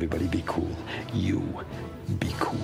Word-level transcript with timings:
Everybody 0.00 0.28
be 0.28 0.42
cool. 0.46 0.74
You 1.12 1.40
be 2.20 2.32
cool. 2.40 2.56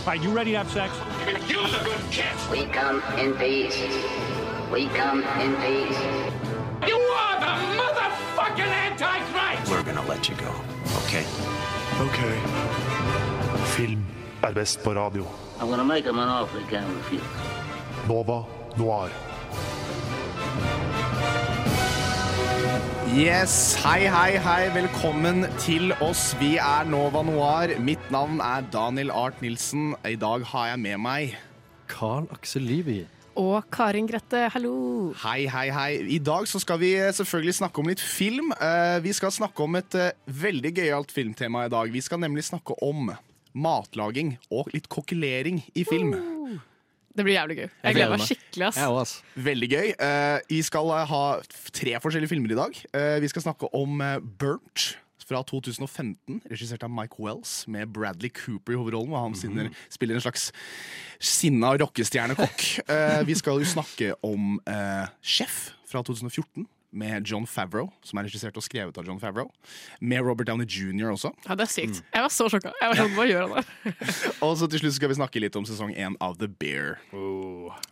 All 0.00 0.06
right, 0.08 0.20
you 0.20 0.28
ready 0.30 0.50
to 0.50 0.58
have 0.58 0.68
sex? 0.72 0.92
We 2.50 2.64
come 2.64 3.00
in 3.16 3.34
peace. 3.34 3.78
We 4.72 4.88
come 4.88 5.22
in 5.38 5.54
peace. 5.62 6.00
You 6.88 6.98
are 6.98 7.38
the 7.38 7.54
motherfucking 7.78 8.66
Antichrist! 8.66 9.70
We're 9.70 9.84
gonna 9.84 10.04
let 10.08 10.28
you 10.28 10.34
go, 10.34 10.52
okay? 11.04 11.24
Ok. 12.00 12.18
Film 13.76 14.04
er 14.42 14.52
best 14.52 14.82
på 14.82 14.94
radio. 14.94 15.26
I'm 15.60 15.70
gonna 15.70 15.84
make 15.84 16.04
him 16.04 16.18
an 16.18 16.28
offer 16.28 16.58
he 16.58 16.64
can't 16.66 16.88
refuse. 16.96 17.22
Nova 18.08 18.44
Noir. 18.76 19.33
Yes, 23.14 23.76
hei, 23.78 24.08
hei, 24.10 24.38
hei. 24.42 24.62
Velkommen 24.74 25.44
til 25.62 25.92
oss. 26.02 26.32
Vi 26.40 26.56
er 26.58 26.86
Nova 26.90 27.20
Noir. 27.22 27.76
Mitt 27.78 28.02
navn 28.10 28.40
er 28.42 28.64
Daniel 28.74 29.12
Art 29.14 29.38
Nilsen. 29.44 29.92
I 30.02 30.16
dag 30.18 30.42
har 30.50 30.72
jeg 30.72 30.80
med 30.82 30.98
meg 31.04 31.36
Carl 31.90 32.26
Aksel 32.34 32.66
Lyby. 32.66 33.04
Og 33.38 33.68
Karin 33.74 34.08
Grette, 34.10 34.48
hallo. 34.54 35.12
Hei, 35.22 35.46
hei, 35.50 35.68
hei. 35.74 35.92
I 36.16 36.18
dag 36.22 36.48
så 36.50 36.58
skal 36.62 36.80
vi 36.82 36.90
selvfølgelig 37.14 37.54
snakke 37.60 37.82
om 37.82 37.90
litt 37.92 38.02
film. 38.02 38.50
Eh, 38.58 38.98
Vi 39.06 39.14
skal 39.14 39.34
snakke 39.34 39.62
om 39.62 39.78
et 39.78 39.94
eh, 39.94 40.10
veldig 40.26 40.74
gøyalt 40.74 41.14
filmtema 41.14 41.66
i 41.68 41.72
dag. 41.72 41.90
Vi 41.94 42.02
skal 42.02 42.22
nemlig 42.22 42.46
snakke 42.50 42.74
om 42.82 43.12
matlaging 43.54 44.36
og 44.50 44.74
litt 44.74 44.90
kokkelering 44.90 45.62
i 45.74 45.86
film. 45.86 46.14
Det 47.14 47.22
blir 47.24 47.36
jævlig 47.36 47.56
gøy. 47.56 47.68
Jeg 47.68 47.84
Jeg 47.84 47.94
gleder 47.94 48.16
meg 48.16 48.26
skikkelig. 48.26 48.66
ass. 48.66 48.76
Jeg 48.76 48.88
også, 48.90 49.00
ass. 49.00 49.44
Veldig 49.46 49.68
gøy. 49.70 49.88
Uh, 50.00 50.38
Vi 50.50 50.60
skal 50.66 50.88
eh, 50.96 51.06
ha 51.12 51.22
tre 51.72 51.92
forskjellige 52.02 52.28
filmer 52.32 52.50
i 52.50 52.58
dag. 52.58 52.80
Uh, 52.94 53.20
Vi 53.22 53.28
skal 53.30 53.42
snakke 53.46 53.70
om 53.74 54.00
uh, 54.02 54.18
Burnt 54.18 54.98
fra 55.24 55.40
2015, 55.48 56.42
regissert 56.50 56.82
av 56.84 56.90
Mike 56.92 57.16
Wells, 57.22 57.62
med 57.70 57.88
Bradley 57.94 58.28
Cooper 58.28 58.74
i 58.74 58.76
hovedrollen. 58.76 59.14
Og 59.14 59.22
han 59.30 59.34
sinner, 59.38 59.70
spiller 59.88 60.18
en 60.18 60.24
slags 60.26 60.50
sinna 61.24 61.70
rockestjernekokk. 61.80 62.64
uh, 62.90 63.22
Vi 63.24 63.34
skal 63.38 63.62
jo 63.62 63.70
snakke 63.76 64.10
om 64.26 64.58
uh, 64.68 65.06
Chef 65.22 65.70
fra 65.88 66.02
2014. 66.02 66.66
Med 66.94 67.26
John 67.26 67.46
Favreau, 67.50 67.88
som 68.06 68.20
er 68.20 68.28
regissert 68.28 68.56
og 68.58 68.64
skrevet 68.64 68.96
av 69.00 69.08
John 69.08 69.18
Favreau. 69.18 69.50
Med 70.00 70.22
Robert 70.22 70.46
Downey 70.46 70.66
jr. 70.66 71.10
også. 71.10 71.32
Ja, 71.48 71.56
det 71.58 71.66
er 71.66 71.72
sykt. 71.72 72.02
Jeg 72.14 72.22
var 72.22 72.32
så 72.32 72.46
sjokka. 72.52 72.70
Jeg 72.80 72.92
var 72.92 73.00
sånn, 73.00 73.14
Hva 73.16 73.26
gjør 73.28 73.48
han 73.48 73.56
der? 73.58 73.94
Og 74.46 74.54
så 74.60 74.68
til 74.70 74.84
slutt 74.84 74.96
skal 74.98 75.10
vi 75.10 75.16
snakke 75.18 75.42
litt 75.42 75.56
om 75.58 75.66
sesong 75.66 75.94
én 75.98 76.14
av 76.22 76.36
The 76.38 76.48
Bear. 76.48 77.00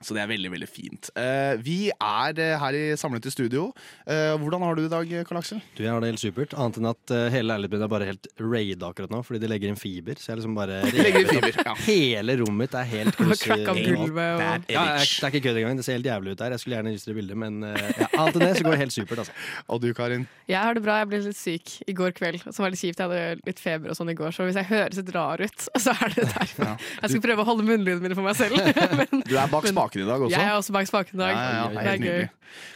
Så 0.03 0.17
det 0.17 0.23
er 0.23 0.31
veldig, 0.31 0.53
veldig 0.55 0.69
fint. 0.71 1.11
Uh, 1.17 1.59
vi 1.63 1.79
er 1.93 2.41
eh, 2.43 2.55
her 2.61 2.79
i, 2.79 2.85
samlet 3.01 3.27
i 3.27 3.33
studio. 3.35 3.69
Uh, 4.07 4.35
hvordan 4.43 4.65
har 4.67 4.79
du 4.79 4.85
det 4.85 4.91
i 4.91 4.95
dag, 4.95 5.15
Karl 5.29 5.41
Aksel? 5.43 5.63
Du, 5.77 5.83
jeg 5.85 5.91
har 5.93 6.03
det 6.03 6.13
helt 6.13 6.23
supert. 6.23 6.55
Annet 6.55 6.81
enn 6.81 6.91
at 6.93 7.15
hele 7.35 7.49
leiligheten 7.51 7.81
min 7.81 7.87
er 7.87 7.93
bare 7.93 8.09
helt 8.11 8.29
raida 8.41 8.91
akkurat 8.93 9.13
nå, 9.13 9.23
fordi 9.27 9.43
de 9.43 9.51
legger 9.51 9.73
inn 9.73 9.81
fiber. 9.81 10.19
Så 10.21 10.33
jeg 10.33 10.43
liksom 10.43 10.57
bare 10.59 10.83
legger 10.95 11.25
inn 11.25 11.31
fiber, 11.33 11.61
ja. 11.63 11.77
Hele 11.87 12.39
rommet 12.43 12.61
mitt 12.63 12.79
er 12.79 12.89
helt 12.91 13.19
gulvet 13.19 13.59
og 13.67 14.13
Bad 14.13 14.67
det 14.69 14.77
er 14.79 15.31
ikke 15.31 15.41
kødd 15.49 15.59
engang. 15.61 15.79
Det 15.79 15.87
ser 15.87 15.97
helt 15.99 16.07
jævlig 16.07 16.35
ut 16.35 16.43
der. 16.43 16.55
Jeg 16.55 16.63
skulle 16.63 16.79
gjerne 16.79 16.93
vist 16.95 17.09
dere 17.09 17.17
bildet, 17.19 17.39
men 17.39 17.63
ja, 17.65 18.09
annet 18.19 18.37
enn 18.37 18.45
det 18.45 18.53
så 18.59 18.67
går 18.67 18.77
det 18.77 18.81
helt 18.83 18.92
supert, 18.93 19.23
altså. 19.25 19.35
Og 19.73 19.81
du, 19.83 19.89
Karin? 19.97 20.27
Jeg 20.51 20.59
har 20.61 20.77
det 20.77 20.83
bra. 20.85 20.99
Jeg 21.03 21.09
ble 21.11 21.21
litt 21.27 21.39
syk 21.39 21.73
i 21.89 21.95
går 21.97 22.13
kveld, 22.17 22.43
som 22.49 22.63
var 22.67 22.73
litt 22.75 22.81
kjipt. 22.83 23.01
Jeg 23.01 23.09
hadde 23.09 23.49
litt 23.49 23.63
feber 23.63 23.93
og 23.93 23.99
sånn 23.99 24.13
i 24.13 24.17
går, 24.19 24.31
så 24.37 24.47
hvis 24.49 24.59
jeg 24.61 24.69
høres 24.71 25.01
litt 25.01 25.13
rar 25.17 25.43
ut, 25.43 25.67
så 25.85 25.95
er 25.97 26.15
det 26.17 26.29
derfor. 26.31 26.69
Ja. 26.69 26.77
Jeg 27.03 27.15
skal 27.15 27.25
prøve 27.29 27.45
å 27.45 27.49
holde 27.49 27.67
munnlydene 27.69 28.05
mine 28.07 28.19
for 28.19 28.27
meg 28.29 28.39
selv. 28.39 28.61
Men 29.01 29.25
Du 29.29 29.35
er 29.39 29.51
bak 29.53 29.67
spaken 29.71 30.05
i 30.05 30.09
dag 30.09 30.21
også? 30.29 30.37
jeg 30.37 30.47
er 30.49 30.55
også 30.61 30.77
bak 30.79 30.89
spaken 30.93 31.19
i 31.19 31.23
dag. 31.25 31.33
Ja, 31.33 31.43
ja, 31.43 31.51
ja, 31.57 31.67
Det 31.73 31.83
helt 31.83 31.93
er 31.93 32.07
gøy. 32.07 32.23
nydelig. 32.23 32.31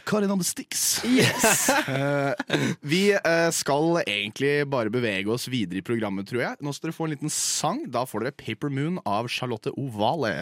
Karin 0.09 0.31
on 0.33 0.39
the 0.41 0.47
sticks. 0.47 0.83
Yes. 1.05 1.67
Eh, 1.69 2.55
vi 2.81 3.01
eh, 3.13 3.49
skal 3.53 3.99
egentlig 4.07 4.53
bare 4.73 4.89
bevege 4.89 5.29
oss 5.35 5.45
videre 5.53 5.83
i 5.83 5.85
programmet, 5.85 6.25
tror 6.31 6.41
jeg. 6.41 6.57
Nå 6.65 6.73
skal 6.73 6.89
dere 6.89 6.97
få 6.97 7.05
en 7.05 7.13
liten 7.13 7.29
sang. 7.33 7.83
Da 7.93 8.01
får 8.09 8.25
dere 8.25 8.37
Paper 8.41 8.73
Moon 8.73 8.97
av 9.05 9.29
Charlotte 9.29 9.69
Ovale. 9.77 10.33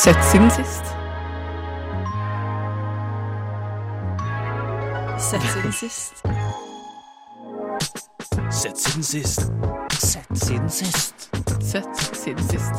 Sett 0.00 0.22
siden 0.30 0.48
sist. 0.54 0.94
Sett 5.20 5.42
siden 5.42 5.72
sist. 5.72 6.22
Sett 8.50 8.78
siden 8.78 9.02
sist. 9.02 9.40
Sett 9.92 10.38
siden 10.38 10.70
sist. 10.70 11.30
Sett 11.60 12.16
siden 12.16 12.44
sist. 12.44 12.74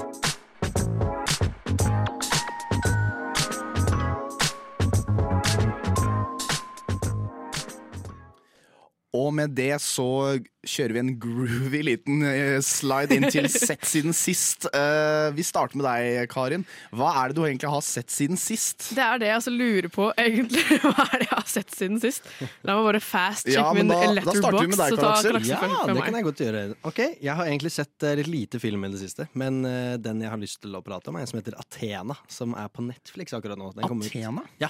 Og 9.13 9.34
med 9.34 9.47
det 9.47 9.81
så 9.81 10.40
kjører 10.67 10.94
vi 10.94 10.99
en 11.01 11.11
groovy 11.22 11.79
liten 11.88 12.19
eh, 12.27 12.59
slide 12.61 13.16
inn 13.17 13.25
til 13.33 13.47
sett 13.51 13.81
siden 13.89 14.13
sist. 14.13 14.67
Eh, 14.69 15.29
vi 15.33 15.41
starter 15.47 15.79
med 15.79 15.88
deg, 15.88 16.27
Karin. 16.29 16.66
Hva 16.94 17.09
er 17.23 17.31
det 17.31 17.38
du 17.39 17.41
egentlig 17.47 17.72
har 17.73 17.81
sett 17.85 18.13
siden 18.13 18.38
sist? 18.38 18.91
Det 18.94 19.01
er 19.01 19.17
det 19.23 19.29
jeg 19.31 19.38
altså 19.39 19.53
lurer 19.55 19.89
på, 19.94 20.11
egentlig. 20.22 20.61
Hva 20.85 21.07
er 21.07 21.23
det 21.23 21.27
jeg 21.31 21.38
har 21.39 21.49
sett 21.49 21.73
siden 21.77 21.97
sist? 22.03 22.29
La 22.67 22.75
meg 22.77 22.88
bare 22.91 23.01
fast 23.01 23.49
Ja, 23.49 23.63
sjekke 23.66 23.79
men 23.79 23.89
min 23.89 24.16
letterbox. 24.19 24.38
da 24.38 24.44
starter 24.45 24.61
vi 24.61 24.72
med 24.75 24.81
deg, 24.83 24.94
så 24.94 25.01
Karl 25.01 25.41
Aksel. 25.41 25.49
Ja, 25.49 25.72
det 25.89 25.97
meg. 25.97 26.03
kan 26.05 26.19
jeg 26.22 26.27
godt 26.29 26.44
gjøre. 26.45 26.63
Ok, 26.91 27.01
Jeg 27.17 27.38
har 27.41 27.49
egentlig 27.49 27.73
sett 27.79 28.07
eh, 28.11 28.16
litt 28.22 28.31
lite 28.31 28.61
film 28.61 28.85
i 28.85 28.93
det 28.93 29.01
siste, 29.01 29.28
men 29.33 29.61
den 30.01 30.22
jeg 30.22 30.29
har 30.35 30.39
lyst 30.41 30.61
til 30.63 30.78
å 30.78 30.83
prate 30.85 31.09
om, 31.09 31.17
er 31.17 31.25
en 31.25 31.31
som 31.33 31.41
heter 31.41 31.57
Athena, 31.59 32.16
som 32.31 32.53
er 32.59 32.69
på 32.72 32.85
Netflix 32.85 33.33
akkurat 33.38 33.57
nå. 33.59 33.73
Den 33.73 33.85
Athena? 33.89 34.05
ut- 34.05 34.11
Athena? 34.13 34.45
Ja, 34.61 34.69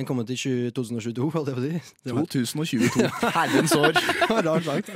den 0.00 0.08
kom 0.08 0.20
ut 0.22 0.30
i 0.32 0.36
2022, 0.38 1.26
holdt 1.34 1.50
jeg 1.50 1.56
på 1.56 1.60
å 1.60 1.68
si. 1.68 1.80
2022. 2.08 3.08
Herrens 3.36 3.74
år. 3.76 3.92
Rart 4.46 4.64
sagt. 4.64 4.88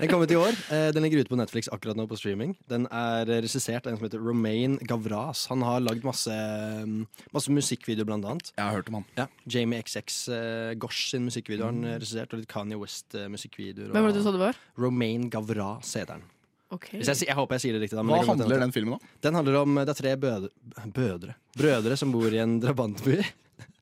Den 0.00 0.08
kom 0.08 0.22
ut 0.24 0.32
i 0.32 0.38
år. 0.40 0.56
Eh, 0.72 0.88
Den 0.96 1.04
ligger 1.04 1.20
ute 1.20 1.32
på 1.32 1.36
Netflix 1.36 1.68
akkurat 1.72 1.98
nå 1.98 2.06
på 2.08 2.16
streaming. 2.16 2.54
Den 2.70 2.86
er 2.88 3.28
eh, 3.28 3.42
regissert 3.44 3.84
av 3.84 3.92
en 3.92 4.00
som 4.00 4.06
heter 4.08 4.22
Romain 4.22 4.78
Gavras. 4.88 5.44
Han 5.52 5.64
har 5.66 5.84
lagd 5.84 6.06
masse, 6.08 6.32
mm, 6.32 7.02
masse 7.36 7.52
musikkvideoer, 7.52 8.08
blant 8.08 8.28
annet. 8.30 8.52
Jeg 8.56 8.64
har 8.64 8.78
hørt 8.78 8.88
om 8.92 9.00
han. 9.02 9.06
Ja. 9.18 9.28
Jamie 9.44 9.84
XX 9.84 10.22
uh, 10.32 10.72
Gosh 10.80 11.10
sin 11.12 11.28
musikkvideo 11.28 11.68
har 11.68 11.74
han 11.74 11.84
eh, 11.84 11.98
regissert, 12.00 12.32
og 12.32 12.40
litt 12.40 12.50
Kanye 12.52 12.80
West-musikkvideoer. 12.80 13.92
Hvem 13.92 14.08
var 14.08 14.14
det 14.14 14.22
du 14.22 14.24
sa 14.24 14.32
det 14.34 14.44
var? 14.46 14.64
Romain 14.80 15.28
Gavras 15.32 15.92
heter 16.00 16.16
han. 16.16 16.28
Okay. 16.72 16.98
Hvis 16.98 17.12
jeg, 17.12 17.28
jeg 17.28 17.36
håper 17.38 17.60
jeg 17.60 17.68
sier 17.68 17.76
det 17.76 17.84
riktig. 17.84 17.96
Da, 18.00 18.02
men 18.02 18.16
Hva 18.16 18.32
handler 18.32 18.64
den 18.64 18.72
filmen 18.74 18.96
om? 18.96 19.10
Den 19.22 19.36
handler 19.38 19.60
om 19.60 19.76
Det 19.78 19.92
er 19.92 19.98
tre 20.00 20.14
bødre, 20.18 20.48
bødre 20.96 21.36
Brødre 21.56 21.98
som 22.00 22.10
bor 22.10 22.32
i 22.32 22.40
en 22.42 22.56
drabantby. 22.60 23.20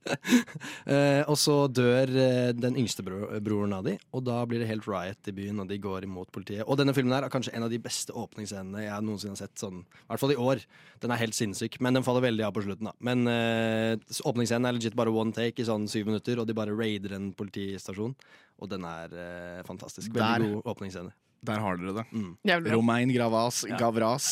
eh, 0.92 1.22
og 1.30 1.36
så 1.40 1.56
dør 1.72 2.10
eh, 2.10 2.50
den 2.56 2.76
yngste 2.80 3.04
bro 3.06 3.26
broren 3.44 3.74
av 3.76 3.86
de, 3.86 3.96
og 4.14 4.24
da 4.26 4.40
blir 4.48 4.62
det 4.62 4.68
helt 4.70 4.86
riot 4.88 5.30
i 5.30 5.34
byen, 5.36 5.62
og 5.62 5.70
de 5.70 5.78
går 5.82 6.06
imot 6.08 6.30
politiet. 6.34 6.64
Og 6.66 6.78
denne 6.80 6.94
filmen 6.96 7.14
her 7.16 7.26
er 7.26 7.32
kanskje 7.32 7.54
en 7.56 7.66
av 7.66 7.72
de 7.72 7.80
beste 7.82 8.14
åpningsscenene 8.14 8.84
jeg 8.86 9.06
noensinne 9.06 9.36
har 9.36 9.42
sett. 9.44 9.56
Sånn, 9.60 9.82
I 9.84 10.06
hvert 10.12 10.24
fall 10.24 10.34
i 10.34 10.40
år. 10.40 10.62
Den 11.02 11.14
er 11.14 11.20
helt 11.20 11.36
sinnssyk, 11.36 11.80
men 11.84 11.96
den 11.98 12.06
faller 12.06 12.24
veldig 12.26 12.46
av 12.46 12.54
på 12.56 12.64
slutten. 12.66 12.90
da 12.90 12.94
Men 13.04 13.28
eh, 13.30 13.96
åpningsscenen 14.24 14.70
er 14.70 14.78
legit 14.78 14.98
bare 14.98 15.14
one 15.14 15.34
take 15.36 15.62
i 15.62 15.68
sånn 15.68 15.88
syv 15.90 16.10
minutter, 16.10 16.40
og 16.40 16.48
de 16.48 16.56
bare 16.56 16.76
raider 16.76 17.16
en 17.18 17.32
politistasjon. 17.36 18.16
Og 18.62 18.70
den 18.70 18.86
er 18.86 19.14
eh, 19.18 19.60
fantastisk. 19.66 20.12
Veldig 20.14 20.24
Der. 20.24 20.48
god 20.60 20.74
åpningsscene. 20.74 21.14
Der 21.44 21.60
har 21.60 21.76
dere 21.80 21.92
det. 21.98 22.04
Mm. 22.14 22.66
Romain 22.72 23.10
Gravas, 23.14 23.62
Gavras. 23.78 24.28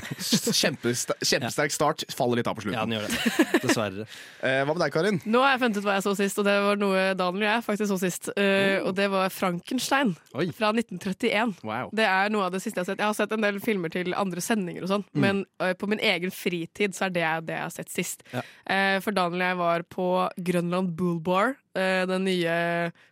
Kjempesterk, 0.60 1.22
kjempesterk 1.24 1.72
start. 1.74 2.04
Faller 2.12 2.40
litt 2.40 2.48
av 2.50 2.58
på 2.58 2.66
Ja, 2.72 2.84
den 2.84 2.96
gjør 2.98 3.06
det. 3.08 3.44
Dessverre. 3.64 4.06
Eh, 4.44 4.60
hva 4.66 4.74
med 4.74 4.82
deg, 4.84 4.92
Karin? 4.94 5.20
Nå 5.24 5.42
har 5.44 5.54
jeg 5.54 5.62
funnet 5.64 5.80
ut 5.80 5.86
hva 5.88 5.96
jeg 5.98 6.06
så 6.06 6.14
sist, 6.18 6.40
og 6.42 6.46
det 6.48 6.56
var 6.66 6.80
noe 6.80 7.04
Daniel 7.18 7.46
og 7.46 7.48
jeg 7.48 7.66
faktisk 7.68 7.90
så 7.92 7.98
sist. 8.02 8.30
Uh, 8.36 8.78
og 8.84 8.92
det 8.98 9.08
var 9.12 9.32
Frankenstein 9.32 10.12
Oi. 10.36 10.48
fra 10.56 10.72
1931. 10.74 11.56
Wow. 11.66 11.90
Det 11.96 12.06
er 12.08 12.32
noe 12.34 12.48
av 12.48 12.54
det 12.54 12.62
siste 12.64 12.78
jeg 12.80 12.84
har 12.84 12.90
sett. 12.92 13.00
Jeg 13.02 13.08
har 13.12 13.18
sett 13.18 13.34
en 13.36 13.46
del 13.46 13.60
filmer 13.64 13.92
til 13.92 14.14
andre 14.18 14.44
sendinger 14.44 14.86
og 14.86 14.92
sånn, 14.94 15.06
Mm. 15.10 15.22
men 15.24 15.38
uh, 15.62 15.72
på 15.74 15.88
min 15.90 15.98
egen 16.04 16.30
fritid 16.30 16.94
så 16.94 17.08
er 17.08 17.14
det 17.16 17.24
det 17.48 17.54
jeg 17.56 17.64
har 17.64 17.72
sett 17.74 17.90
sist. 17.90 18.22
Ja. 18.34 18.44
Uh, 18.68 18.98
for 19.02 19.16
Daniel 19.16 19.40
og 19.40 19.48
jeg 19.48 19.58
var 19.60 19.86
på 19.96 20.06
Grønland 20.50 20.92
Bull 20.98 21.18
Bar, 21.24 21.56
eh, 21.78 22.04
den 22.06 22.24
nye 22.26 22.54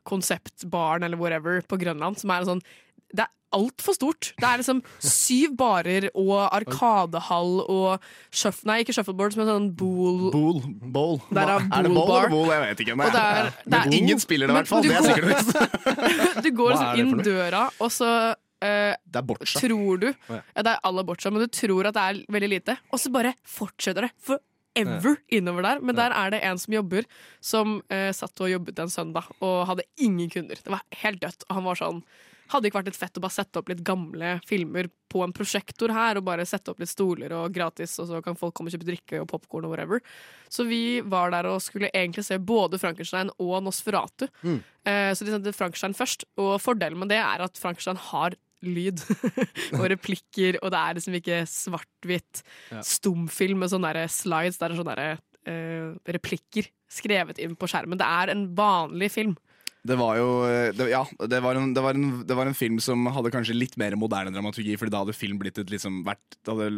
konseptbaren 0.09 1.03
eller 1.06 1.17
whatever 1.21 1.61
på 1.67 1.79
Grønland, 1.81 2.19
som 2.21 2.31
er 2.35 2.43
en 2.45 2.50
sånn 2.53 2.62
det 3.15 3.25
er 3.25 3.31
altfor 3.57 3.95
stort. 3.97 4.33
Det 4.37 4.45
er 4.45 4.59
liksom 4.61 4.83
syv 5.01 5.55
barer 5.57 6.11
og 6.15 6.35
arkadehall 6.53 7.63
og 7.65 8.03
shuff, 8.31 8.59
Nei, 8.69 8.83
ikke 8.85 8.93
shuffleboards, 8.93 9.39
men 9.41 9.49
sånn 9.49 9.69
bool 9.79 10.27
Bool. 10.35 10.59
Bowl. 10.93 11.17
Der 11.33 11.55
er 11.55 11.63
er 11.65 11.87
det 11.87 11.93
Bowl 11.95 12.07
Bar. 12.11 12.27
eller 12.27 12.35
bowl? 12.35 12.51
Jeg 12.53 12.61
vet 12.67 12.83
ikke. 12.85 12.97
Det 12.97 13.23
er- 13.23 13.45
det 13.65 13.71
Men 13.73 13.81
er- 13.81 13.97
ingen 13.97 14.19
spiller 14.21 14.47
det, 14.47 14.53
i 14.53 14.59
hvert 14.59 14.69
fall. 14.69 14.83
Det 14.83 14.93
er 14.93 15.03
sikkert. 15.09 16.43
Du 16.45 16.51
går 16.51 16.71
liksom 16.75 16.99
inn 16.99 17.19
døra, 17.25 17.71
og 17.81 17.91
så 17.91 18.35
Uh, 18.61 18.91
Det 19.07 19.15
er 19.15 19.23
boccia. 19.23 19.61
tror 19.61 20.01
du 20.01 20.07
ja. 20.09 20.41
Ja, 20.57 20.63
det 20.67 20.73
er 20.73 20.81
à 20.83 20.91
la 20.93 21.05
boccia, 21.05 21.31
men 21.31 21.43
du 21.43 21.47
tror 21.47 21.87
at 21.87 21.95
det 21.95 22.03
er 22.03 22.25
veldig 22.29 22.49
lite, 22.51 22.75
og 22.93 22.99
så 22.99 23.09
bare 23.15 23.31
fortsetter 23.47 24.03
det. 24.03 24.11
Forever 24.19 25.15
innover 25.31 25.63
der. 25.63 25.79
Men 25.81 25.95
der 25.95 26.11
er 26.11 26.31
det 26.31 26.41
en 26.43 26.59
som 26.59 26.75
jobber, 26.75 27.05
som 27.41 27.77
uh, 27.89 28.11
satt 28.11 28.35
og 28.41 28.51
jobbet 28.51 28.77
en 28.81 28.91
søndag 28.91 29.29
og 29.41 29.65
hadde 29.69 29.85
ingen 30.03 30.29
kunder. 30.29 30.57
Det 30.59 30.67
var 30.75 30.83
helt 31.05 31.21
dødt. 31.23 31.45
Og 31.49 31.55
han 31.55 31.65
var 31.71 31.79
sånn 31.79 32.03
Hadde 32.49 32.65
det 32.65 32.71
ikke 32.71 32.81
vært 32.81 32.91
litt 32.91 32.99
fett 32.99 33.19
å 33.19 33.23
bare 33.25 33.35
sette 33.35 33.61
opp 33.61 33.69
litt 33.69 33.83
gamle 33.85 34.35
filmer 34.49 34.89
på 35.12 35.23
en 35.25 35.33
prosjektor 35.37 35.93
her, 35.93 36.17
og 36.21 36.25
bare 36.25 36.47
sette 36.49 36.73
opp 36.73 36.81
litt 36.81 36.91
stoler 36.93 37.33
og 37.37 37.53
gratis, 37.55 37.95
og 38.00 38.09
så 38.11 38.23
kan 38.25 38.37
folk 38.37 38.55
komme 38.56 38.69
og 38.73 38.77
kjøpe 38.77 38.89
drikke 38.89 39.21
og 39.23 39.29
popkorn 39.31 39.65
og 39.69 39.73
whatever. 39.75 40.00
Så 40.53 40.67
vi 40.69 41.00
var 41.05 41.33
der 41.35 41.49
og 41.50 41.61
skulle 41.65 41.91
egentlig 41.93 42.25
se 42.27 42.39
både 42.41 42.81
Frankenstein 42.81 43.31
og 43.39 43.62
Nosferatu. 43.67 44.27
Mm. 44.43 44.59
Eh, 44.89 45.12
så 45.15 45.25
de 45.29 45.33
sendte 45.37 45.55
Frankenstein 45.56 45.97
først, 45.97 46.25
og 46.41 46.56
fordelen 46.65 46.99
med 47.00 47.12
det 47.12 47.21
er 47.23 47.45
at 47.45 47.61
Frankenstein 47.61 48.00
har 48.11 48.37
lyd 48.67 48.99
og 49.79 49.85
replikker, 49.93 50.56
og 50.62 50.73
det 50.75 50.79
er 50.81 50.97
liksom 50.99 51.15
ikke 51.21 51.43
svart-hvitt 51.47 52.41
Ja. 52.73 52.81
stumfilm 52.83 53.61
med 53.62 53.71
sånne 53.71 53.93
der 53.95 54.09
slides 54.11 54.59
det 54.59 54.67
er 54.67 54.75
sånne 54.81 54.97
der, 54.99 55.21
eh, 55.47 55.93
replikker 56.17 56.67
skrevet 56.91 57.39
inn 57.39 57.55
på 57.56 57.69
skjermen. 57.71 58.00
Det 58.00 58.09
er 58.09 58.33
en 58.33 58.49
vanlig 58.56 59.12
film. 59.15 59.37
Det 59.87 59.95
var 59.99 60.17
jo 60.19 60.29
eh, 60.49 60.71
det, 60.75 60.89
Ja, 60.91 61.05
det 61.31 61.39
var, 61.45 61.55
en, 61.61 61.71
det, 61.75 61.83
var 61.85 61.95
en, 61.95 62.09
det 62.27 62.35
var 62.37 62.49
en 62.51 62.57
film 62.57 62.81
som 62.83 63.07
hadde 63.15 63.31
kanskje 63.33 63.55
litt 63.55 63.77
mer 63.79 63.95
moderne 64.01 64.33
dramaturgi, 64.35 64.75
Fordi 64.81 64.91
da 64.93 65.03
hadde 65.05 65.15
film 65.17 65.39
blitt 65.39 65.59
et 65.63 65.71
liksom 65.71 66.01
vært, 66.07 66.21
det 66.45 66.51
hadde 66.51 66.69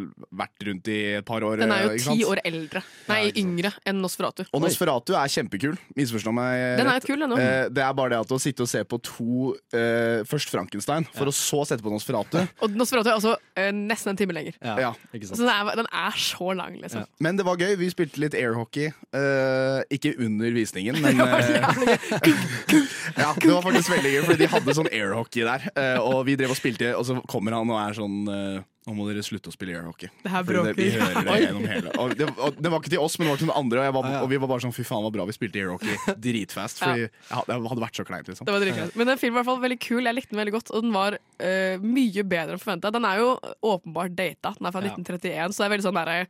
vært 0.41 0.65
rundt 0.67 0.91
i 0.93 0.97
et 1.17 1.25
par 1.27 1.43
år. 1.47 1.57
Den 1.63 1.73
er 1.73 1.87
jo 1.87 1.93
eh, 1.95 2.05
ti 2.05 2.25
år 2.27 2.41
eldre, 2.45 2.83
nei 3.09 3.21
yngre 3.41 3.73
enn 3.89 4.01
Nosferatu. 4.03 4.43
Og 4.53 4.61
Nosferatu 4.63 5.15
er 5.17 5.31
kjempekul. 5.33 5.75
Misforstå 5.97 6.33
meg. 6.35 6.61
Den 6.79 6.91
er 6.93 7.01
kul, 7.05 7.19
den. 7.25 7.35
Eh, 7.41 7.65
det 7.73 7.83
er 7.85 7.97
bare 7.97 8.13
det 8.15 8.21
at 8.21 8.35
å 8.35 8.39
sitte 8.41 8.65
og 8.67 8.71
se 8.71 8.83
på 8.85 9.01
to 9.05 9.53
eh, 9.75 10.21
Først 10.29 10.51
Frankenstein, 10.53 11.07
for 11.15 11.29
å 11.31 11.35
så 11.35 11.63
sette 11.67 11.83
på 11.83 11.91
Nosferatu. 11.93 12.37
Og 12.63 12.77
Nosferatu 12.77 13.09
er 13.11 13.17
altså 13.17 13.33
eh, 13.57 13.71
nesten 13.75 14.13
en 14.13 14.19
time 14.19 14.35
lenger. 14.37 14.55
Ja, 14.61 14.77
Ja. 14.81 14.93
ikke 15.13 15.31
Så 15.31 15.41
den 15.41 15.49
er, 15.51 15.73
den 15.81 15.89
er 15.89 16.15
så 16.21 16.51
lang, 16.57 16.77
liksom. 16.81 17.03
Ja. 17.05 17.09
Men 17.23 17.37
det 17.39 17.45
var 17.47 17.57
gøy. 17.59 17.73
Vi 17.81 17.89
spilte 17.93 18.21
litt 18.21 18.37
airhockey. 18.37 18.91
Eh, 19.15 19.81
ikke 19.97 20.13
under 20.21 20.53
visningen, 20.55 21.01
men 21.01 21.21
eh, 21.25 22.90
Ja, 23.17 23.31
det 23.37 23.51
var 23.51 23.61
faktisk 23.65 23.89
veldig 23.95 24.11
gøy, 24.15 24.23
for 24.25 24.35
de 24.41 24.47
hadde 24.55 24.75
sånn 24.77 24.91
airhockey 24.91 25.43
der. 25.47 25.69
eh, 25.75 25.97
og 26.01 26.25
vi 26.27 26.35
drev 26.39 26.51
og 26.53 26.57
spilte, 26.59 26.91
og 26.97 27.05
så 27.07 27.19
kommer 27.27 27.55
han 27.57 27.69
og 27.69 27.79
er 27.81 27.97
sånn 27.97 28.19
eh, 28.31 28.61
nå 28.87 28.95
må 28.97 29.05
dere 29.05 29.21
slutte 29.21 29.51
å 29.51 29.53
spille 29.53 29.75
airhockey. 29.77 30.09
Det 30.23 30.31
her 30.33 30.41
bråker. 30.43 30.73
det- 30.73 30.77
Vi 30.81 30.89
hører 30.97 31.21
det 31.27 31.35
gjennom 31.43 31.65
hele 31.69 31.91
og 32.01 32.15
det, 32.17 32.27
og 32.41 32.55
det 32.57 32.71
var 32.73 32.79
ikke 32.81 32.89
til 32.89 32.99
oss, 33.03 33.19
men 33.19 33.27
det 33.27 33.31
var 33.35 33.37
til 33.37 33.47
noen 33.51 33.59
andre. 33.61 33.77
Og, 33.77 33.85
jeg 33.85 33.93
var, 33.93 34.07
og 34.23 34.29
vi 34.31 34.39
var 34.41 34.47
bare 34.49 34.63
sånn 34.65 34.73
fy 34.73 34.83
faen, 34.87 35.03
var 35.05 35.11
bra 35.13 35.25
vi 35.29 35.35
spilte 35.37 35.61
airhockey 35.61 36.15
dritfast. 36.17 36.81
Fordi 36.81 37.03
ja, 37.05 37.43
det 37.45 37.59
hadde 37.61 37.83
vært 37.85 37.99
så 38.01 38.05
kleint, 38.07 38.25
liksom. 38.31 38.45
Det 38.49 38.55
var 38.55 38.63
dritfast. 38.65 38.95
Men 38.97 39.11
den 39.11 39.21
filmen 39.21 39.37
var 39.37 39.41
i 39.41 39.45
hvert 39.45 39.51
fall 39.53 39.61
veldig 39.69 39.79
kul. 39.85 40.01
Jeg 40.09 40.15
likte 40.17 40.33
den 40.33 40.41
veldig 40.41 40.55
godt, 40.57 40.71
og 40.73 40.81
den 40.81 40.95
var 40.97 41.13
uh, 41.19 41.77
mye 41.85 42.23
bedre 42.25 42.57
enn 42.57 42.63
forventa. 42.63 42.91
Den 42.97 43.05
er 43.05 43.21
jo 43.21 43.29
åpenbart 43.69 44.15
data. 44.17 44.55
Den 44.57 44.65
er 44.65 44.71
fra 44.73 44.81
Ja. 44.81 44.95
1931, 44.97 45.53
så 45.53 45.61
det 45.61 45.67
er 45.69 45.73
veldig 45.77 45.87
sånn 45.91 46.01
derre 46.01 46.27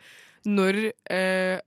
Når 0.51 0.77
eh, 1.13 1.59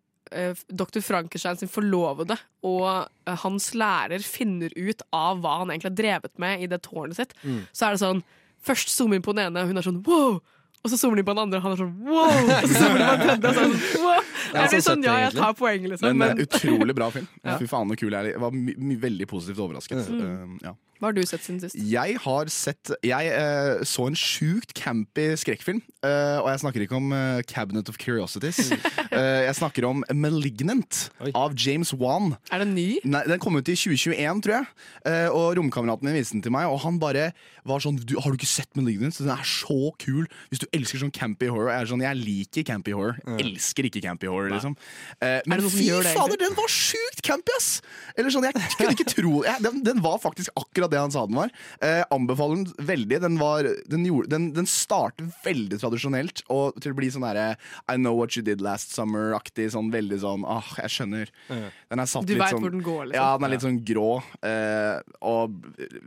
Dr. 0.69 1.03
Frankenstein 1.05 1.59
sin 1.61 1.71
forlovede 1.71 2.39
og 2.65 2.87
eh, 3.27 3.37
hans 3.45 3.73
lærer 3.77 4.25
finner 4.25 4.73
ut 4.77 5.05
av 5.15 5.43
hva 5.45 5.59
han 5.61 5.71
egentlig 5.71 5.91
har 5.93 5.99
drevet 6.01 6.39
med 6.43 6.65
i 6.65 6.71
det 6.71 6.81
tårnet 6.87 7.19
sitt, 7.21 7.37
så 7.73 7.89
er 7.89 7.97
det 7.97 8.03
sånn 8.05 8.25
Først 8.65 8.89
zoomer 8.89 9.19
inn 9.19 9.25
på 9.25 9.35
den 9.37 9.45
ene, 9.45 9.61
og 9.61 9.69
hun 9.69 9.77
er 9.77 9.85
sånn 9.85 9.99
wow! 10.07 10.39
Og 10.85 10.93
så 10.93 10.97
zoomer 11.01 11.21
de 11.21 11.25
på 11.25 11.35
den 11.35 11.43
andre, 11.43 11.59
og 11.61 11.67
han 11.67 11.75
er 11.75 11.81
sånn 11.83 11.93
wow! 12.07 12.39
Og 12.63 12.69
så 12.71 12.79
zoomer 12.79 13.03
de 13.03 13.05
på 13.05 13.27
den 13.29 13.43
tredje, 13.43 13.51
og 13.51 13.55
så 13.55 13.61
er 13.61 13.67
han 13.67 13.75
sånn 13.75 14.01
wow! 14.05 14.31
er 14.55 14.71
sånn 14.73 14.85
sånn, 14.87 15.05
ja, 15.05 15.17
jeg 15.25 15.35
tar 15.37 15.55
poeng, 15.59 15.87
liksom. 15.93 16.09
Men, 16.09 16.21
Men 16.23 16.41
eh, 16.41 16.47
utrolig 16.49 16.97
bra 16.97 17.11
film. 17.13 17.29
Ja. 17.45 17.59
Fy 17.61 17.69
faen, 17.69 17.93
så 17.93 17.99
kul 18.01 18.09
jeg 18.09 18.19
er. 18.21 18.31
Jeg 18.33 18.41
var 18.41 18.57
veldig 19.05 19.29
positivt 19.29 19.61
overrasket. 19.65 20.09
Eh, 20.17 20.57
ja. 20.65 20.75
Hva 21.01 21.11
har 21.11 21.17
du 21.17 21.23
sett 21.27 21.43
siden 21.45 21.61
sist? 21.61 21.77
Jeg 21.77 22.17
har 22.25 22.49
sett 22.53 22.91
Jeg 23.05 23.31
eh, 23.35 23.83
så 23.85 24.07
en 24.09 24.17
sjukt 24.19 24.73
campy 24.79 25.35
skrekkfilm. 25.41 25.83
eh, 26.05 26.39
og 26.41 26.49
jeg 26.53 26.61
snakker 26.63 26.85
ikke 26.85 26.97
om 26.97 27.13
eh, 27.13 27.43
Cabinet 27.51 27.89
of 27.93 27.99
Curiosities. 28.01 28.73
Eh, 29.15 29.45
jeg 29.47 29.55
snakker 29.55 29.85
om 29.87 30.01
Malignant 30.11 31.05
Oi. 31.23 31.29
av 31.39 31.53
James 31.55 31.93
Wan. 31.95 32.33
Er 32.51 32.65
den 32.65 32.73
ny? 32.75 32.97
Nei, 33.07 33.21
Den 33.31 33.39
kom 33.39 33.55
ut 33.55 33.69
i 33.71 33.77
2021, 33.79 34.41
tror 34.43 34.57
jeg. 34.57 34.67
Eh, 35.07 35.29
og 35.31 35.55
romkameraten 35.61 36.09
min 36.09 36.17
viste 36.19 36.35
den 36.35 36.43
til 36.43 36.51
meg, 36.51 36.67
og 36.67 36.81
han 36.83 36.99
bare 36.99 37.29
var 37.65 37.79
sånn 37.85 37.95
du, 38.03 38.17
'Har 38.19 38.33
du 38.35 38.37
ikke 38.41 38.51
sett 38.51 38.75
Malignant?' 38.75 39.15
Den 39.23 39.31
er 39.31 39.45
så 39.47 39.93
kul! 40.03 40.27
Hvis 40.51 40.59
du 40.59 40.67
elsker 40.75 40.99
sånn 40.99 41.13
campy 41.15 41.47
horror. 41.47 41.71
Jeg 41.71 41.83
er 41.87 41.91
sånn, 41.93 42.03
jeg 42.03 42.17
liker 42.19 42.65
campy 42.67 42.91
horror. 42.91 43.15
Elsker 43.39 43.87
ikke 43.87 44.03
campy 44.03 44.27
horror, 44.27 44.51
liksom. 44.51 44.75
Eh, 45.23 45.41
men 45.47 45.63
fy 45.63 45.87
fader, 46.11 46.37
den 46.43 46.59
var 46.59 46.67
sjukt 46.69 47.23
campy, 47.23 47.55
ass! 47.57 47.81
Eller 48.19 48.31
sånn, 48.35 48.43
Jeg 48.51 48.55
kunne 48.77 48.97
ikke 48.99 49.07
tro 49.15 49.45
jeg, 49.47 49.63
den, 49.63 49.83
den 49.87 50.03
var 50.03 50.19
faktisk 50.19 50.51
akkurat 50.59 50.84
det 50.93 51.01
han 51.01 51.13
sa 51.15 51.25
den 51.29 51.39
var. 51.39 51.53
Eh, 51.85 52.03
anbefaler 52.15 52.61
den 52.63 52.87
veldig. 52.91 53.21
Den, 53.25 53.39
var, 53.41 53.69
den, 53.91 54.07
gjorde, 54.09 54.31
den, 54.35 54.49
den 54.57 54.69
starter 54.71 55.29
veldig 55.45 55.79
tradisjonelt 55.83 56.45
og 56.53 56.77
til 56.83 56.95
å 56.95 56.99
bli 56.99 57.11
sånn 57.15 57.25
derre 57.27 57.55
I 57.91 57.97
know 57.97 58.17
what 58.19 58.37
you 58.37 58.45
did 58.45 58.63
last 58.65 58.95
summer-aktig. 58.97 59.71
Sånn 59.75 59.91
veldig 59.95 60.21
sånn 60.25 60.45
åh, 60.49 60.73
jeg 60.83 60.95
skjønner. 60.97 61.33
Den 61.49 62.03
er 62.05 62.11
satt 62.11 62.27
Du 62.29 62.35
litt 62.35 62.43
vet 62.43 62.57
sånn 62.57 62.65
hvor 62.65 62.75
den 62.75 62.85
går, 62.85 63.03
liksom. 63.11 63.21
Ja, 63.21 63.29
den 63.39 63.49
er 63.49 63.55
litt 63.55 63.65
sånn 63.67 63.81
grå. 63.87 64.11
eh, 64.45 64.99
og 65.25 65.55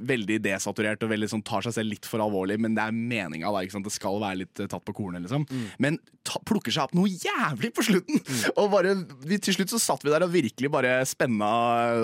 veldig 0.08 0.40
desaturert 0.46 1.04
og 1.06 1.12
veldig 1.12 1.30
sånn 1.32 1.44
tar 1.48 1.66
seg 1.66 1.76
selv 1.78 1.94
litt 1.96 2.08
for 2.08 2.22
alvorlig, 2.24 2.60
men 2.62 2.76
det 2.78 2.84
er 2.86 2.96
meninga. 2.96 3.52
da, 3.54 3.64
ikke 3.66 3.78
sant? 3.78 3.88
Det 3.88 3.96
skal 3.96 4.20
være 4.22 4.42
litt 4.44 4.62
eh, 4.64 4.70
tatt 4.72 4.86
på 4.88 4.96
kornet, 4.98 5.24
liksom. 5.26 5.46
Men 5.84 6.00
ta, 6.28 6.40
plukker 6.48 6.74
seg 6.74 6.88
opp 6.90 6.96
noe 6.98 7.10
jævlig 7.12 7.72
på 7.78 7.86
slutten! 7.88 8.22
Og 8.60 8.70
bare, 8.74 8.94
vi, 9.26 9.40
til 9.44 9.56
slutt 9.56 9.72
så 9.74 9.80
satt 9.82 10.04
vi 10.06 10.12
der 10.12 10.26
og 10.26 10.32
virkelig 10.34 10.70
bare 10.74 10.98
spenna 11.08 11.48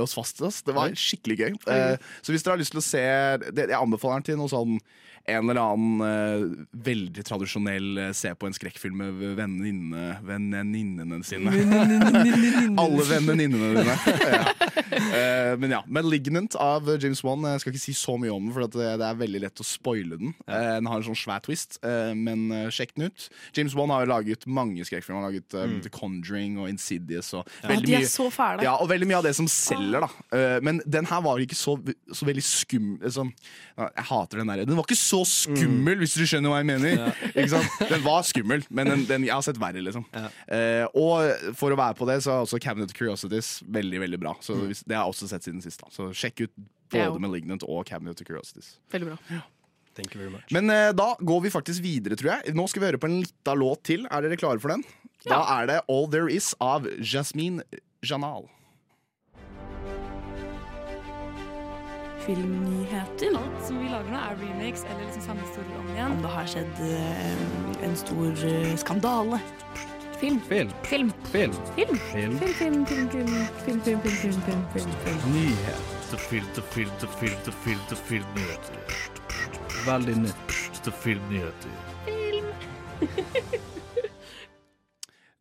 oss 0.04 0.14
fast. 0.16 0.40
Oss. 0.44 0.62
Det 0.66 0.74
var 0.76 0.94
skikkelig 0.98 1.36
gøy. 1.40 1.56
Eh, 1.74 1.96
så 2.24 2.34
hvis 2.34 2.44
dere 2.46 2.56
har 2.56 2.60
lyst 2.62 2.63
til 2.72 2.80
å 2.80 2.86
se 2.86 3.02
Jeg 3.02 3.76
anbefaler 3.78 4.22
den 4.22 4.28
til 4.30 4.40
noe 4.40 4.52
sånn 4.52 4.78
en 5.26 5.50
eller 5.50 5.62
annen 5.62 6.02
eh, 6.08 6.66
veldig 6.86 7.24
tradisjonell 7.28 7.98
eh, 7.98 8.12
se 8.18 8.34
på 8.36 8.50
en 8.50 8.56
skrekkfilm 8.56 9.00
med 9.00 9.22
venninne, 9.38 10.18
venninnene 10.28 11.22
sine. 11.28 11.54
Alle 12.84 13.08
venninnene 13.08 13.72
dine. 13.80 13.98
Ja. 14.20 14.44
Eh, 14.94 15.54
men 15.58 15.74
ja, 15.74 15.82
Malignant 15.88 16.58
av 16.60 16.90
James 16.98 17.24
Wan. 17.26 17.46
Jeg 17.54 17.64
skal 17.64 17.74
ikke 17.74 17.86
si 17.86 17.96
så 17.98 18.18
mye 18.20 18.34
om 18.34 18.48
den, 18.48 18.54
for 18.56 18.68
at 18.68 18.76
det, 18.76 19.08
er 19.08 19.20
veldig 19.20 19.44
lett 19.46 19.64
å 19.64 19.68
spoile 19.68 20.20
den. 20.20 20.36
Den 20.46 20.90
har 20.90 21.00
en 21.00 21.08
sånn 21.08 21.18
svær 21.18 21.42
twist, 21.46 21.80
men 22.18 22.52
sjekk 22.74 22.94
den 22.98 23.10
ut. 23.10 23.28
James 23.56 23.76
Wan 23.78 23.94
har 23.94 24.04
jo 24.04 24.12
laget 24.12 24.46
mange 24.50 24.86
skrekkfilmer. 24.88 25.22
Han 25.22 25.28
har 25.28 25.32
laget 25.32 25.56
eh, 25.58 25.76
The 25.86 25.92
Conjuring 25.94 26.58
og 26.62 26.70
Insidious. 26.72 27.32
Og 27.38 27.48
ja, 27.64 27.78
de 27.80 27.96
er 27.98 28.08
så 28.10 28.30
fæle. 28.34 28.66
ja, 28.66 28.76
og 28.82 28.90
veldig 28.92 29.10
mye 29.10 29.20
av 29.22 29.28
det 29.28 29.36
som 29.38 29.50
selger, 29.52 30.06
da. 30.06 30.10
Eh, 30.38 30.58
men 30.66 30.82
den 30.86 31.08
her 31.10 31.24
var 31.26 31.42
ikke 31.44 31.58
så, 31.58 31.78
så 32.14 32.28
veldig 32.28 32.46
skummel 32.46 33.14
sånn, 33.14 33.32
Jeg 33.78 34.08
hater 34.10 34.42
den 34.42 34.52
der. 34.52 34.66
Den 34.68 34.80
var 34.80 34.88
ikke 34.88 35.00
så 35.00 35.13
skummel, 35.30 36.00
hvis 36.02 36.16
du 36.18 36.24
skjønner 36.26 36.52
hva 36.52 36.60
jeg 36.64 36.70
mener. 36.72 37.14
Ikke 37.36 37.50
sant? 37.54 37.78
Den 37.92 38.04
var 38.06 38.26
skummel, 38.28 38.66
men 38.74 38.90
den, 38.90 39.06
den, 39.10 39.28
jeg 39.30 39.36
har 39.36 39.46
sett 39.46 39.60
verre, 39.62 39.84
liksom. 39.86 40.08
Eh, 40.48 40.84
og 40.98 41.54
for 41.60 41.76
å 41.76 41.80
være 41.80 41.98
på 42.00 42.08
det, 42.10 42.18
så 42.26 42.34
er 42.34 42.48
også 42.48 42.60
Cabinet 42.64 42.90
of 42.92 42.98
Curiosities 42.98 43.56
veldig 43.70 44.02
veldig 44.08 44.22
bra. 44.26 44.34
Så 44.44 44.58
hvis, 44.66 44.82
Det 44.88 44.98
har 44.98 45.06
jeg 45.06 45.16
også 45.16 45.30
sett 45.32 45.46
siden 45.46 45.62
sist. 45.66 45.84
da 45.84 45.92
Så 45.94 46.10
sjekk 46.18 46.48
ut 46.48 46.56
både 46.94 47.06
ja. 47.06 47.22
Malignant 47.22 47.66
og 47.68 47.86
Cabinet 47.90 48.18
of 48.20 48.28
Curiosities. 48.28 48.76
Veldig 48.94 49.14
bra. 49.14 49.42
Thank 49.94 50.16
you 50.16 50.22
very 50.24 50.34
much. 50.34 50.50
Men 50.54 50.70
eh, 50.74 50.90
da 50.98 51.14
går 51.22 51.46
vi 51.46 51.54
faktisk 51.54 51.84
videre, 51.86 52.18
tror 52.18 52.34
jeg. 52.36 52.56
Nå 52.58 52.66
skal 52.72 52.82
vi 52.82 52.90
høre 52.90 53.02
på 53.02 53.10
en 53.12 53.20
lita 53.22 53.54
låt 53.58 53.84
til. 53.92 54.08
Er 54.10 54.26
dere 54.26 54.40
klare 54.42 54.62
for 54.64 54.74
den? 54.74 54.82
Da 55.30 55.40
er 55.60 55.70
det 55.70 55.80
All 55.92 56.10
There 56.12 56.32
Is 56.34 56.52
av 56.64 56.88
Jasmine 57.00 57.64
Janal. 58.04 58.50
Filmnyheter. 62.26 63.36
Alt 63.40 63.66
som 63.68 63.80
vi 63.82 63.90
lager 63.92 64.12
nå, 64.14 64.20
er 64.20 64.40
remakes 64.42 64.86
eller 64.90 65.06
liksom 65.08 65.26
samme 65.28 65.46
historie 65.48 65.80
om 65.80 65.90
igjen. 65.94 66.16
Om 66.18 66.24
det 66.26 66.32
har 66.36 66.52
skjedd 66.54 66.82
eh, 66.88 67.84
en 67.88 67.98
stor 68.00 68.46
eh, 68.50 68.74
skandale. 68.84 69.42
Film. 70.22 70.40
Film. 70.48 70.72
Film. 70.84 71.12
Film. 71.32 71.54
Film. 71.76 71.98
Film. 72.14 72.38
Film, 72.40 72.40
film, 72.40 72.86
film, 72.86 73.10
film, 73.10 73.10
film, 73.10 73.28
film, 73.66 73.82
film, 73.82 74.02
film, 74.02 74.42
film, 74.42 74.64
film, 74.74 74.94
film. 75.04 75.20
Nyheter, 75.34 76.18
film 76.30 76.48
film, 76.72 76.92
film 77.20 77.52
film 77.64 77.98
filmnyheter. 78.08 78.78
Veldig 79.86 80.18
nytt. 80.18 80.56
Filmnyheter. 81.04 81.76
Film. 82.06 82.48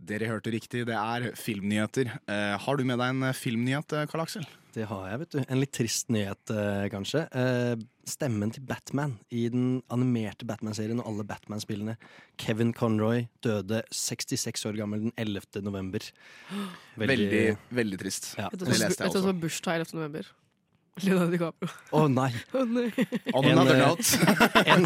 Dere 0.03 0.27
hørte 0.27 0.51
riktig, 0.51 0.83
det 0.89 0.97
er 0.99 1.31
filmnyheter. 1.39 2.11
Eh, 2.27 2.57
har 2.59 2.79
du 2.79 2.83
med 2.87 2.99
deg 2.99 3.15
en 3.15 3.29
eh, 3.29 3.37
filmnyhet, 3.39 3.95
eh, 3.95 4.09
Karl 4.11 4.25
Aksel? 4.25 4.49
Det 4.73 4.87
har 4.89 5.09
jeg, 5.11 5.21
vet 5.21 5.35
du. 5.35 5.41
En 5.43 5.61
litt 5.61 5.73
trist 5.77 6.09
nyhet, 6.13 6.53
eh, 6.55 6.87
kanskje. 6.93 7.27
Eh, 7.37 7.75
stemmen 8.09 8.51
til 8.55 8.65
Batman 8.67 9.19
i 9.31 9.45
den 9.53 9.83
animerte 9.93 10.47
Batman-serien 10.49 11.01
og 11.03 11.11
alle 11.11 11.27
Batman-spillene. 11.29 11.99
Kevin 12.41 12.73
Conroy 12.73 13.27
døde 13.45 13.83
66 13.93 14.65
år 14.71 14.79
gammel 14.81 15.05
den 15.05 15.13
11. 15.21 15.61
november. 15.63 16.01
Veldig, 16.97 17.59
veldig 17.71 18.01
trist. 18.01 18.33
Ja. 18.39 18.49
Jeg 18.49 18.63
vet 18.63 18.97
du 18.97 19.05
hva 19.05 19.13
som 19.13 19.29
har 19.29 19.43
bursdag 19.45 19.85
11. 19.85 19.99
november? 20.01 20.33
Leonardo 21.01 21.33
DiCaprio. 21.33 21.71
Å 21.97 22.01
nei! 22.13 22.29
Oh, 22.53 22.67
nei. 22.69 22.91
En, 23.33 23.47
another 23.49 23.79
eh. 23.81 24.67
En, 24.75 24.85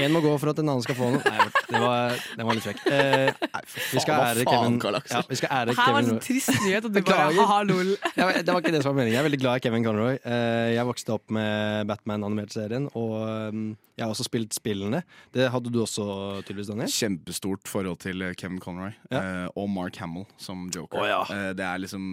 en 0.00 0.14
må 0.14 0.22
gå 0.24 0.30
for 0.40 0.54
at 0.54 0.60
en 0.62 0.70
annen 0.72 0.84
skal 0.86 0.96
få 0.96 1.10
noe. 1.12 1.20
Nei, 1.20 1.48
det 1.68 1.82
var, 1.82 2.14
det 2.40 2.46
var 2.48 2.56
litt 2.56 2.64
frekk. 2.64 2.80
Eh, 2.88 3.50
vi 3.92 4.00
skal 4.00 4.24
ære 4.30 4.46
Kevin 4.48 4.78
ja, 4.80 5.20
vi 5.28 5.38
skal 5.42 5.52
ære 5.58 5.76
Her 5.76 5.92
var 5.98 6.06
det 6.06 6.14
en 6.14 6.22
trist 6.24 6.54
nyhet, 6.64 6.88
og 6.88 6.96
du 6.96 7.00
bare 7.04 7.28
ha-ha, 7.36 7.60
lol. 7.68 7.92
Ja, 8.18 8.30
det 8.40 8.48
var 8.48 8.64
ikke 8.64 8.72
det 8.72 8.80
som 8.86 8.94
var 8.94 9.02
meningen. 9.02 9.18
Jeg 9.18 9.20
er 9.20 9.28
veldig 9.28 9.42
glad 9.44 9.60
i 9.60 9.66
Kevin 9.66 9.84
Conroy. 9.84 10.16
Eh, 10.24 10.72
Jeg 10.78 10.88
vokste 10.88 11.18
opp 11.18 11.36
med 11.36 11.90
Batman-animert-serien, 11.92 12.88
og 12.96 13.14
um, 13.52 13.66
jeg 13.94 14.04
har 14.04 14.10
også 14.10 14.26
spilt 14.26 14.54
spillene. 14.56 15.04
Det 15.34 15.46
hadde 15.54 15.70
du 15.70 15.78
også, 15.82 16.04
tydeligvis, 16.42 16.72
Daniel. 16.72 16.90
Kjempestort 16.90 17.70
forhold 17.70 18.00
til 18.02 18.24
eh, 18.26 18.34
Kevin 18.34 18.58
Conroy 18.62 18.90
eh, 19.14 19.46
og 19.54 19.70
Mark 19.70 20.00
Hamill 20.02 20.26
som 20.40 20.66
Joker. 20.74 20.98
Oh, 20.98 21.06
ja. 21.06 21.20
uh, 21.30 21.52
det 21.54 21.62
er 21.62 21.78
liksom 21.78 22.04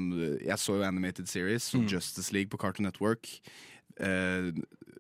Jeg 0.46 0.60
så 0.62 0.78
jo 0.78 0.86
Animated 0.86 1.26
Series 1.26 1.72
mm. 1.74 1.88
Justice 1.90 2.34
League 2.34 2.54
på 2.54 2.62
Cartoon 2.62 2.86
Network. 2.86 3.28
Eh, 3.98 4.52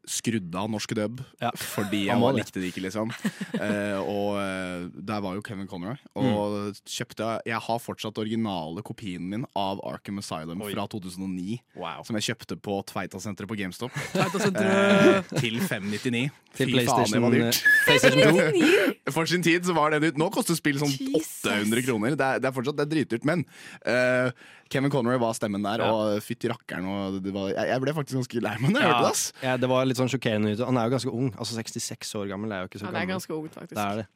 skrudde 0.08 0.58
av 0.58 0.70
norsk 0.72 0.94
dub 0.98 1.20
fordi 1.62 2.06
jeg 2.08 2.22
var, 2.22 2.34
likte 2.36 2.62
det 2.62 2.72
ikke, 2.72 2.84
liksom. 2.88 3.12
uh, 3.58 4.00
og 4.02 4.40
eh, 4.42 4.88
der 4.96 5.22
var 5.24 5.38
jo 5.38 5.44
Kevin 5.46 5.68
Conroy. 5.70 5.98
Og 6.18 6.78
kjøpte 6.90 7.28
Jeg 7.48 7.60
har 7.66 7.82
fortsatt 7.82 8.18
originale 8.22 8.84
kopien 8.86 9.24
min 9.32 9.46
av 9.58 9.82
Arkham 9.88 10.22
Asylum 10.22 10.64
fra 10.66 10.88
2009. 10.92 11.60
Som 12.08 12.20
jeg 12.20 12.32
kjøpte 12.32 12.58
på 12.62 12.80
Tveitasenteret 12.92 13.50
på 13.50 13.58
GameStop. 13.60 13.96
Eh, 14.16 15.34
til 15.38 15.60
599. 15.62 16.30
Til 16.58 16.74
Fy 16.74 16.84
faen, 16.84 17.08
det 17.08 17.22
var 17.24 17.32
PlayStation, 17.32 17.38
dyrt. 17.38 17.60
PlayStation 17.86 18.98
2. 19.06 19.12
For 19.16 19.30
sin 19.30 19.44
tid 19.46 19.68
så 19.68 19.76
var 19.76 19.94
det 19.94 20.02
dyrt. 20.04 20.18
Nå 20.20 20.28
koster 20.34 20.58
spill 20.58 20.82
sånn 20.82 20.92
Jesus. 20.92 21.46
800 21.46 21.86
kroner. 21.88 22.18
Det 22.20 22.28
er, 22.28 22.42
det 22.44 22.50
er 22.50 22.56
fortsatt 22.58 22.80
det 22.80 22.88
er 22.88 22.92
dritdyrt, 22.92 23.28
men 23.28 23.46
uh, 23.86 24.34
Kevin 24.72 24.92
Conroy 24.92 25.20
var 25.20 25.36
stemmen 25.36 25.64
der, 25.66 25.84
og 25.84 26.20
fytti 26.24 26.50
rakkeren. 26.52 26.88
Og 26.88 27.20
var, 27.32 27.50
jeg, 27.54 27.70
jeg 27.72 27.84
ble 27.84 27.96
faktisk 27.98 28.20
ganske 28.22 28.44
lei 28.48 28.54
meg 28.64 28.76
da 28.76 28.84
jeg 28.84 28.92
hørte 28.92 29.06
det. 29.08 29.14
ass. 29.16 29.24
Ja, 29.44 29.56
det 29.60 29.72
var 29.72 29.88
litt 29.92 30.00
sånn 30.02 30.10
sjokkerende 30.12 30.56
ut. 30.56 30.66
Han 30.66 30.80
er 30.82 30.88
jo 30.90 30.96
ganske 30.98 31.14
ung. 31.14 31.30
Altså 31.38 31.60
66 31.60 32.16
år 32.22 32.32
gammel 32.34 32.52
er 32.56 32.66
jo 32.66 32.72
ikke 32.72 32.82
så 32.82 32.88
Ja, 32.90 32.92
det 32.92 32.98
er 32.98 33.06
gammel. 33.06 33.16
ganske 33.20 33.38
ungt, 33.38 33.54
faktisk. 33.60 33.78
Det 33.78 33.86
er 33.86 34.02
det. 34.04 34.08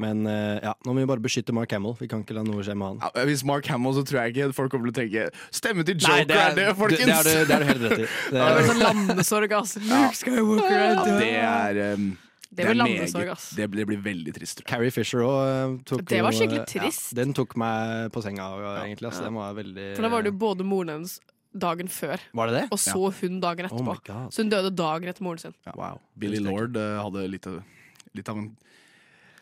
Men 0.00 0.22
eh, 0.26 0.56
ja, 0.64 0.70
nå 0.86 0.94
må 0.94 1.02
vi 1.02 1.08
bare 1.10 1.20
beskytte 1.20 1.52
Mark 1.52 1.70
Hamill. 1.76 1.92
Vi 1.98 2.06
kan 2.08 2.22
ikke 2.24 2.32
la 2.38 2.42
noe 2.46 2.62
skje 2.64 2.72
med 2.80 2.94
han. 2.94 3.12
Ja, 3.12 3.24
hvis 3.28 3.42
Mark 3.44 3.66
Hamill, 3.68 3.92
så 3.92 4.02
tror 4.08 4.22
jeg 4.22 4.32
ikke 4.32 4.46
folk 4.56 4.72
kommer 4.72 4.88
til 4.88 4.94
å 4.94 4.98
tenke 5.02 5.26
Stemme 5.52 5.84
til 5.84 5.98
Nei, 6.00 6.22
Joker 6.22 6.40
er 6.46 6.54
det, 6.56 6.64
folkens! 6.78 7.04
Det, 7.04 7.12
er 7.12 7.28
du, 7.28 7.30
det 7.50 7.56
er 7.56 7.60
du 7.60 7.68
helt 7.68 7.84
rett 7.84 8.00
i. 8.00 8.06
Det, 8.32 8.40
Det 8.40 8.46
blir 8.56 8.68
sånn 8.70 8.80
landesorg, 8.86 9.52
ass. 9.58 9.74
Luke 9.84 10.16
Skywalker 10.16 10.78
er 10.78 10.94
Ja, 10.96 11.04
det 11.20 11.28
er 11.42 11.80
um, 12.00 12.06
Det 12.48 12.64
er 12.70 12.78
landesorg, 12.80 13.28
meget- 13.34 13.52
Det 13.60 13.68
blir, 13.74 13.84
det 13.84 13.88
blir 13.92 14.00
veldig 14.08 14.34
trist. 14.38 14.56
tror 14.62 14.64
jeg. 14.64 14.70
Carrie 14.72 14.94
Fisher 14.96 15.26
òg 15.28 15.76
tok 15.92 16.06
Det 16.08 16.22
var 16.24 16.38
skikkelig 16.40 16.64
eh, 16.64 16.70
trist. 16.72 17.12
Ja, 17.12 17.18
den 17.20 17.36
tok 17.36 17.52
meg 17.60 18.08
på 18.16 18.24
senga, 18.24 18.48
egentlig. 18.86 19.12
Den 19.20 19.36
var 19.42 19.52
veldig 19.60 19.86
For 20.00 20.08
da 20.08 20.12
var 20.16 20.24
det 20.24 20.32
jo 20.32 20.38
både 20.40 20.64
moren 20.72 20.96
hennes 20.96 21.18
dagen 21.52 21.88
før, 21.88 22.16
Var 22.34 22.46
det 22.50 22.54
det? 22.60 22.64
og 22.72 22.78
så 22.80 23.12
hun 23.20 23.40
dagen 23.40 23.66
Oh 23.68 23.70
etterpå. 23.78 23.96
Oh 24.14 24.28
så 24.30 24.42
hun 24.42 24.50
døde 24.52 24.70
dagen 24.76 25.08
etter 25.08 25.22
moren 25.22 25.38
sin. 25.38 25.54
Wow. 25.76 26.00
Billy 26.18 26.38
Lord 26.40 26.76
uh, 26.76 27.02
hadde 27.02 27.26
litt 27.28 27.46
av, 27.46 27.62
litt 28.14 28.28
av 28.28 28.38
en 28.38 28.50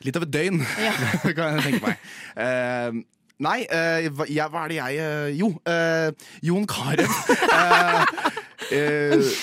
Litt 0.01 0.17
av 0.17 0.23
et 0.25 0.31
døgn, 0.33 0.63
Ja. 0.81 0.93
kan 1.37 1.59
jeg 1.59 1.65
tenke 1.67 1.81
meg. 1.85 1.97
Uh, 2.33 3.03
nei, 3.45 3.59
uh, 3.69 4.09
hva, 4.17 4.25
ja, 4.33 4.47
hva 4.49 4.63
er 4.65 4.73
det 4.73 4.79
jeg 4.79 4.97
eh, 5.05 5.27
Jo, 5.37 5.51
eh, 5.69 6.09
Jon 6.49 6.65
Carew. 6.67 7.05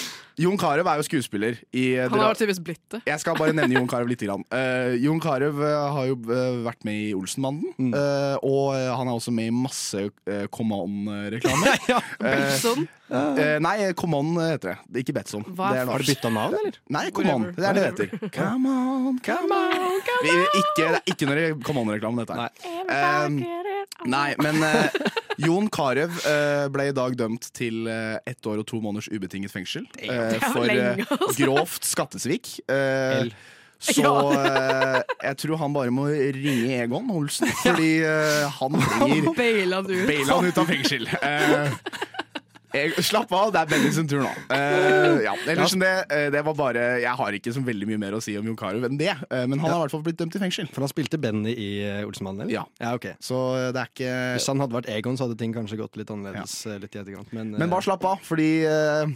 Jon 0.38 0.58
Carew 0.62 0.86
er 0.86 1.00
jo 1.00 1.06
skuespiller 1.08 1.56
i 1.74 1.88
eh, 1.98 2.06
Han 2.12 2.22
har 2.22 2.38
tydeligvis 2.38 2.62
blitt 2.62 2.84
det. 2.94 3.00
Jeg 3.10 3.22
skal 3.24 3.38
bare 3.39 3.56
nevne 3.58 3.79
Jon 3.79 3.89
Carew 3.89 4.10
litt. 4.10 4.22
Grann. 4.22 4.44
Uh, 4.53 4.94
Jon 5.06 5.22
Carew 5.22 5.63
eh, 5.65 5.88
har 5.96 6.10
jo 6.10 6.17
vært 6.65 6.86
med 6.86 7.08
i 7.08 7.15
Olsenbanden. 7.17 7.74
Mm. 7.77 7.94
uh, 7.94 8.38
og 8.46 8.75
han 8.75 9.10
er 9.10 9.17
også 9.17 9.34
med 9.34 9.50
i 9.50 9.56
masse 9.56 10.03
uh, 10.10 10.46
Come 10.53 10.77
On-reklame. 10.77 11.74
Benson. 12.22 12.86
Eh, 13.09 13.57
nei, 13.63 13.93
Come 13.95 14.17
On 14.19 14.33
heter 14.41 14.73
det. 14.73 14.77
det. 14.87 14.99
er 14.99 15.03
Ikke 15.05 15.15
Betson. 15.15 15.45
Er 15.47 15.85
Har 15.87 16.03
du 16.03 16.09
bytta 16.09 16.31
navn, 16.33 16.57
eller? 16.59 16.79
Nei, 16.91 17.05
Come 17.15 17.33
On. 17.33 17.45
Det 17.55 17.63
er 17.63 17.77
det 17.77 17.83
det 17.97 18.07
heter. 18.09 18.29
Come 18.35 18.69
on, 18.69 19.19
come 19.23 19.59
on. 19.59 20.01
Vi, 20.25 20.33
ikke, 20.61 20.75
det 20.81 20.87
er 20.89 21.13
ikke 21.13 21.29
noe 21.29 21.47
Come 21.63 21.83
On-reklame, 21.85 22.25
dette 22.25 22.35
her. 22.35 22.51
Eh, 22.87 23.29
nei, 24.07 24.29
men 24.43 24.59
uh, 24.63 25.11
Jon 25.41 25.69
Carew 25.73 26.11
uh, 26.11 26.67
ble 26.73 26.89
i 26.91 26.95
dag 26.95 27.15
dømt 27.19 27.49
til 27.55 27.87
uh, 27.87 28.17
ett 28.27 28.49
år 28.49 28.63
og 28.63 28.67
to 28.69 28.81
måneders 28.83 29.09
ubetinget 29.13 29.53
fengsel 29.53 29.87
for 30.51 30.67
altså. 30.67 31.37
grovt 31.39 31.87
skattesvik. 31.87 32.57
Uh, 32.67 33.31
så 33.77 34.09
eh, 34.33 35.01
jeg 35.21 35.37
tror 35.37 35.59
han 35.61 35.73
bare 35.75 35.91
må 35.93 36.07
ringe 36.09 36.79
Egon 36.81 37.11
Olsen, 37.13 37.49
fordi 37.61 37.99
han 38.57 38.73
blir 38.73 39.27
Baila 39.37 39.83
han 39.83 40.47
ut. 40.49 40.57
av 40.57 40.65
fengsel. 40.71 41.05
Eh, 41.21 41.75
jeg, 42.75 43.03
slapp 43.05 43.31
av, 43.31 43.51
det 43.55 43.62
er 43.62 43.69
Benny 43.71 43.91
sin 43.95 44.09
tur 44.09 44.19
nå. 44.24 44.31
Uh, 44.51 45.21
ja, 45.24 45.33
ellers 45.47 45.75
ja. 45.75 45.79
det, 45.83 45.91
eh, 46.12 46.25
det 46.33 46.41
var 46.43 46.55
bare 46.57 46.83
Jeg 47.00 47.13
har 47.19 47.38
ikke 47.38 47.53
så 47.55 47.62
veldig 47.63 47.88
mye 47.88 48.01
mer 48.01 48.17
å 48.17 48.21
si 48.24 48.36
om 48.39 48.50
Jon 48.50 48.57
Carew 48.59 48.83
enn 48.88 49.00
det, 49.00 49.13
eh, 49.13 49.45
men 49.47 49.62
han 49.62 49.71
har 49.71 49.79
i 49.79 49.86
hvert 49.86 49.95
fall 49.95 50.03
blitt 50.05 50.19
dømt 50.19 50.36
i 50.36 50.41
fengsel. 50.41 50.67
For 50.74 50.83
han 50.83 50.91
spilte 50.91 51.19
Benny 51.21 51.53
i 51.55 51.69
uh, 51.86 52.03
Olsenmannen, 52.07 52.45
eller? 52.45 52.57
Ja. 52.59 52.65
ja 52.83 52.93
ok. 52.97 53.13
Så 53.24 53.39
det 53.71 53.83
er 53.83 53.91
ikke 53.93 54.13
Hvis 54.36 54.50
han 54.51 54.63
hadde 54.63 54.79
vært 54.79 54.91
Egon, 54.91 55.19
så 55.19 55.27
hadde 55.27 55.39
ting 55.39 55.55
kanskje 55.55 55.79
gått 55.79 56.00
litt 56.00 56.12
annerledes. 56.13 56.59
litt 56.83 56.95
i 56.95 57.01
etterkant. 57.03 57.31
Men, 57.36 57.55
Men 57.55 57.71
bare 57.71 57.88
slapp 57.88 58.03
av, 58.07 58.19
fordi 58.27 58.51
eh, 58.67 59.15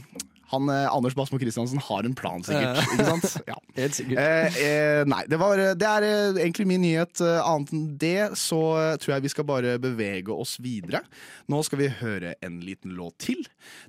han, 0.51 0.70
eh, 0.70 0.88
Anders 0.91 1.15
Basmo 1.15 1.39
Christiansen 1.39 1.79
har 1.79 2.03
en 2.08 2.15
plan, 2.15 2.43
sikkert. 2.43 2.81
Ikke 2.93 3.05
sant? 3.08 3.48
Ja. 3.48 3.55
helt 3.79 3.96
sikkert. 3.96 4.17
Eh, 4.20 4.58
eh, 4.65 5.03
nei, 5.08 5.24
det, 5.31 5.39
var, 5.39 5.62
det 5.79 5.88
er 5.88 6.08
eh, 6.08 6.41
egentlig 6.43 6.67
min 6.67 6.84
nyhet. 6.84 7.22
Eh, 7.24 7.39
annet 7.39 7.72
enn 7.75 7.88
det 8.01 8.31
så 8.39 8.62
tror 9.01 9.15
jeg 9.15 9.25
vi 9.27 9.34
skal 9.34 9.48
bare 9.48 9.77
bevege 9.81 10.36
oss 10.36 10.58
videre. 10.63 11.03
Nå 11.51 11.63
skal 11.67 11.81
vi 11.84 11.89
høre 12.01 12.36
en 12.43 12.60
liten 12.65 12.91
låt 12.98 13.17
til. 13.24 13.41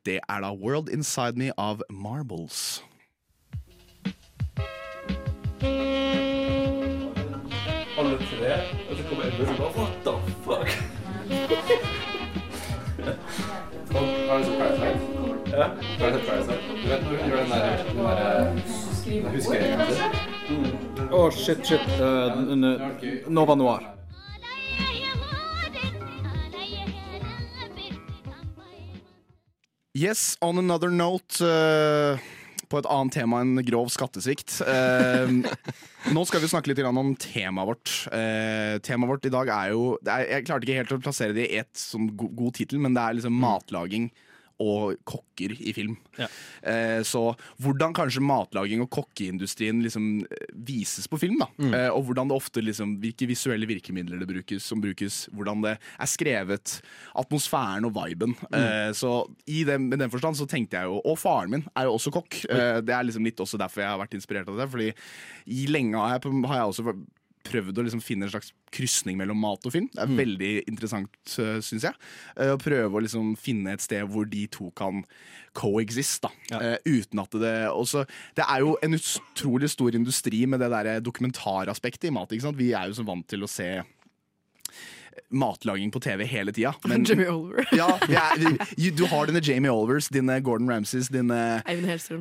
Det 0.06 0.20
er 0.22 0.46
da 0.46 0.54
World 0.54 0.92
Inside 0.92 1.36
Me 1.40 1.50
av 1.58 1.82
Marbles. 1.90 2.82
Å, 15.52 15.58
shit, 21.28 21.60
shit. 21.66 21.84
Uh, 22.00 22.40
Nova 23.28 23.54
Noir. 23.54 23.84
Yes, 29.92 30.38
on 30.40 30.56
another 30.56 30.88
note 30.88 31.44
uh, 31.44 32.16
På 32.72 32.80
et 32.80 32.88
annet 32.88 33.12
tema 33.12 33.42
enn 33.44 33.60
grov 33.60 33.92
skattesvikt. 33.92 34.56
Uh, 34.64 35.44
nå 36.16 36.24
skal 36.24 36.40
vi 36.40 36.48
snakke 36.48 36.72
litt 36.72 36.80
om 36.88 37.12
temaet 37.20 37.68
vårt. 37.68 38.08
Uh, 38.08 38.80
temaet 38.80 39.10
vårt 39.12 39.28
i 39.28 39.36
dag 39.36 39.52
er 39.52 39.76
jo 39.76 40.00
er, 40.00 40.24
Jeg 40.38 40.48
klarte 40.48 40.64
ikke 40.64 40.80
helt 40.80 40.96
å 40.96 41.04
plassere 41.04 41.36
det 41.36 41.44
i 41.50 41.60
ett 41.60 41.76
sånn 41.76 42.08
go 42.16 42.32
god 42.40 42.56
tittel, 42.56 42.80
men 42.80 42.96
det 42.96 43.04
er 43.04 43.20
liksom 43.20 43.36
matlaging 43.36 44.08
og 44.62 44.96
kokker 45.08 45.54
i 45.58 45.74
film. 45.76 45.96
Ja. 46.18 46.28
Eh, 46.62 47.00
så 47.06 47.24
hvordan 47.62 47.94
kanskje 47.96 48.22
matlaging 48.24 48.84
og 48.84 48.90
kokkeindustrien 48.94 49.82
liksom 49.84 50.08
eh, 50.24 50.48
vises 50.68 51.08
på 51.10 51.20
film, 51.20 51.40
da. 51.42 51.48
Eh, 51.72 51.88
og 51.90 52.06
hvordan 52.08 52.30
det 52.30 52.38
ofte 52.38 52.62
liksom, 52.64 52.96
hvilke 53.02 53.28
visuelle 53.30 53.68
virkemidler 53.68 54.22
det 54.22 54.30
brukes, 54.30 54.66
som 54.66 54.82
brukes, 54.82 55.24
hvordan 55.34 55.64
det 55.66 55.76
er 55.76 56.10
skrevet, 56.10 56.76
atmosfæren 57.18 57.88
og 57.88 57.96
viben. 57.96 58.36
Eh, 58.52 58.90
så 58.96 59.22
i 59.50 59.64
den, 59.68 59.88
med 59.90 60.02
den 60.02 60.12
forstand 60.12 60.38
så 60.38 60.46
tenkte 60.48 60.78
jeg 60.78 60.88
jo 60.88 61.00
Og 61.08 61.16
faren 61.18 61.50
min 61.52 61.64
er 61.76 61.88
jo 61.88 61.96
også 61.96 62.12
kokk. 62.14 62.42
Eh, 62.50 62.78
det 62.84 62.94
er 62.94 63.06
liksom 63.06 63.26
litt 63.26 63.40
også 63.42 63.60
derfor 63.60 63.82
jeg 63.82 63.90
har 63.90 64.00
vært 64.00 64.14
inspirert 64.18 64.50
av 64.52 64.60
det. 64.60 64.68
Fordi 64.72 64.92
i 65.52 65.66
lenge 65.70 65.98
har 65.98 66.16
jeg, 66.16 66.32
har 66.46 66.62
jeg 66.62 66.70
også 66.72 66.94
prøvd 67.44 67.78
å 67.78 67.84
liksom 67.86 68.02
finne 68.04 68.26
en 68.26 68.32
slags 68.32 68.52
krysning 68.72 69.18
mellom 69.20 69.38
mat 69.42 69.64
og 69.68 69.74
film. 69.74 69.88
Det 69.92 70.02
er 70.04 70.14
veldig 70.18 70.52
interessant, 70.70 71.14
uh, 71.38 71.58
syns 71.64 71.86
jeg. 71.88 71.94
Eh, 72.36 72.52
Å 72.54 72.60
prøve 72.60 72.98
å 72.98 73.02
liksom 73.04 73.34
finne 73.40 73.74
et 73.74 73.84
sted 73.84 74.06
hvor 74.08 74.28
de 74.28 74.46
to 74.52 74.70
kan 74.78 75.02
coexist. 75.58 76.22
da 76.22 76.30
Eh, 76.52 76.78
Uten 76.86 77.20
at 77.20 77.30
det 77.30 77.54
også, 77.68 78.06
Det 78.36 78.44
er 78.48 78.60
jo 78.60 78.76
en 78.82 78.94
utrolig 78.94 79.70
stor 79.70 79.90
industri 79.94 80.46
med 80.46 80.60
det 80.60 80.70
der 80.70 81.00
dokumentaraspektet 81.00 82.08
i 82.08 82.10
mat. 82.10 82.30
Vi 82.30 82.72
er 82.72 82.88
jo 82.88 82.94
så 82.94 83.04
vant 83.04 83.26
til 83.28 83.42
å 83.42 83.48
se 83.48 83.82
matlaging 85.32 85.90
på 85.94 86.00
TV 86.02 86.24
hele 86.28 86.52
tida. 86.52 86.74
Jamie 87.08 87.28
Oliver. 87.30 87.66
ja, 87.76 87.88
ja, 88.08 88.24
du 88.96 89.04
har 89.10 89.26
dine 89.30 89.40
Jamie 89.44 89.70
Olivers, 89.72 90.08
dine 90.12 90.38
Gordon 90.44 90.68
Ramsays, 90.70 91.08
dine, 91.12 91.62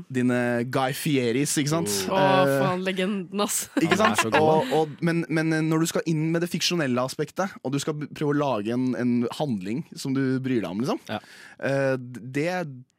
dine 0.10 0.40
Guy 0.72 0.94
Fieris, 0.98 1.58
ikke 1.62 1.74
sant? 1.76 1.92
Å, 2.10 2.20
Eh, 2.22 2.54
faen, 2.62 2.84
legenden, 2.86 3.42
ass. 3.44 3.66
ikke 3.82 3.98
sant? 4.00 4.24
Og, 4.40 4.72
og, 4.76 4.96
men, 5.02 5.24
men 5.30 5.52
når 5.70 5.84
du 5.86 5.90
skal 5.92 6.06
inn 6.10 6.30
med 6.34 6.42
det 6.46 6.50
fiksjonelle 6.52 7.04
aspektet, 7.04 7.54
og 7.64 7.74
du 7.76 7.80
skal 7.82 7.98
prøve 8.12 8.34
å 8.36 8.40
lage 8.40 8.74
en, 8.76 8.92
en 9.00 9.14
handling 9.40 9.84
som 9.96 10.16
du 10.16 10.40
bryr 10.44 10.62
deg 10.64 10.70
om, 10.72 10.82
liksom, 10.84 11.02
Ja. 11.12 11.20
eh, 11.60 11.96
det, 12.00 12.50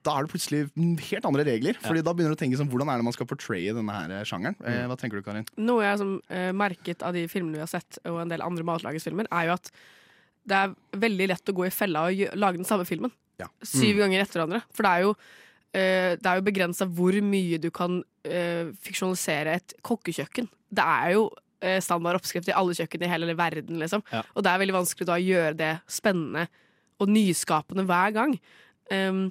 da 0.02 0.16
er 0.16 0.26
det 0.26 0.32
plutselig 0.32 0.60
helt 1.08 1.26
andre 1.28 1.46
regler. 1.46 1.78
Fordi 1.82 2.02
da 2.04 2.14
begynner 2.14 2.34
du 2.34 2.38
å 2.38 2.40
tenke 2.40 2.58
sånn, 2.58 2.70
hvordan 2.72 2.90
er 2.90 3.00
det 3.00 3.06
man 3.06 3.14
skal 3.16 3.28
portraye 3.30 3.74
denne 3.76 3.96
her 3.96 4.28
sjangeren. 4.28 4.56
Eh, 4.66 4.84
hva 4.90 4.96
tenker 4.98 5.20
du, 5.20 5.26
Karin? 5.26 5.46
Noe 5.62 5.84
jeg 5.84 5.98
har 5.98 6.14
eh, 6.38 6.52
merket 6.56 7.04
av 7.06 7.14
de 7.16 7.24
filmene 7.30 7.60
vi 7.60 7.64
har 7.64 7.70
sett, 7.70 8.00
og 8.08 8.22
en 8.22 8.32
del 8.32 8.44
andre 8.44 8.66
matlagersfilmer, 8.66 9.30
er 9.30 9.50
jo 9.50 9.56
at 9.56 9.70
det 10.48 10.58
er 10.58 10.72
veldig 11.04 11.28
lett 11.30 11.52
å 11.52 11.54
gå 11.54 11.68
i 11.68 11.74
fella 11.74 12.06
og 12.08 12.24
lage 12.34 12.58
den 12.58 12.68
samme 12.68 12.86
filmen. 12.88 13.12
Ja. 13.40 13.48
Syv 13.66 14.00
ganger 14.02 14.24
etter 14.24 14.40
hverandre. 14.40 14.62
For 14.74 14.86
det 14.86 14.92
er 14.92 15.04
jo, 15.06 15.12
eh, 15.74 16.10
det 16.18 16.28
er 16.30 16.40
jo 16.40 16.48
begrensa 16.48 16.88
hvor 16.88 17.18
mye 17.26 17.60
du 17.62 17.70
kan 17.74 18.00
eh, 18.26 18.72
fiksjonalisere 18.82 19.58
et 19.60 19.76
kokkekjøkken. 19.86 20.50
Det 20.72 20.88
er 21.04 21.14
jo 21.16 21.28
eh, 21.62 21.78
standard 21.84 22.18
oppskrift 22.18 22.50
i 22.50 22.56
alle 22.58 22.76
kjøkken 22.78 23.06
i 23.06 23.12
hele 23.12 23.36
verden, 23.38 23.78
liksom. 23.82 24.02
Ja. 24.12 24.24
Og 24.34 24.44
det 24.44 24.52
er 24.52 24.64
veldig 24.64 24.78
vanskelig 24.80 25.08
da 25.08 25.18
å 25.18 25.22
gjøre 25.22 25.54
det 25.58 25.72
spennende 25.90 26.48
og 27.02 27.10
nyskapende 27.10 27.86
hver 27.88 28.14
gang. 28.14 28.36
Um, 28.92 29.30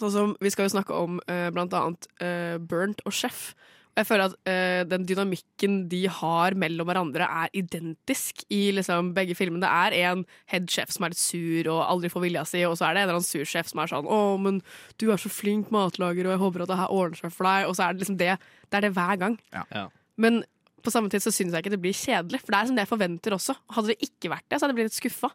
sånn 0.00 0.12
som 0.14 0.34
Vi 0.42 0.50
skal 0.52 0.68
jo 0.68 0.74
snakke 0.74 0.96
om 0.96 1.20
eh, 1.30 1.48
blant 1.54 1.74
annet 1.76 2.08
eh, 2.22 2.56
Burnt 2.58 3.02
og 3.06 3.14
Chef. 3.14 3.52
Jeg 3.94 4.08
føler 4.08 4.26
at 4.26 4.48
eh, 4.50 4.82
den 4.90 5.04
dynamikken 5.06 5.84
de 5.90 6.00
har 6.10 6.56
mellom 6.58 6.88
hverandre, 6.88 7.28
er 7.30 7.52
identisk 7.54 8.42
i 8.50 8.72
liksom, 8.74 9.12
begge 9.14 9.36
filmene. 9.38 9.62
Det 9.62 9.70
er 9.70 10.10
en 10.10 10.24
head 10.50 10.66
chef 10.70 10.90
som 10.90 11.06
er 11.06 11.14
litt 11.14 11.20
sur 11.22 11.68
og 11.70 11.84
aldri 11.86 12.10
får 12.10 12.24
vilja 12.24 12.42
si, 12.48 12.64
og 12.66 12.74
så 12.78 12.88
er 12.88 12.96
det 12.96 13.04
en 13.04 13.06
eller 13.06 13.20
annen 13.20 13.28
sur 13.28 13.46
sjef 13.46 13.70
som 13.70 13.84
er 13.84 13.92
sånn 13.92 14.10
'Å, 14.10 14.18
men 14.42 14.58
du 14.98 15.12
er 15.12 15.22
så 15.22 15.30
flink 15.30 15.70
matlager, 15.70 16.26
og 16.26 16.34
jeg 16.34 16.42
håper 16.42 16.64
at 16.64 16.72
det 16.72 16.80
her 16.82 16.90
ordner 16.90 17.22
seg 17.22 17.32
for 17.32 17.46
deg.' 17.46 17.68
Og 17.70 17.76
så 17.78 17.86
er 17.86 17.94
det 17.94 18.02
liksom 18.02 18.18
det. 18.18 18.34
Det 18.66 18.76
er 18.80 18.86
det 18.88 18.94
hver 18.98 19.16
gang. 19.22 19.38
Ja. 19.54 19.86
Men 20.18 20.42
på 20.82 20.90
samme 20.90 21.08
tid 21.08 21.22
så 21.22 21.30
syns 21.30 21.54
jeg 21.54 21.62
ikke 21.62 21.76
det 21.76 21.82
blir 21.82 21.94
kjedelig, 21.94 22.42
for 22.42 22.50
det 22.50 22.58
er 22.58 22.66
som 22.66 22.76
det 22.76 22.82
jeg 22.82 22.92
forventer 22.92 23.38
også. 23.38 23.54
Hadde 23.70 23.94
det 23.94 24.02
ikke 24.02 24.34
vært 24.34 24.46
det, 24.50 24.58
så 24.58 24.66
hadde 24.66 24.74
jeg 24.74 24.80
blitt 24.82 24.90
litt 24.90 25.02
skuffa. 25.02 25.30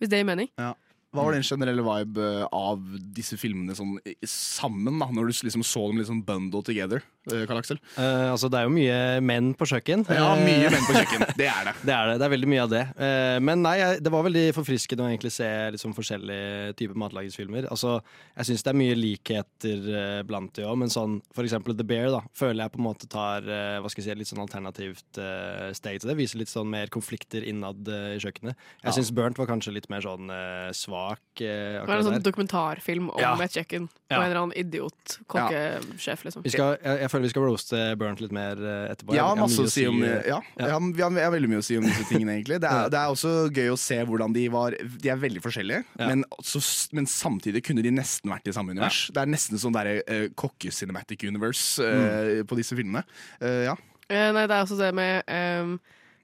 Hvis 0.00 0.10
det 0.10 0.18
gir 0.18 0.28
mening. 0.28 0.50
Ja. 0.58 0.74
Hva 1.10 1.24
var 1.26 1.34
den 1.34 1.46
generelle 1.46 1.82
vibe 1.82 2.22
eh, 2.22 2.44
av 2.54 2.82
disse 3.16 3.34
filmene 3.40 3.74
sånn 3.74 3.96
sammen, 4.22 5.00
da, 5.02 5.08
når 5.10 5.30
du 5.30 5.40
liksom 5.48 5.64
så 5.66 5.88
dem 5.88 5.98
liksom 5.98 6.20
bundled 6.26 6.68
together? 6.68 7.02
Eh, 7.32 7.44
Karl 7.46 7.58
Aksel? 7.60 7.78
Uh, 7.98 8.30
altså, 8.32 8.48
det 8.52 8.58
er 8.60 8.64
jo 8.68 8.72
mye 8.74 8.98
menn 9.20 9.52
på 9.54 9.66
kjøkken. 9.68 10.06
Ja, 10.08 10.30
Eh, 10.36 10.44
mye 10.46 10.70
menn 10.72 10.86
på 10.88 10.94
kjøkken. 10.96 11.24
Det 11.36 11.48
er 11.50 11.64
det. 11.68 11.74
Det 11.90 11.94
er 11.94 12.06
det. 12.10 12.16
Det 12.20 12.26
er 12.26 12.32
veldig 12.36 12.48
mye 12.52 12.62
av 12.64 12.70
det. 12.72 12.82
Uh, 12.96 13.38
men 13.44 13.62
nei, 13.62 13.76
det 14.00 14.10
var 14.12 14.24
veldig 14.26 14.46
forfriskende 14.56 15.04
å 15.04 15.10
egentlig 15.10 15.32
se 15.34 15.48
sånn 15.80 15.94
forskjellige 15.96 16.74
typer 16.80 16.96
matlagingsfilmer. 17.02 17.68
Altså, 17.72 17.98
jeg 18.36 18.50
syns 18.50 18.64
det 18.66 18.72
er 18.72 18.78
mye 18.80 18.96
likheter 18.98 19.88
uh, 19.90 20.22
blant 20.28 20.52
de 20.56 20.64
òg, 20.66 20.76
men 20.80 20.90
sånn 20.92 21.18
for 21.34 21.44
eksempel 21.46 21.76
The 21.76 21.84
Bear 21.86 22.10
da, 22.14 22.22
føler 22.36 22.64
jeg 22.64 22.72
på 22.74 22.80
en 22.80 22.86
måte 22.86 23.08
tar 23.10 23.44
eh, 23.46 23.78
hva 23.80 23.88
skal 23.90 24.02
jeg 24.04 24.10
si, 24.14 24.18
litt 24.20 24.28
sånn 24.30 24.42
alternativt 24.42 25.18
uh, 25.20 25.70
steg 25.76 26.00
til 26.00 26.10
det. 26.10 26.16
Viser 26.18 26.40
litt 26.40 26.50
sånn 26.52 26.68
mer 26.70 26.90
konflikter 26.92 27.44
innad 27.46 27.88
eh, 27.88 28.16
i 28.16 28.20
kjøkkenet. 28.22 28.56
Jeg 28.82 28.88
Ja. 28.90 28.94
syns 28.96 29.10
Burnt 29.14 29.38
var 29.40 29.46
kanskje 29.50 29.72
litt 29.76 29.88
mer 29.92 30.02
sånn 30.04 30.30
eh, 30.32 30.70
svak 30.76 31.22
uh, 31.40 31.44
Det 31.44 31.86
var 31.86 31.96
en 32.00 32.06
sånn 32.08 32.16
der. 32.18 32.24
dokumentarfilm 32.30 33.10
om 33.14 33.20
Ja. 33.22 33.34
et 33.44 33.54
kjøkken 33.56 33.88
og 33.90 34.10
Ja. 34.10 34.16
en 34.20 34.26
eller 34.30 34.40
annen 34.42 34.56
idiot 34.58 35.18
kokkesjef, 35.30 36.24
liksom. 36.26 36.42
Vi 36.44 36.50
skal, 36.54 36.76
jeg, 36.82 37.00
jeg 37.04 37.09
føler 37.10 37.28
vi 37.28 37.32
skal 37.34 37.46
roaste 37.46 37.80
Burnt 38.00 38.22
litt 38.22 38.34
mer 38.34 38.60
eh, 38.60 38.86
etterpå. 38.92 39.16
Ja, 39.18 39.28
masse 39.38 39.64
å 39.64 39.70
si 39.70 39.84
om 39.90 40.00
ja. 40.04 40.20
ja, 40.36 40.40
jeg 40.56 40.72
har, 40.72 40.86
vi 40.86 41.04
har, 41.04 41.18
jeg 41.20 41.28
har 41.28 41.34
veldig 41.34 41.50
mye 41.52 41.62
å 41.62 41.66
si 41.66 41.78
om 41.80 41.86
disse 41.86 42.06
tingene, 42.08 42.38
egentlig. 42.38 42.60
Det 42.62 42.70
er, 42.70 42.88
det 42.94 43.00
er 43.02 43.14
også 43.14 43.34
gøy 43.48 43.72
å 43.74 43.78
se 43.80 44.00
hvordan 44.08 44.36
de 44.36 44.46
var 44.52 44.76
De 44.78 45.12
er 45.12 45.20
veldig 45.20 45.44
forskjellige, 45.44 45.84
Ja. 46.00 46.10
men, 46.12 46.24
så, 46.46 46.62
men 46.96 47.08
samtidig 47.10 47.64
kunne 47.66 47.84
de 47.84 47.92
nesten 47.94 48.32
vært 48.32 48.48
i 48.48 48.56
samme 48.56 48.74
univers. 48.76 49.06
Det 49.14 49.22
er 49.22 49.30
nesten 49.30 49.60
sånn 49.60 49.76
derre 49.76 50.00
uh, 50.06 50.26
kokke-cinematic 50.38 51.26
universe 51.28 51.84
eh, 51.84 52.40
på 52.46 52.58
disse 52.58 52.76
filmene. 52.78 53.04
Uh, 53.42 53.62
ja. 53.70 53.76
Eh, 54.10 54.28
nei, 54.34 54.46
det 54.50 54.56
er 54.56 54.64
også 54.64 54.78
det 54.80 54.90
med 54.96 55.22
ehm, 55.30 55.76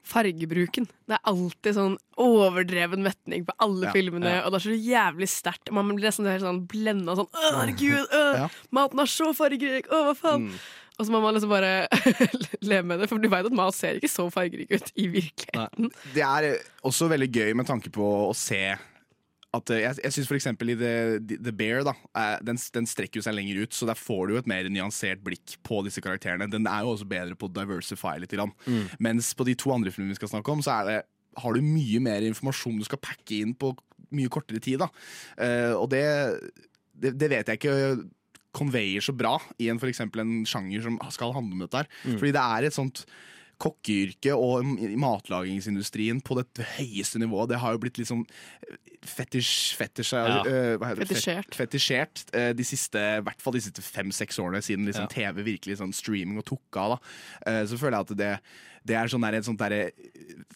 fargebruken. 0.07 0.87
Det 1.09 1.17
er 1.19 1.23
alltid 1.33 1.77
sånn 1.77 1.97
overdreven 2.23 3.03
metning 3.05 3.45
på 3.49 3.55
alle 3.63 3.89
Ja, 3.89 3.93
filmene, 3.95 4.33
ja. 4.39 4.41
og 4.47 4.55
det 4.55 4.61
er 4.61 4.67
så 4.69 4.79
jævlig 4.79 5.29
sterkt. 5.33 5.73
Man 5.75 5.91
blir 5.93 6.09
nesten 6.09 6.29
helt 6.31 6.45
sånn 6.47 6.63
blenda 6.71 7.17
sånn 7.19 7.29
Å, 7.31 7.45
herregud! 7.61 8.07
Øh, 8.15 8.33
Ja. 8.43 8.49
Maten 8.77 9.03
er 9.03 9.11
så 9.11 9.31
fargerik! 9.37 9.91
Å, 9.91 10.03
hva 10.11 10.17
faen? 10.19 10.51
Og 10.97 11.05
så 11.05 11.13
må 11.13 11.19
man 11.21 11.35
liksom 11.37 11.51
bare 11.53 11.73
leve 12.71 12.87
med 12.89 13.03
det, 13.03 13.09
for 13.11 13.21
du 13.21 13.29
vet 13.29 13.45
at 13.51 13.53
mat 13.59 13.75
ser 13.77 13.99
ikke 13.99 14.09
så 14.09 14.31
fargerik 14.33 14.71
ut 14.73 14.93
i 14.97 15.09
virkeligheten. 15.13 15.91
Det 16.15 16.23
er 16.25 16.47
også 16.89 17.11
veldig 17.13 17.29
gøy 17.35 17.51
med 17.59 17.69
tanke 17.69 17.93
på 17.93 18.07
å 18.31 18.35
se 18.37 18.63
at 19.55 19.73
eh, 19.73 19.83
Jeg, 19.85 19.99
jeg 20.05 20.15
syns 20.17 20.31
f.eks. 20.31 20.49
i 20.51 20.77
The, 20.79 20.95
The 21.37 21.55
Bear 21.55 21.85
da, 21.87 21.95
eh, 22.19 22.37
den, 22.47 22.59
den 22.75 22.89
strekker 22.91 23.25
seg 23.25 23.37
lenger 23.37 23.63
ut, 23.63 23.77
så 23.77 23.89
der 23.89 23.99
får 23.99 24.27
du 24.27 24.35
jo 24.35 24.41
et 24.43 24.51
mer 24.51 24.69
nyansert 24.73 25.23
blikk 25.25 25.57
på 25.67 25.83
disse 25.87 26.03
karakterene. 26.05 26.51
Den 26.53 26.69
er 26.71 26.85
jo 26.85 26.95
også 26.95 27.09
bedre 27.09 27.39
på 27.39 27.49
å 27.49 27.55
diversify 27.55 28.17
litt. 28.23 28.35
Mm. 28.67 28.87
Mens 29.03 29.33
på 29.37 29.47
de 29.49 29.57
to 29.59 29.73
andre 29.75 29.93
filmene 29.95 30.17
vi 30.17 30.21
skal 30.21 30.35
snakke 30.35 30.53
om, 30.53 30.65
så 30.65 30.81
er 30.81 30.91
det, 30.91 30.99
har 31.37 31.57
du 31.57 31.65
mye 31.65 32.01
mer 32.01 32.25
informasjon 32.27 32.81
du 32.81 32.87
skal 32.89 33.03
pakke 33.03 33.43
inn 33.43 33.55
på 33.59 33.75
mye 34.17 34.33
kortere 34.33 34.63
tid. 34.63 34.81
Da. 34.81 34.89
Uh, 35.37 35.75
og 35.77 35.91
det, 35.93 36.05
det, 36.97 37.13
det 37.21 37.29
vet 37.33 37.51
jeg 37.51 37.61
ikke 37.61 37.77
conveyer 38.57 39.05
så 39.05 39.13
bra 39.13 39.35
i 39.61 39.69
en, 39.69 39.81
for 39.81 39.91
en 39.91 40.37
sjanger 40.49 40.85
som 40.87 40.97
skal 41.13 41.35
handle 41.37 41.59
om 41.59 41.65
dette. 41.67 41.83
her. 41.83 41.91
Mm. 42.07 42.21
Fordi 42.21 42.33
det 42.37 42.45
er 42.45 42.69
et 42.69 42.77
sånt 42.77 43.03
kokkeyrket 43.63 44.37
og 44.37 44.67
matlagingsindustrien 45.01 46.21
på 46.25 46.37
det 46.39 46.67
høyeste 46.77 47.21
nivået. 47.23 47.55
Det 47.55 47.61
har 47.63 47.73
jo 47.75 47.81
blitt 47.85 48.01
litt 48.01 48.11
sånn 48.11 48.27
fetisj, 49.09 49.75
fetisj 49.79 50.13
Ja. 50.17 50.43
uh, 50.45 50.77
hva 50.79 50.91
heter? 50.93 51.07
Fetisjert. 51.07 51.57
Fetisjert 51.57 52.25
uh, 52.37 52.53
de 52.57 52.65
siste, 52.67 53.01
i 53.01 53.25
hvert 53.27 53.43
fall 53.43 53.57
de 53.57 53.65
siste 53.65 53.83
fem-seks 53.83 54.39
årene, 54.43 54.63
siden 54.65 54.87
liksom 54.89 55.07
Ja. 55.09 55.13
TV 55.17 55.43
virkelig 55.47 55.79
sånn 55.81 55.95
streaming 55.97 56.39
og 56.39 56.47
tok 56.49 56.81
av. 56.83 56.97
Da. 56.97 56.99
Eh, 57.53 57.63
så 57.71 57.79
føler 57.81 57.97
jeg 57.99 58.07
at 58.07 58.17
det, 58.21 58.31
det 58.87 58.97
er 58.99 59.11
sånn 59.11 59.25
der, 59.25 59.35
et 59.39 59.47
sånt 59.47 59.59
der 59.59 59.91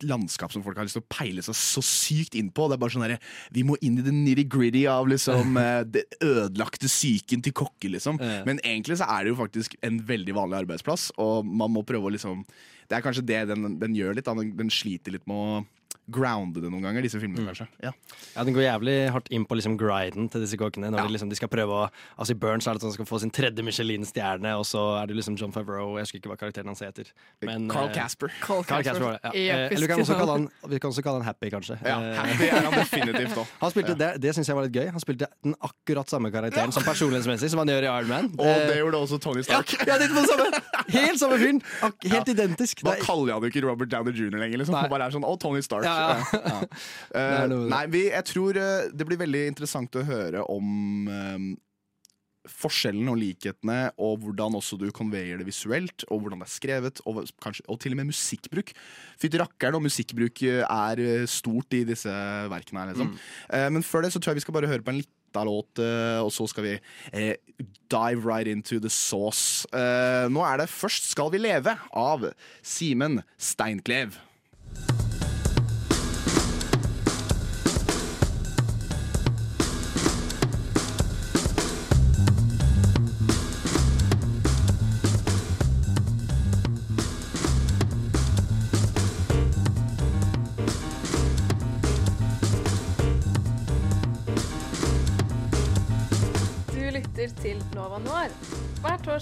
landskap 0.06 0.52
som 0.54 0.62
folk 0.64 0.78
har 0.78 0.86
lyst 0.86 0.96
til 0.98 1.02
å 1.04 1.08
peile 1.12 1.42
seg 1.44 1.56
så 1.58 1.82
sykt 1.84 2.36
inn 2.38 2.50
på. 2.54 2.68
Det 2.70 2.76
er 2.76 2.82
bare 2.82 2.94
sånn 2.94 3.06
der, 3.06 3.16
Vi 3.54 3.64
må 3.66 3.76
inn 3.84 3.98
i 3.98 4.04
det 4.06 4.14
nitty-gritty 4.14 4.84
av 4.90 5.08
liksom, 5.10 5.56
eh, 5.64 5.82
det 5.88 6.04
ødelagte 6.22 6.88
psyken 6.90 7.42
til 7.46 7.52
kokker, 7.56 7.90
liksom. 7.96 8.20
Ja. 8.22 8.42
Men 8.48 8.62
egentlig 8.64 9.00
så 9.00 9.08
er 9.10 9.24
det 9.26 9.34
jo 9.34 9.40
faktisk 9.40 9.76
en 9.86 10.00
veldig 10.06 10.36
vanlig 10.36 10.62
arbeidsplass, 10.64 11.10
og 11.18 11.44
man 11.46 11.72
må 11.74 11.82
prøve 11.86 12.10
å 12.10 12.14
liksom 12.14 12.44
Det 12.90 12.98
er 12.98 13.02
kanskje 13.04 13.22
det 13.26 13.42
den, 13.52 13.76
den 13.78 13.94
gjør 13.94 14.16
litt. 14.18 14.26
Da. 14.26 14.34
Den, 14.34 14.56
den 14.58 14.70
sliter 14.74 15.12
litt 15.14 15.26
med 15.30 15.36
å 15.36 15.60
grounde 16.10 16.60
det 16.62 16.70
noen 16.70 16.82
ganger, 16.82 17.02
disse 17.06 17.20
filmene, 17.22 17.46
kanskje. 17.50 17.66
Ja. 17.82 17.92
Ja, 18.36 18.44
Den 18.44 18.54
går 18.54 18.64
jævlig 18.66 18.96
hardt 19.14 19.28
inn 19.30 19.44
på 19.46 19.56
liksom 19.58 19.76
grinden 19.78 20.28
til 20.30 20.40
disse 20.44 20.56
kokkene. 20.60 20.90
Når 20.90 20.98
Ja. 20.98 21.06
de, 21.06 21.12
liksom, 21.14 21.28
de 21.30 21.36
skal 21.36 21.48
prøve 21.48 21.70
å 21.70 21.90
Altså 22.18 22.30
I 22.32 22.38
Burns 22.42 22.66
er 22.66 22.74
det 22.74 22.82
sånn 22.82 22.90
at 22.90 22.96
han 22.98 23.04
skal 23.04 23.06
få 23.06 23.20
sin 23.20 23.30
tredje 23.30 23.62
Michelin-stjerne, 23.64 24.52
og 24.58 24.64
så 24.64 25.02
er 25.02 25.06
det 25.06 25.16
liksom 25.16 25.36
John 25.38 25.52
Favreau 25.52 25.96
Jeg 25.98 26.04
husker 26.06 26.18
ikke 26.20 26.30
hva 26.32 26.36
karakteren 26.40 26.66
hans 26.66 26.80
heter. 26.80 27.06
Men, 27.42 27.68
Carl 27.70 27.88
eh, 27.88 27.94
Casper. 27.94 28.28
Carl 28.40 28.64
Carl 28.64 28.82
Casper 28.82 29.12
det, 29.12 29.20
ja. 29.24 29.30
Eh, 29.30 29.66
Episk 29.66 29.76
Eller 29.76 29.86
vi 29.86 29.92
kan, 29.92 30.00
også 30.04 30.18
kalle 30.18 30.32
han, 30.36 30.48
vi 30.68 30.78
kan 30.78 30.90
også 30.90 31.02
kalle 31.02 31.16
han 31.20 31.26
Happy, 31.30 31.50
kanskje. 31.50 31.78
Ja, 31.84 31.98
Eh, 32.00 32.16
happy 32.16 32.44
er 32.48 32.62
han 32.64 32.72
definitivt 32.72 33.36
òg. 33.36 33.46
han 33.60 33.70
spilte, 33.70 33.94
Det, 33.98 34.10
det 34.20 34.34
syns 34.34 34.48
jeg 34.48 34.56
var 34.56 34.64
litt 34.68 34.74
gøy. 34.74 34.88
Han 34.90 35.00
spilte 35.04 35.26
den 35.44 35.54
akkurat 35.60 36.08
samme 36.10 36.30
karakteren 36.32 36.72
som 36.72 36.82
personlighetsmessig 36.82 37.50
som 37.50 37.58
han 37.62 37.68
gjør 37.68 37.86
i 37.86 37.90
Iron 38.00 38.08
Man. 38.08 38.30
Og 38.38 38.64
det 38.70 38.76
gjorde 38.80 38.96
også 39.04 39.20
Tony 39.20 39.42
Stark. 39.42 39.72
ja, 39.86 39.98
det 40.00 40.10
var 40.14 40.26
samme. 40.26 40.48
Helt 40.90 41.20
samme 41.20 41.36
fyren. 41.38 41.60
Helt 42.10 42.28
identisk. 42.32 42.82
Da 42.82 42.94
er- 42.96 43.04
kaller 43.04 43.34
han 43.34 43.42
jo 43.42 43.48
ikke 43.52 43.62
Robert 43.66 43.88
Downer 43.92 44.12
jr. 44.12 44.36
lenger. 44.40 44.58
Liksom. 44.58 44.74
Nei. 44.74 44.80
Han 44.86 44.90
bare 44.90 45.06
er 45.06 45.10
sånn, 45.14 45.24
Å, 45.28 45.34
Tony 45.38 45.60
Stark. 45.62 45.84
Ja, 45.84 45.99
ja. 46.00 46.60
Eh, 47.20 47.50
nei, 47.50 47.82
vi, 47.90 48.04
jeg 48.08 48.26
tror 48.28 48.56
eh, 48.60 48.90
det 48.94 49.06
blir 49.08 49.18
veldig 49.20 49.42
interessant 49.50 49.96
å 49.98 50.04
høre 50.06 50.44
om 50.52 51.08
um, 51.10 51.48
forskjellene 52.48 53.12
og 53.12 53.18
likhetene, 53.20 53.78
og 54.00 54.22
hvordan 54.24 54.56
også 54.58 54.78
du 54.80 54.88
conveyer 54.94 55.40
det 55.40 55.48
visuelt, 55.48 56.06
og 56.08 56.22
hvordan 56.22 56.42
det 56.42 56.48
er 56.48 56.54
skrevet, 56.54 57.02
og, 57.04 57.22
kanskje, 57.42 57.66
og 57.68 57.80
til 57.82 57.96
og 57.96 58.00
med 58.00 58.10
musikkbruk. 58.12 58.72
Fytti 59.20 59.40
rakkeren, 59.42 59.78
og 59.78 59.86
musikkbruk 59.88 60.44
eh, 60.48 60.62
er 60.64 61.26
stort 61.30 61.76
i 61.76 61.84
disse 61.88 62.14
verkene 62.52 62.84
her, 62.84 62.92
liksom. 62.94 63.16
Eh, 63.50 63.68
men 63.74 63.86
før 63.86 64.06
det 64.06 64.14
så 64.14 64.22
tror 64.22 64.34
jeg 64.34 64.40
vi 64.40 64.46
skal 64.46 64.60
bare 64.60 64.70
høre 64.70 64.86
på 64.86 64.94
en 64.94 65.02
liten 65.02 65.16
låt, 65.46 65.78
og 65.78 66.32
så 66.34 66.42
skal 66.50 66.64
vi 66.64 66.72
eh, 67.14 67.36
dive 67.90 68.24
right 68.26 68.48
into 68.50 68.80
the 68.80 68.90
sauce. 68.90 69.66
Eh, 69.72 70.26
nå 70.26 70.42
er 70.42 70.58
det 70.58 70.70
Først 70.72 71.06
skal 71.12 71.30
vi 71.30 71.38
leve 71.38 71.76
av 71.94 72.32
Simen 72.62 73.20
Steinklev. 73.38 74.18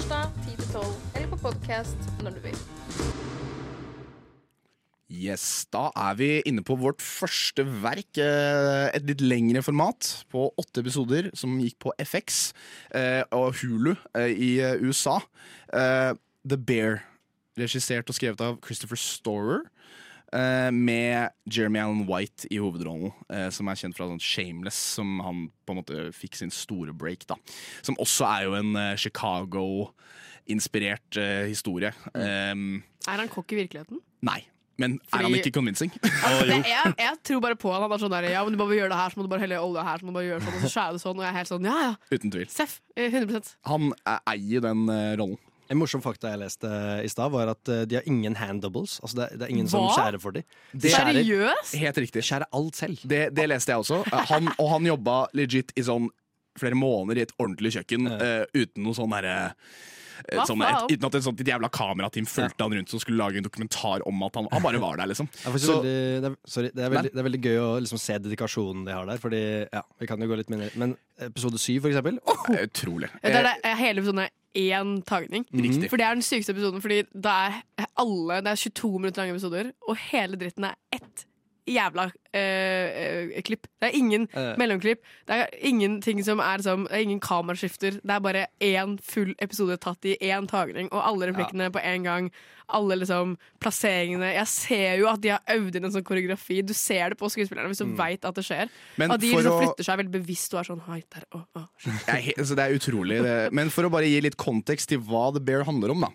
onsdag 0.08 0.30
10 0.48 0.54
til 0.56 0.68
12, 0.72 0.84
eller 1.16 1.28
på 1.28 1.36
podkast 1.42 2.06
når 2.24 2.36
du 2.38 2.44
vil. 2.46 2.60
Yes, 5.12 5.66
Da 5.68 5.90
er 5.96 6.14
vi 6.16 6.28
inne 6.48 6.62
på 6.64 6.78
vårt 6.80 7.02
første 7.04 7.66
verk. 7.82 8.16
Eh, 8.16 8.88
et 8.96 9.04
litt 9.04 9.20
lengre 9.20 9.60
format 9.60 10.24
på 10.32 10.46
åtte 10.56 10.80
episoder 10.80 11.28
som 11.36 11.58
gikk 11.60 11.76
på 11.84 11.92
FX 12.00 12.54
eh, 12.96 13.20
og 13.36 13.60
Hulu 13.60 13.92
eh, 14.16 14.32
i 14.32 14.50
USA. 14.80 15.18
The 15.68 16.56
Bear, 16.56 17.02
regissert 17.60 18.08
og 18.08 18.16
skrevet 18.16 18.40
av 18.40 18.62
Christopher 18.64 18.96
Storer 18.96 19.66
eh, 20.32 20.70
Med 20.74 21.30
Jeremy 21.50 21.78
Allen 21.82 22.06
White 22.08 22.46
i 22.52 22.56
hovedrollen, 22.60 23.12
eh, 23.32 23.48
som 23.54 23.68
er 23.68 23.74
kjent 23.80 23.96
fra 23.96 24.06
sånn 24.10 24.20
Shameless, 24.22 24.78
som 24.98 25.08
han 25.24 25.36
på 25.66 25.70
en 25.74 25.78
måte 25.80 25.96
fikk 26.16 26.34
sin 26.38 26.50
store 26.54 26.92
break. 26.96 27.26
da 27.30 27.34
Som 27.82 27.96
også 28.00 28.24
er 28.28 28.42
jo 28.48 28.52
en 28.58 28.76
eh, 28.76 28.96
Chicago-inspirert 28.96 31.16
historie. 31.48 31.92
Um, 32.14 32.82
Er 33.08 33.18
han 33.24 33.28
kokk 33.32 33.52
i 33.52 33.56
virkeligheten? 33.64 33.98
Nei. 34.22 34.42
Men 34.78 35.00
er 35.10 35.24
han 35.26 35.34
ikke 35.34 35.50
convincing? 35.56 35.90
Altså, 36.22 36.44
det, 36.46 36.60
jeg, 36.70 36.92
jeg 37.02 37.16
tror 37.26 37.40
bare 37.42 37.56
på 37.58 37.66
han. 37.72 37.82
Han 37.82 37.90
er 37.96 38.00
sånn 38.04 38.12
der, 38.14 38.28
ja, 38.30 38.44
men 38.46 38.54
du 38.54 38.58
bare 38.60 38.76
gjøre 38.78 38.92
det 38.92 38.98
her, 39.00 39.10
så 39.10 39.18
må 39.18 39.24
du 39.26 39.30
bare 39.32 39.42
helle 39.42 39.58
olje 39.58 39.82
her, 39.82 39.98
så 39.98 40.04
må 40.06 40.10
du 40.12 40.16
bare 40.20 40.28
gjøre 40.28 40.42
sånn, 40.44 40.54
og 40.54 40.60
så 40.62 40.70
skjærer 40.70 40.92
du 40.94 41.00
sånn. 41.02 41.18
Og 41.18 41.24
jeg 41.26 41.32
er 41.32 41.38
helt 41.40 41.50
sånn, 41.50 41.66
ja 41.66 41.78
ja, 41.82 41.92
Uten 42.14 42.30
tvil. 42.34 42.46
Seff. 42.52 42.72
eh, 42.94 43.10
100% 43.10 43.56
Han 43.72 43.82
eier 44.30 44.60
den 44.68 44.80
rollen. 45.18 45.40
En 45.70 45.76
morsom 45.76 46.00
fakta 46.04 46.30
jeg 46.32 46.40
leste 46.40 46.68
i 47.04 47.08
stad, 47.12 47.30
var 47.34 47.50
at 47.52 47.68
eh, 47.68 47.82
de 47.90 47.98
har 47.98 48.06
ingen 48.08 48.34
hand 48.40 48.62
doubles. 48.64 48.98
Altså 49.04 49.16
det, 49.18 49.24
er- 49.26 49.36
det 49.42 49.46
er 49.48 49.52
ingen 49.56 49.68
som 49.68 49.84
skjærer 49.92 50.20
for 50.22 50.32
dem. 50.32 50.46
Det- 50.72 50.94
Seriøst? 50.94 51.74
Helt 51.82 51.98
riktig. 52.04 52.22
Skjærer 52.24 52.46
alt 52.56 52.76
selv. 52.76 53.02
Det, 53.04 53.34
det 53.36 53.48
leste 53.50 53.74
jeg 53.74 53.84
også. 53.84 54.00
Eh, 54.08 54.24
Han, 54.32 54.48
og 54.58 54.70
han 54.76 54.86
jobba 54.88 55.18
legit 55.36 55.72
i 55.76 55.84
sånn 55.84 56.08
flere 56.58 56.74
måneder 56.74 57.20
i 57.20 57.22
et 57.28 57.32
ordentlig 57.38 57.70
kjøkken 57.76 58.08
uh, 58.10 58.42
uten 58.56 58.82
noe 58.82 58.96
sånn 58.96 59.12
herre 59.14 59.34
eh, 59.36 59.52
Hva 59.52 59.97
sånn, 60.48 60.62
et, 60.66 60.94
uten 60.94 61.08
at 61.08 61.18
et 61.18 61.26
sånt 61.26 61.42
jævla 61.48 61.70
kamerateam 61.72 62.26
fulgte 62.28 62.66
han 62.66 62.74
rundt 62.78 62.92
som 62.92 63.02
skulle 63.02 63.20
lage 63.20 63.40
en 63.40 63.46
dokumentar 63.46 64.04
om 64.08 64.24
at 64.26 64.38
han, 64.40 64.48
han 64.52 64.64
bare 64.64 64.80
var 64.82 65.00
der, 65.00 65.10
liksom. 65.12 65.28
Det 65.32 65.46
er, 65.52 65.58
Så- 65.58 65.78
veldig, 65.78 65.94
det, 66.24 66.30
er, 66.32 66.36
sorry, 66.46 66.72
det, 66.74 66.84
er 66.84 66.94
veldig, 66.94 67.12
det 67.14 67.22
er 67.22 67.28
veldig 67.28 67.42
gøy 67.44 67.60
å 67.62 67.68
liksom 67.84 68.02
se 68.02 68.18
dedikasjonen 68.26 68.84
de 68.88 68.96
har 68.96 69.06
der. 69.08 69.22
Fordi, 69.22 69.42
ja, 69.72 69.84
vi 70.00 70.10
kan 70.10 70.20
jo 70.20 70.30
gå 70.30 70.40
litt 70.40 70.50
mer 70.52 70.68
Men 70.78 70.96
episode 71.28 71.58
syv, 71.62 71.82
for 71.86 71.92
eksempel. 71.92 72.18
Det 72.48 72.58
er 72.58 72.68
Utrolig. 72.68 73.10
Det 73.22 73.34
er, 73.34 73.48
det, 73.48 73.72
hele 73.78 74.02
episoden 74.02 74.24
er 74.26 74.34
én 74.58 74.92
tagning. 75.06 75.44
Riktig. 75.52 75.90
For 75.90 76.00
det 76.00 76.06
er 76.08 76.16
den 76.18 76.24
sykeste 76.26 76.54
episoden, 76.54 76.82
fordi 76.82 77.02
det 77.12 77.32
er 77.32 77.88
alle 77.98 78.40
Det 78.42 78.52
er 78.52 78.62
22 78.64 78.92
minutter 78.98 79.22
lange 79.22 79.36
episoder, 79.36 79.72
og 79.88 79.98
hele 80.08 80.38
dritten 80.40 80.68
er 80.70 80.78
ett 80.94 81.27
jævla 81.68 82.08
eh, 82.36 83.38
klipp. 83.46 83.66
Det 83.80 83.90
er 83.90 83.96
ingen 83.96 84.28
uh. 84.34 84.52
mellomklipp. 84.60 85.02
Det 85.28 85.38
er 85.38 85.56
ingenting 85.70 86.22
som 86.24 86.42
er 86.42 86.62
som 86.64 86.86
Det 86.88 86.96
er 86.96 87.06
ingen 87.06 87.20
kameraskifter. 87.20 88.00
Det 88.02 88.14
er 88.14 88.22
bare 88.24 88.46
én 88.64 88.98
full 89.02 89.34
episode 89.38 89.78
tatt 89.82 90.04
i 90.08 90.16
én 90.20 90.48
tagning, 90.50 90.90
og 90.92 91.02
alle 91.04 91.32
replikkene 91.32 91.70
på 91.74 91.82
én 91.84 92.06
gang. 92.06 92.30
Alle 92.68 92.98
liksom 93.00 93.36
plasseringene. 93.62 94.34
Jeg 94.34 94.48
ser 94.52 94.98
jo 95.00 95.06
at 95.08 95.22
de 95.24 95.30
har 95.32 95.54
øvd 95.54 95.78
inn 95.78 95.88
en 95.88 95.94
sånn 95.94 96.04
koreografi. 96.04 96.60
Du 96.60 96.74
ser 96.76 97.14
det 97.14 97.18
på 97.20 97.30
skuespillerne 97.32 97.70
hvis 97.72 97.80
du 97.80 97.86
Mm. 97.86 97.96
vet 97.96 98.24
at 98.28 98.34
det 98.34 98.44
skjer. 98.44 98.68
Men 99.00 99.10
at 99.10 99.20
de 99.20 99.30
liksom 99.32 99.52
å- 99.52 99.62
flytter 99.62 99.84
seg 99.84 99.98
veldig 100.02 100.12
bevisst 100.12 100.52
og 100.52 100.60
er 100.60 100.68
sånn 100.68 100.82
Hei, 100.88 101.02
der, 101.08 101.24
å, 101.32 101.44
å. 101.56 101.66
Altså 102.36 102.54
det 102.54 102.64
er 102.66 102.76
utrolig. 102.76 103.22
Det. 103.22 103.52
Men 103.52 103.70
for 103.70 103.84
å 103.84 103.90
bare 103.90 104.04
gi 104.04 104.20
litt 104.20 104.36
kontekst 104.36 104.88
til 104.88 105.00
hva 105.00 105.32
The 105.32 105.40
Bear 105.40 105.64
handler 105.64 105.90
om, 105.90 106.00
da. 106.00 106.10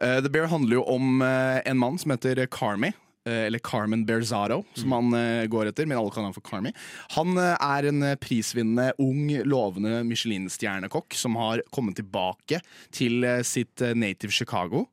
Uh, 0.00 0.20
The 0.20 0.30
Bear 0.30 0.46
handler 0.48 0.80
jo 0.80 0.84
om 0.88 1.20
uh, 1.20 1.60
en 1.64 1.78
mann 1.78 1.98
som 1.98 2.10
heter 2.10 2.46
Carmy. 2.46 2.94
Eh, 3.28 3.46
eller 3.48 3.62
Carmen 3.64 4.04
Berzaro, 4.08 4.62
som 4.78 4.94
han 4.96 5.12
eh, 5.18 5.46
går 5.50 5.70
etter, 5.70 5.88
men 5.88 5.98
alle 5.98 6.12
kaller 6.14 6.30
han 6.30 6.36
for 6.36 6.46
Carmi. 6.46 6.72
Han 7.16 7.36
eh, 7.40 7.54
er 7.56 7.90
en 7.90 8.06
prisvinnende, 8.22 8.92
ung, 9.02 9.28
lovende 9.48 10.02
Michelin-stjernekokk 10.08 11.16
som 11.18 11.38
har 11.40 11.64
kommet 11.74 11.98
tilbake 12.00 12.62
til 12.94 13.24
sitt 13.46 13.82
native 13.96 14.32
Chicago. 14.32 14.86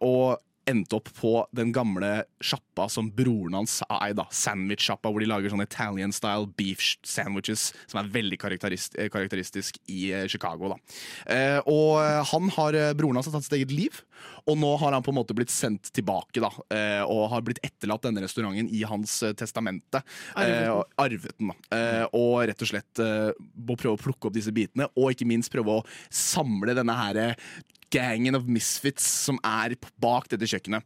og 0.00 0.40
endte 0.70 0.96
opp 0.96 1.10
på 1.16 1.32
den 1.54 1.72
gamle 1.74 2.24
sjappa 2.44 2.86
som 2.92 3.10
broren 3.14 3.56
hans 3.58 3.80
eide, 3.88 4.18
da. 4.22 4.26
Sandwich-sjappa, 4.32 5.10
hvor 5.10 5.22
de 5.22 5.28
lager 5.28 5.52
sånne 5.52 5.66
Italian-style 5.68 6.48
beef 6.58 6.82
sandwiches, 7.04 7.70
som 7.90 8.00
er 8.00 8.10
veldig 8.14 8.38
karakterist 8.40 8.96
eh, 8.98 9.10
karakteristisk 9.12 9.78
i 9.92 10.06
eh, 10.12 10.26
Chicago. 10.30 10.74
da. 10.74 10.78
Eh, 11.34 11.58
og 11.70 12.00
han 12.30 12.50
har, 12.56 12.78
broren 12.98 13.20
hans 13.20 13.28
har 13.30 13.36
tatt 13.36 13.48
sitt 13.48 13.58
eget 13.58 13.74
liv, 13.74 14.00
og 14.48 14.58
nå 14.60 14.70
har 14.80 14.96
han 14.96 15.04
på 15.04 15.12
en 15.12 15.18
måte 15.18 15.36
blitt 15.36 15.52
sendt 15.52 15.90
tilbake, 15.96 16.40
da, 16.42 16.50
eh, 16.74 17.02
og 17.02 17.28
har 17.32 17.44
blitt 17.44 17.62
etterlatt 17.64 18.04
denne 18.06 18.24
restauranten 18.24 18.70
i 18.72 18.84
hans 18.88 19.20
testamente. 19.38 20.00
Arvet 20.34 20.54
den. 20.54 20.64
Eh, 20.64 20.72
og 20.72 21.04
arvet 21.04 21.38
den, 21.38 21.52
da. 21.52 22.08
Og 22.16 22.40
rett 22.48 22.64
og 22.64 22.70
slett 22.70 23.04
prøve 23.74 23.96
å 23.96 24.00
plukke 24.00 24.28
opp 24.28 24.36
disse 24.36 24.52
bitene, 24.54 24.88
og 24.96 25.12
ikke 25.12 25.28
minst 25.28 25.52
prøve 25.52 25.80
å 25.80 25.86
samle 26.12 26.76
denne 26.76 26.96
her 26.96 27.36
gangen 27.94 28.36
of 28.36 28.48
misfits 28.50 29.06
som 29.24 29.38
er 29.46 29.76
bak 30.02 30.26
dette 30.32 30.48
kjøkkenet. 30.50 30.82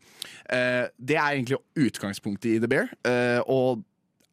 Eh, 0.52 0.84
det 1.00 1.16
er 1.16 1.38
egentlig 1.38 1.60
utgangspunktet 1.88 2.50
i 2.54 2.58
The 2.62 2.70
Bear, 2.70 2.92
eh, 3.08 3.40
og 3.48 3.82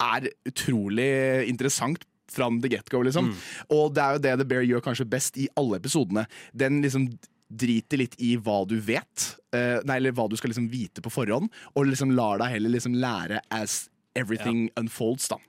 er 0.04 0.28
utrolig 0.50 1.48
interessant 1.48 2.04
from 2.32 2.60
the 2.60 2.72
get-go, 2.74 3.00
liksom. 3.06 3.30
Og 3.72 3.94
det 3.96 4.04
er 4.04 4.18
jo 4.18 4.24
det 4.26 4.34
The 4.42 4.50
Bear 4.50 4.66
gjør 4.68 4.84
kanskje 4.84 5.08
best 5.08 5.40
i 5.40 5.48
alle 5.56 5.80
episodene. 5.80 6.26
Den 6.52 6.82
liksom 6.84 7.08
driter 7.46 8.02
litt 8.02 8.16
i 8.20 8.34
hva 8.42 8.64
du 8.68 8.76
vet, 8.84 9.28
eh, 9.56 9.80
nei, 9.86 10.00
eller 10.02 10.16
hva 10.18 10.26
du 10.28 10.36
skal 10.36 10.52
liksom 10.52 10.68
vite 10.72 11.04
på 11.06 11.14
forhånd, 11.14 11.52
og 11.76 11.88
liksom 11.88 12.12
lar 12.18 12.42
deg 12.42 12.58
heller 12.58 12.74
liksom 12.74 12.98
lære 13.00 13.40
as 13.54 13.86
everything 14.18 14.68
unfolds, 14.80 15.30
da. 15.32 15.40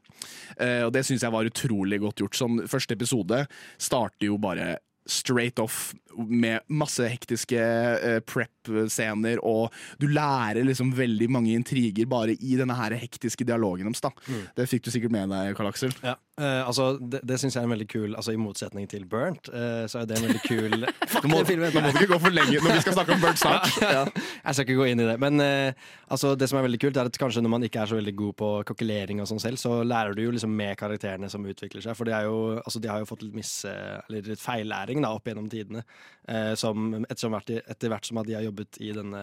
Og 0.86 0.92
det 0.94 1.02
syns 1.04 1.22
jeg 1.22 1.30
var 1.30 1.46
utrolig 1.46 1.98
godt 2.00 2.22
gjort. 2.22 2.38
Sånn, 2.38 2.62
første 2.66 2.96
episode 2.96 3.42
starter 3.78 4.30
jo 4.30 4.38
bare 4.40 4.78
straight 5.06 5.60
off 5.62 5.94
med 6.16 6.64
masse 6.72 7.06
hektiske 7.10 7.60
uh, 7.60 8.18
prep-scener, 8.26 9.40
og 9.44 9.74
du 10.02 10.08
lærer 10.10 10.64
liksom 10.66 10.94
veldig 10.96 11.28
mange 11.32 11.54
intriger 11.56 12.08
bare 12.10 12.36
i 12.36 12.56
denne 12.58 12.76
her 12.78 12.96
hektiske 12.98 13.46
dialogen 13.46 13.90
deres. 13.92 14.24
Mm. 14.26 14.46
Det 14.56 14.68
fikk 14.70 14.86
du 14.86 14.92
sikkert 14.94 15.14
med 15.14 15.32
deg, 15.34 15.52
Karl 15.58 15.70
Aksel. 15.70 15.94
Ja, 16.04 16.16
eh, 16.40 16.62
altså, 16.66 16.96
det 17.00 17.20
det 17.26 17.38
syns 17.40 17.56
jeg 17.56 17.62
er 17.62 17.68
en 17.68 17.72
veldig 17.72 17.88
kul 17.88 18.16
Altså 18.16 18.32
I 18.32 18.40
motsetning 18.40 18.88
til 18.90 19.06
Burnt, 19.08 19.48
uh, 19.52 19.84
så 19.90 20.02
er 20.02 20.08
det 20.08 20.18
en 20.18 20.26
veldig 20.26 20.42
kul 20.44 20.86
Nå 21.26 21.30
må, 21.32 21.42
nå 21.42 21.70
må 21.74 21.92
du 21.92 22.00
ikke 22.00 22.10
gå 22.12 22.18
for 22.22 22.34
lenge 22.34 22.60
når 22.62 22.76
vi 22.76 22.82
skal 22.84 22.96
snakke 22.96 23.16
om 23.16 23.22
Burnt 23.22 23.40
snart. 23.40 23.70
ja. 23.96 24.02
Jeg 24.06 24.56
skal 24.56 24.66
ikke 24.66 24.78
gå 24.78 24.88
inn 24.90 25.02
i 25.02 25.08
det. 25.08 25.16
Men 25.22 25.42
uh, 25.42 25.86
altså, 26.12 26.34
det 26.38 26.48
som 26.50 26.60
er 26.60 26.66
veldig 26.66 26.80
kult, 26.82 27.00
er 27.00 27.10
at 27.10 27.20
kanskje 27.20 27.42
når 27.44 27.54
man 27.56 27.66
ikke 27.66 27.82
er 27.82 27.90
så 27.90 27.98
veldig 27.98 28.16
god 28.18 28.36
på 28.42 28.50
kokkelering 28.70 29.22
og 29.24 29.30
sånn 29.30 29.42
selv, 29.42 29.60
så 29.60 29.80
lærer 29.86 30.16
du 30.16 30.22
jo 30.24 30.34
liksom 30.34 30.52
med 30.56 30.76
karakterene 30.80 31.30
som 31.32 31.46
utvikler 31.46 31.84
seg. 31.84 31.96
For 31.98 32.08
de, 32.08 32.14
er 32.16 32.28
jo, 32.28 32.58
altså, 32.62 32.82
de 32.82 32.92
har 32.92 33.02
jo 33.02 33.08
fått 33.08 33.26
litt 33.26 33.36
mis... 33.36 33.54
Eller 33.66 34.32
litt 34.32 34.42
feillæring 34.42 35.02
da, 35.04 35.12
opp 35.16 35.28
gjennom 35.28 35.48
tidene. 35.50 35.82
Eh, 36.28 36.54
som 36.58 36.88
etter, 37.06 37.30
hvert, 37.30 37.50
etter 37.70 37.90
hvert 37.92 38.08
som 38.08 38.18
at 38.18 38.26
de 38.26 38.34
har 38.34 38.42
jobbet 38.42 38.80
i 38.82 38.90
denne 38.94 39.20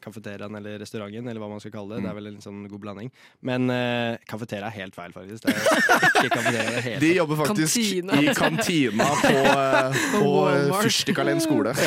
kafeteriaen 0.00 0.56
eller 0.56 0.78
restauranten, 0.80 1.28
eller 1.28 1.42
hva 1.42 1.50
man 1.52 1.60
skal 1.60 1.74
kalle 1.74 1.96
det. 1.96 2.06
Det 2.06 2.10
er 2.12 2.16
vel 2.16 2.30
en 2.30 2.40
sånn 2.44 2.62
god 2.70 2.82
blanding. 2.86 3.10
Men 3.44 3.68
uh, 3.68 4.16
kafeteria 4.28 4.70
er 4.70 4.76
helt 4.78 4.96
feil, 4.96 5.12
faktisk. 5.12 5.44
Det 5.44 5.52
er 5.52 6.30
ikke 6.30 6.40
De 7.00 7.10
jobber 7.14 7.36
faktisk 7.42 7.74
Kantina. 7.78 8.18
i 8.22 8.34
kantina 8.34 9.06
på, 9.22 9.32
eh, 9.52 9.98
På 10.14 10.32
eh, 10.50 10.72
Fyrstikkalén 10.82 11.40
skole. 11.44 11.74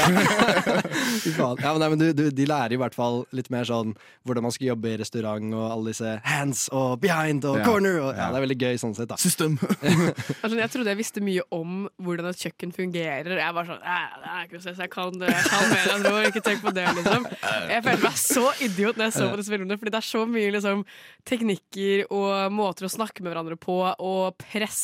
Ja, 1.42 1.56
men, 1.56 1.80
nei, 1.82 1.90
men 1.94 2.00
du, 2.00 2.06
du, 2.18 2.24
de 2.34 2.46
lærer 2.50 2.74
i 2.76 2.80
hvert 2.80 2.96
fall 2.96 3.22
litt 3.36 3.50
mer 3.54 3.66
sånn 3.68 3.94
hvordan 4.28 4.46
man 4.46 4.54
skal 4.54 4.72
jobbe 4.72 4.92
i 4.94 4.98
restaurant, 5.02 5.54
og 5.56 5.66
alle 5.74 5.92
disse 5.94 6.12
hands 6.26 6.66
og 6.76 6.96
behind 7.04 7.46
og 7.48 7.60
Ja. 7.62 7.66
corner. 7.66 7.98
Og, 8.02 8.10
ja, 8.18 8.30
det 8.32 8.40
er 8.40 8.46
veldig 8.46 8.58
gøy 8.62 8.80
sånn 8.82 8.96
sett, 8.98 9.10
da. 9.12 9.18
System. 9.22 9.58
Altså, 10.42 10.56
jeg 10.58 10.72
trodde 10.74 10.90
jeg 10.92 10.98
visste 11.00 11.22
mye 11.24 11.44
om 11.54 11.86
hvordan 12.02 12.30
et 12.32 12.40
kjøkken 12.42 12.72
fungerer. 12.76 13.36
Jeg 13.40 13.54
var 13.56 13.68
sånn, 13.68 13.82
det 13.84 14.32
er 14.32 14.46
ikke 14.46 14.58
noe 14.58 14.64
stress, 14.64 14.80
jeg 14.82 14.92
kan, 14.94 15.18
det, 15.22 15.30
jeg 15.32 15.46
kan 15.52 15.68
mer, 15.72 15.84
jeg 15.92 16.04
tror, 16.06 16.20
ikke 16.32 16.44
tenk 16.48 16.64
på 16.66 16.74
det, 16.76 16.86
liksom. 16.98 17.28
Jeg 17.72 17.86
følte 17.86 18.06
meg 18.08 18.18
så 18.22 18.46
idiot 18.68 19.00
når 19.00 19.08
jeg 19.10 19.16
så 19.18 19.28
på 19.32 19.40
disse 19.42 19.54
filmene, 19.54 19.78
fordi 19.82 19.94
det 19.96 20.00
er 20.02 20.08
så 20.10 20.24
mye 20.32 20.54
liksom, 20.58 20.84
teknikker 21.30 22.06
og 22.14 22.56
måter 22.58 22.88
å 22.88 22.92
snakke 22.92 23.24
med 23.24 23.32
hverandre 23.34 23.58
på, 23.62 23.78
og 23.94 24.38
press. 24.52 24.82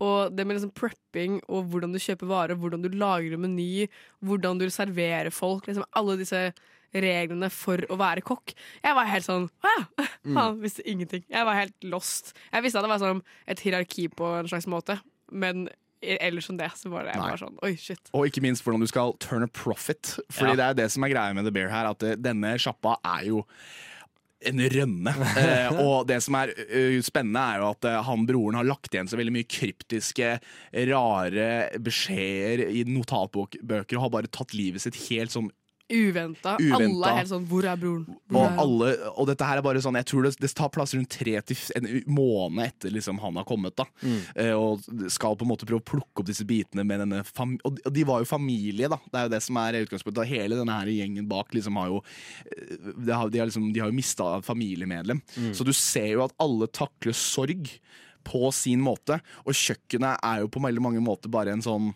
Og 0.00 0.32
det 0.34 0.46
med 0.48 0.56
liksom 0.58 0.72
prepping, 0.76 1.40
og 1.52 1.68
hvordan 1.72 1.92
du 1.92 2.00
kjøper 2.02 2.30
varer, 2.30 2.56
hvordan 2.60 2.82
du 2.84 2.88
lager 2.96 3.36
en 3.36 3.44
meny, 3.44 3.84
hvordan 4.24 4.58
du 4.62 4.66
serverer 4.72 5.30
folk, 5.34 5.68
liksom 5.68 5.84
alle 5.92 6.16
disse 6.22 6.46
reglene 6.94 7.48
for 7.50 7.80
å 7.90 7.96
være 7.98 8.22
kokk. 8.22 8.52
Jeg 8.84 8.94
var 8.94 9.08
helt 9.10 9.26
sånn 9.26 9.48
Å 9.66 9.70
ja! 9.72 10.04
Han 10.38 10.60
visste 10.62 10.84
ingenting. 10.88 11.24
Jeg 11.28 11.44
var 11.48 11.56
helt 11.58 11.74
lost. 11.90 12.30
Jeg 12.52 12.62
visste 12.64 12.78
at 12.78 12.86
det 12.86 12.92
var 12.92 13.02
sånn 13.02 13.22
et 13.50 13.62
hierarki 13.64 14.06
på 14.14 14.28
en 14.38 14.46
slags 14.50 14.68
måte, 14.70 15.00
men 15.34 15.66
ellers 16.04 16.44
som 16.50 16.58
det, 16.60 16.68
så 16.76 16.90
var 16.92 17.06
det 17.08 17.14
Nei. 17.16 17.24
bare 17.30 17.40
sånn 17.40 17.54
Oi, 17.64 17.72
shit. 17.80 18.10
Og 18.14 18.26
ikke 18.28 18.42
minst 18.44 18.62
hvordan 18.62 18.82
du 18.84 18.86
skal 18.90 19.14
turn 19.24 19.42
a 19.46 19.48
profit. 19.48 20.14
Fordi 20.30 20.52
Ja. 20.52 20.56
det 20.60 20.66
er 20.70 20.78
det 20.82 20.88
som 20.92 21.02
er 21.06 21.14
greia 21.14 21.34
med 21.34 21.48
The 21.48 21.52
Bear 21.56 21.70
her, 21.72 21.88
at 21.90 22.02
eh, 22.04 22.14
denne 22.20 22.54
sjappa 22.60 22.98
er 23.02 23.24
jo 23.30 23.42
en 24.50 24.64
rønne. 24.76 25.14
Eh, 25.44 25.76
og 25.82 26.06
det 26.08 26.20
som 26.24 26.36
er 26.38 26.52
uh, 26.54 26.98
spennende, 27.04 27.40
er 27.42 27.60
jo 27.60 27.70
at 27.72 27.86
uh, 27.88 27.98
han 28.06 28.22
broren 28.28 28.56
har 28.58 28.66
lagt 28.66 28.94
igjen 28.94 29.08
så 29.10 29.18
veldig 29.18 29.34
mye 29.34 29.48
kryptiske, 29.50 30.30
rare 30.90 31.48
beskjeder 31.82 32.62
i 32.70 32.84
notatbøker 32.88 33.98
og 33.98 34.04
har 34.06 34.12
bare 34.14 34.32
tatt 34.32 34.54
livet 34.56 34.84
sitt 34.84 34.98
helt 35.08 35.34
sånn 35.34 35.50
Uventa. 35.94 36.56
Uventa. 36.60 36.78
Alle 36.78 37.10
er 37.12 37.18
helt 37.20 37.30
sånn 37.30 37.46
Hvor 37.48 37.66
er 37.70 37.78
broren? 37.80 38.04
Hvor 38.28 38.40
og, 38.42 38.50
er 38.50 38.60
alle, 38.64 38.88
og 39.14 39.28
dette 39.30 39.48
her 39.48 39.60
er 39.60 39.64
bare 39.66 39.82
sånn 39.84 39.98
Jeg 40.00 40.08
tror 40.10 40.26
det, 40.26 40.32
det 40.42 40.50
tar 40.58 40.72
plass 40.74 40.94
rundt 40.96 41.10
tre 41.14 41.34
til 41.46 41.60
en 41.78 41.88
måned 42.10 42.64
etter 42.66 42.94
liksom 42.94 43.20
han 43.22 43.38
har 43.40 43.46
kommet. 43.48 43.76
da 43.78 43.86
eh, 44.34 44.52
Og 44.56 44.82
skal 45.12 45.36
på 45.38 45.46
en 45.46 45.52
måte 45.52 45.68
prøve 45.68 45.82
å 45.82 45.88
plukke 45.92 46.22
opp 46.24 46.28
disse 46.28 46.46
bitene 46.48 46.84
med 46.86 47.04
denne 47.04 47.22
Og 47.64 47.74
de- 47.78 47.82
og 47.86 47.92
de 47.94 48.04
var 48.08 48.20
jo 48.24 48.28
familie, 48.30 48.88
da. 48.90 48.98
Det 49.10 49.20
er 49.20 49.28
jo 49.28 49.34
det 49.36 49.42
som 49.46 49.56
er 49.62 49.80
utgangspunktet. 49.84 50.22
Og 50.24 50.30
hele 50.34 50.56
denne 50.60 50.78
her 50.80 50.90
gjengen 50.92 51.28
bak 51.30 51.52
liksom 51.54 51.76
har 51.80 51.88
jo 51.92 52.02
De 53.04 53.12
har, 53.12 53.28
de, 53.30 53.38
har 53.38 53.46
liksom, 53.50 53.72
de 53.72 53.80
har 53.80 53.90
jo 53.92 53.96
mista 53.96 54.30
et 54.38 54.44
familiemedlem. 54.46 55.20
Så 55.54 55.64
du 55.66 55.72
ser 55.76 56.10
jo 56.14 56.24
at 56.26 56.34
alle 56.42 56.66
takler 56.68 57.14
sorg 57.16 57.68
på 58.24 58.48
sin 58.56 58.80
måte. 58.80 59.18
Og 59.44 59.52
kjøkkenet 59.52 60.18
er 60.24 60.40
jo 60.44 60.48
på 60.48 60.62
veldig 60.64 60.82
mange 60.84 61.02
måter 61.04 61.28
bare 61.32 61.52
en 61.52 61.62
sånn 61.64 61.92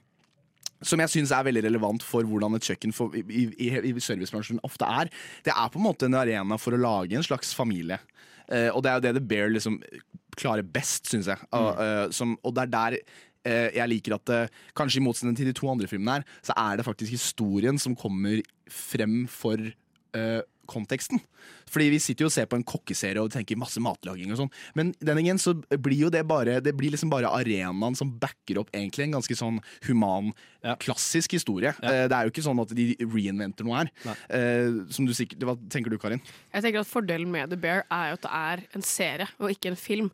som 0.84 1.00
jeg 1.02 1.12
syns 1.12 1.32
er 1.34 1.46
veldig 1.48 1.64
relevant 1.66 2.04
for 2.06 2.26
hvordan 2.28 2.58
et 2.58 2.68
kjøkken 2.70 2.94
for, 2.94 3.14
i, 3.16 3.48
i, 3.50 3.70
i 3.90 3.94
servicebransjen 4.02 4.62
ofte 4.66 4.86
er. 4.86 5.10
Det 5.46 5.54
er 5.54 5.72
på 5.72 5.80
en 5.80 5.86
måte 5.88 6.08
en 6.08 6.18
arena 6.18 6.58
for 6.60 6.76
å 6.76 6.80
lage 6.80 7.18
en 7.18 7.26
slags 7.26 7.54
familie. 7.56 8.00
Uh, 8.48 8.70
og 8.72 8.82
det 8.84 8.90
er 8.90 8.98
jo 8.98 9.04
det 9.06 9.14
The 9.18 9.24
Bear 9.32 9.50
liksom 9.52 9.80
klarer 10.38 10.66
best, 10.66 11.10
syns 11.10 11.30
jeg. 11.30 11.48
Og, 11.56 11.82
uh, 11.82 12.04
som, 12.14 12.36
og 12.46 12.54
det 12.56 12.66
er 12.66 12.74
der 12.76 12.98
eh, 13.48 13.74
jeg 13.74 13.90
liker 13.90 14.14
at 14.18 14.30
eh, 14.34 14.54
Kanskje 14.76 15.00
i 15.00 15.02
motsetning 15.02 15.36
til 15.38 15.48
de 15.48 15.54
to 15.56 15.68
andre 15.70 15.88
filmene 15.90 16.18
her, 16.18 16.24
så 16.44 16.54
er 16.58 16.78
det 16.78 16.86
faktisk 16.86 17.14
historien 17.14 17.78
som 17.80 17.96
kommer 17.98 18.42
frem 18.70 19.22
for 19.30 19.62
konteksten. 20.68 21.20
Fordi 21.68 21.88
vi 21.92 22.00
sitter 22.02 22.26
jo 22.26 22.30
og 22.30 22.34
ser 22.34 22.48
på 22.50 22.58
en 22.58 22.64
kokkeserie 22.66 23.22
og 23.22 23.32
tenker 23.32 23.58
masse 23.60 23.80
matlaging 23.82 24.32
og 24.34 24.40
sånn, 24.42 24.52
men 24.78 24.92
denne 25.00 25.22
gangen 25.22 25.40
så 25.40 25.54
blir 25.80 26.04
jo 26.06 26.10
det 26.12 26.24
bare 26.28 26.58
Det 26.64 26.74
blir 26.76 26.92
liksom 26.92 27.10
bare 27.12 27.30
arenaen 27.32 27.96
som 27.96 28.10
backer 28.20 28.60
opp 28.62 28.70
egentlig 28.74 29.06
en 29.06 29.16
ganske 29.18 29.36
sånn 29.38 29.60
human, 29.86 30.32
klassisk 30.82 31.32
historie. 31.36 31.72
Eh, 31.82 32.06
Det 32.08 32.14
er 32.16 32.26
jo 32.26 32.32
ikke 32.32 32.44
sånn 32.44 32.60
at 32.62 32.72
de 32.74 32.88
reinventer 33.00 33.64
noe 33.64 33.82
her. 33.82 33.90
Eh, 34.28 34.84
som 34.92 35.06
du 35.06 35.12
sikkert, 35.14 35.44
Hva 35.46 35.56
tenker 35.70 35.90
du, 35.90 35.98
Karin? 35.98 36.20
Jeg 36.52 36.62
tenker 36.64 36.80
at 36.82 36.90
Fordelen 36.90 37.30
med 37.30 37.50
The 37.50 37.56
Bear 37.56 37.84
er 37.90 38.10
jo 38.10 38.18
at 38.18 38.26
det 38.26 38.32
er 38.32 38.64
en 38.74 38.82
serie 38.82 39.28
og 39.38 39.52
ikke 39.54 39.72
en 39.72 39.78
film. 39.78 40.10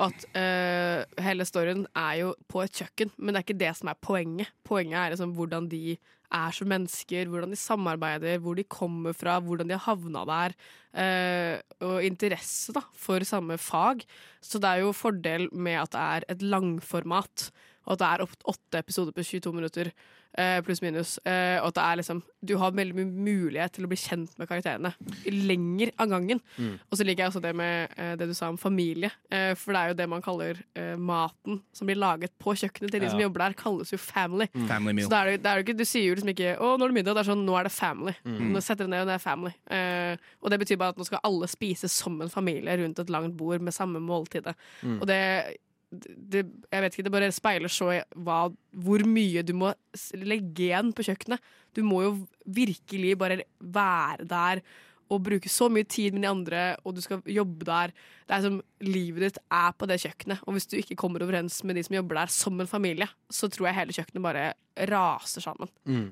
Og 0.00 0.08
at 0.08 0.24
uh, 0.34 1.22
hele 1.22 1.44
storyen 1.46 1.86
er 1.94 2.14
jo 2.22 2.32
på 2.50 2.62
et 2.64 2.72
kjøkken, 2.82 3.12
men 3.18 3.34
det 3.34 3.42
er 3.42 3.46
ikke 3.46 3.60
det 3.60 3.76
som 3.78 3.90
er 3.92 4.00
poenget. 4.02 4.50
Poenget 4.66 4.98
er 4.98 5.14
liksom 5.14 5.34
hvordan 5.36 5.68
de 5.70 5.96
er 6.32 6.54
som 6.56 6.70
mennesker, 6.72 7.28
hvordan 7.30 7.52
de 7.52 7.58
samarbeider, 7.60 8.40
hvor 8.42 8.56
de 8.58 8.64
kommer 8.64 9.16
fra, 9.16 9.38
hvordan 9.40 9.68
de 9.68 9.76
har 9.76 9.84
havna 9.84 10.24
der, 10.28 10.56
eh, 11.02 11.60
og 11.84 12.04
interesse 12.04 12.74
da, 12.76 12.84
for 12.94 13.24
samme 13.28 13.58
fag. 13.58 14.06
Så 14.40 14.58
det 14.62 14.70
er 14.70 14.84
jo 14.84 14.96
fordel 14.96 15.48
med 15.52 15.80
at 15.84 15.92
det 15.92 16.00
er 16.00 16.28
et 16.32 16.42
langformat, 16.42 17.50
og 17.86 17.92
at 17.94 17.98
det 18.02 18.08
er 18.08 18.26
åtte 18.52 18.78
episoder 18.78 19.12
på 19.12 19.22
22 19.26 19.52
minutter, 19.52 19.90
eh, 20.38 20.60
pluss 20.62 20.80
minus. 20.82 21.18
Eh, 21.26 21.58
og 21.60 21.68
at 21.68 21.74
det 21.74 21.82
er 21.84 21.96
liksom 22.00 22.22
Du 22.44 22.56
har 22.58 22.72
veldig 22.72 22.94
mye 22.94 23.06
mulighet 23.06 23.72
til 23.72 23.84
å 23.84 23.88
bli 23.88 23.96
kjent 23.96 24.32
med 24.38 24.48
karakterene 24.48 24.92
lenger 25.30 25.92
av 25.98 26.08
gangen. 26.10 26.40
Mm. 26.58 26.78
Og 26.90 26.98
så 26.98 27.04
liker 27.06 27.22
jeg 27.24 27.30
også 27.32 27.42
det 27.42 27.52
med 27.54 27.92
eh, 27.96 28.14
det 28.18 28.26
du 28.28 28.34
sa 28.34 28.48
om 28.50 28.58
familie, 28.58 29.10
eh, 29.30 29.52
for 29.54 29.72
det 29.72 29.80
er 29.82 29.88
jo 29.92 29.98
det 30.00 30.08
man 30.08 30.22
kaller 30.24 30.58
eh, 30.74 30.96
maten 30.96 31.60
som 31.72 31.86
blir 31.86 32.00
laget 32.00 32.32
på 32.42 32.54
kjøkkenet 32.58 32.90
til 32.90 33.00
de 33.00 33.06
Ja. 33.06 33.10
som 33.10 33.20
jobber 33.20 33.44
der, 33.44 33.52
kalles 33.58 33.92
jo 33.92 33.98
family. 33.98 34.48
Mm. 34.54 34.66
Family 34.68 34.92
meal. 34.92 35.06
Så 35.06 35.10
det 35.10 35.20
er 35.20 35.36
det, 35.36 35.46
er 35.46 35.56
jo 35.60 35.66
ikke, 35.66 35.78
du 35.78 35.84
sier 35.84 36.08
jo 36.08 36.14
liksom 36.14 36.32
ikke 36.34 36.56
'Å, 36.58 36.78
nå 36.78 36.84
er 36.84 36.88
det 36.92 36.98
middag'. 36.98 37.14
Det 37.14 37.22
er 37.22 37.30
sånn 37.32 37.44
'Nå 37.46 37.58
er 37.58 37.62
det 37.64 37.72
family'. 37.72 38.14
Mm. 38.24 38.52
Nå 38.52 38.60
setter 38.62 38.84
du 38.84 38.90
ned, 38.90 39.00
og 39.02 39.06
det 39.06 39.14
er 39.14 39.18
family. 39.30 39.52
Eh, 39.70 40.16
og 40.42 40.50
det 40.50 40.58
betyr 40.60 40.78
bare 40.78 40.88
at 40.90 40.96
nå 40.98 41.04
skal 41.06 41.20
alle 41.24 41.46
spise 41.46 41.88
som 41.88 42.20
en 42.22 42.28
familie 42.30 42.76
rundt 42.78 42.98
et 42.98 43.10
langt 43.10 43.36
bord 43.36 43.60
med 43.60 43.72
samme 43.72 44.00
måltidet. 44.00 44.54
Mm. 44.82 45.00
Og 45.00 45.06
det, 45.06 45.56
det 45.92 46.46
Jeg 46.72 46.82
vet 46.82 46.94
ikke, 46.94 47.04
det 47.06 47.12
bare 47.12 47.32
speiler 47.34 47.72
så 47.72 47.90
hva, 48.16 48.46
hvor 48.72 49.04
mye 49.08 49.42
du 49.44 49.52
må 49.56 49.72
legge 50.16 50.68
igjen 50.68 50.92
på 50.96 51.04
kjøkkenet. 51.06 51.42
Du 51.76 51.82
må 51.84 52.02
jo 52.06 52.14
virkelig 52.48 53.12
bare 53.20 53.42
være 53.60 54.26
der 54.28 54.64
og 55.12 55.20
bruke 55.26 55.50
så 55.52 55.68
mye 55.68 55.84
tid 55.84 56.14
med 56.14 56.24
de 56.24 56.30
andre, 56.30 56.60
og 56.88 56.96
du 56.96 57.02
skal 57.04 57.20
jobbe 57.28 57.66
der. 57.68 57.92
Det 58.28 58.36
er 58.36 58.44
som 58.46 58.60
Livet 58.82 59.26
ditt 59.26 59.38
er 59.52 59.74
på 59.76 59.88
det 59.90 60.00
kjøkkenet, 60.02 60.40
og 60.46 60.56
hvis 60.56 60.70
du 60.70 60.78
ikke 60.78 60.96
kommer 60.98 61.22
overens 61.24 61.60
med 61.68 61.76
de 61.76 61.84
som 61.86 61.98
jobber 61.98 62.22
der 62.22 62.32
som 62.32 62.60
en 62.60 62.70
familie, 62.70 63.08
så 63.30 63.50
tror 63.52 63.68
jeg 63.68 63.78
hele 63.80 63.96
kjøkkenet 63.98 64.24
bare 64.24 64.46
raser 64.88 65.44
sammen. 65.44 65.70
Mm. 65.84 66.08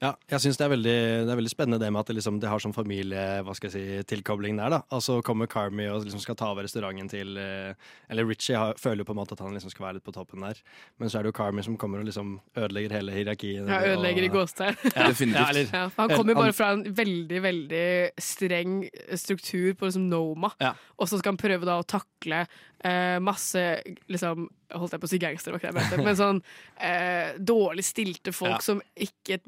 Ja, 0.00 0.14
jeg 0.32 0.40
syns 0.40 0.56
det, 0.56 0.64
er 0.64 0.70
veldig- 0.72 1.26
det 1.26 1.32
er 1.32 1.36
veldig 1.36 1.50
spennende 1.52 1.78
det 1.78 1.90
med 1.92 2.00
at 2.00 2.06
det, 2.08 2.14
liksom, 2.16 2.38
det 2.40 2.48
har 2.48 2.58
sånn 2.58 2.72
familie, 2.72 3.42
hva 3.44 3.52
skal 3.54 3.68
jeg 3.68 3.74
si, 4.06 4.14
tilkobling 4.16 4.56
der. 4.56 4.70
da. 4.70 4.78
Altså 4.90 5.18
kommer 5.22 5.46
Carmy 5.46 5.88
og 5.92 6.06
liksom 6.06 6.20
skal 6.22 6.34
ta 6.40 6.46
over 6.54 6.64
restauranten 6.64 7.10
til 7.10 7.36
eh, 7.36 7.74
Eller 8.08 8.24
Richie 8.24 8.56
har, 8.56 8.72
føler 8.80 9.02
jo 9.04 9.04
på 9.04 9.12
en 9.12 9.18
måte 9.20 9.32
at 9.36 9.40
han 9.44 9.52
liksom 9.52 9.68
skal 9.70 9.84
være 9.86 9.94
litt 9.98 10.04
på 10.04 10.14
toppen 10.16 10.40
der. 10.40 10.56
Men 10.98 11.10
så 11.12 11.18
er 11.18 11.22
det 11.22 11.34
jo 11.34 11.36
Carmy 11.42 11.62
som 11.62 11.76
kommer 11.76 12.00
og 12.00 12.06
liksom 12.08 12.40
ødelegger 12.56 12.92
hele 12.96 13.12
hierarkiet. 13.12 13.68
Ja, 13.68 13.82
ødelegger 13.92 14.24
i 14.24 14.30
og- 14.30 14.38
gåstegn. 14.40 14.76
Ja, 14.96 15.10
ja, 15.10 15.48
eller- 15.50 15.68
Ja, 15.72 15.88
for 15.88 16.02
han 16.08 16.16
kommer 16.16 16.32
jo 16.32 16.40
bare 16.40 16.52
fra 16.56 16.70
en 16.72 16.84
veldig 16.94 17.42
veldig 17.42 18.10
streng 18.18 18.88
struktur 19.20 19.74
på 19.76 19.84
liksom 19.90 20.08
Noma, 20.08 20.52
og 20.98 21.08
så 21.08 21.18
skal 21.18 21.32
han 21.36 21.36
prøve 21.44 21.64
da 21.68 21.76
å 21.78 21.84
takle 21.86 22.46
eh, 22.82 23.18
masse 23.20 23.82
liksom, 24.08 24.48
Holdt 24.72 24.92
jeg 24.94 25.00
på 25.02 25.08
å 25.08 25.10
si 25.10 25.18
gangster, 25.18 25.56
men 26.04 26.16
sånn 26.18 26.42
eh, 26.80 27.32
dårlig 27.38 27.84
stilte 27.84 28.32
folk 28.32 28.58
Ja. 28.58 28.58
som 28.64 28.82
ikke 28.96 29.40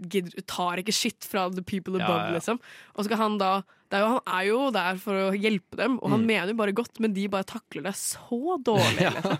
tar 0.46 0.78
ikke 0.82 0.92
shit 0.94 1.24
fra 1.24 1.48
the 1.50 1.62
people 1.62 1.94
above, 2.00 2.28
ja. 2.30 2.35
liksom. 2.38 2.58
Og 2.94 3.02
så 3.04 3.08
skal 3.11 3.18
han 3.22 3.38
da 3.38 3.62
det 3.92 3.98
er 4.00 4.06
jo, 4.06 4.08
Han 4.08 4.32
er 4.32 4.44
jo 4.48 4.58
der 4.72 4.96
for 4.96 5.12
å 5.12 5.35
hjelpe 5.37 5.76
dem, 5.76 5.98
og 6.00 6.11
han 6.11 6.20
Mm. 6.22 6.26
mener 6.26 6.48
jo 6.48 6.54
bare 6.62 6.72
godt, 6.72 6.98
men 6.98 7.12
de 7.12 7.26
bare 7.28 7.44
takler 7.44 7.82
det 7.85 7.92
så 7.94 8.56
dårlig. 8.64 8.96
liksom. 9.12 9.38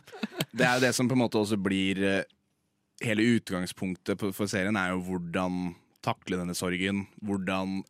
Det 0.53 0.67
er 0.67 0.75
jo 0.77 0.81
det 0.85 0.95
som 0.95 1.09
på 1.09 1.17
en 1.17 1.23
måte 1.25 1.41
også 1.41 1.57
blir 1.61 2.03
eh, 2.05 2.23
Hele 3.03 3.25
utgangspunktet 3.41 4.21
for 4.21 4.47
serien 4.47 4.77
er 4.77 4.93
jo 4.93 5.01
hvordan 5.03 5.75
takle 6.05 6.37
denne 6.39 6.55
sorgen. 6.55 7.07
Hvordan 7.25 7.81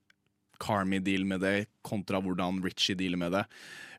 Carmy 0.62 1.00
dealer 1.05 1.26
med 1.26 1.40
det, 1.42 1.66
kontra 1.85 2.20
hvordan 2.22 2.62
Richie 2.64 2.94
dealer 2.96 3.18
med 3.20 3.33
det. 3.35 3.42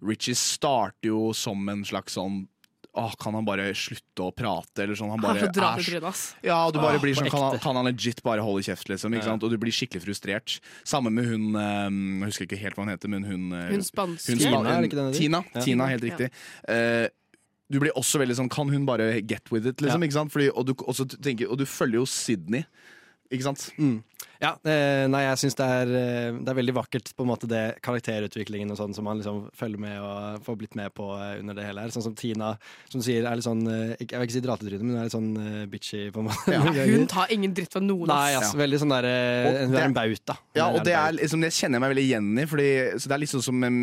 Richie 0.02 0.34
starter 0.34 1.10
jo 1.12 1.34
som 1.36 1.68
en 1.70 1.84
slags 1.86 2.16
sånn 2.18 2.48
Åh, 2.96 3.14
kan 3.18 3.34
han 3.34 3.46
bare 3.46 3.72
slutte 3.74 4.22
å 4.22 4.30
prate? 4.38 4.84
Eller 4.84 4.94
sånn, 4.94 5.10
han 5.10 5.20
bare 5.24 5.48
æsj. 5.50 6.20
Ja, 6.46 6.60
du 6.70 6.78
bare 6.78 7.00
blir 7.02 7.16
sånn, 7.18 7.30
kan 7.34 7.42
han, 7.42 7.58
kan 7.64 7.76
han 7.80 7.86
legit 7.90 8.22
bare 8.22 8.44
holde 8.46 8.62
kjeft, 8.68 8.86
liksom? 8.92 9.16
Ikke 9.16 9.24
Ja. 9.26 9.32
sant? 9.34 9.42
Og 9.44 9.50
du 9.50 9.58
blir 9.58 9.74
skikkelig 9.74 10.04
frustrert. 10.06 10.60
Samme 10.86 11.10
med 11.10 11.26
hun 11.26 11.56
eh, 11.56 11.90
Jeg 11.90 12.30
husker 12.30 12.46
ikke 12.46 12.60
helt 12.62 12.76
hva 12.78 12.86
hun 12.86 12.94
heter, 12.94 13.10
men 13.10 13.24
hun 13.24 13.52
eh, 13.52 13.72
Hun 13.72 13.82
spanske. 13.82 14.30
hun 14.30 14.40
span- 14.40 14.90
Tina? 14.90 15.12
Tina, 15.12 15.44
Ja. 15.56 15.62
Tina, 15.62 15.88
helt 15.88 16.04
Ja. 16.04 16.10
riktig. 16.18 16.32
Eh, 16.70 17.08
du 17.72 17.80
blir 17.80 17.92
også 17.98 18.20
veldig 18.22 18.36
sånn 18.38 18.50
Kan 18.52 18.70
hun 18.70 18.86
bare 18.86 19.22
get 19.26 19.50
with 19.52 19.66
it, 19.66 19.78
liksom? 19.82 20.00
Ja. 20.04 20.08
Ikke 20.08 20.14
sant? 20.14 20.32
Fordi, 20.32 20.52
og, 20.56 20.66
du, 20.68 20.74
også 20.76 21.08
tenker, 21.20 21.50
og 21.50 21.58
du 21.58 21.66
følger 21.66 21.96
jo 21.98 22.06
Sydney, 22.06 22.64
ikke 23.32 23.42
sant? 23.42 23.72
Mm. 23.80 24.04
Ja, 24.44 24.52
eh, 24.68 25.06
nei, 25.08 25.22
jeg 25.24 25.40
syns 25.40 25.56
det, 25.56 25.66
er, 25.66 25.92
eh, 25.96 26.36
det 26.36 26.52
er 26.52 26.58
veldig 26.58 26.76
vakkert, 26.76 27.12
på 27.16 27.24
en 27.24 27.30
måte 27.30 27.48
det 27.48 27.62
karakterutviklingen 27.86 28.74
og 28.74 28.80
sånn 28.80 28.96
som 28.96 29.06
man 29.08 29.22
liksom 29.22 29.46
følger 29.56 29.80
med 29.80 30.00
og 30.04 30.44
får 30.44 30.58
blitt 30.60 30.76
med 30.80 30.92
på 30.98 31.08
eh, 31.16 31.38
under 31.40 31.56
det 31.56 31.68
hele 31.68 31.86
her. 31.86 31.94
Sånn 31.96 32.06
som 32.06 32.16
Tina, 32.20 32.54
som 32.92 33.00
du 33.00 33.06
sier, 33.08 33.24
er 33.24 33.40
litt 33.40 33.48
sånn 33.48 33.64
Jeg 33.64 34.10
vil 34.10 34.26
ikke 34.26 34.36
si 34.36 34.44
dratetryne, 34.44 34.82
men 34.84 34.96
hun 34.96 35.02
er 35.02 35.08
litt 35.08 35.16
sånn 35.16 35.70
bitchy, 35.72 36.02
på 36.14 36.24
en 36.24 36.28
måte. 36.28 36.54
Ja, 36.54 36.62
hun 36.64 37.08
tar 37.12 37.32
ingen 37.34 37.56
dritt 37.56 37.76
fra 37.76 37.84
noen. 37.84 38.10
Nei, 38.12 38.34
altså, 38.36 38.52
ass, 38.52 38.60
veldig 38.60 38.82
sånn 38.84 38.96
der 38.96 39.08
Hun 39.64 39.78
er 39.80 39.88
en 39.88 39.96
bauta. 39.96 40.38
Ja, 40.58 40.68
og 40.70 40.84
det, 40.86 40.96
er, 40.98 41.16
liksom, 41.16 41.44
det 41.44 41.54
kjenner 41.56 41.80
jeg 41.80 41.86
meg 41.86 41.94
veldig 41.96 42.06
igjen 42.10 42.32
i. 42.36 42.48
Fordi, 42.50 42.70
så 42.98 43.12
det 43.12 43.18
er 43.18 43.24
liksom 43.24 43.44
som 43.46 43.68
en, 43.68 43.80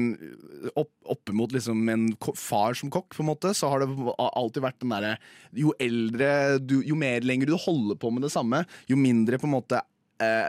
opp, 0.74 0.92
oppimot 1.16 1.55
liksom 1.57 1.88
en 1.94 2.09
far 2.38 2.76
som 2.79 2.92
kokk, 2.92 3.14
på 3.16 3.24
en 3.24 3.31
måte, 3.31 3.55
så 3.57 3.72
har 3.72 3.85
det 3.85 3.90
alltid 4.18 4.64
vært 4.64 4.83
den 4.83 4.92
derre 4.92 5.14
Jo 5.57 5.72
eldre 5.81 6.59
du, 6.62 6.81
Jo 6.87 6.98
mer 6.98 7.24
lenger 7.26 7.50
du 7.50 7.57
holder 7.61 7.98
på 8.00 8.12
med 8.14 8.26
det 8.26 8.33
samme, 8.35 8.62
jo 8.90 8.98
mindre 9.00 9.40
på 9.40 9.48
en 9.48 9.57
måte 9.57 9.81
eh, 10.20 10.48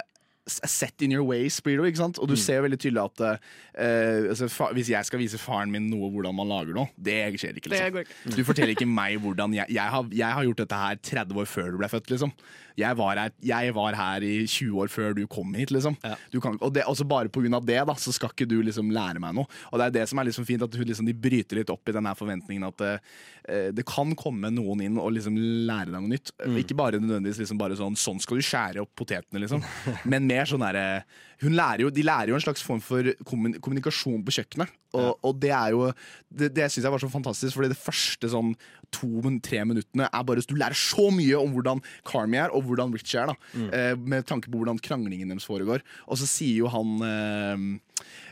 Set 0.52 1.04
in 1.06 1.12
your 1.14 1.22
ways, 1.24 1.60
blir 1.62 1.78
det 1.78 1.84
jo. 1.84 1.90
ikke 1.92 2.00
sant? 2.02 2.18
Og 2.20 2.28
du 2.28 2.34
Mm. 2.34 2.40
ser 2.42 2.62
veldig 2.66 2.78
tydelig 2.82 3.04
at 3.04 3.22
uh, 3.22 4.30
altså, 4.32 4.48
fa 4.50 4.72
hvis 4.74 4.90
jeg 4.90 5.06
skal 5.06 5.20
vise 5.22 5.38
faren 5.38 5.72
min 5.72 5.86
noe 5.88 6.10
hvordan 6.12 6.34
man 6.36 6.50
lager 6.50 6.74
noe, 6.74 6.90
det 6.98 7.14
skjer 7.40 7.56
ikke. 7.62 7.70
Det 7.70 7.78
liksom 7.78 7.94
går 7.94 8.08
ikke. 8.08 8.36
Du 8.36 8.44
forteller 8.44 8.74
ikke 8.74 8.88
meg 8.90 9.20
hvordan 9.22 9.54
jeg, 9.54 9.70
jeg, 9.70 9.86
har, 9.94 10.10
jeg 10.12 10.34
har 10.34 10.44
gjort 10.50 10.64
dette 10.64 10.80
her 10.82 10.96
30 10.96 11.38
år 11.44 11.46
før 11.46 11.70
du 11.72 11.78
ble 11.78 11.88
født, 11.94 12.10
liksom. 12.10 12.34
Jeg 12.82 12.98
var 13.00 13.20
her, 13.22 13.34
jeg 13.46 13.76
var 13.78 13.98
her 13.98 14.26
i 14.26 14.34
20 14.48 14.82
år 14.84 14.92
før 14.92 15.16
du 15.18 15.24
kom 15.32 15.54
hit, 15.58 15.72
liksom. 15.74 15.96
Du 16.34 16.40
kan, 16.44 16.58
og 16.60 16.74
det, 16.76 16.84
også 16.90 17.06
bare 17.08 17.32
på 17.32 17.44
grunn 17.44 17.58
av 17.58 17.66
det, 17.68 17.80
da, 17.88 17.96
så 18.00 18.14
skal 18.16 18.34
ikke 18.34 18.50
du 18.50 18.58
liksom 18.66 18.92
lære 18.94 19.22
meg 19.24 19.38
noe. 19.38 19.48
Og 19.72 19.80
det 19.80 19.88
er 19.90 19.96
det 20.02 20.08
som 20.12 20.22
er 20.22 20.30
liksom 20.30 20.48
fint, 20.50 20.66
at 20.66 20.76
liksom, 20.82 21.08
de 21.08 21.16
bryter 21.16 21.62
litt 21.62 21.72
opp 21.74 21.88
i 21.92 21.96
den 21.96 22.10
forventningen 22.18 22.68
at 22.68 22.86
uh, 22.86 23.70
det 23.72 23.86
kan 23.90 24.12
komme 24.20 24.52
noen 24.54 24.84
inn 24.86 25.00
og 25.02 25.14
liksom 25.16 25.38
lære 25.70 25.92
deg 25.94 25.98
noe 26.00 26.12
nytt. 26.12 26.34
Ikke 26.62 26.78
bare 26.78 27.00
nødvendigvis 27.02 27.42
liksom 27.44 27.60
bare 27.62 27.78
sånn 27.80 27.98
sånn 28.00 28.22
skal 28.22 28.40
du 28.40 28.46
skjære 28.46 28.84
opp 28.84 28.94
potetene, 29.00 29.42
liksom. 29.44 29.64
Men 30.12 30.28
mer 30.30 30.50
sånn 30.50 30.64
derre 30.64 31.04
De 31.42 31.50
lærer 31.50 32.30
jo 32.30 32.38
en 32.38 32.44
slags 32.44 32.62
form 32.62 32.82
for 32.84 33.08
kommun- 33.26 33.58
kommunikasjon 33.64 34.22
på 34.26 34.36
kjøkkenet. 34.36 34.70
Og, 34.92 35.16
og 35.24 35.38
det 35.40 35.54
er 35.56 35.72
jo 35.72 35.86
Det, 36.28 36.50
det 36.52 36.66
syns 36.68 36.84
jeg 36.84 36.92
var 36.94 37.02
så 37.02 37.10
fantastisk, 37.12 37.56
fordi 37.56 37.72
det 37.72 37.80
første 37.80 38.28
sånn 38.32 38.54
to-tre 38.92 39.64
minuttene 39.68 40.10
er 40.12 40.26
bare 40.28 40.44
Du 40.48 40.58
lærer 40.60 40.78
så 40.78 41.08
mye 41.14 41.40
om 41.40 41.54
hvordan 41.56 41.82
Carmy 42.08 42.42
er, 42.42 42.52
og 42.52 42.68
hvordan 42.72 42.96
Richie 42.96 43.22
er, 43.22 43.32
da. 43.32 43.36
Eh, 43.76 43.94
med 44.00 44.28
tanke 44.30 44.52
på 44.52 44.62
hvordan 44.62 44.82
kranglingen 44.82 45.32
deres 45.32 45.48
foregår. 45.48 45.86
Og 46.08 46.20
så 46.22 46.30
sier 46.30 46.64
jo 46.64 46.72
han 46.72 47.80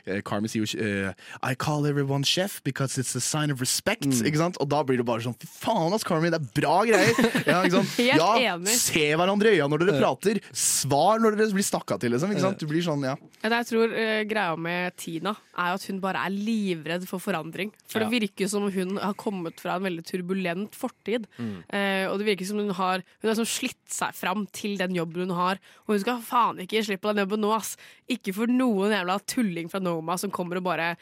eh, 0.05 0.19
eh, 0.19 0.47
sier 0.49 0.63
jo 0.63 0.79
eh, 0.79 1.13
I 1.43 1.55
call 1.55 1.85
everyone 1.85 2.23
chef 2.23 2.61
because 2.63 2.97
it's 2.97 3.15
a 3.15 3.21
sign 3.21 3.51
of 3.51 3.61
respect. 3.61 4.07
Sant? 4.39 4.57
Og 4.61 4.69
da 4.71 4.81
blir 4.87 4.99
det 5.01 5.05
bare 5.07 5.23
sånn 5.23 5.35
Fy 5.39 5.47
faen, 5.49 5.93
ass, 5.95 6.05
Carmi, 6.07 6.31
det 6.31 6.39
er 6.39 6.47
bra 6.55 6.79
greier! 6.87 7.15
Ja, 7.47 7.63
ja. 8.39 8.55
Se 8.69 9.05
hverandre 9.19 9.53
i 9.53 9.59
øya 9.59 9.67
når 9.71 9.85
dere 9.85 9.99
prater. 9.99 10.41
Svar 10.55 11.21
når 11.21 11.37
dere 11.37 11.55
blir 11.55 11.65
snakka 11.65 11.99
til, 12.01 12.15
liksom. 12.15 12.33
Du 12.59 12.65
blir 12.69 12.83
sånn, 12.85 13.05
ja. 13.07 13.15
Det 13.43 13.51
jeg 13.59 13.69
tror 13.71 13.93
uh, 13.93 14.21
greia 14.29 14.55
med 14.59 14.95
Tina 14.99 15.33
er 15.59 15.75
at 15.75 15.85
hun 15.89 15.99
bare 16.03 16.23
er 16.27 16.33
livredd 16.33 17.05
for 17.09 17.23
forandring. 17.23 17.73
For 17.89 18.03
det 18.03 18.11
virker 18.13 18.49
som 18.51 18.67
hun 18.71 18.97
har 19.01 19.15
kommet 19.19 19.59
fra 19.61 19.77
en 19.77 19.85
veldig 19.87 20.05
turbulent 20.07 20.77
fortid. 20.77 21.27
Mm. 21.37 21.55
Uh, 21.67 22.05
og 22.11 22.19
det 22.21 22.29
virker 22.31 22.47
som 22.47 22.61
hun 22.61 22.71
har 22.75 23.03
Hun 23.19 23.29
har 23.29 23.37
sånn 23.37 23.49
slitt 23.49 23.79
seg 23.91 24.15
fram 24.15 24.45
til 24.55 24.77
den 24.79 24.95
jobben 24.95 25.27
hun 25.27 25.37
har. 25.37 25.59
Og 25.85 25.95
hun 25.95 26.03
skal 26.03 26.23
faen 26.23 26.61
ikke 26.63 26.83
slippe 26.85 27.11
den 27.11 27.25
jobben 27.25 27.43
nå, 27.43 27.51
ass. 27.55 27.75
Ikke 28.11 28.33
for 28.35 28.51
noen 28.51 28.93
jævla 28.95 29.19
tulling 29.29 29.58
fra 29.67 29.79
Noma 29.83 30.15
som 30.17 30.31
kommer 30.31 30.55
og 30.57 30.63
bare 30.63 30.95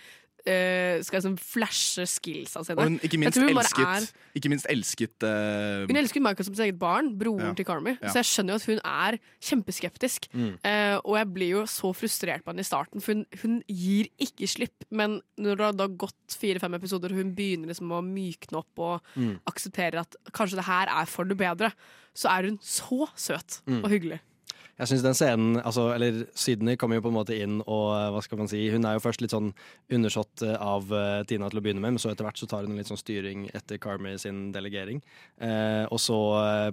uh, 0.47 1.01
skal 1.03 1.19
liksom 1.19 1.35
flashe 1.37 2.05
skillsa 2.07 2.61
sine. 2.65 2.79
Og 2.79 2.87
hun 2.87 2.99
ikke 3.03 3.19
minst 3.19 3.37
hun 3.37 3.49
elsket, 3.51 4.13
ikke 4.37 4.49
minst 4.49 4.67
elsket 4.71 5.25
uh, 5.27 5.83
Hun 5.89 5.99
elsker 5.99 6.23
Michael 6.23 6.45
som 6.47 6.55
sitt 6.55 6.63
eget 6.65 6.79
barn, 6.79 7.11
broren 7.19 7.49
Ja. 7.49 7.53
til 7.53 7.65
Carmy. 7.67 7.97
Ja. 8.01 8.09
Så 8.13 8.21
jeg 8.21 8.29
skjønner 8.31 8.55
jo 8.55 8.61
at 8.61 8.67
hun 8.71 8.79
er 8.85 9.19
kjempeskeptisk. 9.43 10.29
Mm. 10.33 10.53
Uh, 10.63 10.97
og 11.03 11.17
jeg 11.19 11.31
blir 11.35 11.51
jo 11.57 11.65
så 11.69 11.91
frustrert 11.97 12.45
på 12.45 12.53
henne 12.53 12.63
i 12.63 12.69
starten, 12.69 13.03
for 13.03 13.13
hun, 13.13 13.25
hun 13.43 13.59
gir 13.67 14.07
ikke 14.23 14.47
slipp. 14.47 14.87
Men 14.89 15.19
når 15.37 15.59
det 15.59 15.83
har 15.83 15.97
gått 16.05 16.37
fire-fem 16.39 16.73
episoder, 16.79 17.11
og 17.11 17.21
hun 17.21 17.35
begynner 17.37 17.67
liksom 17.73 17.91
å 17.91 18.01
mykne 18.05 18.61
opp 18.63 18.79
og 18.79 19.13
Mm. 19.17 19.39
aksepterer 19.49 19.99
at 20.01 20.15
kanskje 20.33 20.57
det 20.59 20.65
her 20.67 20.87
er 20.91 21.05
for 21.05 21.25
det 21.25 21.37
bedre, 21.37 21.71
så 22.15 22.29
er 22.37 22.47
hun 22.49 22.57
så 22.61 23.07
søt 23.15 23.61
Mm. 23.67 23.83
og 23.83 23.89
hyggelig. 23.91 24.19
Jeg 24.77 24.87
synes 24.91 25.01
den 25.03 25.15
scenen, 25.17 25.55
altså, 25.65 25.87
eller 25.95 26.25
Sydney 26.37 26.75
kommer 26.77 26.99
jo 26.99 27.01
på 27.01 27.09
en 27.09 27.15
måte 27.17 27.33
inn 27.33 27.55
og 27.65 27.85
eh, 27.97 28.09
hva 28.13 28.21
skal 28.21 28.37
man 28.37 28.49
si, 28.51 28.59
hun 28.69 28.85
er 28.85 28.97
jo 28.97 29.01
først 29.01 29.23
litt 29.23 29.33
sånn 29.33 29.47
undersått 29.89 30.43
eh, 30.45 30.53
av 30.61 30.91
eh, 30.93 31.23
Tina 31.29 31.49
til 31.49 31.57
å 31.59 31.63
begynne 31.65 31.81
med, 31.81 31.95
men 31.95 32.01
så 32.01 32.11
etter 32.11 32.27
hvert 32.27 32.37
så 32.37 32.45
tar 32.51 32.67
hun 32.67 32.77
litt 32.77 32.89
sånn 32.91 32.99
styring 32.99 33.47
etter 33.57 33.79
Carmi 33.81 34.13
sin 34.21 34.51
delegering. 34.53 35.01
Eh, 35.41 35.85
og 35.89 35.97
så 36.01 36.17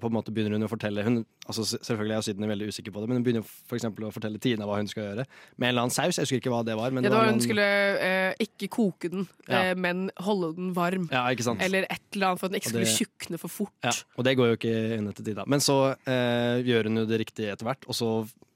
på 0.02 0.10
en 0.10 0.16
måte 0.18 0.34
begynner 0.34 0.58
hun 0.58 0.66
å 0.66 0.70
fortelle 0.70 1.04
hun, 1.06 1.22
altså 1.48 1.64
Selvfølgelig 1.74 2.16
er 2.18 2.24
Sydney 2.28 2.48
veldig 2.50 2.68
usikker 2.72 2.92
på 2.94 3.00
det, 3.02 3.08
men 3.10 3.18
hun 3.20 3.24
begynner 3.26 3.44
for 3.48 3.76
eksempel 3.78 4.06
å 4.08 4.12
fortelle 4.14 4.40
Tina 4.42 4.68
hva 4.68 4.76
hun 4.80 4.88
skal 4.90 5.06
gjøre. 5.08 5.24
Med 5.56 5.66
en 5.68 5.72
eller 5.72 5.86
annen 5.86 5.94
saus, 5.96 6.18
jeg 6.18 6.24
husker 6.28 6.40
ikke 6.42 6.52
hva 6.52 6.60
det 6.66 6.76
var. 6.78 6.92
Men 6.94 7.04
Ja, 7.04 7.10
det 7.12 7.18
var 7.18 7.28
en 7.32 7.38
Hun 7.38 7.44
skulle 7.44 7.66
eh, 8.04 8.34
ikke 8.44 8.68
koke 8.72 9.10
den, 9.12 9.26
Ja. 9.48 9.70
eh, 9.70 9.74
men 9.76 10.10
holde 10.24 10.52
den 10.56 10.70
varm. 10.76 11.08
Ja, 11.12 11.24
ikke 11.32 11.44
sant. 11.48 11.62
Eller 11.64 11.88
et 11.88 12.04
eller 12.14 12.30
annet 12.34 12.40
for 12.40 12.46
at 12.48 12.52
den 12.54 12.60
ikke 12.60 12.72
skulle 12.72 12.84
det- 12.88 12.96
tjukne 13.00 13.40
for 13.40 13.48
fort. 13.52 13.74
Ja, 13.84 13.92
og 14.16 14.24
det 14.28 14.36
går 14.38 14.52
jo 14.52 14.56
ikke 14.60 14.74
inn 14.98 15.08
etter 15.10 15.24
Tina. 15.26 15.44
Men 15.48 15.60
så 15.64 15.78
gjør 16.04 16.88
hun 16.90 17.00
jo 17.02 17.06
det 17.08 17.20
riktige 17.24 17.52
etter 17.52 17.64
hvert, 17.68 17.84
og 17.88 17.93
og 17.94 17.98
så 17.98 18.10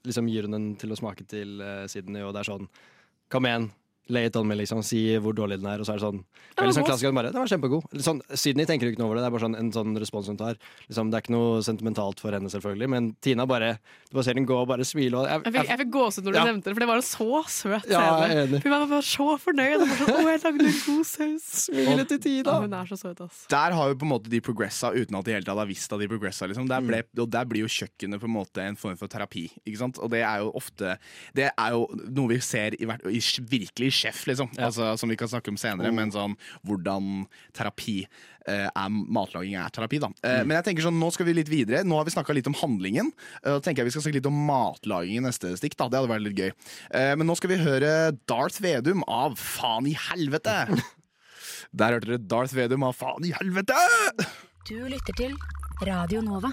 liksom 0.07 0.27
gir 0.31 0.47
hun 0.47 0.57
den 0.57 0.69
til 0.79 0.91
å 0.91 0.99
smake 0.99 1.25
til 1.29 1.59
uh, 1.63 1.87
Sydney, 1.91 2.25
og 2.25 2.35
det 2.35 2.43
er 2.43 2.51
sånn 2.51 2.71
Kom 3.29 3.45
igjen, 3.45 3.67
lay 4.09 4.25
it 4.25 4.35
on 4.35 4.47
me, 4.47 4.55
liksom. 4.55 4.83
Si 4.83 5.03
hvor 5.21 5.33
dårlig 5.37 5.59
den 5.61 5.67
er, 5.69 5.79
og 5.79 5.85
så 5.87 5.93
er 5.93 5.99
det 5.99 6.05
sånn 6.07 6.23
Veldig 6.59 6.67
liksom 6.73 6.85
klassisk. 6.87 7.13
Bare, 7.15 7.29
den 7.31 7.39
var 7.39 7.47
kjempegod. 7.47 7.83
Sånn, 8.03 8.19
Sydney 8.35 8.65
tenker 8.67 8.89
ikke 8.91 8.99
noe 8.99 9.07
over 9.07 9.15
det, 9.19 9.21
det 9.23 9.27
er 9.29 9.35
bare 9.37 9.43
sånn, 9.45 9.55
en 9.59 9.71
sånn 9.71 9.93
respons 10.01 10.27
hun 10.27 10.35
tar. 10.39 10.57
Liksom, 10.89 11.07
det 11.11 11.15
er 11.19 11.23
ikke 11.23 11.31
noe 11.35 11.61
sentimentalt 11.63 12.19
for 12.19 12.35
henne, 12.35 12.49
selvfølgelig, 12.51 12.89
men 12.89 13.11
Tina 13.21 13.45
bare 13.47 13.77
Du 14.09 14.15
bare 14.17 14.23
ser 14.25 14.33
den 14.33 14.45
gå 14.49 14.57
og 14.57 14.67
bare 14.67 14.83
smile. 14.83 15.13
Og 15.21 15.27
jeg, 15.29 15.43
Jeg 15.45 15.53
fikk, 15.53 15.67
jeg 15.69 15.79
fikk 15.83 15.91
gåsehud 15.93 16.25
når 16.25 16.31
du 16.33 16.37
Ja. 16.39 16.45
nevnte 16.49 16.63
det, 16.65 16.73
for 16.73 16.79
det 16.83 16.87
var 16.89 16.95
en 16.95 17.05
så 17.05 17.43
søt 17.47 17.85
Ja, 17.89 18.01
er 18.25 18.29
scene. 18.47 18.61
Hun 18.63 18.71
var 18.71 18.85
bare 18.89 19.01
så 19.05 19.27
fornøyd. 19.39 19.79
bare 19.79 19.97
sånn, 19.99 20.09
Å, 20.09 20.27
jeg 20.33 20.41
lagde 20.43 20.65
en 20.65 20.79
god 20.89 21.05
saus. 21.05 21.45
Smilet 21.69 22.07
til 22.09 22.19
Tina. 22.19 22.49
Ja, 22.51 22.59
hun 22.65 22.73
er 22.73 22.85
så 22.89 22.97
søt, 22.97 23.21
ass. 23.21 23.45
Der 23.49 23.71
har 23.77 23.87
jo 23.89 23.95
på 23.95 24.03
en 24.09 24.13
måte 24.15 24.29
de 24.29 24.41
progressa 24.41 24.91
uten 24.91 25.15
at 25.19 25.25
de 25.25 25.31
helt 25.37 25.45
tatt 25.45 25.57
har 25.61 25.69
visst 25.69 25.93
at 25.93 25.99
de 25.99 26.07
progressa. 26.09 26.47
Liksom. 26.49 26.67
Der, 26.67 26.81
Mm. 26.81 26.87
ble, 26.87 27.03
og 27.21 27.29
der 27.29 27.45
blir 27.45 27.61
jo 27.63 27.69
kjøkkenet 27.69 28.19
på 28.19 28.25
en 28.25 28.33
måte 28.35 28.57
en 28.65 28.75
form 28.75 28.97
for 28.97 29.07
terapi. 29.07 29.49
Ikke 29.67 29.77
sant? 29.77 29.99
Og 29.99 30.09
det 30.09 30.23
er 30.23 30.39
jo 30.39 30.51
ofte 30.55 30.97
Det 31.35 31.51
er 31.57 31.69
jo 31.71 31.87
noe 32.09 32.27
vi 32.29 32.39
ser 32.39 32.71
i, 32.73 32.83
i 32.83 33.19
virkelig 33.19 33.91
Chef, 33.99 34.23
liksom. 34.29 34.49
Altså, 34.57 34.93
som 35.01 35.11
vi 35.11 35.17
kan 35.19 35.27
snakke 35.31 35.51
om 35.51 35.57
senere, 35.59 35.89
Oh. 35.91 35.95
men 35.95 36.11
sånn 36.15 36.35
hvordan 36.67 37.25
terapi 37.57 37.97
eh, 38.47 38.65
er 38.71 38.89
matlaging 38.89 39.55
er 39.59 39.69
terapi, 39.75 39.99
da. 40.01 40.07
Mm. 40.07 40.23
Eh, 40.23 40.43
Men 40.47 40.55
jeg 40.57 40.65
tenker 40.69 40.87
sånn, 40.87 40.97
nå 41.01 41.11
skal 41.13 41.27
vi 41.27 41.33
litt 41.37 41.49
videre. 41.51 41.83
Nå 41.85 41.97
har 41.99 42.05
vi 42.07 42.11
snakka 42.15 42.33
litt 42.33 42.47
om 42.49 42.55
handlingen. 42.57 43.11
Eh, 43.43 43.59
tenker 43.59 43.83
jeg 43.83 43.89
vi 43.91 43.95
skal 43.97 44.05
snakke 44.07 44.19
litt 44.21 44.29
om 44.31 44.39
matlaging 44.47 45.17
i 45.19 45.25
neste 45.27 45.51
stikk. 45.59 45.75
da, 45.77 45.87
Det 45.89 45.99
hadde 45.99 46.09
vært 46.13 46.25
litt 46.25 46.39
gøy. 46.39 46.51
Eh, 46.91 47.15
Men 47.15 47.27
nå 47.27 47.35
skal 47.37 47.49
vi 47.51 47.57
høre 47.61 47.93
Darth 48.27 48.59
Vedum 48.63 49.03
av 49.07 49.35
Faen 49.37 49.85
i 49.87 49.93
helvete! 49.93 50.57
Der 51.75 51.93
hørte 51.93 52.07
dere 52.07 52.23
Darth 52.25 52.55
Vedum 52.57 52.83
av 52.87 52.95
Faen 52.97 53.25
i 53.29 53.33
helvete! 53.35 53.75
Du 54.69 54.75
lytter 54.89 55.13
til 55.17 55.35
Radio 55.85 56.21
Nova. 56.21 56.49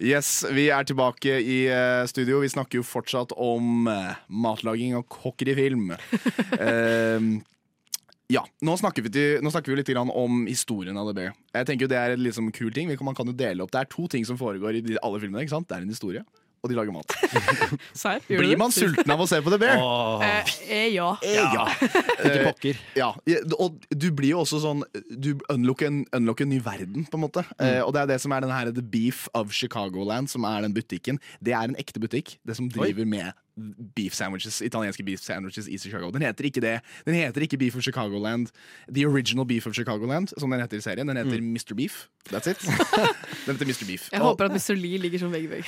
Yes, 0.00 0.42
vi 0.54 0.68
er 0.72 0.86
tilbake 0.88 1.38
i 1.42 1.58
eh, 1.68 2.02
studio. 2.10 2.40
Vi 2.42 2.52
snakker 2.52 2.80
jo 2.80 2.86
fortsatt 2.86 3.34
om 3.36 3.88
eh, 3.90 4.20
matlaging 4.28 4.96
og 4.98 5.08
kokker 5.12 5.52
i 5.52 5.58
film. 5.58 5.90
Eh, 6.62 7.24
ja, 8.32 8.42
nå 8.64 8.74
snakker, 8.78 9.04
vi 9.04 9.10
til, 9.12 9.40
nå 9.44 9.50
snakker 9.52 9.72
vi 9.72 9.80
litt 9.80 9.90
om 9.98 10.44
historien 10.46 10.96
av 10.96 11.08
The 11.08 11.14
Bear. 11.16 11.32
Jeg 11.52 11.66
tenker 11.68 11.84
jo 11.84 11.90
Det 11.90 11.98
er 11.98 12.14
en 12.14 12.22
liksom 12.22 12.48
kul 12.54 12.70
ting. 12.72 12.92
Man 13.04 13.16
kan 13.16 13.28
jo 13.28 13.34
dele 13.36 13.64
opp 13.64 13.72
Det 13.72 13.80
er 13.82 13.90
to 13.92 14.06
ting 14.08 14.24
som 14.24 14.38
foregår 14.40 14.78
i 14.78 14.96
alle 15.02 15.20
filmene. 15.20 15.42
ikke 15.42 15.52
sant? 15.56 15.68
Det 15.68 15.76
er 15.76 15.84
en 15.84 15.92
historie, 15.92 16.22
og 16.62 16.70
de 16.70 16.76
lager 16.78 16.94
mat. 16.94 17.14
Serr? 18.02 18.22
Blir 18.28 18.52
det? 18.52 18.58
man 18.60 18.72
sulten 18.74 19.10
av 19.10 19.22
å 19.22 19.26
se 19.26 19.40
på 19.42 19.50
The 19.50 19.58
Bear? 19.58 19.82
Eh, 20.22 20.52
eh, 20.68 20.88
ja. 20.94 21.08
Eh, 21.26 21.38
ja. 21.40 21.66
Ikke 22.28 22.44
pokker. 22.46 22.82
Ja, 22.98 23.10
og 23.58 23.82
du 23.90 24.08
blir 24.14 24.36
jo 24.36 24.42
også 24.44 24.60
sånn 24.62 24.84
Du 25.10 25.32
unlocker 25.52 25.90
en, 25.90 26.02
unlocker 26.14 26.46
en 26.46 26.52
ny 26.54 26.60
verden, 26.62 27.08
på 27.10 27.18
en 27.18 27.24
måte. 27.26 27.44
Eh, 27.58 27.80
og 27.82 27.90
det 27.96 28.04
er 28.04 28.12
det 28.14 28.20
som 28.22 28.34
er 28.34 28.46
den 28.46 28.54
her 28.54 28.70
The 28.70 28.84
Beef 28.94 29.26
of 29.38 29.50
Chicagoland, 29.56 30.30
som 30.30 30.46
er 30.48 30.62
den 30.62 30.76
butikken. 30.76 31.18
Det 31.42 31.56
er 31.56 31.66
en 31.66 31.78
ekte 31.82 32.02
butikk. 32.02 32.36
Det 32.46 32.58
som 32.58 32.70
driver 32.70 33.08
med 33.08 33.32
beef 33.96 34.14
sandwiches, 34.14 34.60
italienske 34.60 35.02
beef 35.04 35.20
sandwiches 35.20 35.66
i 35.68 35.78
Chicago. 35.78 36.10
Den 36.10 36.22
heter 36.22 36.44
ikke 36.44 36.60
det. 36.60 36.80
Den 37.06 37.14
heter 37.14 37.40
ikke 37.40 37.58
Beef 37.58 37.76
of 37.76 37.82
Chicagoland. 37.82 38.46
The 38.94 39.06
Original 39.06 39.46
Beef 39.46 39.66
of 39.66 39.74
Chicagoland, 39.74 40.28
som 40.38 40.50
den 40.50 40.60
heter 40.60 40.76
i 40.76 40.80
serien. 40.80 41.08
Den 41.08 41.16
heter 41.16 41.40
Mr. 41.40 41.74
Beef. 41.76 42.06
That's 42.32 42.50
it. 42.50 42.60
Den 43.46 43.56
heter 43.56 43.66
Mr. 43.66 43.86
Beef. 43.86 44.08
Jeg 44.12 44.20
Og- 44.20 44.26
håper 44.26 44.44
at 44.44 44.52
Mr. 44.52 44.74
Lee 44.74 44.98
ligger 44.98 45.18
som 45.18 45.32
vegg 45.32 45.44
i 45.44 45.50
vegg. 45.50 45.64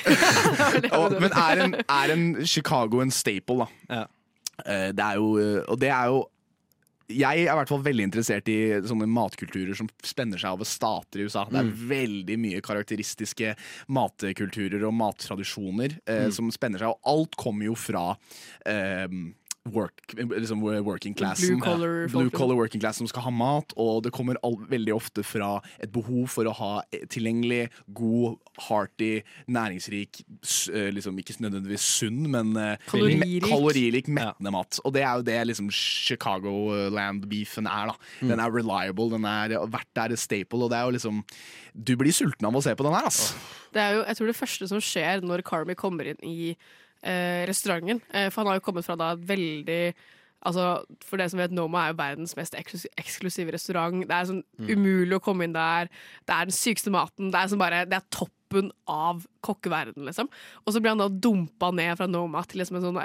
men 1.20 1.30
er 1.32 1.64
en, 1.64 1.74
er 1.74 2.12
en 2.12 2.46
Chicago 2.46 3.00
en 3.02 3.10
staple, 3.10 3.66
da? 3.90 4.04
Eh, 4.66 4.88
det 4.94 5.00
er 5.02 5.14
jo 5.14 5.38
eh, 5.38 5.62
Og 5.68 5.80
det 5.80 5.88
er 5.88 6.04
jo 6.06 6.26
jeg 7.12 7.44
er 7.44 7.50
i 7.52 7.56
hvert 7.58 7.68
fall 7.68 7.82
veldig 7.84 8.06
interessert 8.08 8.48
i 8.48 8.58
sånne 8.88 9.08
matkulturer 9.10 9.76
som 9.76 9.88
spenner 10.06 10.40
seg 10.40 10.56
over 10.56 10.68
stater 10.68 11.20
i 11.20 11.26
USA. 11.28 11.44
Det 11.50 11.60
er 11.60 11.72
veldig 11.90 12.38
mye 12.40 12.62
karakteristiske 12.64 13.52
matkulturer 13.92 14.86
og 14.88 14.96
mattradisjoner 14.96 15.98
eh, 16.08 16.28
som 16.34 16.48
spenner 16.54 16.80
seg, 16.80 16.94
og 16.94 17.12
alt 17.14 17.36
kommer 17.40 17.68
jo 17.68 17.76
fra 17.78 18.06
eh, 18.68 19.08
work, 19.72 20.12
liksom 20.12 20.60
working 20.84 21.14
classen. 21.14 21.56
Blue 21.56 21.60
collar 21.60 22.08
Blue 22.08 22.30
collar 22.30 22.54
working 22.54 22.80
class 22.80 22.96
som 22.96 23.06
skal 23.08 23.22
ha 23.22 23.30
mat, 23.32 23.72
og 23.80 24.02
det 24.04 24.12
kommer 24.12 24.36
all, 24.44 24.58
veldig 24.68 24.92
ofte 24.94 25.24
fra 25.24 25.56
et 25.80 25.92
behov 25.92 26.28
for 26.34 26.44
å 26.44 26.52
ha 26.58 26.72
tilgjengelig, 27.12 27.70
god, 27.96 28.36
hearty, 28.68 29.22
næringsrik, 29.48 30.20
eh, 30.68 30.90
liksom 30.92 31.16
ikke 31.20 31.38
nødvendigvis 31.40 31.86
sunn, 32.00 32.28
men 32.30 32.52
eh, 32.60 32.76
Kaloririk. 32.90 33.48
kaloririk 33.48 34.12
mettende 34.12 34.52
mat. 34.52 34.78
Og 34.84 34.92
det 34.92 35.02
er 35.02 35.16
jo 35.16 35.26
det 35.30 35.40
liksom 35.48 35.72
Chicagoland-beefen 35.72 37.66
er. 37.70 37.94
da 37.94 38.28
Den 38.28 38.44
er 38.44 38.52
reliable, 38.52 39.10
den 39.16 39.24
er 39.24 39.56
vært 39.72 40.04
er 40.04 40.16
staple, 40.20 40.64
og 40.66 40.70
det 40.70 40.78
er 40.78 40.84
jo 40.84 40.96
liksom 40.98 41.24
Du 41.74 41.96
blir 41.96 42.12
sulten 42.12 42.46
av 42.46 42.54
å 42.54 42.62
se 42.62 42.74
på 42.76 42.84
den 42.84 42.94
her, 42.94 43.08
ass. 43.08 43.32
Det 43.72 43.80
er 43.82 43.96
jo, 43.96 44.04
jeg 44.06 44.16
tror 44.16 44.26
det 44.30 44.36
første 44.38 44.68
som 44.70 44.78
skjer 44.78 45.24
når 45.24 45.42
Carmy 45.42 45.74
kommer 45.74 46.06
inn 46.12 46.20
i 46.22 46.54
eh, 47.04 47.44
restauranten 47.48 48.00
eh, 48.10 48.30
For 48.32 48.42
han 48.42 48.52
har 48.52 48.58
jo 48.60 48.64
kommet 48.66 48.86
fra 48.88 48.96
da 48.98 49.12
veldig 49.16 49.94
Altså, 50.44 50.84
For 51.08 51.16
det 51.16 51.30
som 51.32 51.40
vet, 51.40 51.54
Noma 51.56 51.86
er 51.86 51.92
jo 51.94 51.96
verdens 52.02 52.34
mest 52.36 52.52
eksklusive, 52.60 53.54
restaurant. 53.54 54.02
Det 54.04 54.12
er 54.12 54.26
sånn 54.28 54.42
umulig 54.68 55.16
å 55.16 55.22
komme 55.24 55.46
inn 55.46 55.54
der. 55.56 55.88
Det 56.28 56.34
er 56.34 56.50
den 56.50 56.52
sykeste 56.52 56.92
maten. 56.92 57.30
Det 57.32 57.38
er, 57.40 57.48
sånn 57.48 57.62
bare, 57.62 57.78
det 57.88 57.96
er 57.96 58.04
toppen 58.12 58.68
av 58.84 59.22
kokkeverden, 59.40 60.04
liksom. 60.04 60.28
Og 60.66 60.74
så 60.76 60.82
blir 60.84 60.92
han 60.92 61.00
da 61.00 61.08
dumpa 61.08 61.70
ned 61.72 61.96
fra 61.96 62.10
Noma 62.12 62.42
til 62.44 62.60
liksom 62.60 62.76
en 62.76 62.84
sånn 62.84 63.00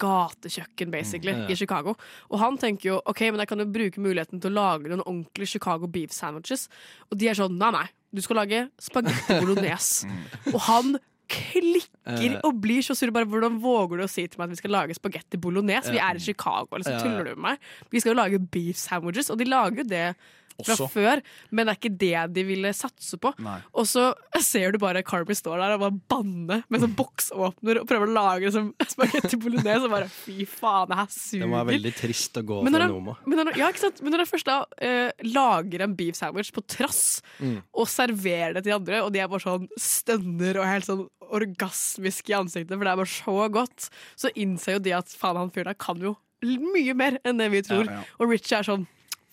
gatekjøkken, 0.00 0.90
basically, 0.94 1.34
Mm, 1.36 1.44
ja. 1.44 1.52
i 1.52 1.60
Chicago. 1.60 1.94
Og 2.32 2.40
han 2.40 2.56
tenker 2.56 2.88
jo 2.94 2.96
OK, 3.04 3.20
men 3.30 3.40
jeg 3.44 3.48
kan 3.52 3.58
jo 3.62 3.68
bruke 3.68 4.00
muligheten 4.00 4.40
til 4.40 4.50
å 4.50 4.56
lage 4.56 4.88
noen 4.88 5.04
ordentlige 5.04 5.52
Chicago 5.58 5.86
beef 5.86 6.10
sandwiches. 6.16 6.70
Og 7.12 7.18
de 7.20 7.28
er 7.28 7.34
sånn 7.38 7.58
nei, 7.60 7.70
nei, 7.70 7.86
du 8.16 8.22
skal 8.24 8.40
lage 8.40 8.64
spagetti 8.80 9.38
bolognese. 9.42 10.08
og 10.54 10.60
han 10.70 10.96
klikker 11.28 11.88
Eh. 12.08 12.40
og 12.42 12.60
blir 12.62 12.80
så 12.82 12.96
sur. 12.96 13.10
Bare, 13.12 13.26
hvordan 13.28 13.58
våger 13.60 13.98
du 14.00 14.04
å 14.04 14.08
si 14.08 14.26
til 14.26 14.38
meg 14.40 14.48
at 14.48 14.56
vi 14.56 14.60
skal 14.62 14.70
lage 14.72 14.94
spagetti 14.96 15.36
bolognese? 15.40 15.92
Vi 15.92 15.98
er 16.00 16.16
i 16.16 16.18
Chicago, 16.24 16.66
eller 16.72 16.84
så 16.84 16.94
Ja, 16.94 16.98
ja. 16.98 17.02
tuller 17.04 17.24
du 17.24 17.34
med 17.36 17.44
meg? 17.50 17.58
Vi 17.90 18.00
skal 18.00 18.14
jo 18.14 18.20
lage 18.22 18.38
beef 18.50 18.76
sandwiches, 18.80 19.28
og 19.30 19.38
de 19.38 19.44
lager 19.44 19.82
jo 19.82 19.84
det 19.84 20.16
fra 20.58 20.74
Også. 20.74 20.88
før, 20.90 21.20
men 21.54 21.66
det 21.68 21.72
er 21.72 21.78
ikke 21.78 21.98
det 22.00 22.22
de 22.34 22.42
ville 22.48 22.70
satse 22.74 23.18
på. 23.22 23.30
Nei. 23.44 23.58
Og 23.78 23.86
så 23.86 24.08
ser 24.42 24.72
du 24.74 24.78
bare 24.82 25.04
Carby 25.06 25.36
står 25.38 25.60
der 25.62 25.74
og 25.76 25.84
bare 25.84 25.98
banner 26.10 26.64
med 26.68 26.82
sånn 26.82 26.96
boksåpner 26.98 27.78
og 27.82 27.86
prøver 27.90 28.10
å 28.10 28.14
lage 28.16 28.48
liksom, 28.48 28.72
spagetti 28.94 29.38
bolognese, 29.38 29.84
og 29.86 29.94
bare 29.94 30.08
fy 30.10 30.42
faen, 30.50 30.88
det 30.90 30.98
her 30.98 31.12
suger. 31.14 31.44
Det 31.44 31.50
må 31.52 31.60
være 31.60 31.70
veldig 31.76 31.94
trist 32.00 32.40
å 32.40 32.44
gå 32.48 32.58
Men 32.66 32.74
når 32.74 32.86
Noma. 32.90 33.14
Men 33.26 33.42
når, 33.44 33.52
ja, 33.60 33.68
ikke 33.70 33.84
sant? 33.86 34.02
Men 34.02 34.16
når 34.16 34.24
jeg 34.24 34.32
først 34.32 34.50
da 34.50 34.58
eh, 34.82 35.24
lager 35.30 35.86
en 35.86 35.94
beef 35.98 36.18
sandwich 36.18 36.50
på 36.56 36.64
trass 36.66 37.04
Mm. 37.38 37.60
og 37.78 37.86
serverer 37.86 38.54
det 38.56 38.64
til 38.64 38.72
de 38.72 38.74
andre, 38.74 38.98
og 39.04 39.12
de 39.14 39.20
er 39.22 39.28
bare 39.30 39.44
sånn 39.44 39.68
stønner 39.78 40.58
og 40.58 40.66
helt 40.66 40.86
sånn 40.88 41.04
orgasmiske 41.38 42.32
i 42.32 42.36
ansiktet, 42.38 42.74
for 42.74 42.84
det 42.86 42.92
er 42.92 43.00
bare 43.00 43.12
så 43.12 43.34
godt, 43.52 43.88
så 44.18 44.30
innser 44.38 44.78
jo 44.78 44.82
de 44.88 44.94
at 44.96 45.12
faen, 45.14 45.38
han 45.38 45.52
fyren 45.54 45.70
der 45.72 45.78
kan 45.78 46.00
jo 46.02 46.16
mye 46.42 46.94
mer 46.98 47.16
enn 47.26 47.40
det 47.40 47.48
vi 47.54 47.62
tror. 47.66 47.88
Ja, 47.88 48.00
ja. 48.00 48.06
Og 48.18 48.30
Richie 48.32 48.58
er 48.60 48.66
sånn 48.66 48.86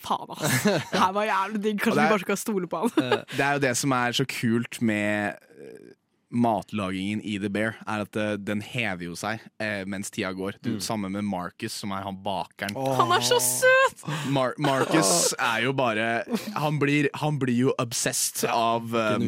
faen, 0.06 0.32
ass. 0.38 0.64
Det 0.70 1.02
her 1.02 1.12
var 1.18 1.28
jævlig 1.32 1.62
digg. 1.68 1.82
Kanskje 1.84 1.98
er- 2.00 2.08
vi 2.08 2.16
bare 2.16 2.26
skal 2.28 2.42
stole 2.46 2.70
på 2.72 2.86
han. 2.86 2.96
Det 3.36 3.44
er 3.50 3.58
jo 3.60 3.66
det 3.68 3.76
som 3.82 3.92
er 3.98 4.16
så 4.22 4.26
kult 4.30 4.82
med 4.86 5.36
eh, 5.60 5.92
matlagingen 6.36 7.22
i 7.24 7.38
The 7.40 7.50
Bear, 7.54 7.76
er 7.88 8.02
at 8.04 8.18
eh, 8.20 8.34
den 8.42 8.60
hever 8.66 9.06
jo 9.08 9.14
seg 9.20 9.44
eh, 9.62 9.84
mens 9.88 10.10
tida 10.12 10.32
går. 10.36 10.58
Du, 10.66 10.74
Samme 10.84 11.10
med 11.14 11.24
Marcus, 11.28 11.76
som 11.82 11.94
er 11.96 12.04
han 12.04 12.18
bakeren. 12.26 12.76
Han 12.76 13.14
er 13.16 13.24
så 13.24 13.38
søt! 13.44 14.04
Mar 14.36 14.54
Marcus 14.60 15.32
er 15.40 15.64
jo 15.68 15.72
bare 15.78 16.26
Han 16.58 16.80
blir, 16.82 17.08
han 17.22 17.38
blir 17.40 17.56
jo 17.68 17.76
obsessed 17.80 18.44
av 18.52 18.90
um, 18.92 19.24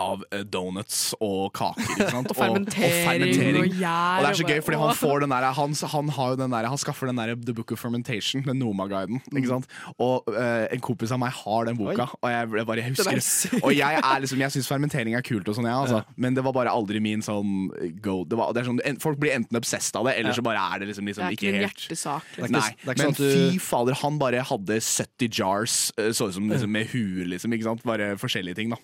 av 0.00 0.24
eh, 0.32 0.44
donuts 0.48 1.12
og 1.20 1.52
kaker. 1.56 2.08
Sant? 2.10 2.32
Og 2.32 2.38
fermentering 2.38 3.58
og 3.60 3.76
gjær 3.76 4.18
Og 4.18 4.24
det 4.24 4.30
er 4.30 4.38
så 4.38 4.46
gøy, 4.48 4.60
fordi 4.64 4.78
han 4.80 4.96
får 4.98 5.24
den 5.24 5.34
der, 5.34 5.46
han, 5.56 5.74
han, 5.92 6.08
har 6.16 6.32
jo 6.32 6.38
den 6.40 6.54
der, 6.54 6.68
han 6.72 6.80
skaffer 6.80 7.10
den 7.10 7.20
der 7.20 7.34
The 7.36 7.54
Book 7.56 7.72
of 7.74 7.80
Fermentation, 7.82 8.42
den 8.46 8.58
Noma-guiden. 8.62 9.20
Og 10.02 10.30
uh, 10.32 10.64
en 10.72 10.82
kompis 10.84 11.12
av 11.14 11.20
meg 11.22 11.34
har 11.42 11.68
den 11.68 11.78
boka, 11.78 12.08
Oi. 12.08 12.18
og 12.22 12.32
jeg, 12.32 12.50
jeg 12.62 12.68
bare 12.72 12.84
er 12.84 12.90
husker 12.94 13.20
det. 13.20 13.60
Og 13.62 13.74
jeg 13.76 14.00
er 14.00 14.24
liksom, 14.24 14.42
jeg 14.42 14.56
syns 14.56 14.70
fermentering 14.70 15.16
er 15.18 15.26
kult, 15.26 15.48
og 15.48 15.58
sånn, 15.58 15.68
ja, 15.68 15.78
altså. 15.84 16.02
men 16.16 16.36
det 16.38 16.44
var 16.46 16.56
bare 16.56 16.72
aldri 16.72 17.02
min 17.04 17.22
sånn 17.24 17.68
go. 18.02 18.22
Det 18.28 18.38
var, 18.38 18.54
det 18.56 18.66
sånn, 18.68 18.80
folk 19.02 19.20
blir 19.22 19.36
enten 19.36 19.60
obsessed 19.60 19.98
av 19.98 20.08
det, 20.08 20.16
eller 20.20 20.32
Ja. 20.32 20.38
så 20.40 20.46
bare 20.46 20.62
er 20.72 20.82
det 20.82 20.92
liksom, 20.92 21.08
liksom 21.08 21.26
Det 21.26 21.30
er 21.30 21.38
ikke 21.38 21.42
ikke 21.42 21.58
helt 21.58 21.82
hjertesak. 21.82 22.22
Det 22.34 22.42
er 22.42 22.46
ikke- 22.46 22.52
Nei, 22.52 22.70
det 22.70 22.88
er 22.88 22.92
ikke 22.92 23.04
men 23.04 23.14
sånn 23.14 23.18
du- 23.22 23.50
fy 23.52 23.58
fader, 23.58 23.94
han 23.94 24.18
bare 24.18 24.42
hadde 24.42 24.80
70 24.80 25.28
jars, 25.28 25.92
eh, 25.98 26.10
så 26.10 26.28
ut 26.28 26.34
som 26.34 26.48
liksom, 26.48 26.70
med 26.70 26.86
huet, 26.88 27.28
liksom. 27.28 27.82
Bare 27.84 28.16
forskjellige 28.16 28.54
ting, 28.56 28.70
da. 28.70 28.76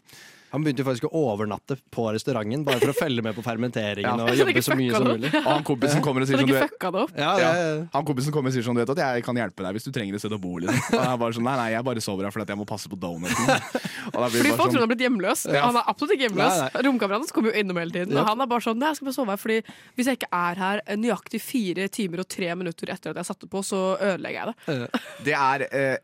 Han 0.53 0.65
begynte 0.65 0.85
faktisk 0.87 1.09
å 1.09 1.11
overnatte 1.33 1.77
på 1.93 2.07
restauranten 2.15 2.63
bare 2.67 2.81
for 2.81 2.93
å 2.93 2.97
følge 2.97 3.25
med 3.25 3.37
på 3.37 3.43
fermenteringen 3.45 4.09
Ja. 4.19 4.29
og 4.29 4.39
jobbe 4.39 4.63
så 4.65 4.77
mye 4.79 4.95
som 4.95 5.09
mulig. 5.09 5.31
Og 5.42 5.49
han 5.51 5.65
kompisen 5.67 6.03
kommer 6.05 6.25
og 6.25 6.29
sier 6.31 6.38
Så 6.38 6.44
sånn 6.44 6.53
du 6.53 6.57
vet? 6.57 7.19
Ja, 7.21 7.33
ja. 7.42 7.51
Han 7.92 8.07
kompisen 8.09 8.33
kommer 8.35 8.53
og 8.53 8.57
sier 8.57 8.65
sånn 8.65 8.79
Du 8.79 8.83
vet 8.83 8.92
at 8.94 9.03
jeg 9.03 9.25
kan 9.27 9.37
hjelpe 9.40 9.67
deg 9.67 9.77
hvis 9.77 9.88
du 9.88 9.92
trenger 9.94 10.17
et 10.17 10.23
sted 10.25 10.33
å 10.33 10.40
bo. 10.40 10.55
Liksom. 10.63 10.96
Og 10.99 11.05
jeg 11.05 11.21
bare 11.25 11.37
sånn 11.37 11.46
Nei, 11.49 11.57
nei, 11.61 11.69
jeg 11.75 11.87
bare 11.90 12.05
sover 12.05 12.29
her 12.29 12.35
fordi 12.35 12.55
jeg 12.55 12.61
må 12.63 12.67
passe 12.69 12.90
på 12.92 12.99
donuten. 13.01 13.53
Fordi 14.09 14.40
folk 14.40 14.57
sånn, 14.57 14.73
tror 14.73 14.79
han 14.79 14.85
har 14.87 14.90
blitt 14.90 15.03
hjemløs. 15.05 15.42
Ja. 15.53 15.67
Han 15.69 15.77
er 15.79 15.88
absolutt 15.90 16.15
ikke 16.17 16.27
hjemløs. 16.29 16.63
Romkameraten 16.87 17.27
hans 17.27 17.35
kommer 17.37 17.53
jo 17.53 17.61
innom 17.61 17.79
hele 17.81 17.92
tiden. 17.94 18.15
Ja. 18.17 18.23
Og 18.25 18.31
han 18.33 18.40
er 18.44 18.49
bare 18.51 18.65
sånn 18.65 18.79
Nei, 18.81 18.88
jeg 18.92 18.99
skal 19.01 19.09
bare 19.11 19.17
sove 19.19 19.35
her, 19.35 19.40
fordi 19.42 19.59
hvis 19.99 20.09
jeg 20.11 20.19
ikke 20.21 20.31
er 20.38 20.61
her 20.65 20.83
nøyaktig 20.96 21.40
fire 21.44 21.88
timer 21.92 22.23
og 22.25 22.29
tre 22.33 22.49
minutter 22.59 22.92
etter 22.94 23.13
at 23.13 23.21
jeg 23.21 23.29
satte 23.29 23.49
på, 23.53 23.63
så 23.67 23.83
ødelegger 23.99 24.38
jeg 24.40 24.79
det. 24.79 25.01
Det 25.29 25.37
er 25.37 25.67
eh, 25.69 25.96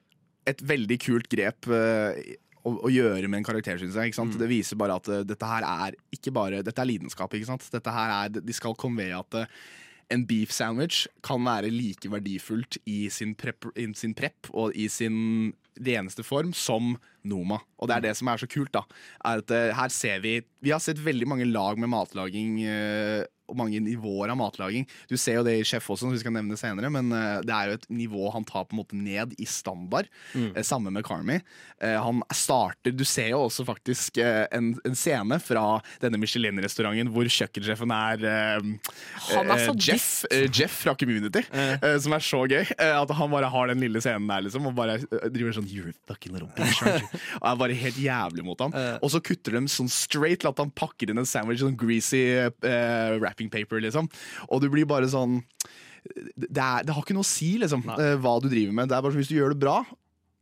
et 0.53 0.61
veldig 0.69 0.99
kult 1.01 1.29
grep. 1.33 1.69
Eh, 1.73 2.35
å, 2.65 2.75
å 2.89 2.93
gjøre 2.93 3.29
med 3.29 3.43
en 3.43 3.47
karakter, 3.47 3.79
syns 3.81 3.97
jeg. 4.01 4.17
Sant? 4.17 4.37
Det 4.41 4.51
viser 4.51 4.79
bare 4.81 4.99
at 5.01 5.09
uh, 5.13 5.23
dette 5.27 5.49
her 5.49 5.67
er 5.69 5.97
ikke 6.15 6.33
bare 6.35 6.63
Dette 6.65 6.83
er 6.83 6.91
lidenskap. 6.91 7.35
ikke 7.35 7.51
sant? 7.53 7.67
Dette 7.73 7.95
her 7.95 8.15
er, 8.19 8.39
De 8.41 8.57
skal 8.57 8.77
conveye 8.81 9.17
at 9.17 9.41
uh, 9.41 9.67
en 10.13 10.25
beef 10.29 10.53
sandwich 10.53 11.07
kan 11.25 11.41
være 11.45 11.73
like 11.73 12.11
verdifullt 12.13 12.77
i 12.91 13.07
sin 13.13 13.33
prep, 13.41 13.71
i 13.81 13.87
sin 13.97 14.13
prep 14.17 14.51
og 14.53 14.75
i 14.77 14.89
sin 14.93 15.55
reneste 15.81 16.23
form 16.23 16.53
som 16.55 16.95
Noma. 17.25 17.57
Og 17.81 17.89
det 17.89 17.97
er 17.97 18.05
det 18.05 18.17
som 18.19 18.29
er 18.29 18.43
så 18.43 18.49
kult, 18.51 18.75
da. 18.75 18.85
Er 19.25 19.41
at 19.41 19.55
uh, 19.55 19.71
her 19.77 19.93
ser 19.93 20.21
vi 20.25 20.41
Vi 20.65 20.73
har 20.73 20.83
sett 20.83 21.01
veldig 21.01 21.29
mange 21.29 21.49
lag 21.49 21.81
med 21.81 21.93
matlaging. 21.93 22.59
og 22.65 23.31
mange 23.53 23.81
nivåer 23.83 24.33
av 24.33 24.39
matlaging. 24.41 24.87
Du 25.11 25.17
ser 25.21 25.39
jo 25.39 25.45
det 25.47 25.59
i 25.61 25.67
Chef 25.67 25.85
også, 25.91 26.07
som 26.07 26.15
vi 26.15 26.21
skal 26.23 26.35
nevne 26.37 26.57
senere, 26.59 26.91
men 26.93 27.13
eh, 27.13 27.43
det 27.45 27.55
er 27.55 27.71
jo 27.71 27.79
et 27.79 27.87
nivå 27.93 28.31
han 28.35 28.47
tar 28.49 28.67
på 28.69 28.77
en 28.77 28.81
måte 28.81 28.99
ned 28.99 29.35
i 29.39 29.49
standard. 29.49 30.09
Mm. 30.33 30.51
Eh, 30.55 30.65
Samme 30.65 30.93
med 30.95 31.05
Carmi. 31.07 31.41
Eh, 31.83 31.99
han 32.01 32.23
starter 32.35 32.95
Du 32.95 33.05
ser 33.05 33.33
jo 33.35 33.43
også 33.45 33.67
faktisk 33.67 34.19
en, 34.23 34.73
en 34.87 34.97
scene 34.97 35.39
fra 35.43 35.65
denne 36.03 36.19
Michelin-restauranten 36.21 37.11
hvor 37.13 37.29
kjøkkensjefen 37.29 37.93
er 37.95 38.25
er. 38.25 38.63
Jeff, 39.81 40.09
Jeff 40.55 40.77
fra 40.85 40.95
Community, 40.99 41.43
uh. 41.55 41.99
som 42.03 42.15
er 42.17 42.25
så 42.25 42.43
gøy. 42.51 42.65
at 42.79 43.15
han 43.19 43.33
bare 43.33 43.51
har 43.51 43.71
den 43.71 43.83
lille 43.83 44.03
scenen 44.05 44.29
der, 44.31 44.45
liksom, 44.47 44.69
og 44.71 44.77
bare 44.79 44.99
driver 45.33 45.57
sånn 45.57 45.69
You're 45.71 45.95
fucking 46.09 46.35
little 46.37 46.51
bitch. 46.57 46.83
Og 47.41 47.49
er 47.49 47.61
bare 47.61 47.77
helt 47.79 47.99
jævlig 48.01 48.45
mot 48.47 48.61
ham. 48.63 48.75
Og 49.03 49.11
så 49.13 49.21
kutter 49.25 49.57
de 49.57 49.65
sånn 49.71 49.91
straight 49.93 50.43
til 50.45 50.51
at 50.51 50.61
han 50.63 50.73
pakker 50.75 51.11
inn 51.11 51.21
en 51.21 51.29
sandwich 51.29 51.63
sånn 51.63 51.77
greasy 51.79 52.23
eh, 52.37 53.17
wrapping 53.45 53.51
paper, 53.53 53.81
liksom. 53.81 54.09
Og 54.51 54.63
du 54.63 54.71
blir 54.71 54.87
bare 54.87 55.09
sånn 55.09 55.43
det, 56.37 56.61
er, 56.61 56.85
det 56.85 56.93
har 56.93 57.01
ikke 57.01 57.15
noe 57.17 57.25
å 57.25 57.29
si 57.29 57.55
liksom, 57.57 57.85
eh, 57.97 58.17
hva 58.21 58.37
du 58.43 58.51
driver 58.51 58.75
med. 58.77 58.91
Det 58.91 58.97
er 58.97 59.05
bare 59.05 59.17
Hvis 59.17 59.31
du 59.31 59.39
gjør 59.39 59.55
det 59.55 59.63
bra, 59.63 59.79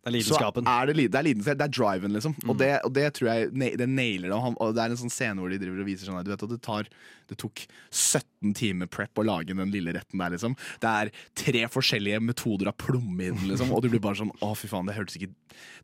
Det 0.03 0.11
er 0.11 0.15
lidenskapen. 0.17 0.67
så 0.67 0.73
er 0.73 0.89
det, 0.91 1.05
det 1.15 1.19
er 1.19 1.25
lidenskap, 1.29 1.59
det 1.61 1.67
er 1.69 1.75
driven, 1.77 2.15
liksom. 2.17 2.33
Mm. 2.43 2.49
Og, 2.51 2.57
det, 2.59 2.71
og 2.83 2.91
det 2.97 3.05
tror 3.15 3.29
jeg 3.31 3.75
det 3.79 3.87
nailer 3.87 4.33
det. 4.33 4.39
Og, 4.51 4.73
det 4.75 4.83
er 4.83 4.95
en 4.95 4.99
sånn 4.99 5.13
scene 5.15 5.39
hvor 5.39 5.53
de 5.53 5.61
driver 5.63 5.85
og 5.85 5.87
viser 5.87 6.09
sånn 6.09 6.25
du 6.27 6.33
vet 6.33 6.43
det, 6.51 6.59
tar, 6.65 6.89
det 7.31 7.37
tok 7.39 7.63
17 7.87 8.57
timer 8.59 8.91
prep 8.91 9.23
å 9.23 9.25
lage 9.29 9.55
den 9.55 9.71
lille 9.71 9.95
retten 9.95 10.19
der, 10.19 10.35
liksom. 10.35 10.57
Det 10.83 10.91
er 10.91 11.13
tre 11.39 11.63
forskjellige 11.71 12.19
metoder 12.27 12.73
av 12.73 12.79
plomme 12.83 13.29
i 13.29 13.31
den, 13.31 13.47
liksom. 13.53 13.71
Og 13.71 13.85
du 13.85 13.93
blir 13.93 14.03
bare 14.03 14.19
sånn 14.25 14.33
å, 14.43 14.51
fy 14.59 14.71
faen, 14.73 14.91
det 14.91 14.97
hørtes 14.99 15.21
ikke 15.21 15.31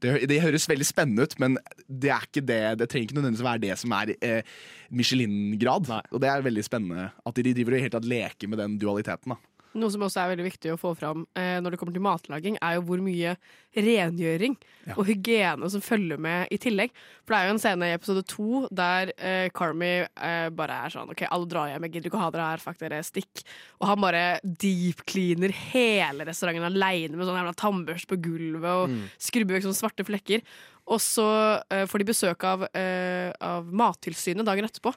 det, 0.03 0.16
det 0.31 0.41
høres 0.43 0.66
veldig 0.66 0.89
spennende 0.89 1.29
ut, 1.29 1.37
men 1.39 1.55
det 1.87 2.11
er 2.14 2.25
ikke 2.25 2.43
det 2.49 2.62
Det 2.81 2.87
trenger 2.89 3.07
ikke 3.07 3.19
nødvendigvis 3.19 3.47
være 3.47 3.62
det 3.66 3.77
som 3.79 3.95
er 3.95 4.14
eh, 4.16 4.57
Michelin-grad. 4.91 5.93
Og 6.11 6.19
det 6.25 6.33
er 6.33 6.43
veldig 6.43 6.66
spennende 6.66 7.12
at 7.12 7.39
de 7.39 7.55
driver 7.55 7.77
og 7.77 7.87
helt 7.87 7.95
tatt 7.95 8.09
leker 8.09 8.51
med 8.51 8.62
den 8.64 8.75
dualiteten. 8.83 9.37
da 9.37 9.58
Noe 9.77 9.93
som 9.93 10.01
også 10.07 10.23
er 10.23 10.31
veldig 10.33 10.47
viktig 10.47 10.71
å 10.73 10.79
få 10.81 10.95
fram 10.97 11.27
eh, 11.37 11.59
når 11.61 11.75
det 11.75 11.79
kommer 11.79 11.93
til 11.95 12.03
matlaging, 12.03 12.57
er 12.64 12.79
jo 12.79 12.85
hvor 12.89 13.03
mye 13.05 13.35
rengjøring 13.77 14.55
og 14.97 15.03
hygiene 15.07 15.69
som 15.71 15.83
følger 15.85 16.19
med 16.19 16.49
i 16.55 16.59
tillegg. 16.59 16.91
For 17.27 17.35
det 17.35 17.39
er 17.43 17.49
jo 17.51 17.53
en 17.55 17.61
scene 17.62 17.91
i 17.91 17.95
episode 17.95 18.23
to 18.31 18.62
der 18.75 19.12
eh, 19.21 19.51
Carmy 19.55 19.91
eh, 20.09 20.49
bare 20.57 20.79
er 20.87 20.95
sånn 20.95 21.12
OK, 21.12 21.27
alle 21.29 21.51
drar 21.51 21.69
hjem, 21.71 21.85
jeg 21.87 21.95
gidder 21.99 22.11
ikke 22.11 22.19
å 22.21 22.25
ha 22.25 22.31
dere 22.35 22.49
her, 22.55 22.64
fuck 22.64 22.81
dere, 22.81 23.03
stikk. 23.07 23.45
Og 23.83 23.91
han 23.91 24.01
bare 24.03 24.25
deep-cleaner 24.43 25.55
hele 25.69 26.27
restauranten 26.29 26.66
aleine 26.71 27.14
med 27.19 27.29
sånn 27.29 27.39
jævla 27.39 27.55
tannbørste 27.61 28.11
på 28.14 28.21
gulvet 28.25 28.73
og 28.73 28.89
Mm. 28.89 29.05
skrubber 29.21 29.59
vekk 29.59 29.69
sånne 29.69 29.83
svarte 29.83 30.05
flekker. 30.09 30.43
Og 30.89 31.01
så 31.05 31.29
eh, 31.71 31.85
får 31.85 32.01
de 32.01 32.09
besøk 32.09 32.45
av, 32.49 32.62
eh, 32.73 33.31
av 33.45 33.66
Mattilsynet 33.69 34.47
dagen 34.49 34.64
etterpå. 34.64 34.95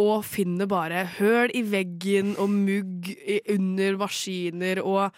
Og 0.00 0.22
finner 0.24 0.66
bare 0.70 1.04
høl 1.18 1.50
i 1.52 1.60
veggen 1.68 2.34
og 2.40 2.48
mugg 2.48 3.10
under 3.52 3.98
maskiner 4.00 4.80
og 4.80 5.10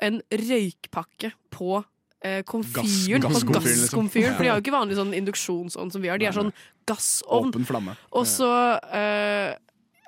en 0.00 0.20
røykpakke 0.30 1.32
på 1.50 1.80
eh, 2.22 2.42
komfyren. 2.46 3.24
Gass- 3.24 3.42
på 3.44 3.56
gasskomfyren, 3.56 3.82
liksom. 3.82 4.10
For 4.38 4.44
de 4.44 4.50
har 4.52 4.60
jo 4.60 4.62
ikke 4.62 4.76
vanlig 4.76 4.96
sånn 5.00 5.10
induksjonsovn 5.18 5.90
som 5.92 6.00
vi 6.04 6.08
har. 6.12 6.20
De 6.22 6.28
har 6.30 6.36
sånn 6.36 6.52
gassovn. 6.88 7.50
Åpen 7.50 7.66
flamme. 7.68 7.96
Og 8.14 8.28
så 8.28 8.48
eh, 8.94 9.56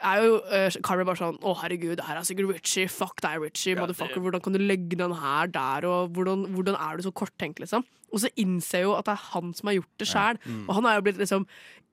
er 0.04 0.22
jo 0.26 0.36
uh, 0.44 0.76
Carrie 0.84 1.06
bare 1.08 1.18
sånn 1.20 1.38
Å, 1.42 1.54
herregud, 1.62 1.96
det 2.00 2.04
her 2.06 2.18
er 2.20 2.26
sikkert 2.28 2.52
Richie. 2.54 2.88
Fuck 2.92 3.20
deg, 3.24 3.40
Richie. 3.42 3.76
motherfucker. 3.78 4.20
Hvordan 4.22 4.42
kan 4.44 4.52
du 4.56 4.60
legge 4.62 4.96
den 5.00 5.14
her 5.18 5.46
der, 5.52 5.86
og 5.88 6.12
hvordan, 6.16 6.46
hvordan 6.54 6.76
er 6.78 6.96
du 6.98 7.06
så 7.06 7.12
korttenkt, 7.12 7.60
liksom? 7.62 7.84
Og 8.12 8.20
så 8.20 8.28
innser 8.36 8.82
jeg 8.82 8.84
jo 8.90 8.96
at 8.98 9.06
det 9.08 9.14
er 9.14 9.28
han 9.32 9.54
som 9.56 9.70
har 9.70 9.78
gjort 9.78 9.94
det 10.02 10.08
sjæl. 10.10 10.38
Mm. 10.44 10.64
Og 10.68 10.74
han 10.76 10.84
er 10.90 10.98
jo 10.98 11.04
blitt 11.06 11.20
liksom 11.22 11.46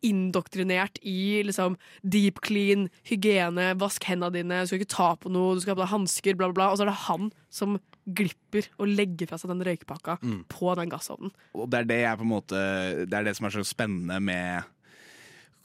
indoktrinert 0.04 1.00
i 1.08 1.42
liksom 1.44 1.76
deep 2.08 2.40
clean, 2.46 2.88
hygiene, 3.08 3.74
vask 3.80 4.04
hendene 4.08 4.32
dine, 4.38 4.62
du 4.64 4.70
skal 4.72 4.80
ikke 4.82 4.94
ta 4.96 5.10
på 5.20 5.32
noe, 5.34 5.56
du 5.58 5.64
skal 5.64 5.74
ha 5.76 5.80
på 5.80 5.86
deg 5.86 5.94
hansker, 5.94 6.38
bla, 6.40 6.50
bla, 6.52 6.56
bla. 6.60 6.68
Og 6.74 6.80
så 6.80 6.86
er 6.86 6.92
det 6.92 7.02
han 7.08 7.30
som 7.54 7.78
glipper 8.10 8.70
og 8.82 8.90
legger 8.90 9.30
fra 9.30 9.38
seg 9.38 9.52
den 9.54 9.64
røykpakka 9.68 10.18
Mm. 10.24 10.44
på 10.50 10.72
den 10.80 10.90
gassovnen. 10.90 11.32
Og 11.54 11.70
det 11.70 11.80
er 11.84 11.90
det 11.92 12.00
jeg 12.02 12.18
på 12.18 12.26
en 12.26 12.32
måte 12.32 12.60
Det 13.06 13.14
er 13.14 13.24
det 13.28 13.36
som 13.38 13.46
er 13.46 13.54
så 13.54 13.64
spennende 13.68 14.20
med 14.20 14.64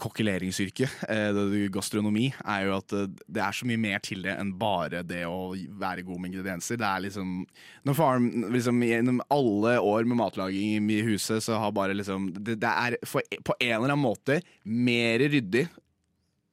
kokkeleringsyrket, 0.00 0.90
eh, 1.08 1.68
gastronomi, 1.70 2.26
er 2.44 2.66
jo 2.66 2.76
at 2.78 2.94
eh, 2.96 3.06
det 3.30 3.42
er 3.44 3.54
så 3.54 3.68
mye 3.68 3.80
mer 3.80 4.02
til 4.04 4.24
det 4.26 4.34
enn 4.34 4.52
bare 4.58 5.04
det 5.06 5.22
å 5.28 5.54
være 5.54 6.04
god 6.06 6.20
med 6.20 6.32
ingredienser. 6.32 6.80
Det 6.80 6.88
er 6.88 7.04
liksom 7.06 7.36
Når 7.84 7.96
faren 7.98 8.48
liksom, 8.52 8.82
Gjennom 8.84 9.20
alle 9.32 9.76
år 9.78 10.04
med 10.08 10.18
matlaging 10.18 10.90
i 10.90 11.00
huset, 11.06 11.42
så 11.44 11.58
har 11.60 11.72
bare 11.72 11.94
liksom 11.94 12.32
Det, 12.34 12.58
det 12.60 12.70
er 12.70 12.98
for, 13.06 13.22
på 13.22 13.56
en 13.60 13.76
eller 13.76 13.94
annen 13.94 14.04
måte 14.04 14.40
mer 14.64 15.22
ryddig 15.22 15.68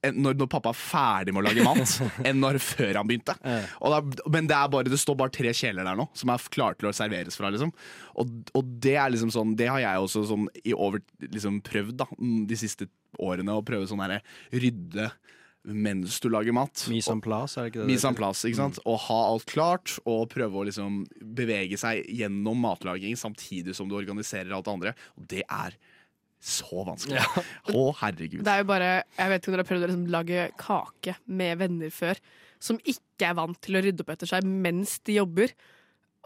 når, 0.01 0.37
når 0.39 0.49
pappa 0.49 0.71
er 0.71 0.77
ferdig 0.77 1.33
med 1.35 1.43
å 1.43 1.45
lage 1.45 1.65
mat, 1.65 1.95
enn 2.27 2.39
når 2.41 2.57
før 2.63 2.97
han 2.97 3.09
begynte. 3.09 3.35
Da, 3.41 3.99
men 4.33 4.49
det, 4.49 4.61
bare, 4.73 4.89
det 4.89 4.99
står 5.01 5.17
bare 5.19 5.33
tre 5.35 5.53
kjeler 5.53 5.85
der 5.85 5.99
nå, 5.99 6.07
som 6.17 6.33
er 6.33 6.47
klare 6.53 6.79
til 6.79 6.89
å 6.89 6.95
serveres 6.95 7.37
fra. 7.37 7.51
Liksom. 7.53 7.73
Og, 8.21 8.31
og 8.57 8.71
det 8.81 8.95
er 8.99 9.11
liksom 9.13 9.31
sånn 9.33 9.53
Det 9.59 9.69
har 9.69 9.79
jeg 9.83 10.01
også 10.01 10.25
sånn 10.31 10.47
i 10.65 10.73
over 10.73 11.03
liksom 11.21 11.61
prøvd 11.65 12.01
da, 12.01 12.09
mm, 12.17 12.41
de 12.49 12.57
siste 12.59 12.89
årene. 13.21 13.53
Å 13.53 13.65
prøve 13.65 13.89
sånn 13.89 14.01
herre 14.03 14.23
rydde 14.51 15.11
mens 15.61 16.17
du 16.17 16.29
lager 16.33 16.55
mat. 16.57 16.87
Mise 16.89 17.13
en 17.13 17.21
place, 17.21 17.53
er 17.59 17.67
det 17.67 17.73
ikke 17.73 17.83
det? 17.83 17.89
Mise 17.91 18.09
en 18.09 18.17
place, 18.17 18.47
ikke 18.49 18.57
sant? 18.57 18.79
Og 18.89 18.97
ha 19.05 19.19
alt 19.27 19.45
klart, 19.49 19.93
og 20.09 20.23
prøve 20.31 20.57
å 20.57 20.65
liksom 20.65 21.03
bevege 21.37 21.77
seg 21.77 22.07
gjennom 22.09 22.57
matlaging 22.65 23.13
samtidig 23.19 23.75
som 23.77 23.89
du 23.89 23.93
organiserer 23.99 24.55
alt 24.57 24.65
det 24.65 24.73
andre. 24.73 24.95
Og 25.21 25.27
det 25.29 25.43
er 25.45 25.77
så 26.41 26.85
vanskelig. 26.87 27.21
Å, 27.77 27.81
herregud. 28.01 28.41
Det 28.45 28.53
er 28.53 28.63
jo 28.63 28.69
bare, 28.71 28.91
Jeg 29.17 29.31
vet 29.31 29.41
ikke 29.41 29.51
om 29.51 29.55
dere 29.55 29.63
har 29.63 29.69
prøvd 29.69 29.83
å 29.85 29.89
liksom 29.91 30.07
lage 30.15 30.47
kake 30.61 31.15
med 31.41 31.59
venner 31.61 31.93
før, 31.93 32.21
som 32.61 32.79
ikke 32.81 33.29
er 33.29 33.37
vant 33.37 33.59
til 33.61 33.77
å 33.77 33.83
rydde 33.85 34.03
opp 34.05 34.13
etter 34.15 34.29
seg 34.29 34.47
mens 34.49 34.97
de 35.05 35.19
jobber. 35.19 35.53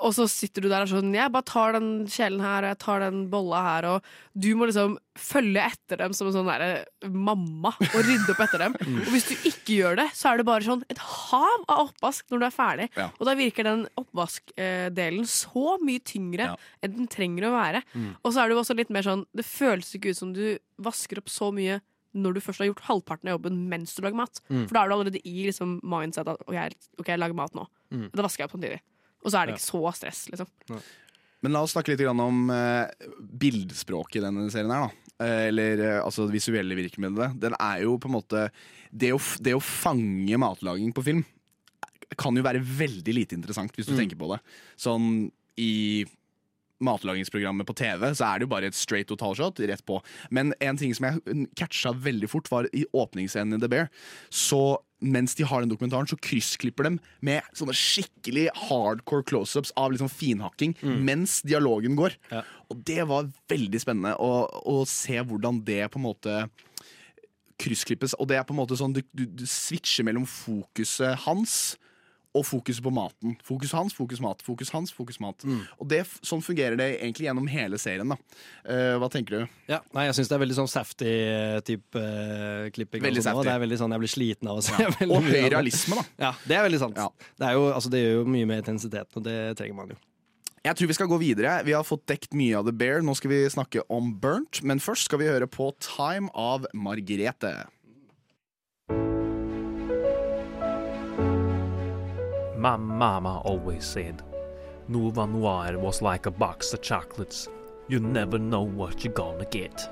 Og 0.04 0.12
så 0.16 0.26
sitter 0.28 0.66
du 0.66 0.68
der 0.68 0.84
og 0.84 0.92
sånn 0.92 1.14
Jeg 1.16 1.32
bare 1.32 1.48
tar 1.48 1.76
den 1.78 1.90
kjelen 2.12 2.42
her 2.44 2.66
og 2.66 2.74
jeg 2.74 2.80
tar 2.84 3.04
den 3.06 3.22
bolla 3.32 3.62
her, 3.64 3.88
og 3.94 4.10
du 4.36 4.50
må 4.60 4.68
liksom 4.68 4.98
følge 5.16 5.64
etter 5.64 6.02
dem 6.02 6.16
som 6.18 6.28
en 6.28 6.36
sånn 6.36 6.50
derre 6.50 7.08
mamma 7.08 7.72
og 7.78 7.96
rydde 8.04 8.34
opp 8.34 8.42
etter 8.44 8.66
dem. 8.66 8.76
Og 9.06 9.12
hvis 9.14 9.30
du 9.30 9.48
ikke 9.48 9.78
gjør 9.78 10.00
det, 10.02 10.10
så 10.18 10.34
er 10.34 10.42
det 10.42 10.48
bare 10.50 10.66
sånn 10.66 10.84
et 10.92 11.00
hav 11.00 11.64
av 11.72 11.86
oppvask 11.86 12.28
når 12.34 12.42
du 12.42 12.46
er 12.48 12.56
ferdig. 12.56 12.88
Ja. 13.00 13.08
Og 13.16 13.30
da 13.30 13.38
virker 13.40 13.68
den 13.68 13.86
oppvaskdelen 14.02 15.30
så 15.30 15.78
mye 15.80 16.04
tyngre 16.04 16.50
enn 16.84 16.98
den 16.98 17.10
trenger 17.12 17.48
å 17.48 17.56
være. 17.56 17.84
Mm. 17.94 18.10
Og 18.20 18.34
så 18.34 18.44
er 18.44 18.50
det 18.52 18.58
jo 18.58 18.64
også 18.66 18.76
litt 18.76 18.92
mer 18.92 19.08
sånn 19.08 19.24
Det 19.36 19.48
føles 19.48 19.94
ikke 19.96 20.12
ut 20.12 20.20
som 20.20 20.34
du 20.36 20.44
vasker 20.84 21.22
opp 21.22 21.32
så 21.32 21.54
mye 21.56 21.80
når 22.16 22.36
du 22.36 22.44
først 22.44 22.64
har 22.64 22.70
gjort 22.70 22.84
halvparten 22.88 23.30
av 23.30 23.38
jobben 23.38 23.64
mens 23.72 23.96
du 23.96 24.04
lager 24.04 24.20
mat. 24.20 24.40
Mm. 24.48 24.66
For 24.66 24.76
da 24.76 24.84
er 24.84 24.92
du 24.92 24.98
allerede 24.98 25.24
i 25.24 25.48
liksom, 25.50 25.80
mindset 25.84 26.32
at 26.32 26.44
OK, 26.44 26.54
jeg, 26.56 26.76
ok, 27.00 27.10
jeg 27.12 27.22
lager 27.22 27.38
mat 27.38 27.56
nå. 27.58 27.66
Mm. 27.92 28.06
Da 28.16 28.26
vasker 28.26 28.44
jeg 28.44 28.50
opp 28.50 28.56
samtidig. 28.56 28.82
Og 29.26 29.34
så 29.34 29.42
er 29.42 29.50
det 29.50 29.58
ikke 29.58 29.66
så 29.66 29.82
stress, 29.98 30.22
liksom. 30.30 30.50
Men 31.46 31.54
la 31.54 31.62
oss 31.66 31.74
snakke 31.76 31.94
litt 31.94 32.02
om 32.10 32.46
eh, 32.54 33.10
bildspråket 33.42 34.22
i 34.22 34.26
denne 34.26 34.48
serien 34.54 34.72
her, 34.74 34.88
da. 34.88 35.02
Eh, 35.26 35.48
eller 35.50 35.82
eh, 35.84 36.00
altså 36.04 36.26
det 36.28 36.38
visuelle 36.38 36.78
virkemidlet. 36.78 37.36
Den 37.42 37.58
er 37.60 37.84
jo 37.86 37.98
på 38.02 38.10
en 38.10 38.16
måte 38.18 38.48
det 38.92 39.12
å, 39.16 39.20
det 39.42 39.56
å 39.58 39.64
fange 39.64 40.40
matlaging 40.42 40.94
på 40.96 41.04
film 41.06 41.24
kan 42.22 42.38
jo 42.38 42.44
være 42.46 42.62
veldig 42.62 43.14
lite 43.18 43.36
interessant, 43.36 43.74
hvis 43.76 43.90
du 43.90 43.94
Mm. 43.96 44.00
tenker 44.04 44.20
på 44.20 44.30
det. 44.32 44.40
Sånn 44.78 45.32
i 45.58 46.06
matlagingsprogrammet 46.86 47.68
på 47.68 47.78
TV, 47.78 48.08
så 48.16 48.30
er 48.30 48.40
det 48.40 48.48
jo 48.48 48.54
bare 48.56 48.72
et 48.72 48.78
straight 48.78 49.10
totalshot 49.12 49.62
rett 49.66 49.86
på. 49.88 50.00
Men 50.34 50.54
en 50.64 50.80
ting 50.80 50.94
som 50.96 51.10
jeg 51.10 51.48
catcha 51.58 51.94
veldig 52.06 52.30
fort, 52.32 52.52
var 52.52 52.70
i 52.74 52.86
åpningsscenen 52.94 53.58
i 53.58 53.62
The 53.64 53.72
Bear. 53.72 53.90
Så 54.34 54.78
mens 55.06 55.36
de 55.38 55.46
har 55.46 55.62
den 55.62 55.70
dokumentaren, 55.70 56.08
så 56.10 56.18
kryssklipper 56.18 56.88
de 56.88 56.94
med 57.26 57.46
sånne 57.58 57.76
skikkelig 57.76 58.48
hardcore 58.68 59.26
close-ups 59.28 59.74
av 59.78 59.92
liksom 59.94 60.10
finhakking 60.10 60.76
mens 61.06 61.42
dialogen 61.46 61.98
går. 62.00 62.16
Og 62.72 62.80
det 62.88 63.04
var 63.10 63.30
veldig 63.52 63.82
spennende 63.84 64.16
å, 64.22 64.46
å 64.48 64.78
se 64.90 65.20
hvordan 65.20 65.62
det 65.68 65.84
på 65.92 66.02
en 66.02 66.08
måte 66.08 66.38
kryssklippes. 67.62 68.16
Og 68.20 68.30
det 68.32 68.40
er 68.40 68.48
på 68.48 68.56
en 68.56 68.62
måte 68.64 68.78
sånn 68.80 68.96
du, 68.96 69.02
du, 69.16 69.26
du 69.26 69.46
switcher 69.50 70.08
mellom 70.08 70.26
fokuset 70.28 71.26
hans 71.28 71.76
og 72.36 72.44
fokuset 72.46 72.84
på 72.84 72.92
maten. 72.94 73.36
Fokus 73.48 73.72
hans, 73.76 73.96
fokus 73.96 74.20
mat, 74.24 74.42
fokus 74.46 74.72
hans, 74.76 74.92
fokus 74.94 75.20
mat. 75.24 75.46
Og 75.80 75.88
det, 75.90 76.02
sånn 76.26 76.44
fungerer 76.44 76.76
det 76.80 76.90
egentlig 76.98 77.30
gjennom 77.30 77.48
hele 77.52 77.80
serien. 77.82 78.12
da 78.12 78.20
Uh, 78.66 78.96
Hva 78.98 79.08
tenker 79.14 79.44
du? 79.44 79.52
Ja, 79.70 79.78
nei, 79.94 80.08
jeg 80.08 80.16
syns 80.18 80.30
det 80.32 80.36
er 80.36 80.42
veldig 80.42 80.56
sånn 80.58 80.70
safty 80.72 81.12
type 81.68 82.02
uh, 82.02 82.66
klipping. 82.74 83.04
Veldig 83.04 83.22
safety. 83.22 83.38
sånn. 83.38 83.46
Det 83.46 83.54
er 83.54 83.62
veldig 83.62 83.78
sånn, 83.78 83.94
Jeg 83.96 84.04
blir 84.04 84.12
sliten 84.12 84.50
av 84.50 84.58
å 84.58 84.64
se. 84.66 84.74
Ja. 84.82 84.90
Og 85.16 85.30
høy 85.30 85.46
realisme, 85.54 86.00
da. 86.00 86.06
Ja, 86.26 86.32
det 86.50 86.58
er 86.58 86.66
veldig 86.66 86.82
sant. 86.82 86.98
Det, 86.98 87.46
er 87.46 87.60
jo, 87.60 87.68
altså, 87.70 87.92
det 87.94 88.02
gjør 88.02 88.20
jo 88.20 88.26
mye 88.36 88.50
med 88.50 88.64
intensiteten, 88.64 89.22
og 89.22 89.28
det 89.28 89.38
trenger 89.60 89.78
man 89.78 89.94
jo. 89.94 90.00
Jeg 90.66 90.80
tror 90.80 90.90
vi 90.90 90.98
skal 90.98 91.10
gå 91.12 91.18
videre. 91.22 91.60
Vi 91.68 91.76
har 91.78 91.86
fått 91.86 92.08
dekt 92.10 92.34
mye 92.34 92.58
av 92.58 92.66
The 92.66 92.74
Bear. 92.74 93.04
Nå 93.06 93.14
skal 93.20 93.30
vi 93.36 93.44
snakke 93.54 93.84
om 93.94 94.10
Burnt, 94.18 94.64
men 94.66 94.82
først 94.82 95.06
skal 95.12 95.22
vi 95.22 95.30
høre 95.30 95.46
på 95.46 95.70
Time 95.84 96.32
av 96.34 96.66
Margrethe. 96.74 97.54
My 102.66 102.78
mama 102.78 103.42
always 103.46 103.86
said, 103.86 104.24
Nova 104.88 105.28
Noir 105.28 105.78
was 105.78 106.02
like 106.02 106.26
a 106.26 106.32
box 106.32 106.74
of 106.74 106.82
chocolates. 106.82 107.48
You 107.88 108.00
never 108.00 108.40
know 108.40 108.64
what 108.64 109.04
you're 109.04 109.14
gonna 109.14 109.46
get. 109.52 109.88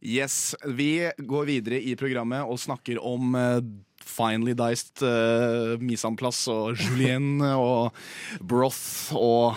Yes, 0.00 0.56
Vi 0.66 1.12
går 1.18 1.44
videre 1.44 1.78
i 1.78 1.94
programmet 1.94 2.42
og 2.42 2.58
snakker 2.58 2.98
om 2.98 3.34
uh, 3.38 3.62
finely 4.02 4.56
diced 4.58 5.06
uh, 5.06 5.78
mise 5.78 6.02
en 6.02 6.18
place 6.18 6.50
og 6.50 6.74
julienne 6.74 7.54
og 7.54 7.94
broth 8.42 9.14
og 9.14 9.54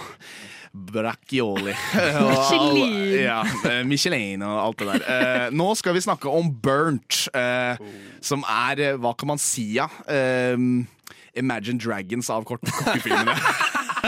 Bracchioli. 0.78 1.74
Michelin. 2.30 3.24
Ja, 3.24 3.42
eh, 3.66 3.84
Michelin 3.88 4.44
og 4.46 4.60
alt 4.62 4.80
det 4.84 4.88
der. 4.92 5.08
Eh, 5.08 5.48
nå 5.56 5.72
skal 5.80 5.98
vi 5.98 6.04
snakke 6.06 6.30
om 6.30 6.52
Burnt, 6.64 7.26
eh, 7.34 7.80
som 8.22 8.46
er 8.48 8.98
Hva 9.02 9.14
kan 9.18 9.34
man 9.34 9.42
si, 9.42 9.74
ja? 9.78 9.90
Imagine 11.38 11.78
Dragons 11.78 12.30
av 12.34 12.46
kort 12.50 12.64
kokkefilmene. 12.66 13.36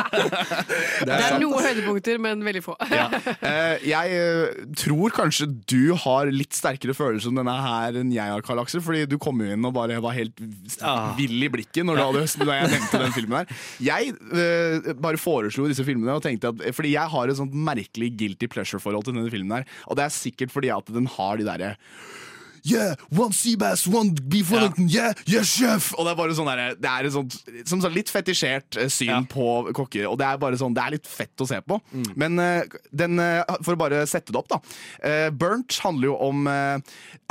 Det 0.10 1.16
er 1.16 1.38
noen 1.42 1.64
høydepunkter, 1.64 2.20
men 2.22 2.44
veldig 2.46 2.64
få. 2.66 2.76
Ja. 2.94 3.08
Eh, 3.50 3.86
jeg 3.90 4.16
eh, 4.18 4.64
tror 4.78 5.14
kanskje 5.16 5.48
du 5.70 5.94
har 6.04 6.30
litt 6.34 6.56
sterkere 6.58 6.96
følelser 6.98 7.32
om 7.32 7.40
denne 7.40 7.56
her 7.64 8.00
enn 8.02 8.12
jeg 8.14 8.34
har, 8.34 8.44
Karl 8.46 8.62
Aksel. 8.64 8.84
Fordi 8.84 9.06
du 9.10 9.18
kom 9.22 9.40
jo 9.44 9.50
inn 9.54 9.68
og 9.68 9.76
bare 9.76 10.00
var 10.04 10.16
helt 10.18 10.40
vill 11.18 11.46
i 11.46 11.52
blikket 11.52 11.88
når, 11.88 12.00
du 12.00 12.04
hadde, 12.06 12.26
når 12.44 12.54
jeg 12.56 12.72
nevnte 12.76 13.02
den 13.04 13.16
filmen 13.16 13.40
her. 13.42 13.66
Jeg 13.90 14.14
eh, 14.34 14.94
bare 15.00 15.22
foreslo 15.22 15.68
disse 15.70 15.86
filmene 15.88 16.18
og 16.18 16.24
tenkte 16.26 16.54
at 16.54 16.64
Fordi 16.76 16.94
jeg 16.96 17.14
har 17.14 17.32
et 17.32 17.40
sånt 17.40 17.56
merkelig 17.56 18.14
guilty 18.20 18.50
pleasure-forhold 18.52 19.08
til 19.08 19.18
denne 19.18 19.34
filmen 19.34 19.60
her. 19.60 19.70
Og 19.88 20.00
det 20.00 20.08
er 20.08 20.16
sikkert 20.16 20.54
fordi 20.54 20.74
at 20.74 20.90
den 20.94 21.10
har 21.18 21.40
de 21.40 21.48
derre 21.48 21.76
Yeah, 22.64 22.96
one 23.16 23.32
sea 23.34 23.56
bass, 23.60 23.86
one 23.88 24.14
beef 24.16 24.52
wellington, 24.52 24.88
yeah, 24.90 25.14
yeah, 25.28 25.44
chef! 25.44 25.92
Og 25.98 26.06
det 26.08 26.14
er 26.14 26.20
bare 26.20 26.36
sånn 26.38 26.50
der, 26.50 26.76
det 26.80 26.90
er 26.92 27.08
et 27.10 27.14
sånt, 27.16 27.38
som 27.70 27.82
sagt, 27.84 27.96
litt 27.96 28.10
fetisjert 28.12 28.80
syn 28.88 29.10
syn 29.10 29.26
på 29.32 29.46
kokker. 29.76 30.06
Og 30.10 30.18
det 30.20 30.28
er 30.28 30.40
bare 30.42 30.58
sånn, 30.60 30.74
det 30.76 30.84
er 30.84 30.94
litt 30.98 31.08
fett 31.10 31.42
å 31.44 31.48
se 31.50 31.60
på. 31.66 31.80
Men 32.20 32.40
eh, 32.44 32.64
den, 32.92 33.18
eh, 33.24 33.42
for 33.66 33.76
å 33.78 33.80
bare 33.80 34.04
sette 34.10 34.34
det 34.36 34.40
opp, 34.42 34.50
da. 34.52 34.60
eh, 35.06 35.30
Burnt 35.32 35.80
handler 35.84 36.12
jo 36.12 36.18
om 36.30 36.48
eh, 36.52 36.80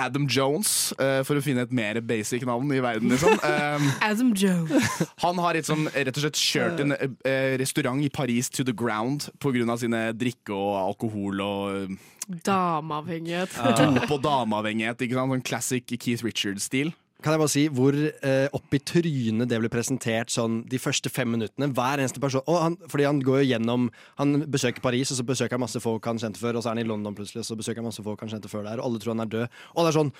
Adam 0.00 0.26
Jones, 0.30 0.92
eh, 0.98 1.20
for 1.28 1.38
å 1.38 1.44
finne 1.44 1.66
et 1.66 1.72
mer 1.74 2.00
basic 2.00 2.46
navn 2.48 2.72
i 2.74 2.80
verden, 2.84 3.12
liksom. 3.12 3.38
Adam 4.08 4.32
Jones. 4.38 4.88
han 5.24 5.40
har 5.44 5.60
sånn, 5.66 5.88
rett 5.94 6.16
og 6.16 6.24
slett 6.24 6.38
kjørt 6.40 6.82
en 6.84 6.94
eh, 6.98 7.56
restaurant 7.60 8.02
i 8.04 8.08
Paris 8.12 8.48
to 8.50 8.64
the 8.64 8.74
ground 8.76 9.28
pga. 9.42 9.76
sine 9.78 10.08
drikke- 10.16 10.54
og 10.54 10.76
alkohol- 10.86 11.42
og 11.44 11.98
Dameavhengighet. 12.28 13.50
dop- 13.56 14.10
og 14.18 14.22
dameavhengighet. 14.24 15.00
Ikke 15.06 15.16
sant? 15.18 15.32
Sånn 15.32 15.44
classic 15.46 15.86
Keith 15.98 16.24
Richards-stil. 16.26 16.92
Kan 17.18 17.34
jeg 17.34 17.40
bare 17.42 17.50
si 17.50 17.62
hvor 17.74 17.96
eh, 17.98 18.46
opp 18.54 18.74
i 18.76 18.78
trynet 18.78 19.48
det 19.50 19.58
ble 19.58 19.66
presentert 19.72 20.30
sånn 20.30 20.60
de 20.70 20.78
første 20.78 21.10
fem 21.10 21.26
minuttene? 21.34 21.66
Hver 21.74 21.98
eneste 21.98 22.20
person 22.22 22.44
og 22.46 22.60
han, 22.62 22.76
Fordi 22.86 23.08
han 23.08 23.18
går 23.26 23.40
jo 23.42 23.48
gjennom 23.56 23.88
Han 24.20 24.36
besøker 24.46 24.84
Paris, 24.84 25.10
og 25.10 25.18
så 25.18 25.26
besøker 25.26 25.56
han 25.58 25.64
masse 25.64 25.82
folk 25.82 26.06
han 26.06 26.20
kjente 26.22 26.38
før, 26.38 26.60
og 26.60 26.62
så 26.62 26.70
er 26.70 26.76
han 26.76 26.84
i 26.84 26.86
London 26.86 27.16
plutselig, 27.18 27.42
og 27.42 27.48
så 27.50 27.56
besøker 27.58 27.82
han 27.82 27.88
masse 27.90 28.04
folk 28.06 28.22
han 28.22 28.30
kjente 28.30 28.52
før 28.52 28.68
der, 28.68 28.78
og 28.78 28.86
alle 28.86 29.02
tror 29.02 29.16
han 29.16 29.24
er 29.26 29.32
død. 29.34 29.58
Og 29.74 29.82
det 29.82 29.90
er 29.90 29.98
sånn 29.98 30.12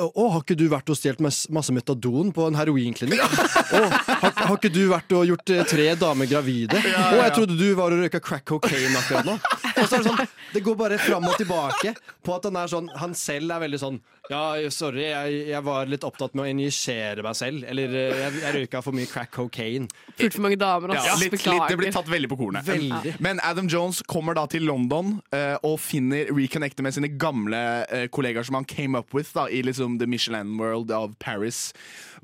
å, 0.00 0.24
har 0.32 0.40
ikke 0.40 0.56
du 0.58 0.64
vært 0.72 0.88
og 0.90 0.96
stjålet 0.96 1.20
mas- 1.22 1.44
masse 1.52 1.70
metadon 1.76 2.30
på 2.34 2.46
en 2.48 2.56
heroinklinikk? 2.56 3.20
Å, 3.20 3.82
har, 4.24 4.32
har 4.48 4.56
ikke 4.56 4.72
du 4.74 4.86
vært 4.90 5.12
og 5.14 5.26
gjort 5.28 5.50
eh, 5.54 5.62
tre 5.70 5.90
damer 6.00 6.26
gravide? 6.30 6.80
Å, 6.80 7.18
jeg 7.20 7.34
trodde 7.36 7.58
du 7.60 7.66
var 7.78 7.92
og 7.94 8.00
røyka 8.02 8.18
crack 8.24 8.46
cocaine 8.48 8.96
akkurat 8.98 9.28
nå. 9.28 9.38
Og 9.82 9.88
så 9.88 9.98
er 9.98 10.02
det 10.02 10.10
sånn, 10.10 10.34
det 10.54 10.62
går 10.64 10.76
bare 10.78 10.98
fram 11.02 11.24
og 11.26 11.38
tilbake 11.40 11.94
på 12.24 12.34
at 12.36 12.48
han 12.48 12.58
er 12.60 12.70
sånn 12.70 12.90
Han 13.00 13.14
selv 13.18 13.54
er 13.54 13.62
veldig 13.64 13.80
sånn 13.82 13.96
Ja, 14.30 14.56
sorry, 14.72 15.02
jeg, 15.08 15.40
jeg 15.50 15.62
var 15.66 15.90
litt 15.90 16.04
opptatt 16.06 16.32
med 16.32 16.46
å 16.46 16.48
injisere 16.48 17.20
meg 17.24 17.34
selv. 17.36 17.66
Eller 17.68 17.92
eh, 17.92 18.20
jeg, 18.22 18.38
jeg 18.40 18.54
røyka 18.56 18.80
for 18.80 18.96
mye 18.96 19.08
crack 19.10 19.34
cocaine. 19.34 19.84
Fulgt 20.16 20.38
for 20.38 20.46
mange 20.46 20.56
damer, 20.56 20.94
Ja, 20.96 21.18
litt, 21.20 21.34
litt, 21.36 21.66
det 21.68 21.76
blir 21.76 21.92
tatt 21.92 22.08
veldig 22.08 22.30
på 22.32 22.38
kornet. 22.40 22.64
Veldig. 22.64 23.18
Men 23.24 23.42
Adam 23.44 23.68
Jones 23.68 24.00
kommer 24.08 24.38
da 24.38 24.46
til 24.48 24.64
London 24.64 25.18
uh, 25.34 25.58
og 25.60 25.76
finner 25.84 26.32
reconnecter 26.32 26.86
med 26.86 26.96
sine 26.96 27.10
gamle 27.20 27.60
uh, 27.90 28.06
kollegaer 28.16 28.48
som 28.48 28.56
han 28.56 28.64
came 28.64 28.96
up 28.96 29.12
with 29.12 29.34
da, 29.36 29.44
i 29.52 29.60
liksom 29.66 29.98
The 30.00 30.08
Michelin 30.08 30.56
World 30.56 30.94
of 30.96 31.18
Paris. 31.20 31.74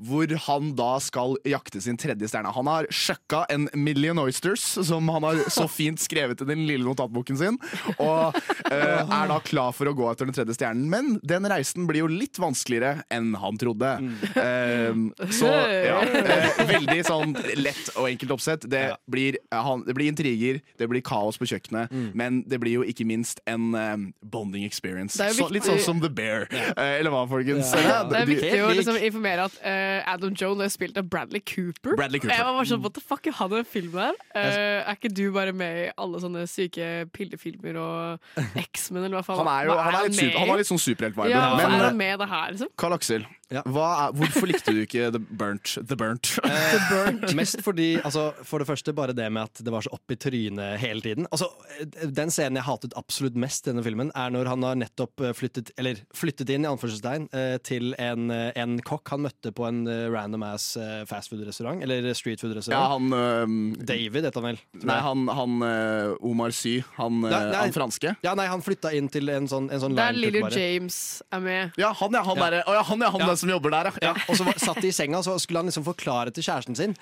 Hvor 0.01 0.33
han 0.47 0.73
da 0.79 0.95
skal 1.05 1.37
jakte 1.45 1.83
sin 1.85 2.01
tredje 2.01 2.31
stjerne. 2.31 2.49
Han 2.57 2.71
har 2.71 2.89
sjekka 2.89 3.43
en 3.53 3.69
million 3.77 4.17
oysters, 4.25 4.65
som 4.89 5.05
han 5.13 5.29
har 5.29 5.45
så 5.53 5.67
fint 5.69 6.01
skrevet 6.01 6.41
i 6.41 6.49
den 6.49 6.65
lille 6.65 6.87
notatboken 6.87 7.37
sin, 7.41 7.57
og 7.97 8.37
eh, 8.69 9.01
er 9.01 9.31
da 9.31 9.39
klar 9.45 9.73
for 9.75 9.89
å 9.89 9.95
gå 9.97 10.07
etter 10.11 10.29
den 10.29 10.37
tredje 10.37 10.57
stjernen. 10.57 10.87
Men 10.91 11.13
den 11.25 11.47
reisen 11.49 11.87
blir 11.89 12.05
jo 12.05 12.11
litt 12.11 12.39
vanskeligere 12.41 13.05
enn 13.13 13.33
han 13.41 13.59
trodde. 13.61 13.93
Eh, 14.41 15.01
så 15.33 15.49
ja, 15.51 15.99
eh, 16.05 16.61
veldig 16.69 16.99
sånn 17.07 17.35
lett 17.59 17.91
og 17.95 18.07
enkelt 18.09 18.35
oppsett. 18.37 18.67
Det, 18.71 18.83
blir, 19.11 19.39
eh, 19.51 19.61
han, 19.65 19.85
det 19.87 19.95
blir 19.97 20.11
intriger, 20.11 20.61
det 20.79 20.89
blir 20.91 21.03
kaos 21.05 21.39
på 21.41 21.49
kjøkkenet, 21.49 21.93
men 22.17 22.41
det 22.49 22.61
blir 22.61 22.79
jo 22.79 22.87
ikke 22.87 23.05
minst 23.07 23.41
en 23.49 23.71
eh, 23.77 23.95
bonding 24.33 24.65
experience. 24.67 25.19
Er 25.21 25.35
Så, 25.35 25.49
litt 25.53 25.67
sånn 25.67 25.81
som 25.83 26.01
The 26.03 26.11
Bear. 26.11 26.47
Eh, 26.51 26.99
eller 26.99 27.13
hva, 27.13 27.25
folkens? 27.29 27.73
Ja. 27.75 28.01
Det 28.07 28.21
er 28.21 28.29
viktig 28.29 28.61
å 28.63 28.71
liksom 28.75 28.97
informere 29.01 29.47
at 29.49 29.57
uh, 29.63 30.13
Adam 30.13 30.35
Jones 30.37 30.65
er 30.65 30.73
spilt 30.73 30.97
av 30.99 31.07
Bradley 31.11 31.41
Cooper. 31.43 31.95
Bradley 31.97 32.21
Cooper. 32.21 32.35
Jeg 32.35 32.47
var 32.47 32.57
bare 32.57 32.69
sånn, 32.69 32.83
What 32.83 32.97
the 32.97 33.03
fuck 33.03 33.27
han 33.37 33.53
er 33.55 33.67
filmen 33.67 34.01
her? 34.01 34.17
Eh, 34.37 34.81
er 34.81 34.97
ikke 34.97 35.11
du 35.13 35.25
bare 35.35 35.53
med 35.55 35.79
i 35.85 35.89
alle 36.01 36.21
sånne 36.23 36.45
syke 36.49 36.87
pillefilmer 37.31 37.79
og 37.81 38.41
X-Men, 38.67 39.05
eller 39.07 39.19
hva 39.19 39.25
faen? 39.25 39.41
han, 39.41 39.51
er 39.53 39.69
jo, 39.69 39.77
han, 39.77 39.97
er 39.99 40.09
litt 40.09 40.19
super, 40.19 40.39
han 40.39 40.61
litt 40.61 40.71
sånn 40.71 40.83
superhelt-vibe. 40.85 41.31
Ja, 41.31 41.45
men 41.57 41.77
er 41.77 41.85
han 41.87 42.01
med 42.01 42.19
det 42.21 42.29
her, 42.31 42.51
liksom? 42.55 42.71
Karl 42.81 42.97
Aksel, 42.97 43.27
Ja. 43.51 43.61
hva 43.67 43.87
er, 44.07 44.13
hvorfor 44.15 44.47
likte 44.47 44.71
du 44.75 44.81
ikke 44.85 45.09
The 45.11 45.19
Burnt? 45.19 45.73
The 45.87 45.97
Burnt? 45.99 46.29
Mest 47.39 47.59
fordi, 47.65 47.97
altså, 47.99 48.29
for 48.47 48.63
det 48.63 48.67
første, 48.69 48.93
bare 48.95 49.13
det 49.17 49.27
med 49.33 49.43
at 49.49 49.61
det 49.65 49.73
var 49.73 49.83
så 49.85 49.91
opp 49.95 50.13
i 50.13 50.17
trynet 50.19 50.79
hele 50.81 51.03
tiden. 51.03 51.27
Altså, 51.31 51.49
eh, 51.79 52.07
Den 52.07 52.31
scenen 52.31 52.59
jeg 52.61 52.67
hatet 52.67 52.95
absolutt 52.99 53.35
mest 53.39 53.67
i 53.67 53.71
denne 53.73 53.83
filmen, 53.85 54.11
er 54.15 54.31
når 54.33 54.49
han 54.53 54.63
har 54.67 54.79
nettopp 54.79 55.23
eh, 55.27 55.33
flyttet 55.37 55.71
Eller 55.77 55.99
flyttet 56.15 56.49
inn, 56.53 56.65
i 56.65 56.69
anførselstegn, 56.71 57.27
eh, 57.35 57.57
til 57.67 57.91
en, 57.99 58.29
eh, 58.31 58.51
en 58.61 58.77
kokk 58.87 59.11
han 59.15 59.25
møtte 59.27 59.51
på 59.55 59.67
en 59.67 59.83
eh, 59.89 60.05
random 60.13 60.43
ass 60.47 60.71
eh, 60.79 61.01
fastfood-restaurant. 61.09 61.83
Eller 61.83 62.07
street 62.15 62.39
streetfood-restaurant. 62.41 62.95
han 62.95 63.11
øhm, 63.17 63.59
David 63.85 64.27
heter 64.29 64.39
han 64.41 64.53
vel. 64.53 64.61
Nei, 64.87 64.99
han, 65.03 65.27
han 65.27 65.57
øh, 65.67 66.15
Omar 66.31 66.55
Sy. 66.55 66.77
Han, 66.97 67.19
øh, 67.25 67.29
Nei, 67.31 67.43
nei. 67.51 67.59
han 67.65 67.75
franske. 67.75 68.15
Ja, 68.23 68.33
nei, 68.37 68.47
han 68.51 68.63
flytta 68.65 68.93
inn 68.95 69.09
til 69.11 69.29
en 69.33 69.49
sånn, 69.51 69.67
en 69.73 69.83
sånn 69.83 69.97
Der 69.97 70.15
bare. 70.41 70.55
James 70.55 70.97
er 71.33 71.43
med. 71.43 71.77
Ja, 71.81 71.91
han 71.99 72.15
ja, 72.15 72.23
han, 72.25 72.37
Ja. 72.37 72.47
derre- 72.47 72.63
å, 72.67 72.73
ja, 72.77 72.83
han, 72.87 72.99
ja, 73.05 73.09
han 73.11 73.21
Ja. 73.21 73.27
Der 73.41 73.47
som 73.47 73.51
jobber 73.51 73.73
der, 73.73 73.89
ja. 74.01 74.11
Ja, 74.11 74.25
og 74.29 74.37
så 74.37 74.45
var, 74.45 74.57
satt 74.61 74.81
de 74.83 74.91
i 74.91 74.95
senga 74.95 75.21
så 75.25 75.35
skulle 75.41 75.61
han 75.61 75.69
liksom 75.69 75.85
forklare 75.85 76.33
til 76.35 76.45
kjæresten 76.45 76.77
sin 76.77 76.95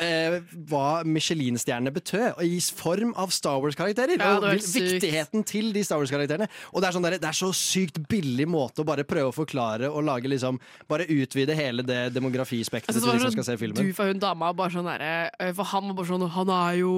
eh, 0.00 0.40
hva 0.70 1.02
Michelin-stjernene 1.06 1.92
betød, 1.94 2.28
og 2.36 2.44
i 2.46 2.60
form 2.60 3.14
av 3.18 3.32
Star 3.34 3.60
Wars-karakterer. 3.62 4.20
Ja, 4.20 4.36
og 4.38 4.62
sykt. 4.62 5.00
viktigheten 5.00 5.44
til 5.48 5.72
de 5.74 5.84
Star 5.86 6.00
Wars-karakterene. 6.02 6.48
Og 6.72 6.82
det 6.82 6.90
er, 6.90 6.96
sånn 6.96 7.06
der, 7.08 7.18
det 7.22 7.30
er 7.30 7.38
så 7.40 7.50
sykt 7.56 8.00
billig 8.10 8.46
måte 8.50 8.84
å 8.84 8.88
bare 8.88 9.06
prøve 9.08 9.32
å 9.32 9.36
forklare 9.36 9.90
og 9.90 10.04
lage 10.06 10.30
liksom 10.30 10.58
Bare 10.90 11.06
utvide 11.10 11.54
hele 11.56 11.82
det 11.86 12.12
demografispekteret 12.14 12.96
synes 12.96 13.06
til 13.06 13.18
de 13.18 13.24
som 13.24 13.34
skal 13.34 13.46
se 13.50 13.56
filmen. 13.60 13.80
du 13.90 13.96
for 13.96 14.10
hun 14.10 14.20
dama 14.22 14.50
bare 14.56 14.74
sånn 14.74 14.88
derre 14.88 15.30
eh, 15.38 15.52
For 15.56 15.68
han 15.72 15.90
var 15.90 15.98
bare 16.00 16.10
sånn 16.10 16.26
Han 16.34 16.52
er 16.54 16.78
jo 16.80 16.92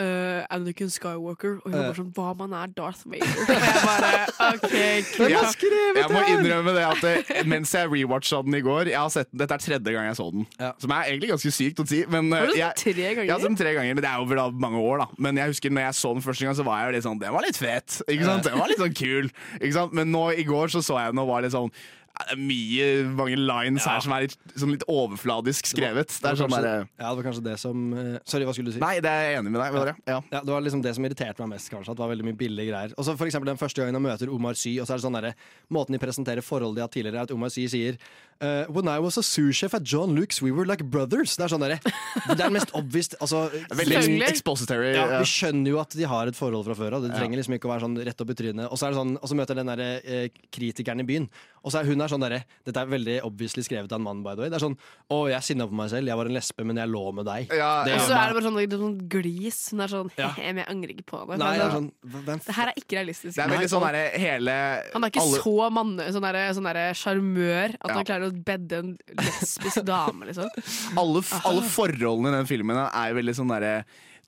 eh, 0.00 0.40
Anakin 0.54 0.90
Skywalker, 0.90 1.58
og 1.60 1.68
hun 1.68 1.74
var 1.74 1.86
bare 1.88 1.98
sånn 1.98 2.10
Hva 2.16 2.26
om 2.32 2.42
han 2.44 2.54
er 2.58 2.72
Darth 2.76 3.04
Vader? 3.08 3.34
Og 3.44 3.52
jeg 3.54 3.82
bare 3.84 4.10
OK, 4.54 4.74
Jeg, 4.74 5.98
jeg 5.98 6.10
må 6.12 6.22
innrømme 6.32 6.74
det 6.76 6.84
at 6.88 7.02
det, 7.04 7.14
mens 7.50 7.74
jeg 7.76 7.90
rewatcha 7.92 8.42
den 8.46 8.58
i 8.58 8.62
går 8.64 8.90
jeg 8.92 8.98
har 9.00 9.12
sett 9.14 9.30
Dette 9.34 9.58
er 9.58 9.64
tredje 9.64 9.94
gang 9.94 10.08
jeg 10.10 10.18
så 10.18 10.28
den. 10.34 10.46
Ja. 10.60 10.72
Som 10.82 10.94
er 10.96 11.10
egentlig 11.10 11.32
ganske 11.34 11.54
sykt 11.54 11.82
å 11.82 11.88
si. 11.88 12.02
Men, 12.10 12.30
Har 12.34 12.50
du 12.50 12.54
sett 12.54 12.60
jeg, 12.62 12.80
tre 12.82 13.08
ganger? 13.14 13.24
Jeg 13.24 13.34
har 13.34 13.42
sett 13.42 13.52
den 13.52 13.60
tre 13.62 13.74
ganger, 13.78 13.96
men 13.96 14.04
Det 14.04 14.12
er 14.12 14.22
over 14.24 14.40
da 14.40 14.46
mange 14.66 14.82
år. 14.82 15.04
da 15.04 15.24
Men 15.28 15.40
jeg 15.40 15.54
husker 15.54 15.74
når 15.74 15.88
jeg 15.88 15.98
så 16.02 16.14
den 16.18 16.24
første 16.26 16.48
gang, 16.48 16.58
så 16.58 16.66
var 16.66 16.80
jeg 16.82 16.90
jo 16.90 16.96
litt 16.98 17.08
sånn 17.08 17.20
Den 17.22 17.36
var 17.36 17.46
litt 17.46 17.60
fet. 17.60 17.98
Ikke 18.08 18.28
sant? 18.28 18.48
Den 18.48 18.58
var 18.60 18.70
litt 18.70 18.82
sånn 18.82 18.96
kul. 18.98 19.30
Ikke 19.60 19.76
sant? 19.78 19.94
Men 19.96 20.10
nå 20.14 20.28
i 20.34 20.46
går 20.48 20.74
så 20.74 20.82
så 20.84 20.98
jeg 21.00 21.14
den 21.14 21.22
og 21.22 21.30
var 21.30 21.46
litt 21.46 21.54
sånn 21.54 21.70
ja, 21.70 22.03
det 22.14 22.30
er 22.30 22.38
mye, 22.38 22.84
mange 23.10 23.36
lines 23.40 23.86
her 23.90 24.02
som 24.04 24.12
er 24.14 24.28
litt, 24.28 24.36
sånn 24.54 24.70
litt 24.70 24.84
overfladisk 24.90 25.66
skrevet. 25.66 26.12
Det 26.14 26.28
er 26.28 26.36
var 26.36 26.38
sånn 26.38 26.52
kanskje, 26.52 26.68
der, 26.70 26.84
ja, 27.00 27.08
det 27.08 27.16
var 27.18 27.26
kanskje 27.26 27.42
det 27.42 27.54
som 27.58 27.80
uh, 27.90 28.02
Sorry, 28.30 28.46
hva 28.46 28.54
skulle 28.54 28.70
du 28.70 28.76
si? 28.76 28.82
Nei, 28.82 28.92
det 29.02 29.10
er 29.10 29.24
jeg 29.26 29.40
enig 29.40 29.50
med 29.50 29.58
deg. 29.58 29.78
Dere. 29.80 29.94
Ja. 30.06 30.18
Ja, 30.30 30.42
Det 30.46 30.54
var 30.54 30.62
liksom 30.62 30.84
det 30.84 30.92
som 30.94 31.08
irriterte 31.08 31.42
meg 31.42 31.56
mest. 31.56 31.72
kanskje 31.72 31.90
At 31.90 31.98
det 31.98 32.04
var 32.04 32.12
veldig 32.12 32.28
mye 32.28 32.38
billige 32.38 32.70
greier 32.70 32.94
Og 32.94 33.08
så 33.08 33.16
for 33.18 33.26
eksempel 33.26 33.50
Den 33.50 33.58
første 33.58 33.82
gangen 33.82 33.98
han 33.98 34.06
møter 34.06 34.30
Omar 34.30 34.54
Sy, 34.58 34.76
og 34.78 34.86
så 34.86 34.94
er 34.94 35.02
det 35.02 35.06
sånn 35.08 35.18
derre 35.18 35.34
måten 35.74 35.98
de 35.98 36.00
presenterer 36.04 36.46
forholdet 36.46 36.78
de 36.78 36.84
har 36.86 36.92
tidligere, 36.94 37.24
er 37.24 37.26
at 37.26 37.34
Omar 37.34 37.50
Sy 37.50 37.66
sier 37.72 37.98
eh, 38.40 38.64
When 38.68 38.88
I 38.88 38.98
was 38.98 39.16
a 39.18 39.22
sous-chef 39.22 39.74
at 39.74 39.82
John 39.84 40.14
Luke's, 40.16 40.40
we 40.42 40.50
were 40.50 40.64
like 40.66 40.82
brothers. 40.84 41.36
Det 41.36 41.44
er 41.44 41.48
sånn 41.54 41.60
derre 41.64 41.78
Det 42.36 42.40
er 42.40 42.50
mest 42.50 42.70
obvious 42.74 43.08
altså, 43.20 43.48
Veldig 43.70 43.94
Selvfølgelig. 43.98 44.28
expository. 44.28 44.92
ja, 44.94 45.06
ja. 45.10 45.18
Vi 45.20 45.28
skjønner 45.30 45.68
jo 45.70 45.80
at 45.80 45.90
de 45.96 46.04
har 46.04 46.26
et 46.30 46.36
forhold 46.36 46.64
fra 46.66 46.74
før 46.74 46.96
av. 46.98 47.02
Det 47.02 47.12
trenger 47.16 47.36
liksom 47.40 47.54
ikke 47.58 47.68
å 47.68 47.74
være 47.74 47.84
sånn 47.86 47.98
rett 48.04 48.20
opp 48.24 48.30
i 48.30 48.34
trynet. 48.34 48.68
Og 48.70 48.78
så 48.78 48.86
er 48.86 48.94
det 48.94 48.98
sånn 49.00 49.16
Og 49.20 49.28
så 49.30 49.34
møter 49.38 49.54
den 49.60 49.66
derre 49.66 49.88
eh, 50.04 50.28
kritikeren 50.52 51.00
i 51.00 51.08
byen, 51.08 51.28
Og 51.64 51.72
så 51.72 51.80
er 51.80 51.88
hun 51.88 52.00
er 52.04 52.08
sånn 52.12 52.20
derre 52.24 52.42
Dette 52.66 52.80
er 52.80 52.86
veldig 52.90 53.16
obviously 53.24 53.62
skrevet 53.64 53.92
av 53.92 53.98
en 54.00 54.04
mann, 54.08 54.22
by 54.24 54.34
the 54.34 54.42
way. 54.44 54.50
Det 54.52 54.58
er 54.60 54.64
sånn 54.66 54.76
Å, 55.10 55.20
jeg 55.30 55.36
er 55.38 55.46
sinna 55.46 55.66
på 55.70 55.74
meg 55.78 55.90
selv. 55.92 56.08
Jeg 56.08 56.16
var 56.16 56.26
en 56.30 56.34
lesbe, 56.36 56.64
men 56.66 56.76
jeg 56.82 56.88
lå 56.92 57.04
med 57.14 57.26
deg. 57.28 57.48
Ja, 57.54 57.84
Det 57.84 57.94
Og 57.98 58.04
så 58.08 58.14
er 58.18 58.32
det 58.32 58.36
bare 58.38 58.46
sånn, 58.48 58.58
det 58.60 58.76
er 58.78 58.82
sånn 58.84 58.98
glis. 59.08 59.60
Hun 59.70 59.80
er 59.86 59.88
sånn 59.94 60.10
Ja. 60.18 60.30
Men 60.38 60.62
jeg 60.62 60.68
angrer 60.74 60.94
ikke 60.96 61.06
på 61.10 61.22
det. 61.28 61.38
Nei, 61.38 61.52
det 61.58 61.64
er 61.66 61.74
sånn 61.78 61.90
hvem 62.04 62.40
det 62.44 62.54
her 62.58 62.68
er 62.72 62.78
ikke 62.80 62.96
realistisk. 62.98 63.34
Det 63.36 63.44
er 63.44 63.52
veldig 63.54 63.70
sånn 63.72 63.84
derre 63.86 64.04
hele 64.18 64.54
Han 64.94 65.04
er 65.04 65.10
ikke 65.10 65.22
alle- 65.24 65.42
så 65.44 65.70
manne, 65.72 66.08
sånn 66.14 66.24
derre 66.26 66.44
sånn 66.54 66.68
derre 66.68 66.84
sjarmør 66.94 67.74
at 67.80 67.88
Ja. 67.88 67.94
han 67.94 68.04
klarer 68.04 68.23
å 68.28 68.32
bedde 68.46 68.80
en 68.82 68.90
lesbisk 69.20 69.84
dame, 69.86 70.30
liksom. 70.30 70.50
alle, 71.00 71.22
alle 71.44 71.64
forholdene 71.68 72.32
i 72.32 72.38
den 72.40 72.50
filmen 72.50 72.80
er 72.86 73.16
veldig 73.16 73.36
sånn 73.38 73.52
derre 73.54 73.76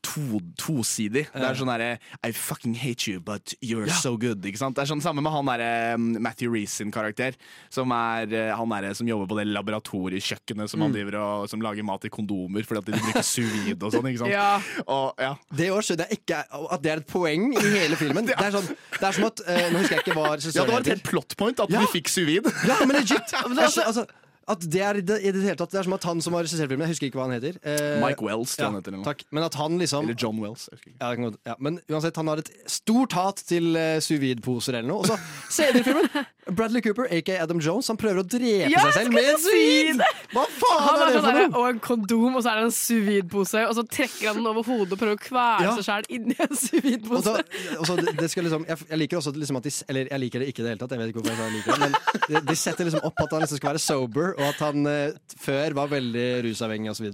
to, 0.07 0.39
tosidig. 0.61 1.25
Det 1.35 1.43
er 1.43 1.59
sånn 1.59 1.71
derre 1.73 1.91
I 2.25 2.31
fucking 2.37 2.77
hate 2.79 3.09
you, 3.11 3.19
but 3.21 3.55
you're 3.61 3.87
Ja. 3.89 3.95
so 3.99 4.15
good. 4.17 4.45
Ikke 4.47 4.61
sant? 4.61 4.77
Det 4.79 4.85
er 4.85 4.91
sånn 4.93 5.03
samme 5.03 5.23
med 5.25 5.33
han 5.35 5.49
derre 5.51 5.95
um, 5.99 6.07
Matthew 6.23 6.53
Reece 6.55 6.79
sin 6.79 6.93
karakter. 6.95 7.35
Som 7.73 7.91
er 7.97 8.31
eh, 8.33 8.53
han 8.55 8.71
derre 8.71 8.95
som 8.95 9.09
jobber 9.11 9.27
på 9.31 9.39
det 9.41 9.47
laboratoriekjøkkenet 9.51 10.71
som 10.71 10.81
han 10.85 10.91
Mm. 10.93 10.95
driver 10.95 11.17
og 11.21 11.49
som 11.51 11.61
lager 11.65 11.83
mat 11.85 12.05
i 12.07 12.09
kondomer 12.13 12.63
fordi 12.67 12.79
at 12.79 12.87
de 12.87 12.93
bruker 13.01 13.27
suvide 13.37 13.83
og 13.83 13.93
sånn. 13.93 14.07
Ikke 14.13 14.23
sant? 14.23 14.31
Ja. 14.31 14.61
Og, 14.87 15.15
ja. 15.19 15.35
Det 15.51 15.67
jeg 15.67 16.21
ikke 16.21 16.43
at 16.47 16.83
det 16.83 16.93
er 16.93 17.03
et 17.03 17.07
poeng 17.11 17.51
i 17.57 17.65
hele 17.79 17.97
filmen. 17.99 18.27
Det 18.31 18.37
er, 18.39 18.53
sånn, 18.53 18.67
det 19.01 19.03
er 19.09 19.13
som 19.17 19.25
at 19.27 19.41
eh, 19.49 19.71
Nå 19.73 19.81
husker 19.81 19.97
jeg 19.97 20.05
ikke 20.05 20.15
hva 20.17 20.29
ja, 20.37 20.65
det 20.67 20.73
var 20.73 20.81
et 20.85 20.91
helt 20.93 21.07
plot 21.07 21.37
point 21.41 21.61
at 21.63 21.71
Ja. 21.73 21.81
vi 21.83 21.99
fikk 21.99 22.09
suvid. 22.13 22.47
Ja, 22.69 22.77
men 22.85 22.97
legit! 23.01 23.33
altså, 23.43 23.83
altså, 23.87 24.07
at 24.49 24.63
det 24.71 24.83
er 24.87 24.99
i 25.01 25.03
det, 25.03 25.17
i 25.27 25.31
det 25.35 25.43
hele 25.43 25.57
tatt 25.59 25.73
Det 25.75 25.81
er 25.81 25.87
som 25.89 25.95
at 25.97 26.05
han 26.07 26.21
som 26.23 26.37
har 26.37 26.45
regissert 26.47 26.71
filmen, 26.71 26.85
jeg 26.87 26.95
husker 26.95 27.09
ikke 27.09 27.19
hva 27.19 27.25
han 27.27 27.35
heter 27.35 27.57
eh, 27.67 27.97
Mike 28.03 28.23
Wells, 28.23 28.55
tror 28.55 28.65
ja, 28.65 28.71
han 28.71 28.79
heter. 28.81 28.93
Eller, 28.95 29.03
noe. 29.03 29.09
takk, 29.09 29.25
men 29.35 29.47
at 29.49 29.59
han 29.59 29.79
liksom 29.83 30.07
eller 30.07 30.19
John 30.23 30.39
Wells. 30.45 30.69
Jeg 30.71 30.79
husker 30.79 30.93
ikke. 30.93 30.99
ja, 31.01 31.09
det 31.11 31.17
kan 31.19 31.27
godt- 31.31 31.41
ja, 31.51 31.57
Men 31.67 31.81
uansett, 31.91 32.17
han 32.23 32.31
har 32.31 32.43
et 32.45 32.51
stort 32.71 33.17
hat 33.19 33.43
til 33.49 33.73
uh, 33.75 33.97
sous 34.05 34.21
vide-poser 34.23 34.79
eller 34.79 34.89
noe. 34.93 35.03
Og 35.03 35.11
så 35.11 35.19
senere 35.59 35.83
i 35.83 35.87
filmen, 35.87 36.27
Bradley 36.47 36.81
Cooper, 36.85 37.09
aka 37.11 37.41
Adam 37.43 37.59
Jones, 37.59 37.89
han 37.91 37.99
prøver 37.99 38.21
å 38.23 38.25
drepe 38.27 38.69
Ja, 38.71 38.83
seg 38.87 38.93
selv 39.01 39.15
med 39.17 39.27
en 39.27 39.99
det! 39.99 40.11
Hva 40.31 40.45
faen 40.47 40.83
Han 40.87 41.01
er 41.03 41.07
det 41.07 41.15
sånn 41.17 41.25
for 41.27 41.39
noe? 41.41 41.59
og 41.59 41.69
en 41.73 41.81
kondom, 41.83 42.37
og 42.39 42.45
så 42.45 42.53
er 42.53 42.61
det 42.61 42.67
en 42.69 42.75
suvidpose, 42.77 43.63
og 43.67 43.75
så 43.79 43.85
trekker 43.91 44.29
han 44.31 44.39
den 44.39 44.47
over 44.51 44.63
hodet 44.67 44.95
og 44.95 45.01
prøver 45.01 45.19
å 45.19 45.23
kvele 45.25 45.67
Ja. 45.67 45.73
seg 45.79 45.87
sjæl 45.89 46.07
inni 46.19 46.37
en 46.45 46.55
suvidpose. 46.61 47.35
Og 47.81 47.87
så, 47.89 47.97
det, 47.99 48.29
skal 48.31 48.47
liksom, 48.47 48.67
jeg, 48.71 48.79
jeg 48.93 49.01
liker 49.03 49.19
også 49.19 49.33
liksom 49.35 49.59
at 49.59 49.67
de 49.67 49.73
Eller 49.91 50.11
jeg 50.13 50.23
liker 50.23 50.45
det 50.45 50.49
ikke 50.53 50.63
i 50.63 50.67
det 50.69 50.73
hele 50.75 50.83
tatt, 50.85 50.95
jeg 50.95 51.03
vet 51.03 51.13
ikke 51.15 51.25
hvorfor 51.25 51.43
jeg 51.49 51.57
liker 51.57 51.73
det, 51.73 51.81
men 51.83 52.31
de, 52.31 52.45
de 52.53 52.57
setter 52.63 52.89
liksom 52.91 53.09
opp 53.11 53.25
at 53.27 53.35
han 53.37 53.43
liksom 53.47 53.61
skal 53.61 53.73
være 53.73 53.83
sober, 53.83 54.33
og 54.39 54.47
at 54.53 54.63
han 54.69 54.87
eh, 54.93 55.19
før 55.43 55.77
var 55.81 55.91
veldig 55.93 56.27
rusavhengig 56.47 56.95
osv. 56.95 57.11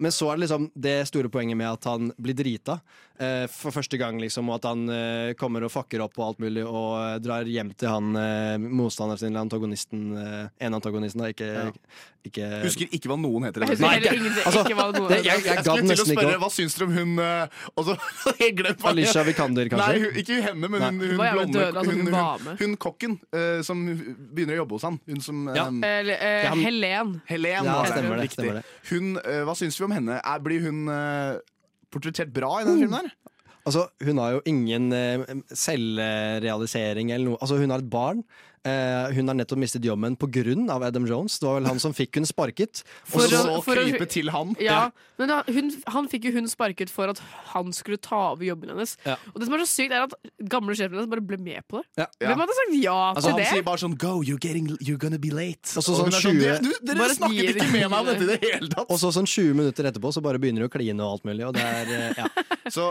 Men 0.00 0.16
så 0.16 0.30
er 0.32 0.40
det 0.40 0.46
liksom 0.46 0.70
det 0.88 0.96
store 1.12 1.28
poenget 1.32 1.60
med 1.60 1.68
at 1.68 1.84
han 1.90 2.10
blir 2.16 2.38
drita 2.38 2.80
for 3.52 3.70
første 3.74 3.98
gang, 4.00 4.16
liksom, 4.22 4.48
og 4.48 4.56
at 4.60 4.68
han 4.70 4.86
uh, 4.88 5.32
kommer 5.38 5.64
og 5.66 5.70
fucker 5.74 6.00
opp 6.04 6.16
og 6.18 6.24
alt 6.30 6.38
mulig, 6.40 6.62
og 6.64 6.94
uh, 6.96 7.18
drar 7.20 7.44
hjem 7.44 7.74
til 7.76 7.88
han 7.92 8.14
uh, 8.16 8.56
motstanderen 8.58 9.18
sin, 9.20 9.28
eller 9.34 9.44
antagonisten, 9.44 10.06
eh, 10.16 10.46
en 10.66 10.76
antagonisten, 10.78 11.20
da, 11.20 11.28
ikke, 11.34 11.50
ikke 12.30 12.48
Husker 12.64 12.90
ikke 12.96 13.08
hva 13.12 13.16
noen 13.20 13.46
heter. 13.48 13.64
i 13.64 13.68
Jeg 13.70 13.78
den 13.80 13.84
husker 13.84 13.90
filmen. 13.90 13.94
heller 13.96 14.16
ingenting- 14.16 14.46
altså, 14.46 14.62
ikke 14.64 14.76
noe 14.80 15.08
det- 15.10 15.18
jeg- 15.24 15.44
jeg 15.44 15.54
Jeg 15.54 15.64
skulle 15.64 15.94
til 15.94 16.04
å 16.04 16.08
spørre 16.10 16.38
hva 16.40 16.50
syns 16.52 16.74
dere 16.76 16.86
om 16.88 16.92
hun 16.96 17.18
eh, 17.18 17.46
Og 17.76 17.84
så 17.86 17.96
jeg 18.40 18.56
glemt 18.58 18.80
hva 18.84 18.90
Alicia 18.94 19.22
Vikander, 19.24 19.68
kanskje? 19.72 19.88
Nei, 19.88 20.00
hun, 20.04 20.18
ikke 20.24 20.40
henne, 20.48 20.68
men 20.68 20.80
hun, 20.82 20.98
Nei. 20.98 21.06
hun 21.06 21.20
det 21.20 21.32
blonde 21.32 21.58
døde, 21.60 21.78
altså, 21.80 21.92
hun 21.92 22.00
hun, 22.06 22.46
hun, 22.46 22.56
hun 22.64 22.76
kokken 22.76 23.18
eh, 23.32 23.62
som 23.62 23.84
begynner 24.34 24.56
å 24.58 24.60
jobbe 24.64 24.76
hos 24.80 24.82
han. 24.88 25.00
Hun 25.08 25.20
som 25.24 25.46
Ja. 25.54 25.66
eh, 25.68 26.12
eh, 26.16 26.44
Ja, 26.44 26.54
Helen. 26.54 27.14
Helen 27.28 27.64
Ja, 27.64 27.84
stemmer 27.84 28.16
det, 28.20 28.30
stemmer 28.32 28.60
det. 28.60 28.64
Hun, 28.90 29.16
eh, 29.24 29.40
hva 29.48 29.56
syns 29.56 29.78
vi 29.80 29.84
om 29.88 29.92
henne? 29.96 30.20
Er, 30.24 30.38
blir 30.44 30.60
hun 30.68 30.88
eh, 30.88 31.38
portrettert 31.92 32.32
bra 32.34 32.60
i 32.60 32.66
denne 32.68 32.86
filmen? 32.86 33.10
der 33.10 33.30
Altså, 33.68 33.84
hun 34.06 34.18
har 34.18 34.36
jo 34.36 34.40
ingen 34.48 34.88
eh, 34.96 35.22
selvrealisering 35.52 37.12
eller 37.12 37.32
noe. 37.32 37.40
Altså, 37.44 37.58
hun 37.60 37.72
har 37.74 37.82
et 37.82 37.90
barn. 37.92 38.22
Eh, 38.60 39.12
hun 39.16 39.26
har 39.30 39.34
nettopp 39.38 39.56
mistet 39.62 39.84
jobben 39.88 40.16
pga. 40.20 40.42
Adam 40.84 41.06
Jones. 41.08 41.38
Det 41.40 41.46
var 41.48 41.60
vel 41.60 41.68
han 41.70 41.78
som 41.80 41.94
fikk 41.96 42.16
hun 42.20 42.26
sparket. 42.28 42.82
Og 43.14 43.14
For 43.14 43.28
så 43.32 43.40
å- 43.56 43.62
for 43.64 43.76
å- 43.80 44.08
til 44.10 44.28
han. 44.30 44.54
Ja, 44.60 44.90
men 45.18 45.28
da, 45.28 45.42
hun, 45.48 45.70
Han 45.94 46.08
fikk 46.08 46.24
jo 46.28 46.32
hun 46.32 46.46
sparket 46.48 46.90
for 46.90 47.08
at 47.08 47.18
han 47.54 47.72
skulle 47.72 47.96
ta 48.00 48.32
over 48.32 48.44
jobben 48.44 48.68
hennes. 48.72 48.96
Ja. 49.06 49.16
Og 49.34 49.40
det 49.40 49.48
som 49.48 49.54
er 49.56 49.64
så 49.64 49.68
sykt, 49.70 49.92
er 49.96 50.04
at 50.04 50.12
gamle 50.48 50.74
sjefen 50.76 50.96
hennes 50.98 51.08
bare 51.08 51.24
ble 51.24 51.38
med 51.40 51.64
på 51.68 51.80
det. 51.80 52.04
Ja. 52.04 52.06
Hvem 52.20 52.42
hadde 52.44 52.56
sagt 52.58 52.74
ja 52.82 52.96
Altså, 53.14 53.22
til 53.22 53.32
han 53.32 53.40
det? 53.40 53.48
sier 53.54 53.62
bare 53.64 53.78
sånn 53.80 53.96
Go, 54.00 54.12
you're, 54.22 54.40
getting, 54.40 54.68
you're 54.80 55.00
gonna 55.00 55.18
be 55.18 55.30
late. 55.30 55.64
Og 55.76 55.84
så 55.84 55.92
Og 55.96 56.00
sånn 56.02 56.12
er 56.12 56.20
sånn, 56.20 56.36
20 56.36 56.44
«Dere- 56.44 56.60
du, 56.60 56.72
Dere 56.92 57.08
snakket 57.16 57.40
gir- 57.40 57.56
ikke 57.56 57.72
med 57.72 57.90
meg 57.90 57.98
om 58.00 58.06
dette 58.12 58.22
i 58.22 58.30
det 58.34 58.38
hele 58.52 58.68
tatt! 58.76 58.86
Og 58.90 58.98
så 59.00 59.12
sånn 59.16 59.28
20 59.28 59.54
minutter 59.56 59.88
etterpå 59.90 60.12
så 60.12 60.20
bare 60.24 60.38
begynner 60.42 60.64
du 60.64 60.68
å 60.68 60.72
kline 60.72 61.00
og 61.00 61.16
alt 61.18 61.24
mulig. 61.28 61.46
Og 61.48 61.54
det 61.56 61.64
er, 61.64 61.94
eh, 61.96 62.12
ja. 62.20 62.28
Så 62.70 62.84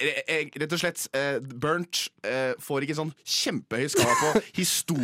eh, 0.00 0.22
eh, 0.30 0.44
rett 0.56 0.72
og 0.72 0.80
slett, 0.80 1.02
uh, 1.12 1.36
Burnt 1.60 2.06
uh, 2.24 2.54
får 2.64 2.86
ikke 2.86 2.96
sånn 2.96 3.10
kjempehøy 3.28 3.90
skala 3.92 4.14
på 4.22 4.40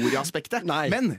historieaspektet. 0.05 0.64
Men 0.90 1.16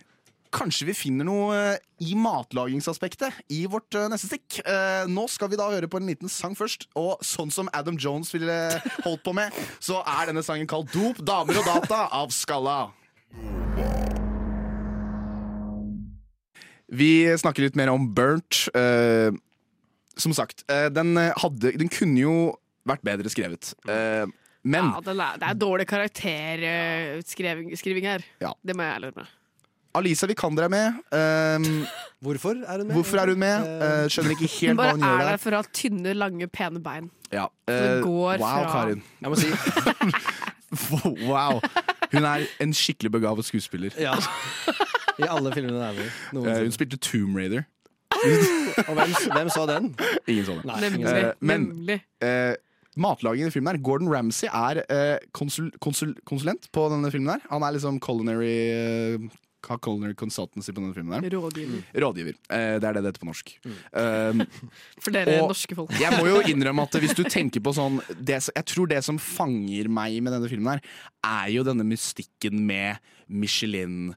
kanskje 0.56 0.88
vi 0.88 0.96
finner 0.96 1.28
noe 1.28 1.56
eh, 1.56 1.80
i 2.06 2.16
matlagingsaspektet 2.16 3.34
i 3.52 3.66
vårt 3.68 3.96
eh, 3.98 4.08
neste 4.12 4.30
stikk. 4.30 4.60
Eh, 4.62 5.04
nå 5.12 5.26
skal 5.32 5.50
vi 5.52 5.60
da 5.60 5.68
høre 5.72 5.90
på 5.92 6.00
en 6.00 6.08
liten 6.10 6.32
sang 6.32 6.56
først. 6.56 6.88
Og 7.00 7.18
sånn 7.26 7.52
som 7.52 7.70
Adam 7.76 7.98
Jones 8.00 8.32
ville 8.36 8.56
holdt 9.06 9.24
på 9.26 9.36
med, 9.36 9.56
så 9.84 10.02
er 10.06 10.32
denne 10.32 10.46
sangen 10.46 10.70
kalt 10.70 10.94
Dop, 10.94 11.20
damer 11.26 11.60
og 11.60 11.68
data 11.68 12.06
av 12.16 12.32
Skalla. 12.36 12.80
Vi 16.96 17.12
snakker 17.42 17.66
litt 17.66 17.76
mer 17.76 17.90
om 17.92 18.06
Burnt. 18.16 18.68
Som 20.16 20.32
sagt, 20.38 20.62
den, 20.96 21.18
hadde, 21.18 21.74
den 21.76 21.90
kunne 21.92 22.22
jo 22.22 22.36
vært 22.88 23.04
bedre 23.04 23.32
skrevet. 23.34 23.74
Men 24.66 24.86
Ja, 24.90 24.98
den 25.06 25.20
er, 25.22 25.36
det 25.38 25.46
er 25.52 25.56
dårlig 25.62 25.86
karakterskriving 25.88 28.06
her. 28.10 28.22
Ja. 28.42 28.50
Det 28.66 28.74
må 28.76 28.82
jeg 28.84 28.92
ærlig 28.98 29.12
med. 29.16 29.26
Alisa 29.96 30.26
Vikander 30.28 30.64
er 30.66 30.70
med. 30.74 30.88
Um, 31.14 31.86
Hvorfor 32.26 32.50
er 32.66 32.78
hun 32.82 32.88
med? 32.88 32.94
hvorfor 32.98 33.18
er 33.22 33.28
hun 33.32 33.40
med? 33.40 33.56
Uh, 33.64 34.08
skjønner 34.12 34.32
ikke 34.34 34.50
Hun 34.50 34.56
helt 34.60 34.74
hva 34.74 34.78
bare 34.82 34.92
hun 34.96 35.02
gjør 35.06 35.14
er 35.14 35.18
der 35.22 35.30
der. 35.30 35.38
for 35.46 35.52
å 35.56 35.58
ha 35.62 35.66
tynne, 35.78 36.12
lange, 36.18 36.46
pene 36.52 36.80
bein. 36.84 37.06
Ja. 37.32 37.46
eh, 37.70 38.02
går 38.04 38.38
wow, 38.42 38.42
fra- 38.42 38.72
Karin. 38.74 39.02
Jeg 39.22 39.30
må 39.30 39.36
si 39.40 39.48
wow. 41.30 41.62
Hun 42.12 42.24
er 42.28 42.44
en 42.64 42.74
skikkelig 42.76 43.12
begavet 43.16 43.46
skuespiller. 43.48 43.92
ja. 44.00 44.14
I 45.16 45.24
alle 45.32 45.48
filmene 45.56 45.78
hun 45.78 45.86
er 45.86 45.94
med. 45.96 46.10
Eh, 46.52 46.60
hun 46.66 46.74
spilte 46.76 46.98
Tomb 47.00 47.38
Raider. 47.40 47.64
Og 48.90 48.94
hvem, 48.98 49.12
hvem 49.32 49.50
så 49.54 49.64
den? 49.70 49.86
Ingen 50.28 50.46
så 50.50 50.54
Nei, 50.66 50.80
Nemlig. 50.90 51.06
men- 51.40 51.70
nemlig. 51.70 52.00
Matlagingen 52.96 53.50
i 53.50 53.52
filmen 53.54 53.74
her 53.76 53.82
Gordon 53.84 54.08
Ramsay 54.12 54.48
er 54.52 54.84
eh, 54.90 55.18
konsul, 55.36 55.72
konsul, 55.84 56.14
konsulent 56.28 56.70
på 56.72 56.86
denne 56.94 57.12
filmen. 57.12 57.36
her 57.42 57.50
Han 57.52 57.64
er 57.68 57.76
liksom 57.76 58.00
culinary 58.00 58.54
eh, 58.72 59.26
har 59.66 59.80
culinary 59.82 60.14
consultancy 60.14 60.70
på 60.72 60.78
denne 60.78 60.94
filmen. 60.94 61.24
der 61.26 61.34
Rådgiver. 61.34 61.80
Rådgiver. 61.98 62.36
Eh, 62.54 62.76
det 62.80 62.86
er 62.86 62.94
det 62.94 63.02
det 63.02 63.10
heter 63.12 63.24
på 63.24 63.30
norsk. 63.32 63.50
Eh, 63.66 64.44
For 65.04 65.12
dere 65.16 65.40
Og- 65.42 65.50
norske 65.56 65.76
folk. 65.76 65.92
Jeg 66.00 66.14
må 66.20 66.28
jo 66.30 66.44
innrømme 66.54 66.86
at 66.86 67.00
hvis 67.02 67.16
du 67.18 67.24
tenker 67.26 67.64
på 67.66 67.74
sånn 67.74 67.98
det, 68.22 68.44
Jeg 68.54 68.66
tror 68.70 68.88
det 68.94 69.02
som 69.04 69.18
fanger 69.18 69.90
meg 69.90 70.22
med 70.22 70.34
denne 70.38 70.52
filmen, 70.52 70.78
her 70.78 70.82
er 71.26 71.50
jo 71.56 71.64
denne 71.66 71.84
mystikken 71.84 72.62
med 72.70 73.02
Michelin. 73.28 74.14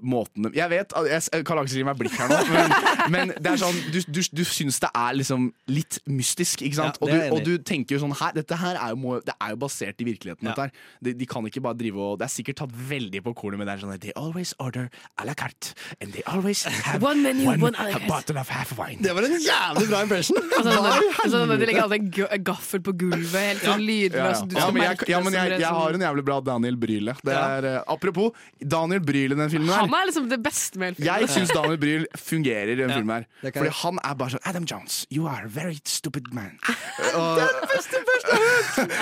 Måten 0.00 0.46
Jeg 0.56 0.70
vet, 0.72 0.92
jeg 1.10 1.44
Karl 1.44 1.58
Aksel 1.60 1.76
gir 1.82 1.84
meg 1.84 1.98
blikk 2.00 2.14
her 2.16 2.30
nå, 2.30 2.38
men, 2.48 2.70
men 3.14 3.32
det 3.36 3.50
er 3.50 3.58
sånn 3.60 3.76
du, 3.92 3.98
du, 4.08 4.20
du 4.32 4.40
syns 4.48 4.78
det 4.80 4.88
er 4.96 5.16
liksom 5.18 5.50
litt 5.68 5.98
mystisk, 6.08 6.62
ikke 6.64 6.78
sant? 6.78 6.96
Ja, 7.02 7.04
og, 7.04 7.10
du, 7.12 7.34
og 7.36 7.42
du 7.44 7.66
tenker 7.68 7.98
jo 7.98 8.00
sånn 8.06 8.14
her, 8.16 8.32
Dette 8.38 8.56
her 8.62 8.78
er 8.80 8.94
jo, 8.94 8.98
må, 9.02 9.18
det 9.26 9.34
er 9.36 9.52
jo 9.52 9.58
basert 9.60 10.00
i 10.00 10.06
virkeligheten. 10.08 10.48
Ja. 10.48 10.54
Dette 10.56 10.64
her. 10.70 10.88
De, 11.04 11.12
de 11.20 11.28
kan 11.28 11.44
ikke 11.50 11.60
bare 11.66 11.76
drive 11.76 12.00
og 12.00 12.16
Det 12.22 12.26
er 12.28 12.32
sikkert 12.32 12.62
tatt 12.62 12.72
veldig 12.88 13.20
på 13.26 13.34
kornet, 13.36 13.60
men 13.60 13.68
det 13.68 13.74
er 13.76 13.82
sånn 13.84 13.92
They 14.00 14.14
always 14.16 14.54
order 14.64 14.88
à 15.20 15.26
la 15.28 15.34
carte, 15.36 15.74
and 16.00 16.16
they 16.16 16.24
always 16.32 16.64
have 16.88 17.04
One 17.04 17.20
menu, 17.26 17.44
one, 17.50 17.60
one 17.68 17.76
a 17.76 18.00
bottle 18.08 18.40
of 18.40 18.48
half 18.48 18.72
wine. 18.80 19.02
Det 19.04 19.12
var 19.14 19.28
en 19.28 19.36
jævlig 19.36 19.88
bra 19.92 20.02
impression! 20.06 20.40
Altså, 20.54 20.70
sånn, 20.80 21.32
sånn, 21.34 21.52
de 21.60 21.66
legger 21.68 21.84
alltid 21.84 22.18
en 22.24 22.44
gaffel 22.46 22.80
på 22.86 22.92
gulvet, 23.04 23.34
helt 23.50 23.64
sånn 23.66 23.82
lydløs. 23.84 24.42
ja. 24.54 24.60
Ja, 24.64 24.68
men 24.72 24.84
jeg, 24.86 25.08
ja, 25.10 25.18
men 25.24 25.34
jeg, 25.36 25.58
jeg 25.60 25.70
har 25.76 25.96
en 25.98 26.04
jævlig 26.06 26.24
bra 26.24 26.36
Daniel 26.46 26.76
Bryle. 26.80 27.14
Det 27.26 27.34
Ja. 27.34 27.42
er, 27.58 27.66
eh, 27.74 27.80
apropos 27.90 28.32
Daniel 28.62 29.02
Bryle 29.04 29.34
i 29.36 29.40
den 29.40 29.50
filmen 29.52 29.73
Han 29.80 29.94
er 29.98 30.06
liksom 30.10 30.28
det 30.30 30.40
beste 30.44 30.78
med 30.78 30.94
hele 30.94 31.06
Jeg 31.06 31.28
filmen. 31.28 31.34
syns 31.34 31.54
Daniel 31.56 31.78
Bryl 31.82 32.06
fungerer 32.18 32.72
i 32.72 32.78
den 32.78 32.90
Ja, 32.90 32.96
filmen 33.00 33.14
her. 33.16 33.52
Fordi 33.52 33.74
han 33.82 33.98
er 34.04 34.14
bare 34.20 34.30
sånn 34.36 34.44
Adam 34.50 34.64
Jones, 34.70 35.02
you 35.10 35.26
are 35.30 35.44
a 35.44 35.48
very 35.48 35.78
stupid 35.84 36.32
man. 36.34 36.58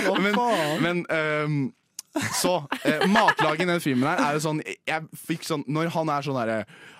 Hva 0.06 0.18
men, 0.20 0.34
faen? 0.34 0.82
men 0.82 1.06
ehm, 1.12 1.72
så 2.36 2.58
eh, 2.84 3.06
Matlaget 3.08 3.64
i 3.64 3.68
den 3.70 3.80
filmen 3.80 4.04
her 4.04 4.20
er 4.20 4.36
jo 4.36 4.42
sånn 4.44 4.58
Jeg 4.60 5.06
fikk 5.16 5.46
sånn 5.48 5.62
Når 5.72 5.88
han 5.94 6.10
er 6.12 6.26
sånn 6.26 6.36
derre 6.36 6.58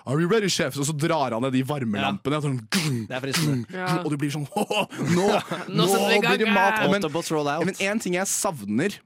Are 0.09 0.17
you 0.17 0.25
ready, 0.29 0.49
chef? 0.49 0.77
Og 0.81 0.87
så 0.89 0.95
drar 0.97 1.35
han 1.35 1.45
ned 1.45 1.53
de 1.53 1.61
varmelampene. 1.67 2.39
og 2.39 2.47
Sånn, 2.47 2.57
grung, 2.73 3.03
grung. 3.07 3.61
Ja. 3.71 3.91
Og 4.01 4.09
du 4.11 4.17
blir 4.19 4.33
sånn 4.33 4.47
«Åh, 4.57 4.81
Nå, 5.13 5.27
Nå 5.69 5.85
nå 5.85 6.17
blir 6.25 6.41
det 6.41 6.49
mat! 6.49 6.81
Men, 6.89 7.05
én 7.05 7.69
men 7.69 7.77
en 7.87 8.01
ting 8.03 8.17
jeg 8.17 8.27
savner 8.27 8.97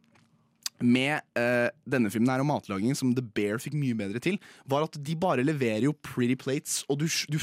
med 0.82 1.22
uh, 1.40 1.70
denne 1.90 2.12
filmen 2.14 2.30
her 2.30 2.44
og 2.44 2.50
matlagingen, 2.52 2.96
som 2.96 3.14
The 3.16 3.24
Bear 3.24 3.58
fikk 3.58 3.74
mye 3.74 3.96
bedre 3.98 4.20
til, 4.24 4.38
var 4.70 4.84
at 4.84 4.98
de 5.02 5.16
bare 5.16 5.44
leverer 5.46 5.88
jo 5.88 5.94
pretty 6.06 6.36
plates, 6.36 6.84
og 6.90 7.00
du, 7.00 7.08
du 7.32 7.40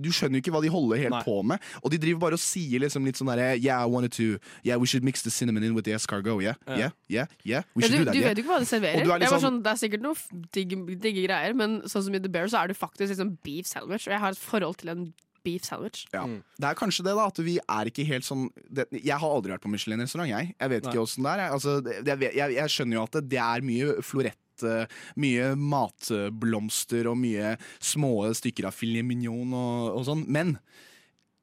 du 0.00 0.08
skjønner 0.08 0.38
jo 0.38 0.40
ikke 0.40 0.52
hva 0.54 0.62
de 0.64 0.70
holder 0.72 0.96
helt 0.96 1.24
på 1.26 1.34
med. 1.44 1.60
Og 1.84 1.90
de 1.92 1.98
driver 2.00 2.20
bare 2.22 2.38
og 2.38 2.40
sier 2.40 2.80
liksom 2.80 3.04
litt 3.04 3.18
sånn 3.20 3.28
derre 3.28 3.50
Yeah, 3.60 3.82
I 3.84 3.88
wanted 3.92 4.14
to 4.16 4.38
Yeah, 4.64 4.78
we 4.80 4.86
should 4.88 5.04
mix 5.04 5.20
the 5.20 5.28
cinnamon 5.30 5.62
in 5.62 5.74
with 5.76 5.84
the 5.84 5.92
escargot. 5.92 6.40
Yeah, 6.40 6.56
yeah, 6.66 6.78
yeah, 6.78 6.90
yeah, 7.12 7.26
yeah. 7.44 7.62
We 7.76 7.82
Ja, 7.84 7.88
should 7.90 7.98
du, 7.98 8.04
do 8.04 8.04
that. 8.08 8.14
du 8.16 8.20
yeah. 8.22 8.28
vet 8.30 8.38
jo 8.40 8.44
ikke 8.46 8.54
hva 8.54 8.60
de 8.64 8.70
serverer. 8.70 9.02
Og 9.04 9.04
er 9.04 9.04
Jeg 9.04 9.10
var 9.12 9.20
liksom- 9.20 9.44
sånn, 9.44 9.62
det 9.62 9.72
er 9.74 9.80
sikkert 9.82 10.00
noe 10.00 10.14
digge, 10.56 10.78
digge 11.04 11.26
greier, 11.28 11.54
men 11.54 11.82
sånn 11.84 12.06
som 12.08 12.14
i 12.16 12.18
The 12.24 12.32
Bear 12.32 12.48
så 12.48 12.62
er 12.64 12.68
det 12.72 12.78
faktisk 12.80 13.12
liksom 13.12 13.34
beef 13.44 13.66
sandwich, 13.66 14.06
og 14.08 14.12
jeg 14.16 14.20
har 14.24 14.30
et 14.32 14.38
forhold 14.40 14.78
til 14.80 14.88
en 14.88 15.12
beef 15.44 15.64
sandwich. 15.68 16.04
Ja. 16.12 16.24
Det 16.60 16.68
er 16.70 16.78
kanskje 16.78 17.04
det, 17.06 17.14
da. 17.16 17.26
At 17.30 17.40
vi 17.46 17.56
er 17.62 17.90
ikke 17.90 18.04
helt 18.08 18.26
sånn 18.26 18.48
det, 18.68 18.86
Jeg 18.98 19.16
har 19.18 19.30
aldri 19.30 19.52
vært 19.54 19.64
på 19.64 19.72
Michelin-restaurant, 19.72 20.28
jeg. 20.30 20.54
Jeg 20.60 20.72
vet 20.74 20.84
Nei. 20.84 20.92
ikke 20.92 21.02
åssen 21.06 21.24
det 21.26 21.32
er. 21.32 21.42
Jeg. 21.46 21.56
Altså, 21.58 21.74
det, 21.86 22.04
jeg, 22.10 22.34
jeg, 22.42 22.56
jeg 22.60 22.74
skjønner 22.76 22.98
jo 23.00 23.02
at 23.08 23.18
det, 23.18 23.24
det 23.34 23.42
er 23.46 23.66
mye 23.70 23.96
florett. 24.04 24.64
eh, 24.68 25.00
Mye 25.16 25.50
matblomster 25.56 27.08
og 27.10 27.18
mye 27.20 27.54
små 27.80 28.12
stykker 28.36 28.68
av 28.68 28.76
filet 28.76 29.06
mignon 29.06 29.54
og, 29.56 29.90
og 29.98 30.06
sånn. 30.08 30.24
Men 30.28 30.56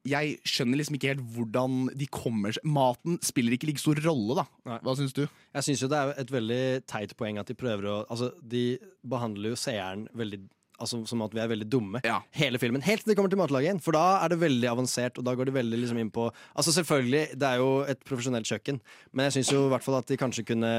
jeg 0.08 0.38
skjønner 0.46 0.78
liksom 0.80 0.96
ikke 0.96 1.10
helt 1.10 1.24
hvordan 1.34 1.74
de 1.98 2.06
kommer 2.14 2.54
seg 2.54 2.64
Maten 2.70 3.18
spiller 3.26 3.56
ikke 3.56 3.68
like 3.68 3.82
stor 3.82 3.98
rolle, 4.06 4.38
da. 4.38 4.78
Hva 4.86 4.94
syns 4.96 5.12
du? 5.16 5.24
Jeg 5.26 5.66
syns 5.66 5.82
jo 5.84 5.88
det 5.92 5.98
er 5.98 6.12
et 6.22 6.30
veldig 6.32 6.60
teit 6.88 7.12
poeng 7.18 7.40
at 7.42 7.50
de 7.50 7.56
prøver 7.58 7.88
å 7.90 7.96
Altså, 8.06 8.30
de 8.40 8.78
behandler 9.04 9.52
jo 9.52 9.58
seeren 9.60 10.06
veldig 10.16 10.40
Altså, 10.78 11.00
som 11.10 11.22
at 11.24 11.32
vi 11.34 11.40
er 11.42 11.48
veldig 11.50 11.66
dumme 11.68 12.00
hele 12.38 12.58
filmen. 12.62 12.82
Helt 12.86 13.02
til 13.02 13.10
det 13.10 13.16
kommer 13.18 13.32
til 13.32 13.40
matlagingen, 13.40 13.80
for 13.82 13.96
da 13.96 14.20
er 14.24 14.28
det 14.30 14.38
veldig 14.40 14.68
avansert. 14.70 15.18
Og 15.18 15.24
da 15.26 15.34
går 15.34 15.50
de 15.50 15.54
veldig 15.56 15.80
liksom 15.82 15.98
inn 15.98 16.10
på 16.14 16.28
Altså 16.54 16.72
Selvfølgelig, 16.76 17.34
det 17.38 17.48
er 17.48 17.56
jo 17.58 17.70
et 17.88 18.02
profesjonelt 18.06 18.46
kjøkken, 18.46 18.78
men 19.12 19.26
jeg 19.26 19.38
syns 19.38 19.52
jo 19.56 19.64
i 19.66 19.72
hvert 19.72 19.82
fall 19.84 19.98
at 19.98 20.06
de 20.06 20.16
kanskje 20.20 20.44
kunne 20.46 20.70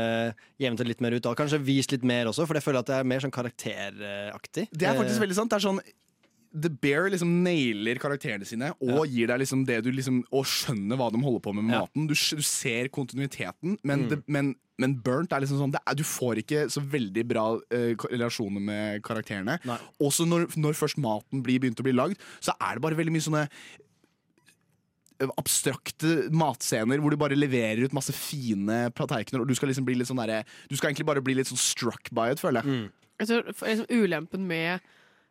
jevnet 0.60 0.80
det 0.80 0.88
litt 0.88 1.02
mer 1.04 1.18
ut. 1.18 1.26
Og 1.28 1.36
kanskje 1.40 1.60
vist 1.68 1.92
litt 1.92 2.04
mer 2.08 2.32
også, 2.32 2.48
for 2.48 2.56
jeg 2.56 2.64
føler 2.64 2.80
at 2.80 2.88
det 2.92 3.00
er 3.02 3.10
mer 3.12 3.20
sånn 3.24 3.36
karakteraktig. 3.36 4.70
Det 4.72 4.88
er 4.88 4.96
faktisk 4.96 5.20
Eh, 5.20 5.26
veldig 5.26 5.36
sant. 5.36 5.52
Det 5.52 5.60
er 5.60 5.68
sånn 5.68 5.82
The 6.52 6.70
Bear 6.70 7.10
liksom 7.14 7.44
nailer 7.44 8.00
karakterene 8.02 8.46
sine 8.48 8.72
og 8.82 9.04
gir 9.08 9.28
deg 9.30 9.40
liksom 9.44 9.66
det 9.68 9.84
du 9.86 9.92
liksom 9.94 10.24
Og 10.34 10.48
skjønner 10.50 10.98
hva 10.98 11.12
de 11.14 11.20
holder 11.22 11.44
på 11.46 11.54
med 11.54 11.64
med 11.68 11.76
Ja. 11.76 11.82
maten. 11.86 12.08
Du, 12.10 12.14
du 12.16 12.42
ser 12.42 12.88
kontinuiteten, 12.90 13.78
men, 13.84 14.00
Mm. 14.06 14.10
det, 14.10 14.18
men, 14.28 14.56
men 14.80 14.96
Burnt 14.96 15.32
er 15.32 15.42
liksom 15.42 15.60
sånn 15.62 15.72
det 15.76 15.82
er, 15.86 15.94
Du 15.94 16.04
får 16.04 16.42
ikke 16.42 16.64
så 16.74 16.82
veldig 16.82 17.28
bra 17.28 17.60
eh, 17.72 17.94
relasjoner 18.10 18.60
med 18.62 19.04
karakterene. 19.04 19.60
Også 20.02 20.26
når, 20.26 20.48
når 20.58 20.74
først 20.74 20.98
maten 20.98 21.44
blir 21.44 21.60
begynt 21.60 21.80
å 21.80 21.86
bli 21.86 21.94
lagd, 21.94 22.18
så 22.42 22.56
er 22.60 22.76
det 22.76 22.82
bare 22.82 22.98
veldig 22.98 23.14
mye 23.14 23.28
sånne 23.28 23.46
eh, 25.22 25.28
abstrakte 25.38 26.30
matscener 26.34 27.02
hvor 27.04 27.12
du 27.14 27.18
bare 27.20 27.38
leverer 27.38 27.84
ut 27.86 27.94
masse 27.94 28.14
fine 28.16 28.88
tallerkener, 28.98 29.42
og 29.44 29.48
du 29.50 29.56
skal 29.58 29.70
liksom 29.72 29.86
bli 29.88 29.98
litt 30.00 30.10
sånn 30.10 30.22
derre 30.22 30.44
Du 30.70 30.76
skal 30.80 30.90
egentlig 30.92 31.06
bare 31.10 31.22
bli 31.22 31.36
litt 31.38 31.50
sånn 31.52 31.60
struck 31.62 32.10
by 32.16 32.32
it, 32.34 32.40
føler 32.42 32.64
jeg. 32.64 32.90
Jeg 33.20 33.28
tror 33.28 33.54
for- 33.54 33.68
liksom, 33.68 33.86
Ulempen 33.92 34.48
med 34.48 34.80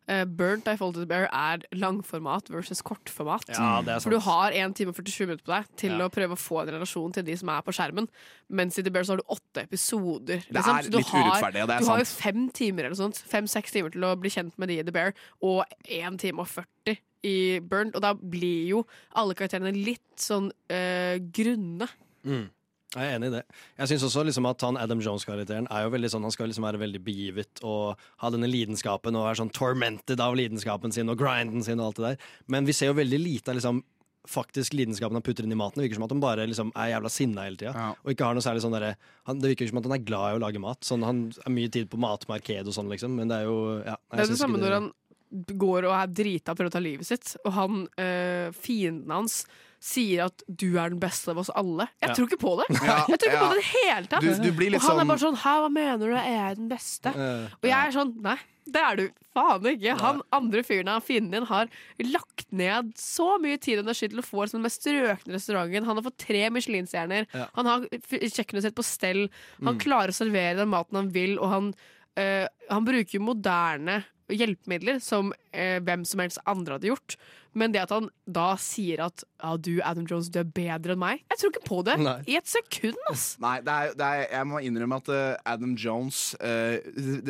eh, 0.09 0.23
Burnt 0.25 0.65
i 0.67 0.73
forhold 0.75 0.95
til 0.97 1.03
The 1.05 1.09
Bear 1.11 1.27
er 1.29 1.61
langformat 1.77 2.49
versus 2.49 2.81
kortformat. 2.81 3.45
Ja, 3.53 3.79
det 3.85 3.93
er 3.93 3.99
For 4.03 4.09
du 4.15 4.19
har 4.25 4.51
1 4.57 4.73
time 4.75 4.89
og 4.91 4.97
47 4.97 5.27
minutter 5.29 5.45
på 5.45 5.53
deg 5.53 5.69
til 5.77 5.93
Ja. 5.95 6.07
å 6.07 6.11
prøve 6.11 6.33
å 6.35 6.39
få 6.41 6.63
en 6.63 6.73
relasjon 6.73 7.13
til 7.13 7.23
de 7.29 7.35
som 7.37 7.49
er 7.53 7.61
på 7.61 7.71
skjermen. 7.77 8.09
Mens 8.49 8.77
i 8.79 8.81
The 8.83 8.89
Bear 8.91 9.03
så 9.05 9.13
har 9.15 9.21
du 9.21 9.27
åtte 9.29 9.63
episoder. 9.63 10.41
Det 10.43 10.53
liksom. 10.57 10.77
er 10.79 10.89
litt 10.89 11.07
har- 11.13 11.23
urettferdig, 11.29 11.61
og 11.61 11.67
det 11.69 11.75
er 11.75 11.79
Du 11.79 11.85
har 11.93 11.99
jo 11.99 12.05
sant. 12.09 12.21
fem 12.23 12.49
timer 12.49 12.85
eller 12.85 12.95
sånt 12.95 13.15
Fem-seks 13.29 13.71
timer 13.71 13.91
til 13.91 14.01
å 14.01 14.15
bli 14.19 14.29
kjent 14.29 14.57
med 14.57 14.67
de 14.69 14.79
i 14.79 14.83
The 14.83 14.91
Bear, 14.91 15.13
og 15.41 15.63
1 15.85 16.17
time 16.19 16.39
og 16.39 16.47
40 16.47 16.97
i 17.23 17.59
Burnt. 17.59 17.95
Og 17.95 18.01
da 18.01 18.13
blir 18.13 18.67
jo 18.69 18.85
alle 19.15 19.35
karakterene 19.35 19.73
litt 19.85 20.01
sånn 20.17 20.51
uh, 20.71 21.17
grunne. 21.31 21.87
Mm. 22.25 22.49
Jeg 22.95 23.05
er 23.05 23.19
enig 23.19 23.29
i 23.29 23.33
det. 23.35 23.43
Jeg 23.77 23.91
synes 23.91 24.03
også 24.07 24.23
liksom 24.25 24.47
at 24.49 24.63
han 24.65 24.77
Adam 24.81 25.01
Jones-karakteren 25.05 25.67
er 25.69 25.83
jo 25.85 25.91
veldig 25.93 26.09
sånn 26.09 26.25
Han 26.25 26.33
skal 26.33 26.49
liksom 26.49 26.65
være 26.65 26.81
veldig 26.81 27.01
begivet 27.05 27.61
og 27.61 27.99
ha 28.23 28.31
denne 28.33 28.49
lidenskapen 28.49 29.17
og 29.17 29.27
være 29.27 29.41
sånn 29.43 29.53
tormented 29.53 30.23
av 30.25 30.37
lidenskapen 30.39 30.95
sin 30.95 31.11
og 31.13 31.19
grinden 31.21 31.65
sin 31.65 31.77
og 31.77 31.91
alt 31.91 31.99
det 31.99 32.07
der. 32.07 32.27
Men 32.49 32.65
vi 32.65 32.73
ser 32.73 32.89
jo 32.89 32.97
veldig 32.97 33.19
lite 33.21 33.53
av 33.53 33.59
liksom 33.59 33.83
faktisk 34.29 34.73
lidenskapen 34.75 35.15
han 35.15 35.25
putter 35.25 35.45
inn 35.45 35.53
i 35.53 35.57
maten. 35.57 35.79
Det 35.79 35.87
virker 35.87 35.99
som 35.99 36.07
at 36.07 36.13
han 36.13 36.23
bare 36.23 36.47
liksom 36.49 36.73
er 36.77 36.91
jævla 36.91 37.11
sinna 37.13 37.45
hele 37.45 37.61
tida. 37.61 37.85
Og 38.03 38.13
ikke 38.13 38.25
har 38.27 38.37
noe 38.37 38.45
særlig 38.45 38.65
sånn 38.65 38.75
derre 38.75 38.95
Det 39.29 39.53
virker 39.53 39.69
som 39.69 39.79
at 39.79 39.87
han 39.89 39.95
er 39.95 40.05
glad 40.09 40.33
i 40.33 40.39
å 40.39 40.41
lage 40.43 40.61
mat. 40.61 40.81
Sånn 40.85 41.05
Han 41.05 41.21
har 41.45 41.53
mye 41.53 41.71
tid 41.71 41.89
på 41.89 42.01
matmarked 42.01 42.67
og 42.67 42.75
sånn, 42.75 42.89
liksom. 42.91 43.15
Men 43.15 43.31
det 43.31 43.39
er 43.41 43.49
jo 43.49 43.59
ja, 43.85 43.95
Det 44.09 44.25
er 44.25 44.33
det 44.33 44.41
samme 44.41 44.59
det, 44.59 44.65
når 44.65 44.77
han 44.79 44.91
går 45.29 45.85
og 45.85 45.93
er 45.93 46.13
drita 46.19 46.53
og 46.53 46.57
prøver 46.57 46.71
å 46.71 46.73
ta 46.73 46.81
livet 46.81 47.05
sitt, 47.05 47.35
og 47.45 47.53
han, 47.53 47.81
øh, 48.01 48.47
fienden 48.57 49.13
hans 49.13 49.43
sier 49.79 50.25
at 50.25 50.43
'du 50.49 50.77
er 50.77 50.89
den 50.89 50.99
beste 50.99 51.29
av 51.31 51.37
oss 51.37 51.49
alle'. 51.55 51.87
Jeg 52.01 52.09
Ja. 52.09 52.13
tror 52.15 52.27
ikke 52.27 52.39
på 52.39 52.57
det! 52.59 52.67
Ja, 52.83 53.05
jeg 53.07 53.19
tror 53.19 53.29
ikke 53.31 53.39
ja. 53.39 53.49
på 53.49 53.55
det 53.55 53.63
hele 53.63 54.07
tatt. 54.07 54.21
Du- 54.21 54.27
du 54.27 54.75
og 54.75 54.81
han 54.81 54.91
sånn- 54.91 55.01
er 55.01 55.05
bare 55.05 55.23
sånn 55.23 55.37
'hæ, 55.37 55.53
hva 55.63 55.69
mener 55.71 55.97
du, 56.07 56.15
Er 56.15 56.47
jeg 56.49 56.57
den 56.57 56.69
beste'? 56.69 57.15
og 57.15 57.63
jeg 57.63 57.87
er 57.87 57.91
sånn 57.91 58.13
'nei, 58.21 58.37
det 58.67 58.75
er 58.81 58.95
du 58.97 59.09
faen 59.33 59.63
ikke'. 59.63 59.97
Han 59.99 60.21
andre 60.33 60.61
fyren 60.63 60.87
av 60.89 61.03
fienden 61.03 61.31
din 61.31 61.45
har 61.45 61.67
lagt 61.99 62.51
ned 62.51 62.93
så 62.95 63.39
mye 63.39 63.57
tid 63.57 63.79
og 63.79 63.85
energi 63.85 64.09
til 64.09 64.19
å 64.19 64.25
få 64.25 64.51
den 64.51 64.61
mest 64.61 64.83
strøkne 64.83 65.33
restauranten. 65.33 65.85
Han 65.85 65.95
har 65.95 66.03
fått 66.03 66.17
tre 66.17 66.49
Michelin-stjerner. 66.49 67.25
Han 67.55 67.65
har 67.65 67.81
kjøkkenet 67.87 68.61
sitt 68.63 68.75
på 68.75 68.83
stell. 68.83 69.29
Han 69.63 69.75
Mm. 69.77 69.79
klarer 69.79 70.09
å 70.09 70.13
servere 70.13 70.57
den 70.57 70.69
maten 70.69 70.95
han 70.95 71.09
vil, 71.09 71.39
og 71.39 71.49
han, 71.49 71.73
øh, 72.17 72.47
han 72.69 72.85
bruker 72.85 73.19
moderne 73.21 74.03
hjelpemidler 74.33 74.99
som 75.03 75.31
eh, 75.51 75.79
hvem 75.83 76.05
som 76.07 76.21
helst 76.23 76.41
andre 76.49 76.77
hadde 76.77 76.89
gjort. 76.91 77.15
Men 77.57 77.73
det 77.73 77.81
at 77.81 77.93
han 77.95 78.09
da 78.29 78.51
sier 78.61 79.01
at 79.07 79.23
ja, 79.25 79.55
du 79.57 79.79
Adam 79.81 80.05
Jones, 80.09 80.29
du 80.29 80.37
er 80.43 80.45
bedre 80.53 80.93
enn 80.93 81.01
meg 81.01 81.23
Jeg 81.31 81.39
tror 81.41 81.53
ikke 81.53 81.65
på 81.65 81.79
det 81.87 81.95
Nei. 82.03 82.17
i 82.29 82.35
et 82.37 82.49
sekund, 82.49 82.99
ass! 83.09 83.31
Nei, 83.41 83.55
det 83.65 83.73
er, 83.73 83.95
det 83.97 84.05
er, 84.05 84.23
jeg 84.37 84.49
må 84.51 84.61
innrømme 84.61 84.99
at 85.01 85.09
uh, 85.09 85.33
Adam 85.49 85.73
Jones, 85.79 86.35
uh, 86.43 86.77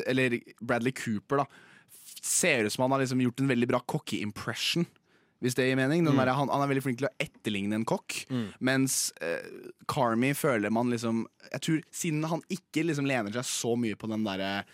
eller 0.10 0.36
Bradley 0.60 0.92
Cooper, 0.92 1.46
da, 1.46 1.48
ser 2.20 2.68
ut 2.68 2.76
som 2.76 2.84
han 2.84 2.98
har 2.98 3.06
liksom 3.06 3.22
gjort 3.24 3.40
en 3.46 3.52
veldig 3.54 3.70
bra 3.72 3.80
kokkeimpression. 3.96 4.88
Hvis 5.40 5.56
det 5.56 5.70
gir 5.70 5.78
mening. 5.80 6.04
Den 6.04 6.18
Mm. 6.18 6.20
der, 6.20 6.34
han, 6.36 6.50
han 6.52 6.62
er 6.66 6.68
veldig 6.68 6.82
flink 6.84 6.98
til 7.00 7.08
å 7.08 7.16
etterligne 7.24 7.78
en 7.80 7.86
kokk. 7.88 8.26
Mm. 8.28 8.48
Mens 8.60 9.14
uh, 9.24 9.72
Carmy 9.88 10.34
føler 10.36 10.68
man 10.70 10.92
liksom 10.92 11.22
Jeg 11.54 11.62
tror 11.64 11.80
Siden 11.96 12.26
han 12.28 12.44
ikke 12.52 12.84
liksom 12.84 13.08
lener 13.08 13.32
seg 13.32 13.48
så 13.48 13.72
mye 13.80 13.96
på 13.96 14.10
den 14.12 14.26
derre 14.28 14.66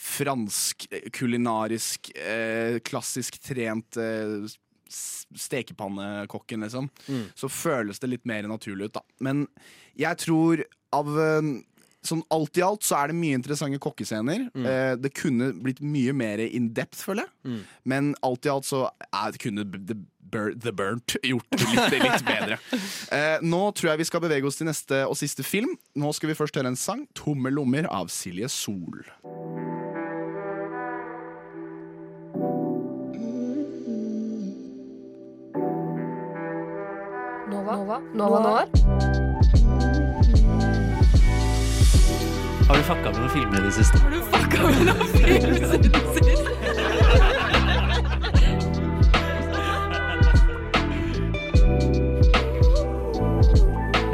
fransk, 0.00 0.86
eh, 0.90 1.08
kulinarisk, 1.12 2.10
eh, 2.16 2.78
klassisk 2.86 3.36
trent 3.44 3.96
eh, 4.00 4.48
stekepannekokken, 4.90 6.60
liksom, 6.64 6.88
Mm. 7.08 7.26
så 7.36 7.48
føles 7.48 8.00
det 8.00 8.10
litt 8.10 8.24
mer 8.26 8.42
naturlig 8.42 8.84
ut, 8.88 8.92
da. 8.94 9.02
Men 9.20 9.46
jeg 9.96 10.16
tror 10.18 10.64
av 10.92 11.06
eh, 11.18 11.42
Sånn 12.02 12.22
alt 12.32 12.56
i 12.56 12.62
alt 12.64 12.80
så 12.80 12.96
er 12.96 13.08
det 13.08 13.14
mye 13.20 13.36
interessante 13.36 13.76
kokkescener. 13.78 14.46
Mm. 14.56 14.64
Eh, 14.64 14.94
det 14.96 15.10
kunne 15.12 15.50
blitt 15.52 15.82
mye 15.84 16.14
mer 16.16 16.38
in 16.38 16.70
depth, 16.72 16.96
føler 17.04 17.26
jeg. 17.26 17.30
Mm. 17.44 17.58
Men 17.84 18.14
alt 18.24 18.46
i 18.46 18.48
alt 18.48 18.64
så 18.64 18.86
er, 19.12 19.36
kunne 19.36 19.66
The, 19.70 19.98
Bur 20.32 20.54
The 20.56 20.72
Burnt 20.72 21.18
gjort 21.22 21.44
det 21.50 21.60
litt, 21.60 21.98
litt 22.00 22.24
bedre. 22.24 22.56
Eh, 23.12 23.38
nå 23.44 23.60
tror 23.76 23.90
jeg 23.92 23.98
vi 23.98 24.08
skal 24.08 24.24
bevege 24.24 24.48
oss 24.48 24.56
til 24.56 24.70
neste 24.70 25.02
og 25.06 25.18
siste 25.20 25.44
film. 25.44 25.76
Nå 25.94 26.14
skal 26.16 26.32
vi 26.32 26.38
først 26.40 26.56
høre 26.56 26.72
en 26.72 26.80
sang, 26.80 27.04
'Tomme 27.12 27.52
lommer' 27.52 27.84
av 27.92 28.08
Silje 28.08 28.48
Sol. 28.48 29.04
Nova? 37.90 38.02
Nova? 38.14 38.40
Noir? 38.40 38.66
Har 42.68 42.76
du 42.76 42.82
fucka 42.82 43.10
med 43.10 43.18
noen 43.18 43.30
filmer 43.30 43.58
i 43.58 43.62
det 43.64 43.72
siste? 43.74 43.98
Har 43.98 44.10
du 44.10 44.22
fucka 44.30 44.62
med 44.62 44.84
noen 44.86 45.06
film 45.16 45.54
det 45.54 45.68
siste? 45.68 45.88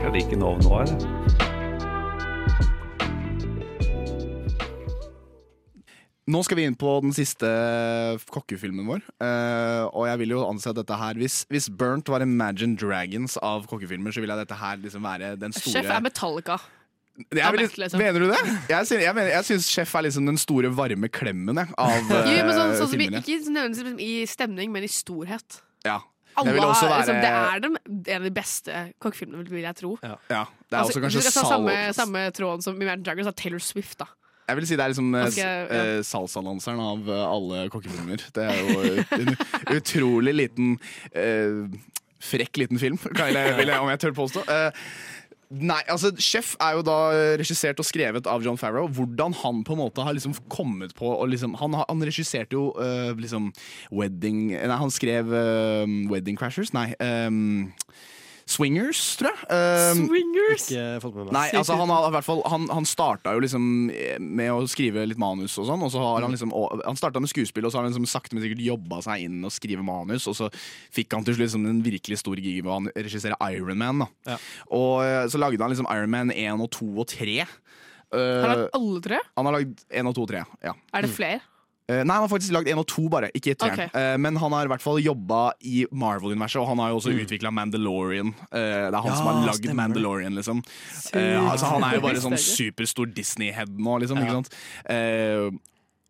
Jeg 0.03 0.11
liker 0.15 0.37
Nova 0.41 0.59
Noir. 0.63 0.87
jeg. 0.89 1.16
Nå 6.27 6.41
skal 6.43 6.59
vi 6.59 6.65
inn 6.67 6.75
på 6.75 6.93
den 7.05 7.13
siste 7.15 7.49
kokkefilmen 8.35 8.89
vår. 8.89 9.05
Uh, 9.23 9.87
og 9.93 10.09
jeg 10.09 10.21
vil 10.25 10.33
jo 10.35 10.41
anse 10.49 10.73
at 10.73 10.79
dette 10.81 10.97
her 10.99 11.21
Hvis, 11.21 11.45
hvis 11.53 11.69
Burnt 11.71 12.11
var 12.11 12.25
Imagine 12.25 12.75
Dragons 12.79 13.37
av 13.39 13.69
kokkefilmer, 13.71 14.11
så 14.11 14.25
vil 14.25 14.33
jeg 14.35 14.43
dette 14.43 14.59
her 14.59 14.81
liksom 14.83 15.07
være 15.07 15.37
den 15.39 15.55
store 15.55 15.77
Sjef 15.79 15.93
er 15.95 16.03
Metallica. 16.03 16.59
Jeg 17.17 17.53
vil, 17.55 17.71
liksom. 17.81 18.01
Mener 18.03 18.21
du 18.21 18.27
det? 18.29 18.41
Jeg, 18.69 18.87
synes, 18.87 19.05
jeg, 19.05 19.15
mener, 19.15 19.31
jeg 19.33 19.49
syns 19.49 19.71
Chef 19.73 19.95
er 19.97 20.05
liksom 20.05 20.27
den 20.29 20.37
store 20.41 20.69
varme 20.77 21.09
klemmen 21.09 21.63
jeg, 21.63 21.73
av 21.81 22.11
Jo, 22.11 22.43
men 22.45 22.53
sånn, 22.53 22.75
eh, 22.75 22.77
sånn 22.81 22.93
filmene. 22.93 23.23
ikke 23.23 23.55
nødvendigvis 23.55 23.87
liksom 23.87 24.03
i 24.05 24.11
stemning, 24.29 24.75
men 24.75 24.85
i 24.85 24.91
storhet. 24.93 25.61
Ja. 25.87 26.03
Alle 26.37 26.53
Jeg 26.53 26.59
vil 26.59 26.67
også 26.67 26.91
har, 26.91 26.99
liksom, 27.01 27.23
det 27.23 27.33
er 27.33 27.65
dem, 27.65 27.79
en 27.87 28.19
av 28.19 28.29
de 28.29 28.35
beste 28.37 28.83
kokkefilmene, 29.01 29.47
vil 29.49 29.65
jeg 29.65 29.79
tro. 29.79 29.95
Ja, 30.03 30.19
det 30.29 30.37
er 30.37 30.45
Altså, 30.83 30.99
også 30.99 31.07
kanskje 31.07 31.33
samme, 31.39 31.79
samme 31.97 32.29
tråden 32.37 32.67
som 32.67 32.77
Imagine 32.77 33.07
Dragons, 33.07 33.31
av 33.31 33.39
Taylor 33.39 33.63
Swift. 33.65 33.97
da 34.03 34.11
Jeg 34.47 34.61
vil 34.61 34.69
si 34.69 34.79
det 34.79 34.85
er 34.85 34.93
liksom 34.93 35.11
okay, 35.19 35.43
ja. 35.43 35.67
eh, 35.75 36.01
salsalanseren 36.07 36.79
av 36.79 37.11
eh, 37.11 37.25
alle 37.27 37.67
kokkefilmer. 37.73 38.23
Det 38.35 38.47
er 38.47 38.61
jo 38.63 38.95
en 39.19 39.35
utrolig 39.81 40.37
liten 40.37 40.77
uh, 41.17 41.67
Frekk 42.27 42.63
liten 42.63 42.81
film, 42.81 42.97
vil 43.05 43.37
jeg, 43.37 43.53
vil 43.59 43.71
jeg, 43.71 43.83
om 43.83 43.91
jeg 43.93 44.03
tør 44.03 44.17
påstå. 44.17 44.47
Uh, 44.47 44.89
Nei, 45.47 45.79
altså 45.93 46.09
Chef 46.19 46.57
er 46.59 46.75
jo 46.75 46.81
da 46.83 46.97
regissert 47.39 47.79
og 47.79 47.87
skrevet 47.87 48.27
av 48.27 48.43
John 48.43 48.57
Farrow. 48.59 48.89
Hvordan 48.91 49.37
han 49.45 49.61
på 49.67 49.77
en 49.77 49.79
måte 49.79 50.03
har 50.03 50.17
liksom 50.17 50.35
kommet 50.51 50.97
på 50.99 51.07
og 51.13 51.29
liksom, 51.31 51.55
Han, 51.61 51.77
han 51.79 52.03
regisserte 52.03 52.57
jo 52.57 52.73
uh, 52.75 53.13
liksom 53.15 53.53
Wedding 53.95 54.57
Nei, 54.57 54.79
han 54.81 54.91
skrev 54.91 55.31
Wedding 56.11 56.39
Crashers. 56.41 56.75
Nei. 56.75 56.89
øhm, 56.99 57.71
Swingers, 58.47 59.01
tror 59.19 59.33
jeg. 59.33 59.47
Uh, 59.51 60.05
Swingers! 60.07 60.67
Ikke 60.71 60.85
fått 61.03 61.17
med 61.17 61.25
meg. 61.27 61.33
Nei, 61.35 61.47
altså 61.59 61.75
han, 61.81 61.91
har, 61.91 62.15
fall, 62.23 62.45
han, 62.47 62.69
han 62.71 62.87
starta 62.87 63.33
jo 63.35 63.43
liksom 63.43 63.65
med 64.23 64.53
å 64.55 64.61
skrive 64.71 65.03
litt 65.11 65.19
manus 65.19 65.57
og 65.59 65.67
sånn. 65.67 65.83
Og 65.83 65.91
så 65.91 66.03
har 66.05 66.23
han 66.23 66.35
liksom 66.35 66.53
Han 66.85 66.99
starta 66.99 67.23
med 67.23 67.33
skuespill, 67.33 67.67
og 67.67 67.75
så 67.75 67.81
har 67.81 67.87
han 67.87 67.91
liksom 67.91 68.07
sakte, 68.11 68.37
men 68.37 68.45
sikkert 68.45 68.63
jobba 68.63 69.01
seg 69.03 69.27
inn 69.27 69.41
og 69.43 69.55
skrive 69.55 69.83
manus. 69.87 70.29
Og 70.31 70.39
så 70.39 70.51
fikk 70.95 71.19
han 71.19 71.27
til 71.27 71.35
slutt 71.35 71.49
liksom 71.49 71.67
en 71.73 71.83
virkelig 71.83 72.21
stor 72.23 72.39
gig 72.39 72.63
å 72.63 72.79
han 72.79 72.87
regissere 72.95 73.39
Iron 73.51 73.83
Man. 73.83 74.07
Og 74.71 75.03
eh, 75.03 75.25
så 75.33 75.43
lagde 75.43 75.63
han 75.63 75.75
liksom 75.75 75.91
Iron 75.91 76.15
Man 76.15 76.31
1 76.31 76.63
og 76.63 76.71
2 76.79 76.89
og 76.95 77.11
3. 77.17 77.37
Har 78.15 78.23
han 78.23 78.47
har 78.47 78.53
lagd 78.55 78.79
alle 78.79 79.03
tre? 79.03 79.19
han 79.35 79.49
har 79.49 79.59
lagd 79.59 79.87
1 79.91 80.09
og 80.09 80.15
2 80.15 80.23
og 80.23 80.31
3, 80.31 80.47
ja. 80.63 80.79
Er 80.95 81.03
det 81.03 81.11
flere? 81.11 81.43
Eh, 81.89 82.03
nei, 82.03 82.17
han 82.17 82.25
har 82.25 82.29
faktisk 82.29 82.51
lagd 82.51 82.67
1 82.67 82.79
og 82.83 82.87
2 82.91 83.09
bare, 83.09 83.29
ikke 83.39 83.55
3. 83.55 83.69
Ok. 83.71 83.95
Eh, 83.95 84.17
men 84.19 84.35
han 84.43 84.51
har 84.57 84.67
i 84.67 84.71
hvert 84.73 84.83
fall 84.83 84.99
jobba 84.99 85.53
i 85.63 85.85
Marvel-universet, 85.95 86.59
og 86.61 86.67
han 86.73 86.79
har 86.83 86.91
jo 86.91 86.97
også 86.99 87.13
Mm. 87.15 87.21
utvikla 87.27 87.53
Mandalorian. 87.55 88.35
Eh, 88.51 88.91
det 88.91 88.95
er 88.95 89.01
han 89.01 89.07
Ja, 89.13 89.15
som 89.15 89.27
har 89.27 89.47
lagd. 89.47 89.73
Mandalorian, 89.75 90.35
liksom. 90.35 90.65
Eh, 91.15 91.39
altså, 91.39 91.67
han 91.71 91.85
er 91.85 91.95
jo 91.95 92.01
bare 92.01 92.19
sånn 92.19 92.35
superstor 92.37 93.07
Disney-head 93.15 93.79
nå, 93.79 94.01
liksom. 94.01 94.19
Ikke 94.19 94.43
sant? 94.43 95.61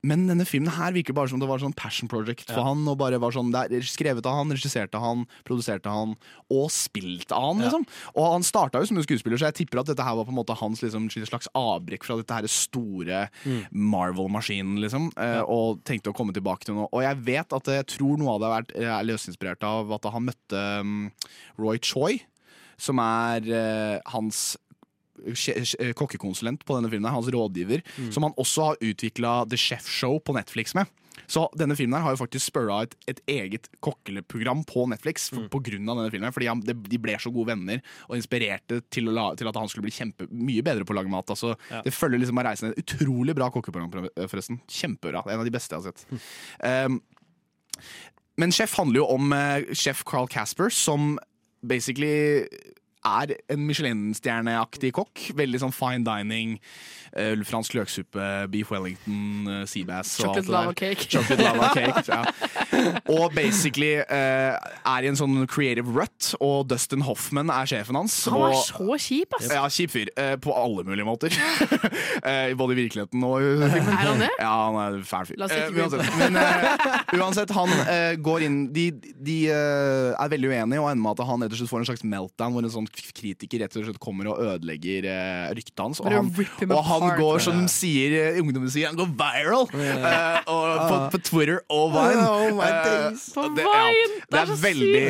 Eh, 0.07 0.09
men 0.09 0.26
denne 0.30 0.46
filmen 0.48 0.72
her 0.72 0.94
virker 0.94 1.16
bare 1.16 1.30
som 1.32 1.40
det 1.42 1.48
var 1.48 1.61
sånn 1.62 1.74
passion 1.76 2.11
project 2.11 2.50
for 2.52 2.62
han. 2.64 2.84
Og 2.88 2.98
bare 3.00 3.20
var 3.22 3.34
sånn, 3.34 3.52
Det 3.52 3.80
er 3.80 3.86
skrevet 3.86 4.26
av 4.26 4.38
han, 4.40 4.52
regisserte 4.54 5.00
han, 5.00 5.26
produserte 5.44 5.90
han 5.90 6.16
og 6.50 6.70
spilt 6.70 7.32
av 7.32 7.50
han. 7.50 7.64
liksom 7.64 7.86
Og 8.14 8.32
han 8.32 8.46
starta 8.46 8.80
jo 8.80 8.86
som 8.86 9.00
en 9.00 9.07
skuespiller, 9.07 9.38
så 9.38 9.50
jeg 9.50 9.66
tipper 9.66 9.80
at 9.80 9.90
dette 9.90 10.04
her 10.04 10.16
var 10.16 10.24
på 10.24 10.34
en 10.34 10.40
måte 10.40 10.57
hans 10.57 10.82
liksom, 10.82 11.09
slags 11.11 11.48
avbrekk 11.54 12.04
fra 12.04 12.18
dette 12.20 12.34
her 12.34 12.46
store 12.46 13.26
Marvel-maskinen. 13.72 14.80
liksom 14.80 15.11
ja. 15.16 15.42
Og 15.44 15.82
tenkte 15.84 16.11
å 16.11 16.16
komme 16.16 16.34
tilbake 16.36 16.66
til 16.66 16.76
noe. 16.78 16.88
Og 16.92 17.02
jeg 17.02 17.22
vet 17.26 17.52
at 17.52 17.66
jeg 17.66 17.88
tror 17.96 18.20
noe 18.20 18.36
av 18.36 18.40
det 18.40 18.48
har 18.48 18.57
vært 18.57 18.76
er 18.76 19.11
løsinspirert 19.11 19.66
av 19.66 19.92
at 19.96 20.09
han 20.12 20.26
møtte 20.26 20.62
um, 20.80 21.11
Roy 21.59 21.80
Choi, 21.82 22.20
som 22.80 23.00
er 23.00 23.46
uh, 23.48 24.12
hans 24.12 24.57
kokkekonsulent 25.96 26.64
på 26.66 26.76
denne 26.78 26.90
filmen, 26.92 27.10
hans 27.12 27.30
rådgiver, 27.32 27.82
som 28.14 28.26
han 28.28 28.36
også 28.38 28.70
har 28.70 28.78
utvikla 28.84 29.38
The 29.50 29.58
Chef 29.60 29.88
Show 29.90 30.18
på 30.20 30.34
Netflix 30.36 30.74
med. 30.76 30.86
Så 31.26 31.46
denne 31.58 31.74
filmen 31.74 32.02
har 32.04 32.12
jo 32.12 32.18
faktisk 32.20 32.50
spørra 32.52 32.82
et, 32.84 32.92
et 33.08 33.20
eget 33.32 33.64
kokkeprogram 33.82 34.60
på 34.68 34.84
Netflix 34.92 35.30
for, 35.32 35.46
på 35.50 35.58
grunn 35.64 35.88
av 35.88 35.96
denne 35.98 36.12
filmen. 36.12 36.32
Fordi 36.34 36.46
han, 36.50 36.60
de, 36.62 36.74
de 36.76 36.98
ble 37.02 37.16
så 37.18 37.32
gode 37.34 37.48
venner 37.54 37.80
og 38.06 38.18
inspirerte 38.18 38.82
til, 38.92 39.08
la, 39.16 39.30
til 39.34 39.48
at 39.50 39.56
han 39.58 39.70
skulle 39.72 39.88
bli 39.88 39.94
kjempe, 39.96 40.28
mye 40.30 40.62
bedre 40.66 40.86
på 40.86 40.94
å 40.94 40.98
lage 41.00 41.10
mat. 41.10 41.32
Altså, 41.32 41.54
Ja. 41.72 41.80
Det 41.82 41.94
følger 41.96 42.20
liksom 42.20 42.38
av 42.38 42.46
reisen. 42.50 42.70
Et 42.76 42.84
utrolig 42.84 43.34
bra 43.34 43.48
kokkeprogram, 43.50 44.10
forresten. 44.28 44.60
Kjempebra. 44.70 45.24
En 45.32 45.40
av 45.40 45.48
de 45.48 45.54
beste 45.56 45.74
jeg 45.74 45.82
har 45.82 45.96
sett. 45.96 46.06
Um, 46.62 47.00
men 48.36 48.52
Chef 48.52 48.76
handler 48.76 49.00
jo 49.00 49.08
om 49.16 49.32
uh, 49.32 49.64
sjef 49.72 50.04
Carl 50.06 50.28
Casper, 50.30 50.68
som 50.70 51.16
basically 51.66 52.44
er 53.07 53.36
en 53.52 53.64
Michelin-stjerneaktig 53.68 54.92
kokk. 54.96 55.28
Veldig 55.38 55.62
sånn 55.64 55.74
fine 55.74 56.04
dining. 56.07 56.59
uh, 57.16 57.32
fransk 57.48 57.72
løksuppe, 57.78 58.24
beef 58.52 58.68
wellington, 58.74 59.46
uh, 59.48 59.62
seabass 59.68 60.18
og 60.20 60.26
alt 60.26 60.42
Chocolate 60.42 60.52
lava 60.52 60.74
cake. 60.76 61.07
Chocolate 61.09 61.46
lava 61.46 61.70
cake, 61.78 62.02
ja. 62.11 62.24
Og 63.14 63.32
basically 63.36 63.94
uh, 64.02 64.57
er 64.59 65.07
i 65.07 65.09
en 65.09 65.16
sånn 65.16 65.46
creative 65.48 65.88
rut, 65.96 66.32
og 66.44 66.66
Dustin 66.68 67.04
Hoffman 67.07 67.48
er 67.54 67.70
sjefen 67.70 67.96
hans. 67.96 68.18
Han 68.28 68.42
er 68.50 68.57
og, 68.59 68.61
så 68.68 68.98
kjip, 69.00 69.38
ass! 69.38 69.48
ja, 69.54 69.64
kjip 69.72 69.94
fyr. 69.94 70.11
eh, 70.20 70.34
på 70.42 70.52
alle 70.57 70.84
mulige 70.88 71.07
måter. 71.09 71.32
Eh, 72.26 72.54
både 72.59 72.74
i 72.74 72.76
virkeligheten 72.80 73.22
og 73.26 73.42
filmen. 73.70 73.90
Er 73.92 74.09
han 74.09 74.22
det? 74.22 74.28
Ja, 74.40 74.50
han 74.66 74.76
er 74.80 74.94
fæl 75.07 75.26
fyr. 75.28 75.36
La 75.38 75.46
oss 75.46 75.52
ikke 75.54 75.76
Eh, 75.76 75.82
uansett, 75.84 76.16
men 76.18 76.38
eh, 76.40 77.18
uansett, 77.20 77.52
han 77.54 77.70
eh, 77.84 78.14
går 78.24 78.44
inn 78.46 78.57
De, 78.74 78.86
de 79.26 79.36
eh, 79.52 80.11
er 80.16 80.30
veldig 80.32 80.50
uenige 80.50 80.80
og 80.82 80.88
ender 80.90 81.02
med 81.04 81.12
at 81.12 81.28
han 81.28 81.44
rett 81.44 81.54
og 81.54 81.61
slett 81.61 81.70
får 81.70 81.84
en 81.84 81.88
slags 81.90 82.04
meltdown, 82.09 82.54
hvor 82.57 82.66
en 82.66 82.72
sånn 82.78 82.88
kritiker 83.16 83.62
rett 83.62 83.76
og 83.76 83.86
slett 83.86 84.01
kommer 84.03 84.30
og 84.32 84.40
ødelegger 84.42 85.07
uh, 85.11 85.55
ryktet 85.57 85.82
hans. 85.82 86.01
Og 86.03 86.11
han, 86.11 86.30
og 86.30 86.82
han 86.86 87.07
apart. 87.07 87.20
går, 87.20 87.42
som 87.47 87.62
sier, 87.70 88.14
eh, 88.20 88.40
ungdommen 88.42 88.70
sier, 88.72 88.90
han 88.90 88.99
går 88.99 89.11
viral! 89.18 89.68
Uh, 89.72 90.38
og 90.53 90.66
på, 90.80 90.99
på 91.16 91.22
Twitter 91.30 91.61
og 91.72 91.94
Vine. 91.94 92.24
Oh, 92.36 92.51
my 92.57 92.68
days. 92.84 93.28
På 93.34 93.47
og 93.47 93.57
det, 93.57 93.64
Vine! 93.66 94.20
det 94.32 94.40
er 94.40 94.51
så 94.51 94.57
veldig 94.61 95.03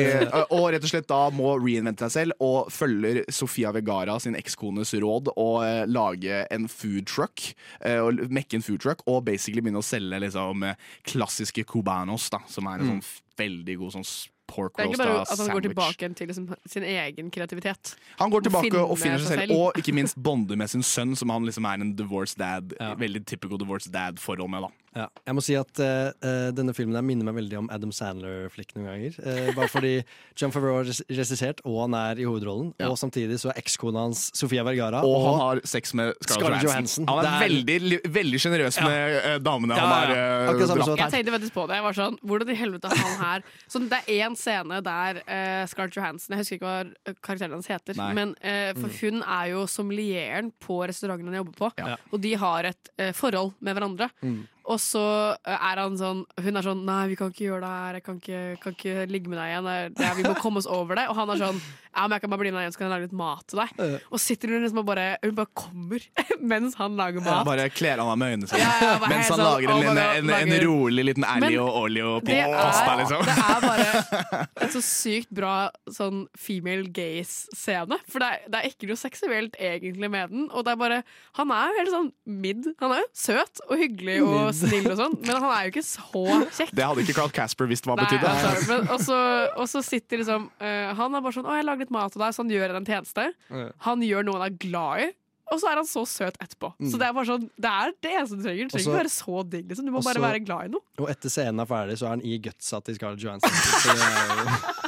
Og 0.55 0.63
rett 0.73 0.85
og 0.85 0.91
slett 0.91 1.07
da 1.09 1.19
må 1.33 1.55
reinvente 1.59 2.05
seg 2.07 2.13
selv 2.13 2.43
og 2.43 2.71
følger 2.73 3.23
Sofia 3.33 3.71
Vergara 3.75 4.17
sin 4.23 4.37
ekskones 4.37 4.93
råd 5.01 5.31
og 5.33 5.87
lage 5.89 6.43
en 6.53 6.67
food 6.71 7.07
truck. 7.09 7.51
eh, 7.81 7.99
og 8.03 8.21
mekke 8.33 8.59
en 8.59 8.65
food 8.65 8.81
truck 8.83 9.03
og 9.07 9.25
basically 9.27 9.63
begynne 9.63 9.81
å 9.81 9.85
selge 9.85 10.19
liksom, 10.23 10.65
klassiske 11.07 11.65
cubanos, 11.67 12.29
da, 12.33 12.41
som 12.51 12.67
er 12.71 12.81
en 12.83 12.97
sånn 12.97 13.05
veldig 13.37 13.77
god 13.83 13.97
sånn 13.99 14.07
pork 14.47 14.75
Det 14.77 14.85
er 14.85 14.91
ikke 14.91 15.05
roasta 15.05 15.11
bare 15.13 15.21
at 15.33 15.43
han 15.43 15.53
går 15.55 15.65
tilbake 15.67 16.09
til 16.17 16.31
liksom 16.31 16.49
sin 16.65 16.83
egen 16.83 17.31
kreativitet. 17.31 17.93
Han 18.19 18.33
går 18.33 18.47
tilbake 18.47 18.69
finner 18.69 18.87
og 18.87 18.99
finner 19.01 19.21
seg 19.21 19.27
seg 19.27 19.43
selv, 19.43 19.53
selv. 19.53 19.61
og 19.61 19.79
ikke 19.81 19.95
minst 19.95 20.19
bonder 20.23 20.59
med 20.59 20.71
sin 20.71 20.83
sønn, 20.83 21.15
som 21.15 21.29
han 21.33 21.45
liksom 21.47 21.67
er 21.69 21.85
en 21.85 21.95
divorced 21.95 22.39
dad. 22.41 22.75
Veldig 22.97 23.25
typical 23.25 23.59
divorced 23.59 23.93
dad-forhold 23.93 24.49
med. 24.49 24.67
da 24.67 24.86
Ja. 24.97 25.05
Jeg 25.27 25.35
må 25.37 25.41
si 25.45 25.53
at 25.59 25.79
eh, 25.83 26.49
denne 26.57 26.73
filmen 26.73 26.95
der 26.97 27.03
minner 27.05 27.27
meg 27.27 27.35
veldig 27.37 27.57
om 27.59 27.67
Adam 27.73 27.91
Sandler-flikk 27.93 28.71
noen 28.75 28.87
ganger. 28.89 29.17
Uh, 29.21 29.49
bare 29.57 29.69
fordi 29.69 29.91
John 30.39 30.53
Favreau 30.55 30.79
har 30.79 30.87
regissert, 30.89 31.61
og 31.67 31.75
han 31.83 31.95
er 31.99 32.21
i 32.23 32.25
hovedrollen. 32.25 32.71
Ja. 32.81 32.89
Og 32.89 32.97
samtidig 32.97 33.37
så 33.41 33.51
er 33.53 33.59
ekskona 33.61 34.07
hans 34.07 34.27
Sofia 34.37 34.63
Vergara. 34.65 35.03
Og 35.05 35.17
han 35.27 35.37
har 35.43 35.61
sex 35.69 35.93
med 35.97 36.13
Scarlett 36.17 36.33
Scarlett 36.33 36.65
Johansson. 36.65 37.05
Johansson. 37.05 37.09
Han 37.11 37.25
er, 37.25 37.37
er- 37.37 37.45
veldig 37.77 37.99
veldig 38.17 38.41
sjenerøs 38.41 38.79
Ja. 38.81 38.87
med 38.87 39.43
damene 39.45 39.77
Ja, 39.77 39.85
han 39.85 40.09
ja, 40.15 40.25
uh, 40.49 40.61
ja. 40.61 40.67
samme 40.71 40.87
dratt. 40.87 41.03
Jeg 41.05 41.15
tenkte 41.19 41.35
faktisk 41.37 41.53
på 41.59 41.67
det. 41.69 41.77
Jeg 41.79 41.85
var 41.87 41.97
sånn, 42.01 42.17
Hvordan 42.27 42.49
i 42.49 42.57
helvete 42.57 42.89
er 42.91 43.03
han 43.03 43.17
her 43.21 43.45
sånn, 43.69 43.87
Det 43.91 44.01
er 44.07 44.25
én 44.25 44.35
scene 44.39 44.81
der 44.85 45.21
uh, 45.27 45.63
Scarlett 45.69 45.95
Johansson 45.99 46.33
Jeg 46.35 46.41
husker 46.43 46.57
ikke 46.57 46.73
hva 46.73 47.15
karakteren 47.21 47.53
hans 47.57 47.69
heter, 47.69 47.97
Nei. 48.01 48.09
men 48.17 48.33
for 48.41 48.87
Mm. 48.87 48.99
hun 49.01 49.21
er 49.23 49.47
jo 49.51 49.61
sommelieren 49.67 50.51
på 50.63 50.79
restauranten 50.87 51.27
han 51.27 51.37
jobber 51.43 51.55
på. 51.59 51.71
Ja. 51.77 51.95
Og 52.13 52.21
de 52.23 52.33
har 52.39 52.63
et 52.71 52.89
forhold 53.15 53.53
med 53.61 53.75
hverandre. 53.75 54.07
Mm. 54.23 54.45
Og 54.67 54.79
så 54.83 55.01
eh, 55.47 55.55
er 55.71 55.79
han 55.79 55.95
sånn 55.99 56.25
Hun 56.43 56.59
er 56.59 56.65
sånn 56.65 56.81
Nei, 56.87 57.01
vi 57.13 57.15
kan 57.19 57.31
ikke 57.31 57.45
gjøre 57.47 57.63
det 57.63 57.73
her. 57.73 57.97
Jeg 57.99 58.03
kan 58.07 58.17
ikke, 58.21 58.41
kan 58.63 58.75
ikke 58.75 58.95
ligge 59.11 59.31
med 59.31 59.39
deg 59.39 59.51
igjen. 59.53 59.69
Det 59.95 60.05
er- 60.07 60.15
vi 60.17 60.25
må 60.27 60.33
komme 60.41 60.59
oss 60.61 60.67
over 60.67 60.99
det. 60.99 61.05
Og 61.11 61.15
han 61.15 61.29
er 61.33 61.41
sånn 61.45 61.61
Ja, 61.97 62.03
men 62.05 62.13
jeg 62.17 62.21
kan 62.21 62.29
bare 62.29 62.41
bli 62.43 62.51
med 62.51 62.59
deg 62.59 62.65
igjen, 62.67 62.73
så 62.75 62.77
kan 62.81 62.85
jeg 62.87 62.93
lage 62.93 63.05
litt 63.07 63.15
mat 63.17 63.47
til 63.49 63.57
deg. 63.63 64.01
Og 64.13 64.19
sitter 64.21 64.51
hun 64.53 64.61
liksom 64.65 64.81
og 64.83 64.85
bare 64.85 65.05
Hun 65.23 65.37
bare 65.39 65.51
kommer 65.57 66.03
mens 66.51 66.75
han 66.77 66.97
lager 66.99 67.23
mat. 67.25 67.45
Bare 67.47 67.69
kler 67.73 67.97
han 68.01 68.11
av 68.11 68.17
med 68.21 68.35
øynene 68.35 68.49
sine. 68.51 68.59
Ja, 68.61 68.75
ja, 68.83 69.07
Mens 69.07 69.31
han 69.31 69.39
sånn, 69.39 69.45
lager 69.47 69.71
en, 69.71 69.97
en, 69.97 70.29
en, 70.29 70.51
en 70.51 70.65
rolig 70.67 71.07
liten 71.07 71.25
og 71.57 71.79
olio 71.87 72.17
er, 72.21 72.51
pasta, 72.53 72.93
liksom. 72.99 73.23
det 73.25 73.35
er 73.41 73.65
bare 73.65 74.43
et 74.67 74.73
så 74.75 74.81
sykt 74.83 75.31
bra 75.33 75.55
sånn 75.89 76.25
female 76.37 76.85
gaze-scene. 76.93 77.97
For 78.11 78.21
det 78.21 78.29
er, 78.29 78.45
det 78.51 78.59
er 78.61 78.69
ikke 78.71 78.89
noe 78.91 78.99
seksuelt 78.99 79.57
egentlig 79.59 80.11
med 80.13 80.33
den. 80.33 80.47
Og 80.51 80.65
det 80.67 80.73
er 80.75 80.79
bare 80.81 80.99
Han 81.39 81.51
er 81.55 81.71
jo 81.71 81.79
helt 81.81 81.93
sånn 81.93 82.11
mid. 82.45 82.69
Han 82.83 82.95
er 82.97 83.03
jo 83.03 83.09
søt 83.17 83.63
og 83.67 83.75
hyggelig 83.81 84.19
og. 84.25 84.37
Snill 84.61 84.89
og 84.91 84.97
sånn, 84.99 85.15
men 85.27 85.35
han 85.37 85.51
er 85.53 85.67
jo 85.67 85.73
ikke 85.75 85.85
så 85.87 86.23
kjekk. 86.57 86.73
Det 86.77 86.87
hadde 86.89 87.05
ikke 87.05 87.17
Carl 87.19 87.33
Casper 87.37 87.69
visst 87.69 87.87
hva 87.89 87.95
Nei, 87.97 88.05
betydde. 88.05 88.33
altså, 88.33 88.65
men, 88.71 88.89
og, 88.93 89.05
så, 89.05 89.19
og 89.57 89.69
så 89.71 89.83
sitter 89.85 90.23
liksom 90.23 90.49
uh, 90.61 90.89
Han 90.97 91.15
er 91.15 91.23
bare 91.23 91.37
sånn 91.37 91.47
'Å, 91.47 91.55
jeg 91.59 91.67
lager 91.69 91.85
litt 91.87 91.95
mat 91.95 92.11
til 92.13 92.23
deg', 92.25 92.35
så 92.35 92.43
han 92.43 92.51
gjør 92.57 92.75
en 92.81 92.89
tjeneste. 92.91 93.29
Ja. 93.53 93.69
Han 93.87 94.03
gjør 94.05 94.27
noe 94.27 94.39
han 94.41 94.47
er 94.49 94.59
glad 94.67 95.05
i. 95.05 95.09
Og 95.47 95.61
så 95.61 95.69
er 95.71 95.79
han 95.79 95.87
så 95.87 96.01
søt 96.03 96.35
etterpå. 96.43 96.73
Mm. 96.75 96.89
Så 96.91 96.97
Det 96.99 97.05
er 97.07 97.13
bare 97.15 97.29
sånn 97.29 97.45
Det 97.55 97.69
er 97.71 97.93
det 98.03 98.11
eneste 98.19 98.35
du 98.35 98.43
trenger. 98.43 98.67
Du 98.67 98.73
trenger 98.73 98.83
Også- 98.83 98.91
ikke 98.91 98.99
være 98.99 99.13
så 99.13 99.43
digg. 99.53 99.69
Liksom. 99.69 99.85
Du 99.87 99.91
må 99.93 100.01
også- 100.01 100.11
bare 100.11 100.25
være 100.25 100.41
glad 100.43 100.65
i 100.65 100.73
noe. 100.73 100.83
Og 100.99 101.07
etter 101.13 101.31
scenen 101.31 101.61
er 101.63 101.69
ferdig, 101.69 101.95
så 102.01 102.09
er 102.09 102.09
han 102.17 102.21
i 102.27 102.37
gutsa 102.43 102.81
til 102.83 102.95
Scarlett 102.99 103.23
Johansson. 103.23 103.49
Så 103.83 103.95
det 103.95 104.03
er 104.03 104.27
jo 104.43 104.86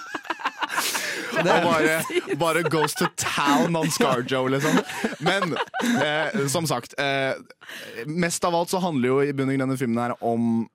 Og 1.40 1.70
bare, 1.70 2.00
bare 2.42 2.64
goes 2.72 2.94
to 3.00 3.08
town 3.22 3.76
on 3.80 3.90
Scarjo, 3.94 4.46
liksom. 4.52 4.82
Men 5.26 5.56
eh, 6.02 6.48
som 6.52 6.68
sagt, 6.70 6.98
eh, 7.00 7.34
mest 8.10 8.44
av 8.46 8.56
alt 8.58 8.70
så 8.74 8.82
handler 8.84 9.14
jo 9.16 9.22
i 9.24 9.32
bunn 9.34 9.50
og 9.50 9.56
grunn 9.58 9.68
denne 9.68 9.80
filmen 9.80 10.04
her 10.04 10.18
om 10.26 10.68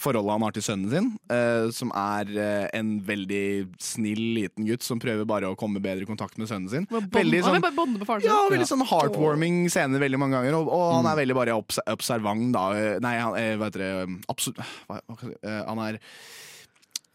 forholdet 0.00 0.32
han 0.32 0.40
har 0.46 0.54
til 0.56 0.62
sønnen 0.64 0.88
sin, 0.88 1.08
eh, 1.28 1.66
som 1.76 1.90
er 1.92 2.30
eh, 2.40 2.62
en 2.78 2.94
veldig 3.04 3.40
snill 3.84 4.22
liten 4.38 4.64
gutt 4.64 4.80
som 4.86 4.96
prøver 5.02 5.26
bare 5.28 5.50
å 5.52 5.56
komme 5.60 5.82
bedre 5.84 6.06
i 6.06 6.08
kontakt 6.08 6.38
med 6.40 6.48
sønnen 6.48 6.70
sin. 6.72 6.86
Bond- 6.88 7.10
Veldig 7.12 7.42
sånn 7.44 7.60
bare 7.60 7.76
bonde 7.76 8.00
med 8.00 8.08
faren 8.08 8.24
sin. 8.24 8.30
ja, 8.32 8.38
veldig 8.54 8.68
sånn 8.70 8.86
heartwarming 8.88 9.58
scener 9.68 10.00
veldig 10.00 10.22
mange 10.22 10.38
ganger, 10.40 10.56
og, 10.62 10.70
og 10.72 10.86
han 10.96 11.10
er 11.12 11.18
veldig 11.20 11.36
bare 11.36 11.58
obs 11.60 11.76
observant 11.92 12.48
da. 12.56 12.64
Eh, 12.78 12.96
Nei, 13.04 13.12
han, 13.20 13.36
eh, 13.36 13.52
hva 13.60 13.68
heter 13.68 13.84
det 13.84 13.92
absolutt, 14.32 14.62
jeg 14.64 15.20
si? 15.26 15.36
Eh, 15.44 15.60
Han 15.68 15.84
er 15.90 16.00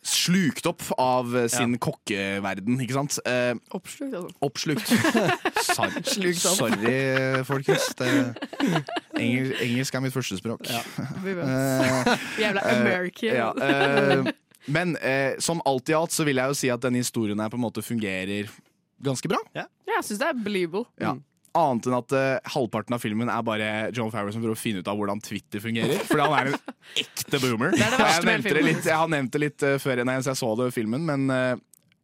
slukt 0.08 0.66
opp 0.70 0.84
av 1.02 1.34
sin 1.48 1.50
sin 1.52 1.78
kokkeverden, 1.84 2.80
ikke 2.84 2.96
sant? 2.96 3.18
Eh, 3.28 3.54
Oppslukt, 3.76 4.14
altså. 4.16 4.32
Oppslukt. 4.48 4.92
Sorry, 5.68 6.34
Sorry 6.58 7.44
folkens. 7.48 7.90
Det, 8.00 8.12
engel, 9.20 9.54
engelsk 9.64 9.98
er 9.98 10.06
mitt 10.06 10.16
førstespråk. 10.16 10.64
språk 10.66 10.72
Ja 10.72 11.08
Eh, 11.48 12.18
Jævla 12.44 12.62
eh, 12.62 12.80
American. 12.80 13.36
ja, 13.36 13.52
eh, 13.62 14.32
men 14.68 14.98
eh, 14.98 15.38
som 15.40 15.62
alt 15.66 15.90
i 15.90 15.96
alt 15.96 16.12
så 16.12 16.26
vil 16.28 16.40
jeg 16.42 16.52
jo 16.54 16.58
si 16.60 16.70
at 16.74 16.84
denne 16.84 17.00
historien 17.02 17.40
her 17.40 17.52
på 17.52 17.60
en 17.60 17.64
måte 17.64 17.84
fungerer 17.86 18.50
ganske 19.04 19.30
bra. 19.32 19.40
Ja, 19.56 19.68
jeg 19.88 20.04
syns 20.08 20.20
det 20.24 20.28
er 20.32 20.40
believable. 20.44 20.88
Ja. 21.02 21.16
Annet 21.58 21.88
enn 21.90 21.98
at 21.98 22.16
uh, 22.16 22.52
halvparten 22.54 22.98
av 22.98 23.04
filmen 23.04 23.32
er 23.34 23.46
bare 23.46 23.70
John 23.96 24.12
Farrow 24.14 24.34
som 24.34 24.44
prøver 24.44 24.58
å 24.58 24.60
finne 24.60 24.84
ut 24.84 24.92
av 24.92 25.00
hvordan 25.00 25.22
Twitter 25.24 25.64
fungerer. 25.64 26.04
Fordi 26.08 26.28
han 26.28 26.38
er 26.38 26.52
en 26.52 26.76
ekte 27.04 27.42
boomer. 27.44 27.74
Det 27.76 27.86
er 27.86 27.96
det 27.96 28.12
jeg, 28.12 28.28
nevnte 28.30 28.56
det 28.58 28.66
litt, 28.68 28.84
jeg 28.86 29.02
har 29.02 29.12
nevnt 29.12 29.34
det 29.34 29.44
litt 29.44 29.66
uh, 29.68 29.78
før 29.82 30.04
nei, 30.08 30.20
jeg 30.22 30.40
så 30.40 30.54
det 30.60 30.70
filmen, 30.76 31.04
men 31.08 31.34
eh, 31.34 31.56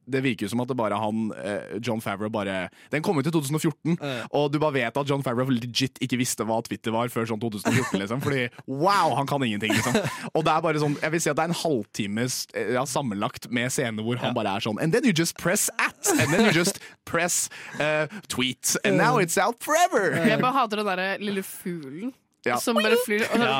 det 0.05 0.23
virker 0.25 0.47
jo 0.47 0.51
som 0.53 0.63
at 0.63 0.71
det 0.71 0.77
bare 0.77 0.97
han, 0.99 1.31
eh, 1.37 1.77
John 1.83 2.01
Favreau 2.03 2.29
bare 2.33 2.69
Den 2.91 3.03
kom 3.05 3.17
ut 3.19 3.27
i 3.27 3.31
2014, 3.31 3.97
og 4.31 4.51
du 4.51 4.59
bare 4.59 4.75
vet 4.77 4.97
at 4.97 5.09
John 5.09 5.23
Favreau 5.23 5.49
legit 5.53 5.99
ikke 6.03 6.19
visste 6.19 6.45
hva 6.47 6.59
Twitter 6.65 6.93
var 6.95 7.11
før 7.13 7.27
sånn 7.29 7.41
2014. 7.41 7.99
liksom 8.01 8.23
Fordi 8.23 8.47
wow, 8.67 9.15
han 9.17 9.29
kan 9.29 9.43
ingenting, 9.43 9.73
liksom. 9.75 9.97
Og 10.33 10.43
det 10.45 10.53
er 10.53 10.65
bare 10.65 10.81
sånn 10.81 10.97
Jeg 11.01 11.15
vil 11.15 11.23
si 11.23 11.31
at 11.31 11.39
det 11.39 11.45
er 11.45 11.53
en 11.53 11.61
halvtimes 11.63 12.39
eh, 12.53 12.73
ja, 12.77 12.85
sammenlagt 12.89 13.49
med 13.53 13.71
scener 13.73 14.05
hvor 14.05 14.19
han 14.21 14.35
bare 14.35 14.57
er 14.57 14.65
sånn 14.65 14.79
And 14.81 14.93
then 14.93 15.05
you 15.07 15.13
just 15.15 15.37
press 15.37 15.69
at, 15.79 15.99
and 16.17 16.29
then 16.31 16.47
you 16.47 16.51
just 16.55 16.79
press 17.05 17.49
uh, 17.79 18.07
tweet, 18.27 18.75
and 18.83 18.97
now 18.97 19.17
it's 19.17 19.37
out 19.37 19.63
forever! 19.63 20.11
Jeg 20.27 20.41
bare 20.41 20.55
hater 20.55 20.81
den 20.81 20.87
derre 20.87 21.07
lille 21.21 21.43
fuglen. 21.45 22.13
Ja. 22.43 22.57
Som 22.59 22.75
bare 22.75 22.97
flyr, 23.05 23.23
og, 23.29 23.37
så, 23.39 23.47
Ja. 23.47 23.59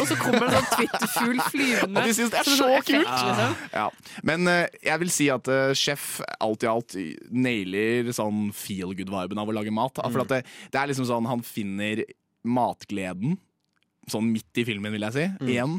og 0.00 0.06
så 0.10 0.16
kommer 0.20 0.44
det 0.44 0.48
en 0.48 0.56
sånn 0.58 0.76
Twitter-fugl 0.76 1.38
flyvende. 1.48 2.00
Og 2.02 2.08
de 2.10 2.14
synes 2.18 2.32
det 2.34 2.40
er 2.42 2.48
så 2.48 2.56
sånn 2.58 2.74
effekt, 2.76 2.90
kult! 2.92 3.22
liksom. 3.24 3.54
Ja. 3.72 3.86
Men 4.30 4.50
uh, 4.52 4.66
jeg 4.84 5.02
vil 5.04 5.12
si 5.14 5.28
at 5.32 5.48
uh, 5.48 5.72
Chef 5.78 6.08
alt 6.44 6.66
i 6.66 6.68
alt 6.68 6.96
nailer 7.32 8.10
sånn 8.12 8.48
feel 8.56 8.92
good-viben 8.98 9.40
av 9.40 9.48
å 9.48 9.56
lage 9.56 9.72
mat. 9.72 9.96
For 9.96 10.24
at 10.26 10.34
det, 10.34 10.42
det 10.74 10.82
er 10.82 10.92
liksom 10.92 11.08
sånn 11.08 11.28
han 11.30 11.44
finner 11.46 12.04
matgleden 12.44 13.38
sånn 14.08 14.28
midt 14.32 14.60
i 14.60 14.64
filmen, 14.64 14.92
vil 14.94 15.04
jeg 15.08 15.16
si. 15.16 15.24
Igjen. 15.52 15.78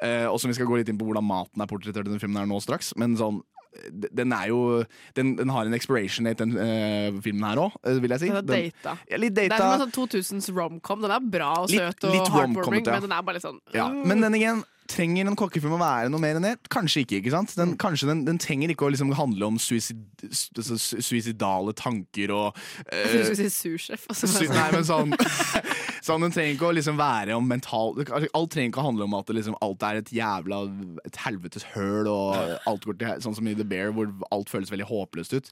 Uh, 0.00 0.28
og 0.30 0.38
som 0.40 0.48
vi 0.48 0.56
skal 0.56 0.68
gå 0.68 0.78
litt 0.80 0.88
inn 0.88 1.00
på 1.00 1.04
hvordan 1.08 1.26
maten 1.26 1.60
er 1.60 1.68
portrettert 1.68 2.08
i 2.08 2.12
den 2.12 2.20
filmen 2.22 2.40
her 2.40 2.48
nå 2.48 2.60
straks. 2.64 2.94
Men 3.00 3.16
sånn 3.20 3.42
den 3.90 4.32
er 4.32 4.48
jo 4.48 4.84
Den, 5.14 5.36
den 5.36 5.48
har 5.48 5.64
en 5.68 5.74
expiration 5.74 6.26
date, 6.26 6.44
den 6.44 6.56
uh, 6.58 7.20
filmen 7.22 7.44
her 7.46 7.56
òg, 7.56 7.76
vil 8.02 8.10
jeg 8.10 8.20
si. 8.20 8.26
Den 8.32 8.36
er 8.36 8.42
Den- 8.42 8.70
data. 8.72 8.96
Ja, 9.10 9.16
litt 9.22 9.34
Det 9.34 9.46
er 9.52 9.56
som 9.56 9.72
en 9.76 9.84
sånn 9.86 9.94
2000s 9.94 10.50
romcom. 10.56 11.00
Den 11.02 11.10
er 11.14 11.20
bra 11.20 11.52
og 11.62 11.68
Litt- 11.70 11.78
søt 11.78 12.04
og 12.04 12.14
litt 12.16 12.28
heartwarming, 12.34 12.84
men 12.86 13.02
den 13.08 13.12
er 13.12 13.22
bare 13.22 13.34
litt 13.38 13.46
sånn 13.46 13.60
Ja, 13.74 13.88
mm. 13.88 14.06
men 14.06 14.20
den 14.26 14.34
igjen 14.40 14.64
Trenger 14.90 15.28
en 15.30 15.36
kokkefilm 15.38 15.76
å 15.76 15.80
være 15.80 16.10
noe 16.10 16.18
mer 16.22 16.38
enn 16.40 16.46
det? 16.48 16.54
Kanskje 16.72 17.04
ikke. 17.04 17.20
ikke 17.20 17.32
sant? 17.34 17.52
Den, 17.58 17.76
kanskje 17.78 18.08
den, 18.10 18.24
den 18.26 18.40
trenger 18.42 18.72
ikke 18.72 18.88
å 18.88 18.90
liksom 18.90 19.12
handle 19.14 19.46
om 19.52 19.58
suicid, 19.62 20.00
su- 20.34 20.62
su- 20.66 20.98
suicidale 21.06 21.74
tanker 21.78 22.32
og 22.34 22.58
Jeg 22.90 23.06
trodde 23.10 23.12
du 23.12 23.20
eh, 23.20 23.28
skulle 23.30 23.50
si 23.50 23.68
sursjef. 23.68 24.06
og 24.10 24.18
så 24.18 24.30
nei, 24.50 24.66
men 24.74 24.86
sånn, 24.88 25.14
sånn 26.06 26.24
Den 26.26 26.34
trenger 26.34 26.56
ikke 26.56 26.70
å 26.70 26.74
liksom 26.74 26.98
være 26.98 27.36
om 27.38 27.46
mental 27.48 27.94
Alt 28.00 28.50
trenger 28.54 28.72
ikke 28.72 28.82
å 28.82 28.86
handle 28.88 29.06
om 29.06 29.14
at 29.20 29.30
det 29.30 29.36
liksom, 29.38 29.56
alt 29.62 29.86
er 29.86 30.00
et 30.00 30.10
jævla 30.16 30.60
Et 31.06 31.20
helvetes 31.24 31.66
høl, 31.76 32.10
og 32.10 32.58
alt 32.68 32.88
går 32.88 32.98
til 33.00 33.22
Sånn 33.24 33.36
som 33.38 33.46
i 33.50 33.54
The 33.58 33.66
Bear, 33.68 33.92
hvor 33.96 34.10
alt 34.34 34.50
føles 34.50 34.70
veldig 34.72 34.86
håpløst 34.88 35.34
ut. 35.36 35.48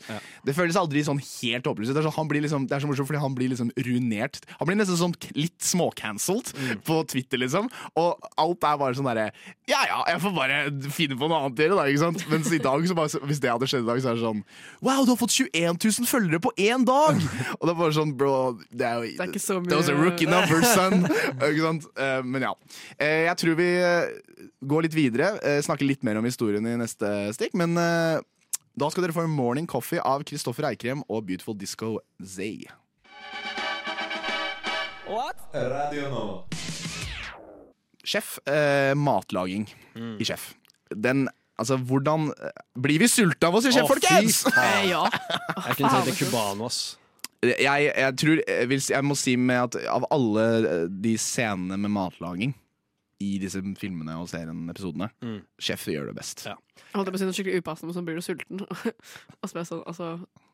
Det 0.46 0.54
føles 0.56 0.76
aldri 0.78 1.02
sånn 1.06 1.18
helt 1.20 1.66
håpløst 1.68 1.90
ut. 1.92 1.96
Det 1.96 2.02
er, 2.02 2.06
så, 2.08 2.12
han 2.16 2.28
blir 2.30 2.42
liksom, 2.44 2.66
det 2.70 2.76
er 2.76 2.82
så 2.84 2.88
morsomt 2.90 3.08
fordi 3.10 3.20
han 3.22 3.34
blir 3.36 3.50
liksom 3.52 3.70
ruinert. 3.86 4.38
Han 4.60 4.68
blir 4.70 4.78
nesten 4.78 4.98
sånn 5.00 5.14
litt 5.36 5.56
småcancelled 5.64 6.52
på 6.86 6.98
Twitter, 7.10 7.40
liksom. 7.42 7.68
Og 8.00 8.28
alt 8.40 8.66
er 8.68 8.78
bare 8.80 8.96
sånn 8.98 9.08
derre 9.10 9.27
Ja 9.68 9.80
ja, 9.88 9.98
jeg 10.12 10.20
får 10.22 10.34
bare 10.36 10.58
finne 10.94 11.16
på 11.20 11.28
noe 11.28 11.38
annet 11.42 11.60
å 11.60 11.64
gjøre, 11.66 11.78
da. 11.78 11.86
ikke 11.90 12.02
sant? 12.02 12.24
Mens 12.32 12.50
i 12.54 12.60
dag, 12.62 12.86
så 12.88 12.96
bare, 12.98 13.20
hvis 13.28 13.40
det 13.42 13.50
hadde 13.52 13.68
skjedd 13.70 13.84
i 13.84 13.88
dag, 13.90 14.00
så 14.04 14.12
er 14.12 14.18
det 14.18 14.24
sånn 14.24 14.42
Wow, 14.84 15.02
du 15.04 15.12
har 15.12 15.18
fått 15.20 15.34
21 15.36 15.78
000 15.84 16.08
følgere 16.10 16.40
på 16.44 16.52
én 16.64 16.86
dag! 16.88 17.20
Og 17.58 17.66
det 17.68 17.74
er 17.74 17.78
bare 17.82 17.96
sånn, 17.96 18.14
bro 18.18 18.32
Det 18.70 18.86
er 18.86 18.96
jo 19.02 19.10
Det 19.18 19.26
er 19.26 19.32
ikke 19.32 19.44
så 19.44 19.58
mye 19.60 19.72
That 19.72 19.82
was 19.82 19.92
a 19.92 19.98
rookie 19.98 20.30
number, 20.30 20.64
son. 20.74 21.04
ikke 21.50 21.64
sant? 21.66 21.86
Eh, 21.98 22.22
men 22.24 22.48
ja. 22.48 22.54
Eh, 22.98 23.26
jeg 23.28 23.36
tror 23.42 23.58
vi 23.58 23.68
eh, 23.82 24.48
går 24.72 24.88
litt 24.88 24.96
videre. 24.96 25.34
eh, 25.42 25.60
snakker 25.64 25.88
litt 25.88 26.02
mer 26.06 26.18
om 26.20 26.26
historien 26.28 26.66
i 26.66 26.76
neste 26.80 27.12
stikk. 27.36 27.54
Men 27.58 27.74
da 27.78 28.90
skal 28.92 29.04
dere 29.04 29.14
få 29.16 29.24
en 29.26 29.34
Morning 29.34 29.66
Coffee 29.66 30.02
av 30.02 30.22
Kristoffer 30.28 30.68
Eikrem 30.70 31.02
og 31.08 31.26
Beautiful 31.26 31.56
Disco 31.58 31.96
Zay. 32.22 32.66
Radio 35.54 36.10
Nova. 36.12 36.67
Sjef, 38.08 38.38
eh, 38.48 38.94
matlaging 38.96 39.66
i 40.18 40.24
Sjef. 40.28 40.54
Den 40.94 41.26
Altså, 41.58 41.74
hvordan 41.82 42.28
eh, 42.38 42.52
Blir 42.78 43.00
vi 43.02 43.08
sulta 43.10 43.48
av 43.50 43.56
å 43.58 43.60
se 43.64 43.72
Sjef, 43.74 43.88
folkens? 43.90 44.44
ja. 44.92 45.00
Jeg 45.10 45.74
kunne 45.80 45.90
tenkt 45.90 46.06
det 46.12 46.14
cubano, 46.20 46.68
ass. 46.70 46.94
Jeg, 47.42 47.88
jeg 47.90 48.14
tror 48.18 48.40
jeg, 48.46 48.78
si- 48.82 48.92
jeg 48.94 49.06
må 49.06 49.16
si 49.18 49.34
med 49.38 49.58
at 49.64 49.76
av 49.90 50.06
alle 50.14 50.44
eh, 50.60 50.84
de 51.02 51.16
scenene 51.18 51.76
med 51.82 51.90
matlaging 51.96 52.54
i 53.18 53.32
disse 53.42 53.58
filmene 53.80 54.14
og 54.22 54.28
serien 54.30 54.68
episodene, 54.70 55.08
Mm. 55.18 55.40
Sjef 55.58 55.88
gjør 55.90 56.12
det 56.12 56.14
best. 56.20 56.44
Jeg 56.46 56.94
holdt 56.94 57.10
på 57.10 57.18
å 57.18 57.20
si 57.24 57.26
noe 57.26 57.34
skikkelig 57.34 57.64
upassende, 57.64 57.90
men 57.90 57.96
så 57.98 58.04
blir 58.06 58.20
du 58.20 58.22
sulten. 58.22 58.62
og 59.42 59.50
så 59.50 59.58
jeg 59.58 59.66
sånn, 59.72 59.82
altså 59.90 60.12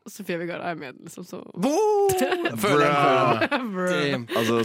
Sofie 0.09 0.39
Vigard 0.41 0.65
er 0.65 0.73
med, 0.81 0.97
liksom, 1.05 1.25
så 1.29 1.43
Føler 1.61 2.49
den, 2.49 2.57
føler. 2.65 3.45
Damn. 3.93 4.25
Altså, 4.33 4.63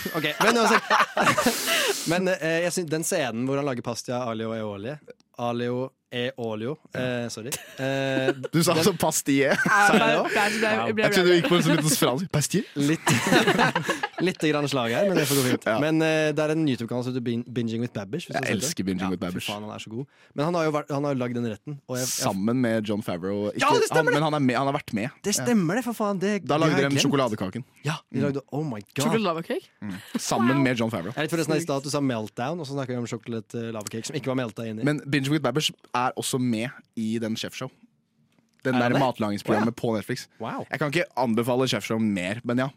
s- 0.00 0.10
I'd 0.16 0.24
eat 0.24 0.34
her 0.34 0.34
up. 0.34 0.40
Ok, 0.40 0.44
men 0.44 0.56
uansett 0.56 2.08
Men 2.10 2.28
eh, 2.28 2.60
jeg 2.64 2.72
synes, 2.72 2.90
den 2.90 3.04
scenen 3.04 3.46
hvor 3.48 3.56
han 3.60 3.66
lager 3.68 3.82
pastia 3.82 4.22
alio 4.24 4.52
e 4.56 4.62
olje 4.62 4.98
Alio 5.38 5.90
e 6.10 6.32
olio 6.36 6.76
eh, 6.92 7.28
Sorry 7.30 7.50
eh, 7.78 8.34
Du 8.50 8.62
sa 8.66 8.74
altså 8.74 8.92
pastille. 8.98 9.54
Jeg 9.54 11.12
trodde 11.14 11.26
du 11.28 11.34
gikk 11.36 11.46
på 11.46 11.58
en 11.58 11.62
sånn 11.62 11.78
liten 11.78 11.94
fransk 11.94 12.30
pastille. 12.34 12.66
Litt 12.74 13.12
Litt 14.26 14.42
grann 14.50 14.66
slag 14.68 14.92
her, 14.92 15.06
men 15.08 15.16
det 15.16 15.24
får 15.30 15.38
gå 15.38 15.44
fint 15.46 15.68
Men 15.84 16.02
eh, 16.04 16.30
det 16.36 16.42
er 16.44 16.54
en 16.56 16.64
YouTube-kanal 16.66 17.06
som 17.06 17.14
heter 17.14 17.24
Binging 17.54 17.84
with 17.84 17.94
Babish 17.94 18.26
Jeg 18.28 18.42
elsker. 18.56 18.84
Binging 18.84 19.06
ja, 19.06 19.12
with 19.14 19.22
Babish. 19.22 19.46
Faen, 19.48 19.62
han 19.64 19.72
er 19.72 19.82
så 19.82 19.92
god 19.92 20.04
Men 20.34 20.48
han 20.48 20.58
har 20.58 20.66
jo, 20.66 20.74
vært, 20.76 20.90
han 20.92 21.06
har 21.06 21.14
jo 21.14 21.20
lagd 21.22 21.38
den 21.38 21.46
retten 21.52 21.78
og 21.86 21.96
jeg, 21.96 22.08
jeg, 22.08 22.12
Sammen 22.26 22.60
med 22.60 22.90
John 22.90 23.04
Favreau. 23.06 23.48
Ikke, 23.54 23.62
Ja, 23.62 23.72
det 23.78 23.88
stemmer 23.88 24.10
han, 24.10 24.18
men 24.18 24.26
han, 24.26 24.38
er 24.40 24.44
med, 24.44 24.58
han 24.58 24.68
har 24.68 24.76
vært 24.76 24.94
med. 24.96 25.14
Det 25.24 25.36
stemmer 25.38 25.78
det, 25.78 25.84
for 25.86 25.96
faen 25.96 26.20
det, 26.20 26.34
Da 26.48 26.58
lagde 26.60 26.90
de 26.90 27.04
sjokoladekaken. 27.04 27.64
Ja, 27.86 28.00
de 28.10 28.24
lagde, 28.26 28.42
oh 28.50 28.66
my 28.66 28.82
god 28.82 29.06
Sjokoladecake? 29.06 29.70
Sammen 30.18 30.60
med 30.64 30.82
John 30.82 30.90
Favreau. 30.92 31.14
Jeg 31.14 31.28
vet 31.28 31.36
forresten 31.36 31.56
i 31.56 31.64
stad 31.64 31.80
at 31.80 31.86
du 31.86 31.92
sa 31.92 32.02
meltdown 32.04 32.60
Og 32.60 32.68
så 32.68 32.74
snakker 32.74 32.96
vi 32.96 33.00
om 33.00 33.08
sjokolade 33.08 33.70
lava 33.74 34.02
Som 34.04 34.18
ikke 34.18 34.32
var 34.32 34.38
melta 34.42 34.66
inn 34.68 34.82
i 34.82 34.86
Men 34.86 35.00
Binge 35.08 35.32
with 35.32 35.44
Babish 35.44 35.70
er 35.96 35.99
også 36.20 36.38
med 36.42 36.68
i 36.96 37.18
den 37.22 37.36
Chefshow. 37.36 37.70
Den 38.64 38.74
Er 38.76 38.86
der 38.88 38.94
det? 38.96 39.00
matlagingsprogrammet 39.00 39.76
på 39.78 39.94
Netflix. 39.96 40.26
Wow. 40.40 40.66
Jeg 40.70 40.78
kan 40.82 40.90
ikke 40.92 41.06
anbefale 41.16 41.68
Chefshow 41.70 41.98
mer, 42.02 42.40
men 42.44 42.58
ja. 42.66 42.68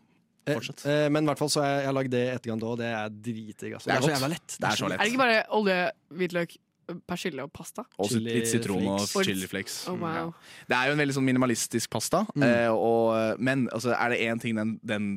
Eh, 0.47 0.53
Fortsett. 0.57 0.85
eh, 0.85 1.09
Men 1.11 1.23
i 1.23 1.27
hvert 1.31 1.39
fall 1.39 1.49
så 1.51 1.61
har 1.63 1.69
jeg, 1.73 1.79
jeg 1.83 1.87
har 1.89 1.95
lagd 1.97 2.11
det 2.11 2.21
i 2.23 2.31
etterkant 2.35 2.63
òg. 2.67 2.77
Det 2.81 2.87
er 2.91 3.09
dritdigg. 3.27 3.73
Altså. 3.77 3.87
Det 3.89 3.95
er 3.95 4.01
så 4.05 4.11
jævla 4.13 4.29
lett. 4.33 4.55
Det 4.59 4.67
er 4.69 4.75
så 4.79 4.87
lett. 4.91 4.99
Er 4.99 5.03
det 5.03 5.11
ikke 5.13 5.21
bare 5.23 5.43
olje, 5.59 5.77
hvitløk, 6.19 6.55
persille 7.07 7.43
og 7.47 7.51
pasta? 7.55 7.85
Og 8.03 8.11
litt 8.19 8.47
sitron 8.51 8.87
og 8.91 9.05
chiliflakes. 9.07 9.77
Oh, 9.87 9.95
wow. 10.01 10.17
Ja. 10.17 10.25
Det 10.67 10.77
er 10.79 10.89
jo 10.91 10.95
en 10.97 11.03
veldig 11.03 11.15
sånn 11.19 11.27
minimalistisk 11.29 11.89
pasta, 11.95 12.25
eh, 12.43 12.67
og, 12.71 13.39
men 13.39 13.69
altså, 13.71 13.93
er 13.95 14.11
det 14.11 14.19
én 14.27 14.41
ting 14.43 14.55
den, 14.59 14.75
den 14.83 15.07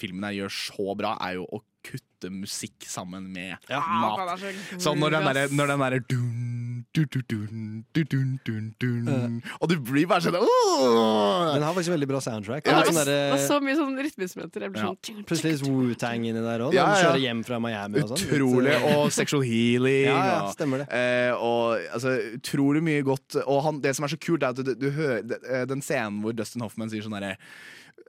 filmen 0.00 0.24
her 0.28 0.36
gjør 0.42 0.52
så 0.56 0.94
bra, 0.96 1.14
er 1.24 1.38
jo 1.40 1.46
å 1.48 1.62
kutte 1.84 2.04
musikk 2.28 2.84
sammen 2.84 3.30
med 3.32 3.56
ja. 3.70 3.80
mat. 3.80 4.20
er 4.36 4.52
så 4.76 4.80
Sånn 4.90 5.00
når 5.00 5.16
den 5.16 5.24
derre 5.30 5.44
den 5.48 5.80
derre 5.80 6.00
dun, 6.10 6.84
du, 6.92 7.04
du, 7.06 7.20
dun, 7.30 7.84
dun, 7.94 8.40
dun, 8.44 8.74
dun. 8.80 9.42
Og 9.60 9.68
du 9.70 9.76
blir 9.80 10.06
bare 10.10 10.20
sånn 10.24 10.36
åh! 10.36 11.54
Den 11.54 11.62
har 11.64 11.72
faktisk 11.76 11.94
veldig 11.94 12.08
bra 12.10 12.20
soundtrack. 12.24 12.66
Ja, 12.66 12.80
Det 12.80 12.90
sånn 12.90 12.98
var- 13.00 13.10
det 13.10 13.40
så 13.46 13.60
mye 13.62 13.76
sånn 13.78 13.96
rytmeinstrumenter. 13.96 14.66
Ja. 14.68 14.82
sånn 14.90 15.24
Plutselig 15.24 15.60
litt 15.60 15.68
Wu-Tang 15.70 16.26
inni 16.26 16.42
der 16.44 16.60
òg. 16.66 16.74
Ja, 16.74 16.88
Ja. 16.90 17.02
Kjører 17.04 17.20
hjem 17.22 17.44
fra 17.46 17.58
Miami 17.60 18.02
og 18.02 18.08
sånn. 18.10 18.26
Utrolig. 18.28 18.72
eh, 18.74 18.96
Og 18.96 19.12
sexual 19.12 19.42
healing. 19.42 20.06
Ja, 20.10 20.24
ja, 20.26 20.52
stemmer 20.52 20.84
det. 20.84 20.88
Og, 21.36 21.40
og 21.50 21.80
altså, 21.94 22.16
utrolig 22.36 22.82
mye 22.82 23.02
godt. 23.06 23.36
Og 23.46 23.62
han, 23.64 23.80
det 23.80 23.94
som 23.96 24.04
er 24.04 24.08
så 24.14 24.18
kult, 24.20 24.42
er 24.42 24.48
at 24.54 24.56
du, 24.64 24.74
du 24.74 24.90
hører 24.90 25.22
eh, 25.48 25.64
den 25.70 25.80
scenen 25.84 26.22
hvor 26.24 26.34
Dustin 26.36 26.62
Hoffman 26.64 26.90
sier 26.90 27.02
sånn 27.06 27.16
derre 27.18 27.36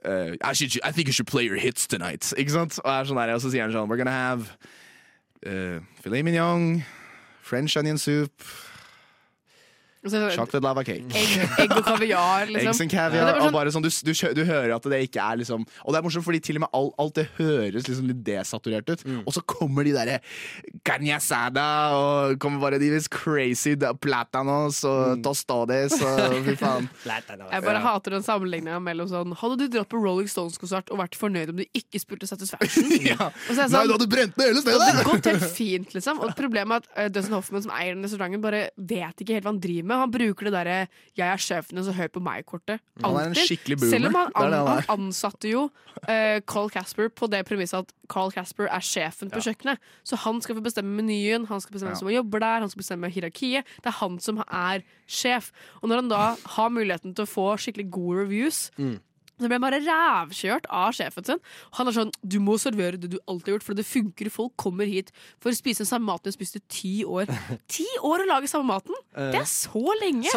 eh, 0.04 0.36
I, 0.42 0.52
should, 0.52 0.80
I 0.84 0.92
think 0.92 1.08
you 1.08 1.12
should 1.12 1.26
play 1.26 1.44
your 1.44 1.56
hits 1.56 1.86
tonight. 1.86 2.32
Ikke 2.36 2.50
sant? 2.50 2.78
Og, 2.82 2.90
er 2.90 3.08
sånn 3.08 3.20
der, 3.20 3.34
og 3.34 3.42
så 3.42 3.52
sier 3.52 3.66
han 3.66 3.74
sånn 3.74 3.88
We're 3.90 4.00
gonna 4.00 4.14
have 4.14 4.56
uh, 5.46 5.80
filet 6.02 6.24
mignon, 6.26 6.84
French 7.42 7.76
onion 7.76 7.98
soup, 7.98 8.32
Sånn 10.02 10.24
chocolate 10.34 10.62
lava 10.64 10.82
cake. 10.82 11.04
Egg, 11.14 11.32
egg 11.62 11.72
og 11.76 11.84
kaviar, 11.86 12.48
liksom. 12.50 12.72
Eggs 12.72 12.80
and 12.82 12.90
caviar. 12.90 13.20
Ja, 13.22 13.26
var 13.28 13.36
og 13.38 13.44
sånn- 13.46 13.54
bare 13.54 13.70
sånn, 13.74 13.84
du, 13.86 13.90
du, 14.08 14.12
du 14.34 14.42
hører 14.48 14.74
at 14.74 14.82
det 14.90 14.98
ikke 15.06 15.22
er 15.22 15.36
liksom 15.38 15.62
Og 15.84 15.92
det 15.94 16.00
er 16.00 16.02
morsomt, 16.02 16.24
fordi 16.26 16.40
til 16.42 16.56
og 16.58 16.64
med 16.64 16.72
alt, 16.74 16.94
alt 16.98 17.14
det 17.20 17.26
høres 17.38 17.86
liksom 17.86 18.08
litt 18.10 18.24
desaturert 18.26 18.88
ut. 18.90 19.04
Mm. 19.06 19.20
Og 19.26 19.32
så 19.36 19.42
kommer 19.46 19.84
de 19.86 19.92
derre 19.94 20.18
carne 20.84 21.14
asada 21.14 21.66
og 21.94 22.38
kommer 22.42 22.58
bare 22.64 22.80
de 22.82 22.90
mest 22.90 23.10
crazy 23.14 23.76
platanos 24.02 24.82
og 24.84 25.02
Mm. 25.12 25.22
tostades 25.24 25.94
og 26.02 26.34
fy 26.46 26.54
faen. 26.58 26.88
Jeg 27.52 27.62
bare 27.64 27.80
hater 27.82 28.10
den 28.16 28.22
sammenligninga 28.26 28.78
mellom 28.82 29.08
sånn 29.10 29.32
Hadde 29.38 29.56
du 29.58 29.68
dratt 29.76 29.88
på 29.90 29.98
Rolling 30.02 30.28
Stones-konsert 30.30 30.90
og 30.92 30.98
vært 31.00 31.16
fornøyd 31.18 31.50
om 31.52 31.56
du 31.60 31.64
ikke 31.76 32.00
spurte 32.02 32.26
Satisfaction? 32.28 32.90
ja. 33.12 33.30
Og 33.30 33.54
så 33.54 33.64
er 33.64 33.68
Nei, 33.68 33.70
sånn- 33.72 33.88
du 33.90 33.94
hadde 33.96 34.08
brent 34.12 34.36
ned 34.38 34.50
hele 34.52 34.62
stedet! 34.62 34.80
Det 34.82 34.90
hadde 34.92 35.06
gått 35.10 35.30
helt 35.30 35.46
fint, 35.56 35.94
liksom. 35.96 36.20
Og 36.22 36.34
problemet 36.38 36.86
er 36.90 37.06
at 37.06 37.10
uh, 37.10 37.12
Dustin 37.14 37.34
Hoffman, 37.36 37.62
som 37.66 37.72
eier 37.76 37.94
den 37.96 38.04
restauranten, 38.06 38.42
bare 38.44 38.62
vet 38.76 39.22
ikke 39.24 39.36
helt 39.38 39.46
hva 39.46 39.52
han 39.54 39.60
driver 39.62 39.88
med. 39.90 39.91
Med. 39.92 40.00
Han 40.02 40.12
bruker 40.14 40.48
det 40.48 40.52
derre 40.56 40.76
'jeg 41.16 41.28
er 41.28 41.40
sjefen, 41.44 41.78
så 41.84 41.92
hør 41.92 42.08
på 42.08 42.22
meg'-kortet. 42.24 42.80
Selv 43.92 44.08
om 44.08 44.14
han, 44.16 44.32
er 44.34 44.56
han 44.88 44.88
ansatte 44.96 45.50
jo 45.50 45.68
uh, 46.08 46.40
Carl 46.48 46.70
Casper 46.72 47.08
på 47.12 47.28
det 47.30 47.44
premisset 47.46 47.84
at 47.84 47.92
Carl 48.08 48.32
Casper 48.32 48.66
er 48.70 48.80
sjefen 48.80 49.30
på 49.30 49.40
kjøkkenet. 49.44 49.78
Så 50.04 50.16
han 50.24 50.40
skal 50.42 50.56
få 50.58 50.64
bestemme 50.64 50.96
menyen, 50.96 51.46
han 51.46 51.60
skal 51.60 51.72
bestemme 51.76 51.92
Ja. 51.92 52.00
hvem 52.00 52.08
som 52.08 52.16
jobber 52.16 52.38
der, 52.40 52.60
han 52.60 52.68
skal 52.72 52.82
bestemme 52.82 53.10
hierarkiet. 53.12 53.64
Det 53.84 53.86
er 53.92 53.98
han 54.00 54.18
som 54.20 54.38
er 54.38 54.82
sjef. 55.06 55.52
Og 55.82 55.88
når 55.88 55.96
han 56.02 56.08
da 56.08 56.36
har 56.56 56.68
muligheten 56.72 57.14
til 57.14 57.24
å 57.24 57.28
få 57.28 57.46
skikkelig 57.60 57.90
gode 57.90 58.24
reviews 58.24 58.70
så 59.40 59.48
ble 59.48 59.56
han 59.58 59.64
bare 59.64 59.80
rævkjørt 59.82 60.66
av 60.70 60.92
sjefen 60.96 61.26
sin. 61.26 61.40
Han 61.78 61.88
er 61.88 61.96
sånn 61.96 62.12
'Du 62.22 62.38
må 62.40 62.58
servere 62.60 63.00
det 63.00 63.10
du 63.10 63.18
alltid 63.26 63.48
har 63.48 63.58
gjort, 63.58 63.66
for 63.66 63.74
det 63.74 63.86
funker. 63.86 64.30
Folk 64.30 64.56
kommer 64.56 64.86
hit 64.86 65.10
for 65.40 65.50
å 65.50 65.56
spise 65.56 65.82
den 65.82 65.90
samme 65.90 66.06
maten 66.06 66.30
de 66.30 66.36
spiste 66.36 66.60
i 66.60 66.66
ti 66.68 66.94
år.' 67.04 67.26
Ti 67.72 67.86
år 68.02 68.24
å 68.24 68.28
lage 68.28 68.50
samme 68.50 68.68
maten! 68.68 68.94
Det 69.14 69.40
er 69.40 69.48
så 69.48 69.82
lenge! 70.02 70.28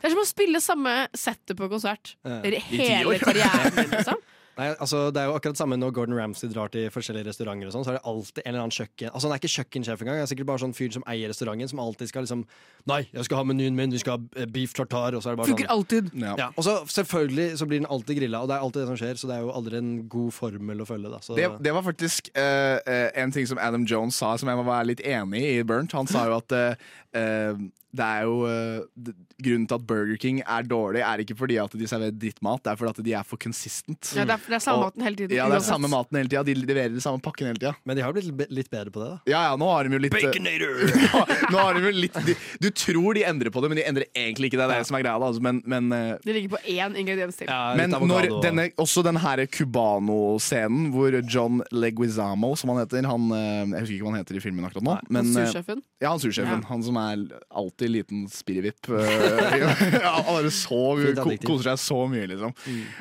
Det 0.00 0.04
er 0.10 0.14
som 0.14 0.24
å 0.24 0.28
spille 0.28 0.60
samme 0.60 1.08
settet 1.14 1.56
på 1.56 1.68
konsert. 1.70 2.16
I 2.24 2.58
Hele 2.58 3.18
karrieren 3.18 3.74
din, 3.76 3.90
liksom. 3.96 4.20
Nei, 4.58 4.68
altså 4.76 5.06
Det 5.14 5.22
er 5.22 5.30
jo 5.30 5.36
akkurat 5.38 5.56
samme 5.56 5.78
når 5.80 5.94
Gordon 5.96 6.16
Ramsay 6.18 6.50
drar 6.52 6.68
til 6.72 6.90
forskjellige 6.92 7.30
restauranter. 7.30 7.70
og 7.70 7.72
sånn, 7.72 7.86
Så 7.86 7.92
er 7.92 7.98
det 7.98 8.04
alltid 8.04 8.42
en 8.44 8.50
eller 8.50 8.64
annen 8.66 8.76
kjøkken 8.76 9.10
Altså 9.12 9.28
Han 9.28 9.34
er 9.34 9.40
ikke 9.40 9.52
kjøkkensjef 9.56 10.02
engang. 10.02 10.18
Han 10.20 10.26
er 10.26 10.32
sikkert 10.32 10.50
bare 10.50 10.62
sånn 10.64 10.76
fyr 10.76 10.92
som 10.92 11.06
eier 11.08 11.32
restauranten, 11.32 11.70
som 11.72 11.80
alltid 11.80 12.12
skal 12.12 12.26
liksom 12.26 12.44
Nei, 12.90 13.06
jeg 13.14 13.24
skal 13.28 13.38
ha 13.38 13.46
menyen 13.46 13.76
min, 13.78 13.94
vi 13.94 14.00
skal 14.02 14.18
ha 14.18 14.42
eh, 14.42 14.48
beef 14.50 14.74
tartar. 14.74 15.16
Og 15.16 15.22
så 15.22 15.30
er 15.30 15.36
det 15.36 15.42
bare 15.42 15.52
Funker 15.52 15.68
sånn 15.68 15.76
alltid. 15.76 16.12
ja. 16.20 16.50
Og 16.56 16.66
så 16.66 16.76
selvfølgelig 16.90 17.48
så 17.60 17.68
blir 17.70 17.80
den 17.80 17.88
alltid 17.88 18.18
grilla, 18.18 18.42
og 18.42 18.50
det 18.50 18.56
er 18.56 18.66
alltid 18.66 18.82
det 18.82 18.88
som 18.90 18.98
skjer. 19.00 19.20
Så 19.20 19.30
det 19.30 19.36
er 19.38 19.46
jo 19.46 19.54
aldri 19.54 19.78
en 19.78 19.92
god 20.10 20.32
formel 20.36 20.82
å 20.82 20.88
følge. 20.88 21.12
da 21.12 21.22
så, 21.22 21.36
Det, 21.38 21.48
det 21.62 21.72
var 21.72 21.86
faktisk 21.86 22.32
eh, 22.36 23.08
en 23.22 23.32
ting 23.32 23.46
som 23.46 23.60
Adam 23.62 23.86
Jones 23.88 24.18
sa, 24.18 24.34
som 24.36 24.50
jeg 24.50 24.58
må 24.58 24.66
være 24.66 24.90
litt 24.92 25.04
enig 25.06 25.44
i 25.46 25.62
i 25.62 25.66
Burnt. 25.66 25.94
Han 25.96 26.10
sa 26.10 26.26
jo 26.28 26.36
at 26.40 26.54
uh, 26.56 26.90
eh, 27.18 27.62
det 27.92 28.04
er 28.06 28.24
jo 28.24 28.36
uh, 28.48 29.12
Grunnen 29.42 29.66
til 29.68 29.76
at 29.76 29.84
Burger 29.86 30.16
King 30.20 30.38
er 30.40 30.64
dårlig, 30.64 31.02
er 31.02 31.22
ikke 31.24 31.34
fordi 31.36 31.56
at 31.60 31.72
de 31.76 31.88
serverer 31.90 32.14
drittmat, 32.14 32.62
det 32.62 32.70
er 32.72 32.78
fordi 32.78 32.92
at 32.92 33.06
de 33.08 33.14
er 33.18 33.26
for 33.26 33.40
consistent. 33.42 34.12
Ja, 34.14 34.24
det, 34.28 34.36
er, 34.36 34.44
det 34.46 34.56
er 34.58 34.62
samme 34.62 34.86
Og- 34.86 34.92
maten 34.92 35.06
hele 35.06 35.18
tiden. 35.18 35.34
Ja, 35.36 35.48
det 35.50 35.58
er 35.58 35.66
samme 35.66 35.90
maten 35.90 36.18
hele 36.20 36.30
tida. 36.30 36.44
De 36.46 36.54
leverer 36.54 36.94
den 36.94 37.02
samme 37.04 37.20
pakken 37.24 37.50
hele 37.50 37.58
tida. 37.58 37.72
Men 37.84 37.98
de 37.98 38.04
har 38.06 38.14
blitt 38.14 38.30
litt 38.54 38.70
bedre 38.70 38.92
på 38.94 39.02
det, 39.02 39.08
da. 39.10 39.18
Ja, 39.32 39.42
ja, 39.50 39.56
nå 39.58 39.68
har 39.68 39.88
de 39.88 39.98
jo 39.98 40.02
litt 40.04 40.14
Baconator! 40.14 40.78
nå 41.52 41.58
har 41.58 41.76
de 41.76 41.84
jo 41.88 41.92
litt 41.96 42.16
de, 42.26 42.36
Du 42.62 42.68
tror 42.70 43.18
de 43.18 43.26
endrer 43.28 43.52
på 43.52 43.64
det, 43.64 43.72
men 43.72 43.80
de 43.82 43.86
endrer 43.88 44.06
egentlig 44.14 44.52
ikke 44.52 44.60
det. 44.60 44.68
Det 44.70 44.78
er 44.78 44.84
det 44.86 44.90
som 44.92 44.98
er 45.00 45.04
greia. 45.04 45.18
da, 45.18 45.30
Altså, 45.32 45.42
men, 45.44 45.60
men 45.66 45.90
uh, 45.92 46.14
De 46.22 46.36
ligger 46.36 46.54
på 46.54 46.62
én 46.70 46.96
ingrediens 47.02 47.36
til. 47.38 47.50
men 47.80 47.96
når 48.12 48.30
denne, 48.44 48.68
også 48.80 49.04
den 49.06 49.18
her 49.22 49.44
Cubano-scenen 49.52 50.90
hvor 50.94 51.18
John 51.26 51.62
Leguizamo, 51.74 52.54
som 52.56 52.72
han 52.72 52.82
heter 52.84 53.06
han, 53.08 53.28
eh, 53.34 53.74
Jeg 53.74 53.80
husker 53.80 53.94
ikke 53.96 54.06
hva 54.06 54.12
han 54.14 54.22
heter 54.22 54.38
i 54.38 54.44
filmen 54.44 54.66
akkurat 54.68 54.86
nå. 54.86 54.96
Men, 55.08 55.32
han 55.32 55.42
eh, 55.42 55.50
sursjefen? 55.50 55.82
Ja, 56.02 56.12
han 56.12 56.22
sursjefen. 56.22 56.62
Ja. 56.62 56.68
Han 56.70 56.84
som 56.86 56.98
er 57.00 57.26
alltid 57.50 57.81
liten 57.90 58.24
spirivipp. 58.30 58.88
Alle 58.92 60.50
adjektiv. 60.52 61.46
koser 61.48 61.72
seg 61.72 61.80
så 61.82 61.98
mye, 62.10 62.26
liksom. 62.30 62.52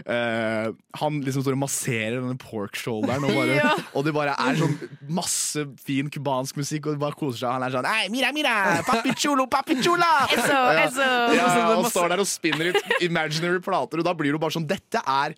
Eh, 0.05 0.69
han 1.01 1.19
liksom 1.25 1.45
står 1.45 1.57
og 1.57 1.61
masserer 1.63 2.17
denne 2.19 2.37
pork 2.41 2.77
shoulderen, 2.79 3.25
og, 3.27 3.33
bare, 3.39 3.57
Ja. 3.59 3.73
og 3.97 4.05
det 4.07 4.13
bare 4.15 4.35
er 4.39 4.59
sånn 4.59 4.75
masse 5.11 5.65
fin 5.85 6.09
cubansk 6.13 6.59
musikk, 6.61 6.87
og 6.89 6.97
de 6.97 7.03
bare 7.03 7.17
koser 7.19 7.43
seg. 7.43 7.51
Han 7.57 7.67
er 7.67 7.75
sånn 7.77 7.89
Ei, 7.91 8.09
mira, 8.13 8.31
mira! 8.35 8.55
Papi 8.87 9.13
chulo, 9.17 9.47
papi 9.51 9.77
chula! 9.83 10.11
Eso, 10.31 10.59
eso! 10.85 11.09
Ja, 11.35 11.47
ja, 11.51 11.65
han 11.75 11.89
står 11.91 12.13
der 12.15 12.23
og 12.23 12.29
spinner 12.29 12.71
ut 12.73 13.01
imaginary 13.05 13.61
plater, 13.63 14.01
og 14.01 14.07
da 14.07 14.15
blir 14.17 14.33
det 14.35 14.41
bare 14.41 14.55
sånn 14.57 14.67
Dette 14.69 15.01
er 15.05 15.33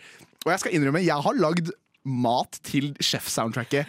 Og 0.45 0.51
jeg 0.51 0.59
skal 0.63 0.73
innrømme, 0.77 1.01
jeg 1.05 1.23
har 1.25 1.37
lagd 1.39 1.71
mat 2.03 2.57
til 2.67 2.91
Chef-soundtracket 2.99 3.87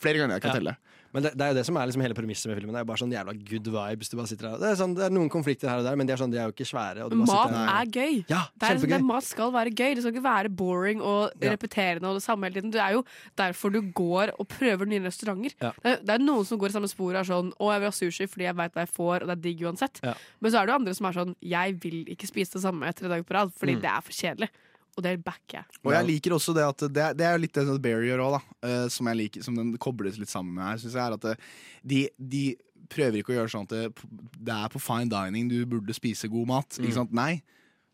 flere 0.00 0.16
ganger 0.22 0.38
jeg 0.38 0.42
kan 0.46 0.54
telle. 0.56 0.72
Men 1.12 1.22
det, 1.24 1.30
det 1.34 1.42
er 1.42 1.48
jo 1.50 1.54
det 1.58 1.64
som 1.66 1.76
er 1.76 1.86
liksom 1.90 2.02
hele 2.04 2.14
premisset 2.14 2.46
med 2.46 2.58
filmen. 2.60 2.72
Det 2.74 2.78
er 2.80 2.84
jo 2.84 2.88
bare 2.92 3.00
sånn 3.02 3.10
jævla 3.14 3.32
good 3.50 3.66
vibes. 3.74 4.08
Du 4.12 4.16
bare 4.16 4.28
sitter 4.30 4.46
der. 4.46 4.58
Det, 4.62 4.68
er 4.70 4.76
sånn, 4.78 4.92
det 4.94 5.04
er 5.08 5.10
noen 5.10 5.30
konflikter 5.32 5.66
her 5.68 5.80
og 5.82 5.84
der, 5.88 5.96
men 5.98 6.06
de 6.06 6.12
er, 6.14 6.20
sånn, 6.22 6.30
de 6.30 6.38
er 6.38 6.46
jo 6.46 6.54
ikke 6.54 6.66
svære. 6.70 7.08
Mat 7.18 7.54
er 7.56 7.90
gøy. 7.90 8.20
Ja, 8.30 8.42
det 8.54 8.68
er, 8.70 8.78
det, 8.92 9.00
mat 9.02 9.26
skal 9.26 9.50
være 9.52 9.72
gøy. 9.74 9.94
Det 9.98 10.04
skal 10.04 10.14
ikke 10.14 10.22
være 10.28 10.48
boring 10.54 11.02
og 11.02 11.32
Ja. 11.42 11.50
repeterende 11.50 12.06
og 12.08 12.14
det 12.20 12.22
samme 12.22 12.46
hele 12.46 12.60
tiden. 12.60 12.70
Det 12.70 12.80
er 12.84 12.92
jo 12.98 13.02
derfor 13.36 13.70
du 13.74 13.80
går 13.90 14.34
og 14.38 14.48
prøver 14.48 14.86
nye 14.86 15.02
restauranter. 15.08 15.52
Ja. 15.60 15.72
Det, 15.82 15.90
er, 15.96 15.96
det 16.06 16.14
er 16.14 16.18
noen 16.24 16.44
som 16.46 16.58
går 16.62 16.70
i 16.70 16.76
samme 16.78 16.88
spor 16.88 17.10
og 17.14 17.20
er 17.20 17.28
sånn 17.30 17.52
'Å, 17.58 17.72
jeg 17.74 17.80
vil 17.80 17.90
ha 17.90 17.96
sushi 17.98 18.26
fordi 18.30 18.44
jeg 18.46 18.56
veit 18.56 18.72
hva 18.74 18.86
jeg 18.86 18.94
får, 18.94 19.16
og 19.22 19.26
det 19.26 19.36
er 19.38 19.42
digg 19.42 19.60
uansett'. 19.66 20.00
Men 20.40 20.50
så 20.52 20.58
er 20.62 20.66
det 20.66 20.72
jo 20.72 20.78
andre 20.78 20.94
som 20.94 21.06
er 21.06 21.12
sånn 21.18 21.34
'Jeg 21.42 21.80
vil 21.82 22.04
ikke 22.06 22.26
spise 22.30 22.52
det 22.54 22.62
samme 22.62 22.92
tre 22.94 23.08
dager 23.08 23.24
på 23.26 23.34
rad 23.34 23.50
fordi 23.58 23.74
Mm. 23.76 23.80
det 23.82 23.90
er 23.90 24.00
for 24.00 24.12
kjedelig'. 24.12 24.48
Og 24.96 25.02
det 25.06 25.14
backer 25.24 25.60
jeg. 25.60 25.64
Og 25.84 25.92
jeg 25.94 26.06
liker 26.08 26.34
også 26.36 26.54
det 26.56 26.64
at 26.66 26.78
det, 26.92 27.06
det 27.16 27.26
er 27.26 27.36
jo 27.36 27.42
litt 27.44 27.52
det 27.54 27.76
barrier 27.82 28.18
òg, 28.18 28.38
da. 28.38 28.40
eh, 28.68 28.88
som 28.88 29.06
jeg 29.06 29.16
liker, 29.16 29.42
som 29.46 29.54
den 29.56 29.76
kobles 29.78 30.18
litt 30.18 30.28
sammen 30.32 30.54
med 30.54 30.64
her. 30.64 30.76
syns 30.82 30.94
jeg 30.98 31.04
er 31.06 31.16
at 31.16 31.38
de, 31.84 32.08
de 32.18 32.42
prøver 32.90 33.20
ikke 33.20 33.32
å 33.32 33.38
gjøre 33.38 33.52
sånn 33.54 33.68
at 33.68 33.76
det, 33.76 34.10
det 34.40 34.52
er 34.56 34.68
på 34.72 34.80
fine 34.82 35.08
dining 35.12 35.48
du 35.48 35.64
burde 35.66 35.94
spise 35.94 36.28
god 36.28 36.46
mat. 36.50 36.76
Mm. 36.78 36.84
Ikke 36.88 36.98
sant? 36.98 37.12
Nei. 37.16 37.42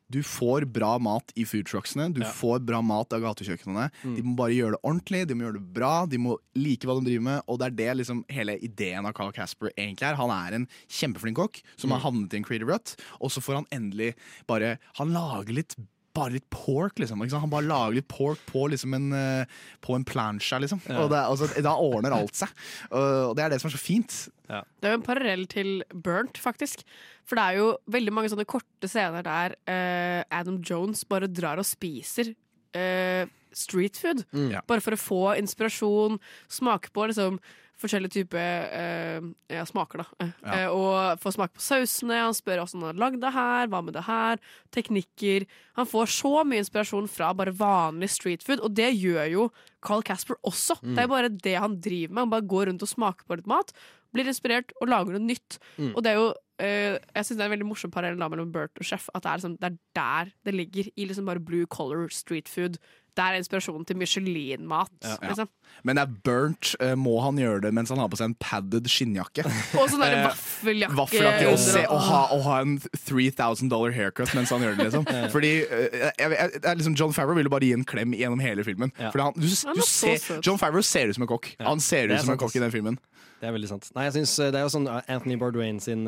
Du 0.08 0.20
får 0.22 0.62
bra 0.70 0.92
mat 1.02 1.32
i 1.34 1.42
foodtrucksene, 1.42 2.12
du 2.14 2.20
Ja. 2.22 2.28
får 2.30 2.60
bra 2.62 2.78
mat 2.80 3.10
av 3.12 3.24
gatekjøkkenene. 3.24 3.88
Mm. 4.04 4.12
De 4.14 4.22
må 4.22 4.36
bare 4.38 4.54
gjøre 4.54 4.76
det 4.76 4.82
ordentlig, 4.86 5.26
de 5.26 5.34
må 5.34 5.42
gjøre 5.48 5.56
det 5.58 5.72
bra, 5.74 6.06
de 6.06 6.16
må 6.22 6.36
like 6.54 6.86
hva 6.86 6.94
de 7.00 7.08
driver 7.08 7.24
med. 7.26 7.42
Og 7.50 7.58
det 7.58 7.66
er 7.66 7.74
det 7.80 7.96
liksom 7.98 8.20
hele 8.30 8.54
ideen 8.62 9.04
av 9.04 9.12
Carl 9.18 9.32
Casper 9.34 9.72
egentlig 9.74 10.06
er. 10.06 10.14
Han 10.14 10.30
er 10.30 10.54
en 10.60 10.68
kjempeflink 10.86 11.34
kokk 11.42 11.58
som 11.76 11.90
har 11.90 11.98
Mm. 11.98 12.04
havnet 12.06 12.34
i 12.34 12.36
en 12.38 12.44
creative 12.46 12.70
rut, 12.70 12.94
og 13.20 13.30
så 13.34 13.42
får 13.42 13.54
han 13.58 13.66
endelig 13.74 14.14
bare 14.46 14.78
Han 14.94 15.10
lager 15.12 15.52
litt 15.52 15.74
bare 16.16 16.34
litt 16.34 16.46
pork, 16.52 16.96
liksom. 17.02 17.20
Ikke 17.22 17.34
sant? 17.36 17.44
Han 17.44 17.52
bare 17.52 17.68
lager 17.68 17.98
litt 17.98 18.08
pork 18.10 18.40
på, 18.48 18.64
liksom 18.72 18.96
en, 18.96 19.10
eh, 19.16 19.58
på 19.84 19.94
en 19.98 20.06
plancha, 20.08 20.58
liksom. 20.62 20.80
Ja. 20.88 21.02
Og 21.04 21.12
det, 21.12 21.18
er- 21.20 21.28
altså, 21.34 21.50
da 21.68 21.74
ordner 21.76 22.16
alt 22.16 22.34
seg. 22.40 22.48
Og 22.96 23.36
det 23.36 23.44
er 23.46 23.52
det 23.54 23.60
som 23.62 23.68
er 23.70 23.76
så 23.76 23.82
fint. 23.82 24.16
Det 24.48 24.86
er 24.88 24.94
jo 24.94 25.00
en 25.00 25.06
parallell 25.06 25.46
til 25.50 25.70
Burnt, 25.92 26.38
faktisk. 26.38 26.82
For 27.26 27.36
det 27.38 27.44
er 27.44 27.60
jo 27.60 27.70
veldig 27.90 28.12
mange 28.14 28.30
sånne 28.30 28.46
korte 28.48 28.88
scener 28.90 29.24
der 29.26 29.56
uh, 29.66 30.22
Adam 30.30 30.60
Jones 30.62 31.04
bare 31.04 31.28
drar 31.30 31.60
og 31.62 31.68
spiser 31.68 32.34
Uh, 32.76 33.24
street 33.56 33.96
food. 33.96 34.18
Mm. 34.36 34.50
Bare 34.68 34.82
for 34.84 34.92
å 34.92 34.98
få 35.00 35.20
inspirasjon, 35.40 36.18
smake 36.52 36.90
på 36.92 37.06
liksom 37.08 37.38
forskjellige 37.80 38.14
typer 38.14 38.70
eh, 38.72 39.26
ja, 39.52 39.64
smaker, 39.68 40.02
da. 40.02 40.06
Eh, 40.24 40.30
Ja. 40.46 40.70
og 40.72 41.20
få 41.20 41.32
smake 41.34 41.58
på 41.58 41.64
sausene. 41.64 42.22
Han 42.24 42.36
spør 42.36 42.62
hvordan 42.62 42.80
han 42.82 42.88
har 42.90 43.00
lagd 43.02 43.20
det 43.20 43.32
her, 43.34 43.66
hva 43.72 43.82
med 43.84 43.96
det 43.98 44.04
her, 44.06 44.40
teknikker. 44.72 45.46
Han 45.76 45.88
får 45.90 46.08
så 46.14 46.32
mye 46.46 46.62
inspirasjon 46.64 47.08
fra 47.10 47.32
bare 47.36 47.52
vanlig 47.56 48.08
street 48.14 48.42
food, 48.46 48.62
og 48.64 48.72
det 48.74 48.94
gjør 48.96 49.28
jo 49.32 49.50
Carl 49.84 50.02
Casper 50.02 50.38
også. 50.46 50.78
Mm. 50.82 50.94
Det 50.96 51.04
er 51.04 51.12
bare 51.12 51.28
det 51.32 51.56
han 51.60 51.78
driver 51.80 52.14
med. 52.14 52.22
Han 52.24 52.34
bare 52.34 52.48
går 52.48 52.66
rundt 52.70 52.82
og 52.86 52.88
smaker 52.92 53.28
på 53.28 53.36
litt 53.38 53.46
mat, 53.50 53.72
blir 54.16 54.28
inspirert 54.30 54.72
og 54.80 54.88
lager 54.88 55.12
noe 55.16 55.26
nytt. 55.26 55.58
Mm. 55.76 55.92
Og 55.94 56.02
det 56.02 56.12
er 56.14 56.20
jo 56.22 56.34
Uh, 56.56 56.96
jeg 57.12 57.20
synes 57.26 57.36
det 57.36 57.42
er 57.44 57.48
en 57.50 57.52
veldig 57.52 57.66
morsom 57.68 57.90
parallell 57.92 58.30
mellom 58.32 58.48
Bert 58.48 58.78
og 58.80 58.86
Chef. 58.88 59.10
At 59.12 59.26
det 59.26 59.28
er, 59.28 59.40
liksom, 59.42 59.56
det 59.60 59.68
er 59.68 59.74
der 59.98 60.30
det 60.48 60.54
ligger. 60.54 60.86
I 60.96 61.04
liksom 61.04 61.26
bare 61.28 61.42
blue 61.44 61.66
color 61.68 62.08
street 62.08 62.48
food. 62.48 62.78
Der 63.16 63.32
er 63.32 63.38
inspirasjonen 63.40 63.86
til 63.88 63.96
Michelin-mat. 63.96 64.90
Ja. 65.02 65.14
Liksom. 65.22 65.48
Men 65.84 65.96
det 65.96 66.02
er 66.04 66.12
burnt. 66.26 66.74
eh, 66.84 66.94
må 67.00 67.14
han 67.24 67.36
gjøre 67.40 67.62
det 67.64 67.70
mens 67.74 67.88
han 67.88 67.98
har 67.98 68.08
på 68.12 68.16
seg 68.20 68.28
en 68.30 68.34
padded 68.40 68.88
skinnjakke? 68.92 69.44
Og 69.80 69.88
sånn 69.88 70.02
der 70.04 70.16
Eh, 70.18 70.26
vaffeljakke. 70.28 70.96
Vaffeljakke 70.98 71.48
og, 71.52 71.58
se, 71.58 71.82
og, 71.86 71.96
og- 71.96 72.04
ha, 72.10 72.20
og 72.36 72.42
ha 72.44 72.58
en 72.60 72.76
3000 72.78 73.68
dollar 73.72 73.92
haircut 73.96 74.32
mens 74.36 74.50
han 74.52 74.60
gjør 74.64 74.76
det, 74.76 74.86
liksom. 74.90 75.04
Fordi 75.34 75.52
eh, 75.64 75.98
jeg, 76.18 76.30
jeg, 76.36 76.62
er 76.62 76.74
liksom 76.80 76.96
John 76.96 77.12
Favreau 77.16 77.36
ville 77.40 77.52
bare 77.52 77.64
gi 77.68 77.72
en 77.76 77.84
klem 77.88 78.12
gjennom 78.16 78.40
hele 78.44 78.64
filmen. 78.68 78.92
Ja. 79.00 79.10
Fordi 79.14 79.26
han, 79.30 79.36
du, 79.36 79.48
Han 79.66 79.76
du 79.80 79.84
er 79.84 79.90
ser. 79.90 80.40
John 80.44 80.58
Favreau 80.60 80.82
ser 80.84 81.08
ut 81.08 81.16
som 81.18 81.24
en 81.24 81.32
kokk. 81.32 81.54
Ja. 81.58 81.68
Han 81.70 81.80
ser 81.80 82.12
ut 82.12 82.20
som 82.20 82.36
en 82.36 82.40
kokk 82.40 82.56
i 82.56 82.64
den 82.64 82.72
filmen. 82.74 83.00
Det 83.40 83.48
er 83.50 83.52
veldig 83.52 83.68
sant. 83.68 83.90
Nei, 83.92 84.06
jeg 84.06 84.14
synes, 84.16 84.32
det 84.52 84.56
er 84.56 84.62
jo 84.64 84.70
sånn 84.72 84.86
Anthony 84.88 85.36
Bourdain 85.36 85.76
sin, 85.84 86.06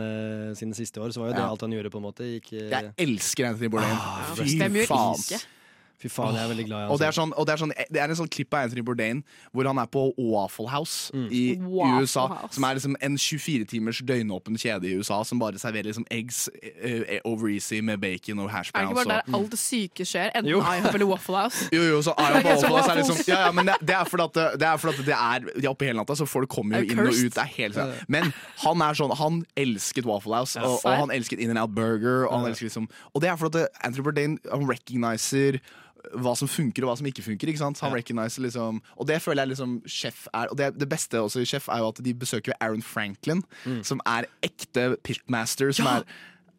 sine 0.57 0.73
siste 0.77 0.97
år, 1.05 1.13
så 1.13 1.21
var 1.21 1.29
jo 1.29 1.35
det 1.37 1.43
Ja. 1.43 1.49
alt 1.53 1.61
han 1.61 1.75
gjorde, 1.77 1.91
på 1.93 2.01
en 2.01 2.07
måte. 2.07 2.25
Gikk, 2.25 2.53
Jeg 2.73 2.93
elsker 3.05 3.51
Anthony 3.51 3.69
Bourdain. 3.69 3.93
Ah, 4.01 4.31
Fy 4.39 4.87
faen. 4.89 5.43
Fy 5.99 6.07
faen, 6.09 6.35
jeg 6.37 6.45
er 6.45 6.49
veldig 6.53 6.65
glad 6.69 6.85
i. 6.85 6.89
Og 6.95 6.99
det 7.01 7.07
er, 7.07 7.11
altså. 7.11 7.23
sånn, 7.25 7.33
og 7.35 7.47
det, 7.49 7.53
er 7.57 7.59
sånn, 7.59 7.73
det 7.91 8.01
er 8.03 8.13
en 8.13 8.19
sånn 8.21 8.29
klipp 8.31 8.55
av 8.55 8.69
Anthony 8.69 8.83
Bourdain 8.87 9.23
hvor 9.51 9.67
han 9.67 9.79
er 9.83 9.89
på 9.91 10.05
Waffle 10.19 10.69
House 10.71 11.11
Mm. 11.15 11.29
i 11.33 11.41
Waffle 11.59 12.03
USA. 12.05 12.27
House. 12.29 12.55
Som 12.55 12.65
er 12.69 12.75
liksom 12.79 12.95
en 13.03 13.17
24 13.19 13.65
timers 13.71 13.99
døgnåpen 14.07 14.55
kjede 14.61 14.87
i 14.87 14.95
USA 15.01 15.23
som 15.27 15.39
bare 15.41 15.59
serverer 15.59 15.89
liksom 15.91 16.07
eggs 16.15 16.49
uh, 16.55 17.19
over 17.25 17.49
easy 17.51 17.81
med 17.83 17.99
bacon 18.01 18.39
og 18.45 18.51
hash 18.51 18.71
Er 18.75 18.85
det 18.87 18.91
ikke 18.91 18.95
bare 18.95 19.19
og- 19.19 19.27
der 19.33 19.39
alt 19.39 19.51
det 19.51 19.59
syke 19.59 20.05
skjer? 20.07 20.31
Enten 20.35 20.51
Jo. 20.53 20.61
IHOP 20.61 20.95
eller 20.95 21.07
Waffle 21.11 21.37
House? 21.37 21.69
Jo, 21.73 21.83
jo, 21.83 21.99
så 22.03 22.15
IHOP 22.15 22.29
er 22.29 22.35
jeg 22.39 22.45
Waffle 22.45 22.69
House 22.77 22.91
er 22.91 23.01
liksom, 23.03 23.19
ja, 23.29 23.41
ja, 23.47 23.51
men 23.53 23.67
det, 23.67 23.75
det 23.83 23.97
er 23.97 24.05
fordi 24.05 24.23
at 24.29 24.35
det, 24.61 24.69
er, 24.69 24.77
fordi 24.77 24.95
at 24.95 25.07
det 25.07 25.17
er 25.19 25.61
de 25.61 25.67
er 25.67 25.71
oppe 25.73 25.85
hele 25.89 25.99
natta, 25.99 26.15
så 26.15 26.27
folk 26.29 26.49
kommer 26.49 26.79
jo 26.85 26.93
inn 26.93 27.03
og 27.03 27.11
ut. 27.11 27.35
Det 27.35 27.43
er 27.43 27.53
helt 27.57 27.75
sånn. 27.75 27.93
Men 28.09 28.31
han 28.63 28.83
er 28.87 28.95
sånn 29.03 29.17
Han 29.19 29.43
elsket 29.57 30.07
Waffle 30.07 30.35
House, 30.39 30.55
og, 30.63 30.79
og 30.85 30.95
han 31.03 31.11
elsket 31.11 31.41
In 31.43 31.51
and 31.51 31.59
Out 31.59 31.75
Burger. 31.75 32.27
Og, 32.29 32.39
han 32.39 32.51
elsket 32.53 32.69
liksom, 32.71 32.87
og 33.15 33.23
det 33.25 33.31
er 33.33 33.37
fordi 33.41 33.65
at 33.67 33.83
Anthony 33.83 34.05
Bourdain 34.07 34.39
han 34.51 34.67
recognizer 34.69 35.59
hva 36.15 36.33
som 36.39 36.49
funker 36.49 36.85
og 36.85 36.91
hva 36.93 36.97
som 37.01 37.07
ikke 37.11 37.23
funker. 37.27 37.49
Ikke 37.53 37.59
sant? 37.61 37.81
Han 37.85 37.93
recognizer 37.97 38.43
liksom 38.45 38.81
Og 38.97 39.07
det 39.09 39.19
føler 39.23 39.43
jeg 39.45 39.49
liksom 39.57 39.77
Chef 39.87 40.27
er 40.33 40.47
Og 40.53 40.57
det, 40.57 40.73
det 40.79 40.89
beste 40.89 41.21
også 41.21 41.43
i 41.43 41.49
Chef 41.49 41.69
er 41.69 41.79
jo 41.83 41.89
at 41.93 42.01
de 42.05 42.15
besøker 42.15 42.53
Aaron 42.61 42.83
Franklin, 42.83 43.43
som 43.83 44.01
er 44.07 44.27
ekte 44.43 44.97
pitmaster. 45.05 45.73
Som 45.73 45.87
han, 45.87 46.03
er, 46.03 46.05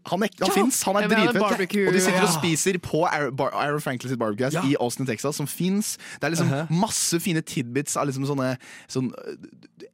han 0.09 0.23
Ja! 0.39 0.49
finnes, 0.53 0.81
han 0.83 0.95
Ja, 1.01 1.07
men 1.07 1.17
han 1.17 1.27
er 1.27 1.33
dritfett. 1.33 1.87
Og 1.87 1.93
de 1.93 2.01
sitter 2.01 2.23
og 2.27 2.33
spiser 2.35 2.79
på 2.83 3.03
Aaron, 3.07 3.81
Franklin 3.81 4.09
sitt 4.13 4.19
barbecue 4.19 4.49
Ja. 4.53 4.63
i 4.65 4.75
Austin, 4.79 5.05
Texas, 5.09 5.35
som 5.35 5.47
fins. 5.47 5.97
Det 6.19 6.23
er 6.29 6.35
liksom 6.35 6.49
Uh-huh. 6.49 6.69
masse 6.71 7.19
fine 7.19 7.41
tidbits 7.41 7.97
av 7.97 8.07
liksom 8.07 8.25
sånne 8.25 8.57
sånn 8.87 9.11
øh, 9.13 9.35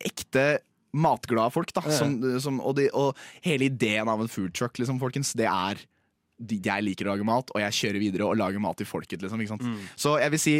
ekte 0.06 0.60
matglade 0.96 1.52
folk, 1.52 1.74
da. 1.76 1.82
Ja. 1.86 1.92
Som, 1.98 2.40
som, 2.40 2.60
og, 2.64 2.78
de, 2.78 2.90
og 2.94 3.18
hele 3.44 3.66
ideen 3.68 4.08
av 4.08 4.22
en 4.24 4.30
food 4.32 4.54
truck, 4.56 4.78
liksom, 4.80 5.00
folkens, 5.02 5.34
det 5.36 5.48
er 5.50 5.82
Jeg 6.40 6.84
liker 6.84 7.07
å 7.07 7.14
lage 7.16 7.28
mat, 7.28 7.52
og 7.56 7.62
jeg 7.64 7.78
kjører 7.82 8.02
videre 8.02 8.26
og 8.28 8.40
lager 8.40 8.60
mat 8.64 8.78
til 8.82 8.90
folket, 8.90 9.22
liksom. 9.24 9.62
Mm. 9.62 9.78
Så 9.95 10.18
jeg 10.20 10.34
vil 10.36 10.41
si 10.41 10.56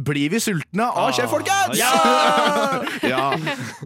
blir 0.00 0.30
vi 0.32 0.38
sultne? 0.40 0.86
Å, 0.86 1.08
Ah, 1.08 1.12
kjør, 1.12 1.28
folkens! 1.28 1.76
ja! 1.76 1.90
ja. 3.12 3.24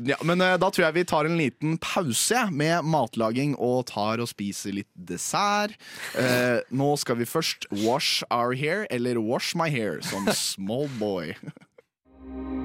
ja, 0.04 0.18
men 0.22 0.42
uh, 0.44 0.54
da 0.60 0.68
tror 0.70 0.84
jeg 0.86 0.96
vi 0.98 1.04
tar 1.10 1.26
en 1.26 1.38
liten 1.40 1.78
pause 1.82 2.44
med 2.54 2.84
matlaging 2.86 3.56
og 3.56 3.86
tar 3.90 4.22
og 4.22 4.28
spiser 4.30 4.76
litt 4.76 4.90
dessert. 4.94 5.74
Uh, 6.14 6.60
nå 6.70 6.92
skal 7.00 7.18
vi 7.18 7.26
først 7.26 7.66
wash 7.82 8.22
our 8.30 8.54
hair, 8.54 8.86
eller 8.94 9.18
wash 9.18 9.56
my 9.58 9.70
hair, 9.72 9.98
som 10.06 10.28
small 10.46 10.86
boy. 11.00 11.34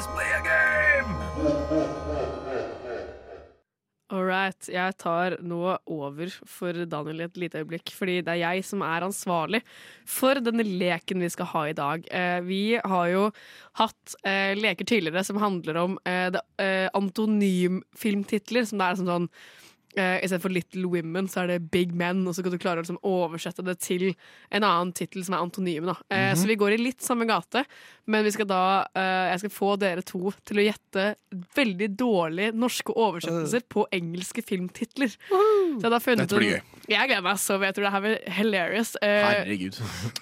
Let's 0.00 0.12
play 0.16 0.30
a 0.32 0.40
game! 0.40 1.10
All 4.08 4.24
right. 4.24 4.68
Jeg 4.72 4.96
tar 4.96 5.34
nå 5.44 5.58
over 5.92 6.32
for 6.48 6.72
Daniel 6.88 7.20
i 7.20 7.26
et 7.26 7.36
lite 7.42 7.60
øyeblikk, 7.60 7.92
fordi 7.92 8.14
det 8.24 8.32
er 8.32 8.40
jeg 8.40 8.64
som 8.64 8.80
er 8.86 9.04
ansvarlig 9.04 9.60
for 10.08 10.40
denne 10.40 10.64
leken 10.64 11.20
vi 11.20 11.28
skal 11.34 11.50
ha 11.52 11.66
i 11.68 11.76
dag. 11.76 12.08
Eh, 12.08 12.40
vi 12.48 12.62
har 12.80 13.12
jo 13.12 13.26
hatt 13.76 14.16
eh, 14.24 14.56
leker 14.56 14.88
tidligere 14.88 15.26
som 15.28 15.42
handler 15.42 15.82
om 15.82 16.00
eh, 16.08 16.32
antonymfilmtitler, 16.96 18.70
som 18.70 18.80
det 18.80 18.88
er 18.88 19.02
sånn 19.02 19.12
sånn 19.12 19.28
Uh, 19.98 20.20
Istedenfor 20.22 20.52
Little 20.54 20.86
Women 20.86 21.26
så 21.26 21.42
er 21.42 21.48
det 21.50 21.70
Big 21.74 21.90
Men, 21.96 22.22
og 22.28 22.36
så 22.36 22.44
kan 22.46 22.52
du 22.54 22.58
klare 22.62 22.78
å 22.78 22.84
liksom, 22.84 23.00
oversette 23.06 23.64
det 23.66 23.74
til 23.82 24.12
en 24.54 24.62
annen 24.62 24.92
tittel 24.94 25.24
som 25.26 25.34
er 25.34 25.42
antonym. 25.42 25.88
Da. 25.88 25.96
Uh, 25.98 26.14
mm 26.14 26.20
-hmm. 26.20 26.36
Så 26.36 26.46
vi 26.46 26.56
går 26.56 26.72
i 26.72 26.78
litt 26.78 27.02
samme 27.02 27.26
gate, 27.26 27.64
men 28.06 28.24
vi 28.24 28.30
skal 28.30 28.46
da, 28.46 28.86
uh, 28.96 29.30
jeg 29.30 29.38
skal 29.38 29.50
få 29.50 29.76
dere 29.78 30.02
to 30.02 30.32
til 30.44 30.58
å 30.58 30.66
gjette 30.72 31.14
veldig 31.56 31.96
dårlige 31.96 32.52
norske 32.54 32.92
oversettelser 32.92 33.62
på 33.68 33.86
engelske 33.92 34.42
filmtitler. 34.42 35.10
Så 35.28 35.82
jeg 35.82 35.92
har 35.92 36.00
funnet 36.00 36.28
Dette 36.28 36.38
blir 36.38 36.54
en- 36.54 36.79
Jeg 36.88 37.10
gleder 37.10 37.22
meg 37.24 37.38
så, 37.42 37.58
jeg 37.60 37.76
tror 37.76 37.86
det 37.86 37.92
her 37.94 38.02
blir 38.04 38.16
hilarious. 38.36 38.94
Eh, 39.04 39.20
Herregud. 39.26 39.76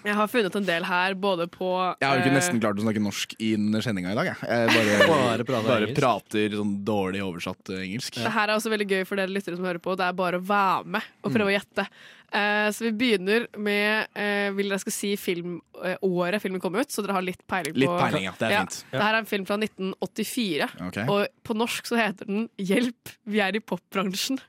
jeg 0.08 0.16
har 0.18 0.30
funnet 0.32 0.58
en 0.58 0.68
del 0.68 0.86
her, 0.88 1.16
både 1.18 1.46
på 1.52 1.70
Jeg 2.00 2.08
har 2.08 2.18
jo 2.18 2.24
ikke 2.24 2.32
eh, 2.32 2.38
nesten 2.38 2.60
klart 2.62 2.80
å 2.80 2.84
snakke 2.84 3.02
norsk 3.04 3.34
i 3.38 3.52
sendinga 3.84 4.12
i 4.12 4.18
dag. 4.18 4.32
Jeg, 4.32 4.68
jeg 4.74 4.74
bare, 4.74 5.08
Bare 5.28 5.48
prater 5.48 5.68
bare 5.68 5.90
prater 5.96 6.58
sånn 6.58 6.76
dårlig 6.86 7.22
oversatt 7.24 7.74
eh, 7.74 7.84
engelsk. 7.86 8.20
Det 8.20 8.34
her 8.34 8.50
er 8.50 8.56
også 8.56 8.72
veldig 8.72 8.88
gøy 8.90 9.08
for 9.08 9.20
dere 9.20 9.32
lyttere 9.32 9.58
som 9.58 9.68
hører 9.68 9.82
på. 9.82 9.96
Det 9.98 10.08
er 10.08 10.18
bare 10.18 10.40
å 10.40 10.46
være 10.48 10.96
med 10.98 11.12
og 11.22 11.34
prøve 11.34 11.52
å 11.52 11.56
gjette. 11.56 11.86
Eh, 12.28 12.68
så 12.76 12.84
vi 12.84 12.92
begynner 12.92 13.46
med 13.56 14.10
eh, 14.12 14.50
Vil 14.52 14.68
dere 14.68 14.76
skal 14.82 14.92
si 14.92 15.14
filmåret 15.16 16.42
filmen 16.42 16.60
kom 16.60 16.76
ut, 16.76 16.90
så 16.92 17.00
dere 17.04 17.16
har 17.16 17.24
litt 17.24 17.40
peiling 17.48 17.72
på 17.72 17.80
Litt 17.80 17.94
peiling, 18.02 18.26
ja. 18.28 18.34
Det 18.36 18.50
er 18.50 18.58
fint. 18.58 18.82
Det 18.92 19.00
her 19.00 19.14
er 19.14 19.22
en 19.22 19.30
film 19.30 19.48
fra 19.48 19.56
1984, 19.56 20.68
okay. 20.90 21.08
og 21.08 21.48
på 21.48 21.56
norsk 21.56 21.88
så 21.88 21.96
heter 21.96 22.28
den 22.28 22.48
'Hjelp, 22.60 23.16
vi 23.24 23.40
er 23.40 23.56
i 23.56 23.64
popbransjen'. 23.64 24.42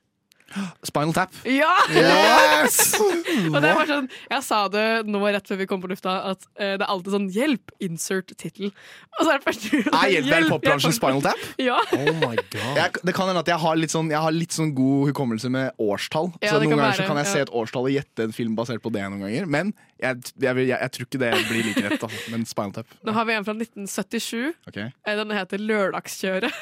Spinal 0.88 1.14
Tap. 1.16 1.34
Ja! 1.48 1.72
Yes! 1.94 2.96
og 3.54 3.60
det 3.64 3.74
var 3.78 3.90
sånn, 3.90 4.10
jeg 4.32 4.46
sa 4.46 4.62
det 4.72 4.86
nå 5.10 5.22
rett 5.26 5.50
før 5.50 5.62
vi 5.62 5.68
kom 5.70 5.84
på 5.84 5.92
lufta, 5.92 6.16
at 6.32 6.48
uh, 6.60 6.76
det 6.80 6.84
er 6.84 6.88
alltid 6.90 7.16
sånn 7.16 7.28
'hjelp, 7.34 7.74
insert 7.86 8.34
tittel'. 8.40 8.72
Og 9.20 9.26
så 9.26 9.34
er 9.34 9.42
det 9.42 9.46
først 9.48 9.68
Er 9.74 10.14
Hjelp 10.14 10.32
er 10.34 10.46
i 10.46 10.50
popbransjen 10.50 10.96
Spinal 10.96 11.22
Tap? 11.26 11.44
Ja. 11.62 11.80
Oh 11.96 12.14
my 12.22 12.36
god. 12.38 12.74
Jeg, 12.80 13.04
det 13.06 13.16
kan 13.18 13.30
hende 13.30 13.44
at 13.44 13.52
jeg 13.52 13.60
har 13.62 13.80
litt 13.80 13.94
sånn, 13.94 14.10
jeg 14.14 14.24
har 14.24 14.36
litt 14.36 14.56
sånn 14.56 14.74
god 14.78 15.12
hukommelse 15.12 15.52
med 15.54 15.76
årstall. 15.82 16.32
Ja, 16.40 16.54
så 16.54 16.64
Noen 16.64 16.74
kan 16.74 16.84
ganger 16.84 17.00
så 17.02 17.08
kan 17.10 17.22
jeg 17.22 17.32
se 17.34 17.46
et 17.46 17.54
årstall 17.62 17.90
og 17.90 17.94
gjette 17.94 18.30
en 18.30 18.36
film 18.36 18.58
basert 18.58 18.84
på 18.84 18.92
det 18.94 19.06
noen 19.06 19.26
ganger. 19.28 19.50
Men 19.50 19.74
jeg, 20.00 20.22
jeg, 20.40 20.56
jeg, 20.64 20.76
jeg 20.76 20.92
tror 20.96 21.10
ikke 21.10 21.22
det 21.22 21.32
blir 21.50 21.70
like 21.70 21.86
rett. 21.86 22.02
Da. 22.02 22.10
Men 22.32 22.46
Spinal 22.50 22.74
Tap. 22.80 22.98
Nå 23.06 23.16
har 23.16 23.28
vi 23.28 23.36
en 23.36 23.48
fra 23.48 23.56
1977. 23.58 24.54
Ok. 24.72 24.78
Eh, 24.80 25.16
Den 25.20 25.36
heter 25.36 25.58
'Lørdagskjøret'. 25.60 26.54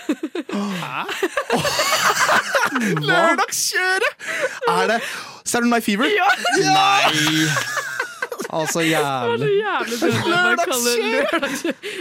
Hæ? 0.81 1.03
Lørdagskjøret! 3.09 3.76
Er 4.67 4.93
det 4.93 5.01
Saturday 5.43 5.71
Night 5.71 5.85
Fever? 5.87 6.11
Ja! 6.13 6.29
Nei! 6.63 7.47
Altså 8.47 8.79
jævlig. 8.79 9.47
kalle 9.59 10.91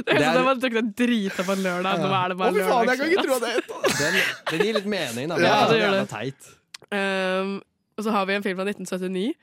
det 0.06 0.14
er 0.14 0.34
sånn 0.36 0.36
at 0.38 0.66
man 0.76 0.92
drita 0.94 1.42
på 1.42 1.56
en 1.56 1.62
lørdag. 1.64 2.04
Nå 2.04 2.10
er 2.14 2.32
det 2.32 2.36
bare 2.38 2.66
faen, 2.68 2.90
jeg 2.92 3.00
kan 3.00 3.10
ikke 3.10 3.24
tro 3.26 3.38
at 3.38 3.42
det 3.42 3.50
er 3.50 3.58
et 3.58 3.66
Den, 3.98 4.20
den 4.52 4.62
gir 4.62 4.78
litt 4.78 4.88
mening, 4.92 5.32
da. 5.32 5.40
Ja, 5.42 5.56
det 5.70 5.80
gjør 5.80 5.96
det. 5.96 6.04
teit. 6.12 6.52
Um, 6.94 7.56
og 7.96 8.06
så 8.06 8.14
har 8.14 8.28
vi 8.28 8.36
en 8.36 8.46
film 8.46 8.60
fra 8.60 8.68
1979. 8.68 9.34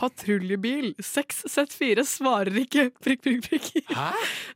Patruljebil 0.00 0.92
6Z4 1.02 2.04
svarer 2.08 2.60
ikke. 2.62 2.90
Prikk, 3.04 3.24
prikk, 3.24 3.48
prikk. 3.48 3.96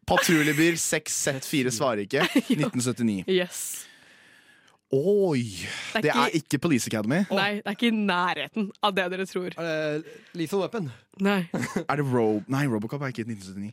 Patruljebil 0.09 0.77
6Z4 0.81 1.73
svarer 1.75 2.05
ikke. 2.05 2.27
1979. 2.53 3.25
Yes. 3.33 3.65
Oi! 4.93 5.41
Det 5.95 5.97
er 5.97 6.01
Det 6.03 6.11
er 6.11 6.27
ikke- 6.29 6.43
ikke 6.45 6.59
Police 6.61 6.87
Academy. 6.87 7.25
Nei, 7.31 7.55
det 7.55 7.67
er 7.67 7.71
ikke 7.75 7.89
i 7.89 7.97
nærheten 7.97 8.71
av 8.83 8.95
det 8.95 9.11
dere 9.11 9.27
tror. 9.27 9.51
Er 9.59 9.99
det 10.03 10.05
Lethal 10.35 10.61
Weapon? 10.61 10.93
Nei. 11.21 11.49
Er 11.89 11.97
det 11.97 12.05
Ro... 12.13 12.43
Nei, 12.49 12.67
Robocop 12.67 13.01
er 13.03 13.07
ikke 13.15 13.25
1979. 13.25 13.73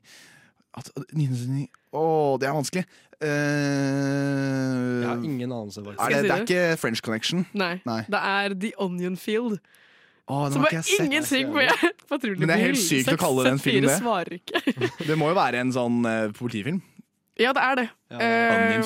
At, 0.78 0.88
1979 1.12 1.68
Å, 1.94 2.40
det 2.40 2.48
er 2.48 2.54
vanskelig. 2.56 2.86
Uh, 3.22 5.02
Jeg 5.02 5.10
har 5.10 5.24
ingen 5.28 5.52
anelse, 5.52 5.82
er 5.82 5.84
det, 5.92 5.98
si 6.00 6.22
det 6.24 6.32
er 6.32 6.44
ikke 6.46 6.78
French 6.80 7.02
Connection. 7.06 7.46
Nei. 7.54 7.76
Nei. 7.86 8.02
Det 8.08 8.22
er 8.32 8.56
The 8.56 8.72
Onion 8.80 9.18
Field. 9.20 9.60
Å, 10.32 10.46
Som 10.54 10.64
har 10.64 10.78
sett. 10.80 11.02
ingenting 11.04 11.52
med 11.52 11.70
patruljebil. 12.10 12.40
Men 12.46 12.54
det 12.54 12.56
er 12.56 12.66
helt 12.70 12.80
sykt 12.80 13.12
å 13.12 13.18
kalle 13.20 13.44
det 13.44 13.52
en 13.58 13.60
film, 13.62 13.88
det. 13.90 13.98
svarer 14.00 14.38
ikke. 14.38 14.62
Det 15.10 15.18
må 15.20 15.28
jo 15.34 15.36
være 15.36 15.60
en 15.66 15.74
sånn 15.76 15.98
uh, 16.08 16.32
politifilm. 16.38 16.80
Ja, 17.40 17.54
det 17.56 17.62
er 17.64 17.76
det. 17.80 17.90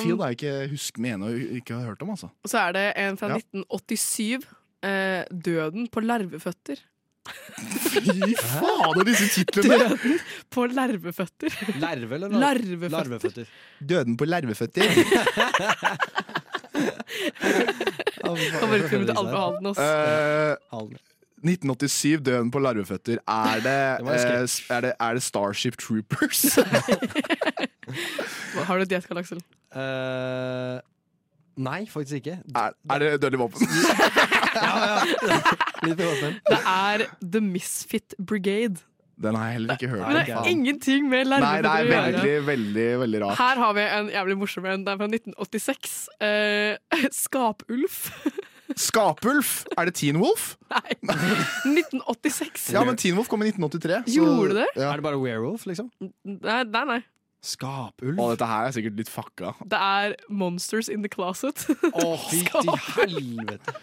Field 0.00 0.12
Um, 0.14 0.20
har 0.20 0.28
jeg 0.30 0.36
ikke 0.38 0.70
husk 0.70 0.98
ene 1.14 1.24
og 1.26 1.40
ikke 1.58 1.74
har 1.74 1.84
hørt 1.90 2.02
om, 2.02 2.10
altså. 2.14 2.28
Og 2.44 2.50
så 2.50 2.58
er 2.68 2.72
det 2.72 2.84
en 2.96 3.16
fra 3.18 3.28
Ja. 3.28 3.40
1987. 3.42 4.44
Eh, 4.86 5.24
'Døden 5.32 5.88
på 5.90 6.00
larveføtter'. 6.00 6.82
Fy 7.26 8.36
fader, 8.38 9.02
disse 9.04 9.26
titlene! 9.34 9.78
Døden 9.88 10.20
på 10.50 10.66
larveføtter. 10.70 11.50
Larve 11.80 12.14
eller 12.14 12.28
Larveføtter. 12.28 12.88
larveføtter? 12.88 13.44
Døden 13.82 14.16
på 14.16 14.24
larveføtter. 14.30 14.82
Favorittfilmen 18.60 19.06
til 19.08 19.16
Alve 19.18 19.36
Halden. 19.42 19.66
også. 19.66 19.82
Eh, 19.82 20.56
1987, 21.46 22.20
Døden 22.26 22.50
på 22.50 22.58
larveføtter. 22.62 23.16
Er 23.26 23.54
det, 23.64 23.80
Det 24.06 24.14
eh, 24.16 24.22
er 24.76 24.80
det, 24.80 24.92
er 25.00 25.12
det 25.14 25.22
Starship 25.22 25.76
Troopers? 25.78 26.54
Har 28.66 28.76
du 28.76 28.82
et 28.82 28.90
gjett, 28.90 29.06
Karl 29.06 29.18
Aksel? 29.22 29.38
Uh, 29.76 30.78
nei, 31.62 31.86
faktisk 31.90 32.14
ikke. 32.22 32.38
er, 32.56 32.70
er 32.90 32.98
det 33.04 33.22
Dødelig 33.22 33.40
våpen? 33.46 33.60
Ja, 34.56 34.72
ja 34.88 34.96
Det 35.84 36.00
er 36.64 36.98
The 37.20 37.40
Misfit 37.44 38.14
Brigade. 38.16 38.76
Den 39.22 39.36
har 39.36 39.44
jeg 39.46 39.52
heller 39.52 39.76
ikke 39.76 39.88
hørt 39.88 40.08
Men 40.08 40.16
det 40.16 40.32
er 40.32 40.48
ingenting 40.50 41.08
med 41.08 41.30
Nei, 41.32 41.52
det 41.64 41.70
er 41.70 41.86
veldig, 41.88 42.46
veldig, 42.46 42.88
veldig 43.00 43.20
rart. 43.22 43.38
Her 43.38 43.56
har 43.62 43.72
vi 43.76 43.80
en 43.84 44.10
jævlig 44.12 44.36
morsom 44.38 44.66
en. 44.68 44.84
Det 44.84 44.92
er 44.92 44.98
fra 45.00 45.08
1986. 45.08 46.08
Eh, 46.20 46.76
Skapulf. 47.12 48.10
Skapulf! 48.76 49.64
Er 49.78 49.88
det 49.88 49.94
Teen 49.96 50.18
Wolf? 50.20 50.56
Nei. 50.70 50.96
1986. 51.80 52.70
Ja, 52.74 52.82
men 52.84 52.96
Teen 53.00 53.16
Wolf 53.16 53.28
kom 53.32 53.40
i 53.42 53.48
1983. 53.48 54.02
så- 54.06 54.14
Gjorde 54.20 54.54
det? 54.60 54.66
Ja. 54.76 54.90
Er 54.92 55.00
det 55.00 55.06
bare 55.06 55.20
werewolf, 55.22 55.64
liksom? 55.66 55.88
Nei, 56.24 56.62
nei, 56.64 56.84
nei. 56.92 56.98
Skapulv? 57.46 58.18
Å, 58.18 58.24
dette 58.32 58.46
her 58.50 58.66
er 58.66 58.72
sikkert 58.74 58.96
litt 58.98 59.10
fucka. 59.12 59.52
Det 59.70 59.78
er 59.78 60.14
Monsters 60.28 60.88
in 60.90 61.04
the 61.04 61.10
Closet. 61.12 61.62
Å, 61.92 62.06
fy 62.26 62.40
til 62.50 62.72
helvete. 62.96 63.74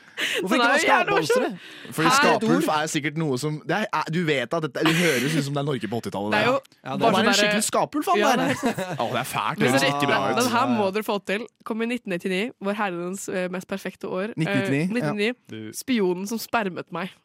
Hvorfor 0.44 0.60
Den 0.60 0.61
ikke 0.61 0.65
bare 0.68 0.81
skapmonstre? 0.84 1.48
Fordi 1.95 2.10
Her- 2.10 2.18
Skapulf 2.19 2.68
er 2.76 2.90
sikkert 2.91 3.15
noe 3.18 3.38
som 3.41 3.56
det 3.68 3.80
er, 3.88 4.10
Du 4.14 4.19
vet 4.27 4.52
at 4.53 4.68
dette, 4.68 4.84
det 4.85 4.94
høres 4.99 5.34
ut 5.40 5.45
som 5.48 5.56
det 5.56 5.61
er 5.64 5.68
Norge 5.69 5.90
på 5.90 6.02
80-tallet. 6.03 6.35
Det 6.35 6.41
er 6.41 6.49
jo 6.52 6.57
Ja, 6.60 6.81
det 6.84 6.91
er 6.94 6.99
bare 6.99 7.23
en 7.23 7.30
sånn 7.30 7.40
skikkelig 7.40 7.65
skapulv, 7.69 8.06
faen! 8.10 8.19
Ja, 8.22 8.34
det 8.38 8.49
er- 8.52 8.91
Å, 8.99 9.07
det 9.15 9.22
er 9.23 9.30
fælt. 9.31 9.57
Det 9.57 9.65
Men 9.65 9.73
høres 9.77 9.88
ikke 9.90 10.10
bra 10.11 10.19
ut. 10.27 10.35
Den 10.41 10.52
her 10.53 10.68
må 10.76 10.90
dere 10.98 11.07
få 11.07 11.18
til. 11.31 11.48
Kom 11.65 11.81
i 11.81 11.90
1999, 11.90 12.44
vår 12.68 12.77
herrens 12.81 13.26
eh, 13.31 13.48
mest 13.56 13.69
perfekte 13.72 14.11
år. 14.11 14.35
Eh, 14.35 14.44
1999, 14.44 15.31
Ja. 15.31 15.72
Spionen 15.80 16.27
som 16.30 16.41
spermet 16.41 16.91
meg. 16.94 17.15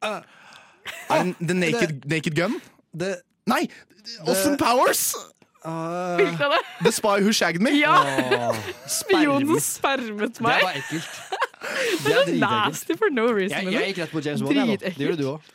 Uh, 0.00 0.22
den 1.10 1.34
The 1.42 1.54
Naked, 1.60 2.06
naked 2.08 2.38
Gun? 2.38 2.56
The, 2.96 3.18
Nei! 3.50 3.66
Austin 4.24 4.56
Powers! 4.56 5.10
Uh, 5.64 6.16
Hvilken 6.16 6.42
av 6.46 6.54
det? 6.56 6.60
The 6.84 6.92
Spy 6.92 7.16
Who 7.20 7.32
Shagged 7.32 7.62
Me. 7.62 7.70
Ja! 7.80 7.96
åh, 8.50 8.56
Spionen 8.88 9.60
spermet 9.60 10.40
meg. 10.40 10.60
Det 10.60 10.66
var 10.66 10.78
ekkelt. 10.80 11.16
Det 11.60 12.04
Det 12.04 12.12
er 12.14 12.26
så 12.26 12.36
nasty 12.46 12.96
for 12.96 13.12
no 13.12 13.26
reason. 13.32 13.64
Jeg, 13.64 13.72
jeg 13.72 13.92
gikk 13.92 14.04
rett 14.04 14.14
på 14.14 14.22
James 14.24 14.42
Bond. 14.42 14.78
Det 14.84 14.94
gjorde 14.96 15.18
du 15.22 15.26
òg. 15.34 15.50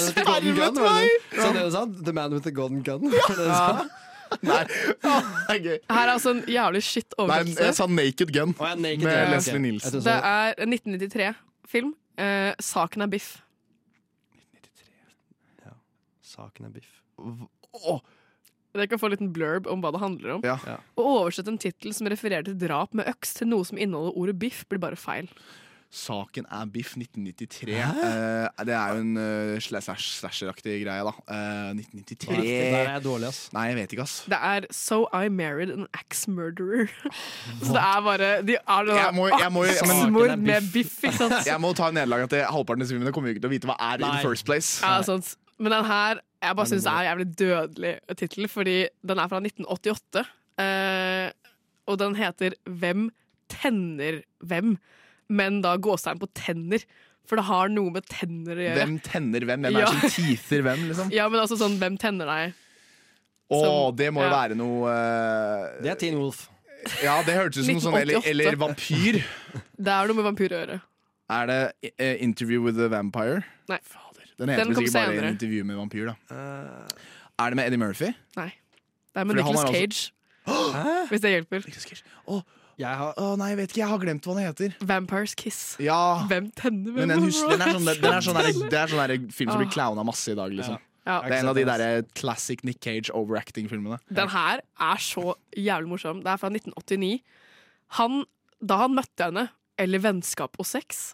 Spermet 0.00 0.78
meg! 0.78 1.16
Sa 1.34 1.50
det 1.52 1.64
du 1.64 1.72
sa? 1.74 1.86
The 2.04 2.14
man 2.16 2.32
with 2.32 2.46
the 2.46 2.54
golden 2.54 2.84
gun? 2.86 3.10
Ja. 3.12 3.26
det? 3.80 3.90
Nei. 4.46 4.62
Er. 4.62 5.78
Her 5.90 6.06
er 6.06 6.12
altså 6.12 6.30
en 6.30 6.44
jævlig 6.48 6.82
shit 6.86 7.14
Nei, 7.18 7.40
jeg 7.58 7.74
sa 7.74 7.86
Naked 7.90 8.30
Gun 8.30 8.54
oh, 8.58 8.68
ja, 8.68 8.74
naked, 8.78 9.02
med 9.02 9.12
ja. 9.12 9.24
Leslie 9.34 9.58
Nielsen. 9.58 10.04
Det 10.04 10.14
er 10.14 10.54
en 10.58 10.74
1993-film. 10.74 11.94
Eh, 12.18 12.52
saken 12.60 13.02
er 13.02 13.10
biff. 13.10 13.36
Saken 16.22 16.64
er 16.64 16.70
biff. 16.70 17.00
Dere 18.74 18.86
kan 18.86 19.00
få 19.02 19.08
en 19.10 19.16
liten 19.16 19.32
blurb 19.34 19.66
om 19.66 19.80
hva 19.82 19.90
det 19.94 20.00
handler 20.02 20.36
om. 20.36 20.44
Ja. 20.46 20.58
Å 20.94 21.06
oversette 21.24 21.50
en 21.50 21.58
tittel 21.58 21.94
som 21.96 22.06
refererer 22.06 22.44
til 22.46 22.58
drap 22.60 22.94
med 22.94 23.08
øks 23.10 23.34
til 23.40 23.50
noe 23.50 23.66
som 23.66 23.80
inneholder 23.80 24.14
ordet 24.16 24.38
biff, 24.38 24.62
blir 24.70 24.78
bare 24.82 24.96
feil. 25.00 25.26
Saken 25.90 26.44
er 26.54 26.68
Biff 26.70 26.92
1993. 26.94 27.72
Eh, 27.74 28.62
det 28.62 28.74
er 28.78 28.92
jo 28.94 29.00
en 29.02 29.16
uh, 29.18 29.56
slasher-aktig 29.58 30.76
greie, 30.84 31.02
da. 31.02 31.10
Eh, 31.26 31.72
1993 31.80 32.36
Det 32.36 32.52
er 32.68 32.92
jeg 32.92 33.02
dårlig, 33.08 33.26
ass. 33.32 33.40
Nei, 33.56 33.64
jeg 33.72 33.78
vet 33.80 33.94
ikke, 33.96 34.04
ass. 34.06 34.14
Det 34.30 34.38
er 34.52 34.68
So 34.70 35.00
I 35.10 35.24
Married 35.34 35.72
an 35.74 35.88
Axe 35.98 36.30
Murderer. 36.30 36.86
Så 37.58 37.74
det 37.74 37.82
er 37.82 38.06
bare 38.06 38.30
de 38.46 38.54
er 38.60 38.86
det 38.86 39.00
Jeg 39.00 39.14
må- 39.18 39.26
jeg 39.34 39.50
må- 39.50 39.66
jeg 39.66 39.82
må- 39.90 39.98
Aksmord 39.98 40.38
med 40.38 40.70
biff, 40.72 40.94
ikke 41.02 41.16
sant? 41.18 41.46
Jeg 41.50 41.58
må 41.60 41.74
ta 41.74 41.90
nederlaget 41.90 42.30
at 42.30 42.30
det- 42.38 42.46
halvparten 42.54 42.86
av 42.86 42.94
filmene 42.94 43.10
kommer 43.12 43.26
vi 43.26 43.34
ikke 43.34 43.42
til 43.42 43.50
å 43.50 43.54
vite 43.58 43.66
hva 43.66 43.76
er 43.80 43.98
i 43.98 44.06
Nei. 44.06 44.16
the 44.22 44.28
first 44.28 44.46
place. 44.46 44.78
Ja, 44.80 45.02
sant. 45.02 45.34
Men 45.60 45.74
den 45.76 45.84
her 45.90 46.20
jeg 46.40 46.56
bare 46.56 46.70
syns 46.70 46.86
er 46.88 47.02
en 47.02 47.08
jævlig 47.10 47.26
dødelig 47.36 47.92
tittel, 48.16 48.46
fordi 48.48 48.76
den 49.04 49.18
er 49.20 49.28
fra 49.28 49.40
1988. 49.44 50.22
Eh, 50.64 51.26
og 51.90 51.98
den 52.00 52.16
heter 52.16 52.56
Hvem 52.64 53.10
tenner 53.52 54.22
hvem? 54.40 54.76
Men 55.28 55.60
da 55.64 55.74
gåstegn 55.76 56.20
på 56.22 56.30
tenner. 56.34 56.84
For 57.28 57.38
det 57.38 57.44
har 57.46 57.68
noe 57.70 57.92
med 57.94 58.06
tenner 58.10 58.56
å 58.56 58.64
gjøre. 58.64 58.78
Hvem 58.80 58.96
tenner 59.04 59.44
hvem? 59.46 59.66
Hvem 59.66 59.76
er 59.76 59.84
Ja. 59.84 59.90
det 59.92 60.00
som 60.00 60.14
teether 60.16 60.64
hvem, 60.66 60.86
liksom? 60.88 61.12
Ja, 61.18 61.28
men 61.28 61.42
altså 61.44 61.58
sånn 61.60 61.76
Hvem 61.78 61.98
tenner 62.00 62.26
deg? 62.30 62.56
Å, 63.50 63.60
Som- 63.60 63.96
det 63.98 64.08
må 64.14 64.24
jo 64.24 64.30
ja. 64.30 64.34
være 64.34 64.56
noe 64.58 64.90
uh, 64.90 65.82
Det 65.84 65.92
er 65.92 65.98
Teen 66.00 66.16
Wolf. 66.18 66.46
Ja, 67.04 67.18
det 67.26 67.34
hørtes 67.36 67.66
ut 67.66 67.68
som 67.68 67.82
sånn 67.90 67.98
eller, 68.00 68.24
eller 68.24 68.56
vampyr. 68.56 69.20
Det 69.76 69.92
er 69.92 70.08
noe 70.08 70.16
med 70.16 70.24
vampyr 70.30 70.54
å 70.54 70.60
gjøre. 70.62 70.78
Er 71.36 71.50
det 71.50 71.58
uh, 71.92 72.14
Interview 72.24 72.62
with 72.64 72.80
a 72.80 72.88
Vampire? 72.88 73.42
Nei. 73.68 73.78
Den 74.40 74.52
heter 74.52 74.64
Den 74.64 74.72
vel 74.72 74.80
sikkert 74.80 74.96
bare 74.96 75.12
senere. 75.12 75.34
Intervju 75.36 75.66
med 75.68 75.76
vampyr, 75.76 76.08
da. 76.10 76.38
Er 77.40 77.52
det 77.52 77.58
med 77.60 77.68
Eddie 77.68 77.80
Murphy? 77.80 78.10
Nei. 78.38 78.48
Det 79.10 79.20
er 79.20 79.28
med 79.28 79.36
Fordi 79.36 79.44
han 79.44 79.54
Nicolas 79.54 79.70
er 79.70 79.76
Cage. 79.76 81.08
Hvis 81.10 81.22
det 81.24 81.32
hjelper. 81.34 81.66
Å, 82.30 82.40
å, 82.40 83.26
nei, 83.36 83.50
jeg 83.52 83.58
vet 83.60 83.72
ikke. 83.72 83.80
Jeg 83.82 83.90
har 83.90 84.02
glemt 84.02 84.26
hva 84.28 84.36
den 84.38 84.46
heter. 84.48 84.76
Vampires 84.88 85.34
Kiss. 85.38 85.60
Ja, 85.82 86.24
Hvem 86.30 86.48
tenner 86.56 86.94
med 86.94 87.02
men 87.02 87.12
den, 87.12 87.26
hus, 87.28 87.42
den 87.44 87.64
er 87.64 87.74
sånn, 87.76 87.90
den 87.90 88.14
er 88.14 88.24
sånn 88.24 88.38
der, 88.40 88.50
det 88.72 88.80
er 88.80 88.92
sånn 88.92 89.02
der 89.04 89.14
film 89.34 89.52
som 89.52 89.60
blir 89.60 89.68
klauna 89.68 90.00
clowna 90.00 90.06
masse 90.08 90.32
i 90.32 90.38
dag, 90.38 90.54
liksom. 90.56 90.80
Ja. 91.08 91.20
Det 91.24 91.34
er 91.34 91.38
en 91.42 91.50
av 91.50 91.56
de 91.56 91.64
der 91.66 91.84
classic 92.16 92.64
Nick 92.64 92.80
Cage 92.84 93.12
overacting-filmene. 93.16 94.00
Den 94.08 94.30
her 94.32 94.60
er 94.60 95.00
så 95.04 95.34
jævlig 95.56 95.92
morsom. 95.92 96.20
Det 96.24 96.32
er 96.32 96.40
fra 96.40 96.52
1989. 96.52 97.20
Han, 98.00 98.20
da 98.60 98.84
han 98.84 98.94
møtte 98.96 99.28
henne, 99.28 99.48
eller 99.80 100.04
vennskap 100.04 100.60
og 100.60 100.68
sex 100.68 101.10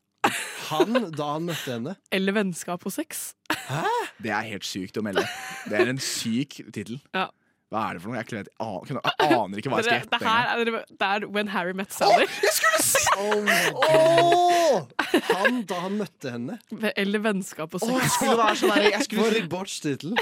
Han 0.68 0.96
da 1.14 1.26
han 1.36 1.44
møtte 1.48 1.72
henne. 1.76 1.96
Eller 2.14 2.34
vennskap 2.36 2.86
og 2.88 2.92
sex. 2.94 3.34
Hæ? 3.68 3.82
Det 4.22 4.32
er 4.34 4.46
helt 4.52 4.66
sykt 4.66 4.98
å 4.98 5.04
melde. 5.06 5.22
Det 5.70 5.78
er 5.80 5.90
en 5.92 6.00
syk 6.02 6.60
tittel. 6.74 7.00
Ja. 7.14 7.28
Hva 7.72 7.80
er 7.90 7.96
det 7.98 8.02
for 8.04 8.12
noe? 8.12 8.20
Jeg, 8.20 8.28
klarer- 8.30 8.46
jeg, 8.46 9.36
aner 9.36 9.58
ikke 9.58 9.70
hva 9.72 9.80
jeg 9.80 9.86
skal 9.88 9.96
gjette. 9.98 10.18
det 10.20 10.28
her 10.28 10.50
er, 10.52 10.84
det 11.02 11.06
er 11.10 11.24
When 11.34 11.48
Harry 11.50 11.72
Met 11.74 11.92
Sally. 11.96 12.26
jeg 12.44 12.52
skulle 12.54 12.75
si 13.16 13.74
Oh. 13.76 14.82
Han 15.30 15.62
da 15.68 15.78
han 15.84 15.96
møtte 16.00 16.30
henne. 16.34 16.58
Eller 16.96 17.22
vennskap 17.24 17.74
og 17.76 17.80
sex. 17.80 17.90
Oh, 17.90 18.00
jeg 18.02 18.12
skulle 18.12 18.36
være 18.40 18.58
sånn 18.60 18.72
der, 18.74 18.86
jeg 18.90 19.06
skulle, 19.06 19.22
For 19.22 19.36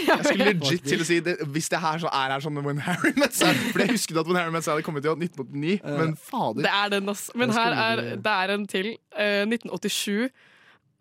jeg 0.04 0.26
skulle 0.28 0.48
legit 0.52 0.86
til 0.86 1.02
å 1.02 1.08
si 1.08 1.18
det, 1.24 1.36
Hvis 1.54 1.70
det 1.72 1.80
her 1.82 2.02
så 2.04 2.12
er 2.12 2.34
her 2.36 2.44
sånn 2.44 2.60
When 2.64 2.82
Harry 2.84 3.14
Met 3.18 3.34
Sally 3.36 3.72
For 3.72 3.84
jeg 3.84 3.94
husket 3.96 4.20
at 4.20 4.30
When 4.30 4.38
Harry 4.38 4.54
Met 4.54 4.66
Sally 4.66 4.84
kom 4.86 4.98
ut 4.98 5.04
i 5.04 5.10
1989, 5.10 5.80
men 5.98 6.14
fader. 6.20 6.64
Det 6.66 6.72
er 6.72 6.94
den, 6.94 7.10
ass. 7.10 7.26
Men 7.34 7.54
her 7.56 7.76
er, 7.86 8.04
det 8.20 8.36
er 8.44 8.54
en 8.54 8.66
til. 8.70 8.94
Uh, 9.16 9.42
1987. 9.48 10.30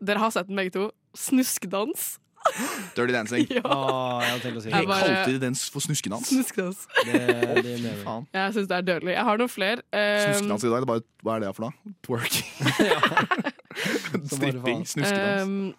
Dere 0.04 0.24
har 0.24 0.34
sett 0.36 0.50
den 0.50 0.60
begge 0.60 0.76
to. 0.76 0.90
Snuskdans. 1.18 2.14
Dirty 2.96 3.14
Dancing. 3.14 3.48
Ja. 3.58 3.62
Oh, 3.66 4.20
jeg 4.24 4.30
hadde 4.32 4.44
tenkt 4.44 4.58
å 4.58 4.62
si 4.64 4.70
Jeg 4.70 4.80
Jeg 4.84 4.88
bare- 4.88 5.08
kalte 5.16 5.32
de 5.34 5.40
den 5.46 5.56
for 5.56 5.80
snuskedans. 5.86 6.28
Snuskdans. 6.30 6.84
Det, 7.06 7.14
det 7.14 7.64
mener 7.64 7.88
jeg. 7.90 8.02
Faen. 8.04 8.28
Jeg 8.34 8.54
syns 8.58 8.68
det 8.72 8.78
er 8.78 8.82
dødelig. 8.90 9.14
Jeg 9.16 9.24
har 9.30 9.38
noen 9.42 9.50
flere. 9.54 9.82
Eh, 9.94 10.26
Snuskedans 10.28 10.64
i 10.64 10.72
dag, 10.74 10.82
det 10.84 10.88
er 10.88 10.92
bare, 10.94 11.06
hva 11.24 11.36
er 11.36 11.46
det 11.46 11.54
for 11.56 11.64
noe? 11.68 11.96
Twerking. 12.04 12.48
Stripping. 14.34 14.84
Snuskedans. 14.88 15.44
Um, 15.48 15.74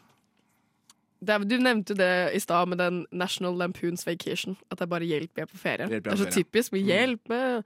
det 1.24 1.32
er, 1.34 1.44
du 1.48 1.54
nevnte 1.62 1.94
jo 1.94 1.98
det 2.00 2.10
i 2.36 2.40
stad 2.42 2.68
med 2.68 2.78
den 2.82 3.02
National 3.12 3.54
Lampoons 3.56 4.04
Vacation. 4.06 4.56
At 4.70 4.78
det 4.78 4.84
er 4.88 4.92
bare 4.92 5.06
'hjelp, 5.08 5.30
vi 5.36 5.40
er 5.44 5.46
på 5.48 5.56
ferie'. 5.56 5.88
Hjelp, 5.88 6.06
er 6.06 6.10
det 6.10 6.12
er 6.12 6.16
på 6.16 6.16
så 6.20 6.24
ferie. 6.28 6.44
typisk. 6.44 6.72
Vi 6.72 6.82
Hjelp 6.90 7.28
med 7.28 7.62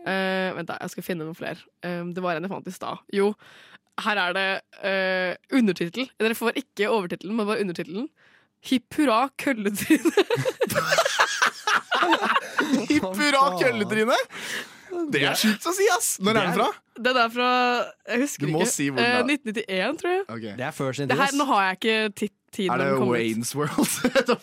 Eh, 0.00 0.54
Vent, 0.56 0.64
da, 0.68 0.78
jeg 0.80 0.90
skal 0.94 1.02
finne 1.04 1.24
noen 1.26 1.36
flere. 1.36 1.60
Um, 1.84 2.14
det 2.16 2.22
var 2.24 2.32
en 2.38 2.42
jeg 2.46 2.48
fant 2.50 2.66
i 2.66 2.72
stad. 2.72 2.96
Jo, 3.12 3.34
her 4.00 4.16
er 4.16 4.32
det 4.32 4.46
uh, 4.80 5.58
undertittel. 5.58 6.06
Dere 6.18 6.34
får 6.34 6.56
ikke 6.56 6.88
overtittelen, 6.88 7.36
men 7.36 7.44
bare 7.46 7.60
undertittelen. 7.60 8.06
Hipp 8.60 8.92
hurra, 8.98 9.22
kølletryne. 9.40 10.10
Hipp 12.90 13.06
hurra, 13.16 13.44
kølletryne! 13.60 14.16
Det 15.14 15.20
er 15.24 15.34
sjukt 15.38 15.64
å 15.70 15.72
si, 15.74 15.86
ass! 15.94 16.08
Når 16.20 16.36
er 16.36 16.40
den 16.48 16.54
fra? 16.58 16.66
Den 17.00 17.16
er 17.22 17.28
fra 17.32 17.46
Jeg 18.10 18.18
husker 18.24 18.46
Du 18.50 18.52
må 18.52 18.60
ikke. 18.64 18.72
si 18.74 18.86
hvor 18.90 19.00
Eh, 19.00 19.04
den 19.22 19.30
er. 19.30 19.34
1991, 19.38 19.98
tror 20.02 20.10
jeg. 20.12 20.22
Okay. 20.34 20.52
Det 20.58 20.64
er 20.66 20.74
før 20.76 20.90
sin 20.98 21.08
her, 21.14 21.30
nå 21.38 21.44
har 21.48 21.60
jeg 21.68 21.74
ikke 21.78 21.96
titt 22.20 22.34
tiden 22.52 22.72
Er 22.74 22.78
det. 22.82 22.88
Waynes 23.08 23.50
World? 23.56 23.88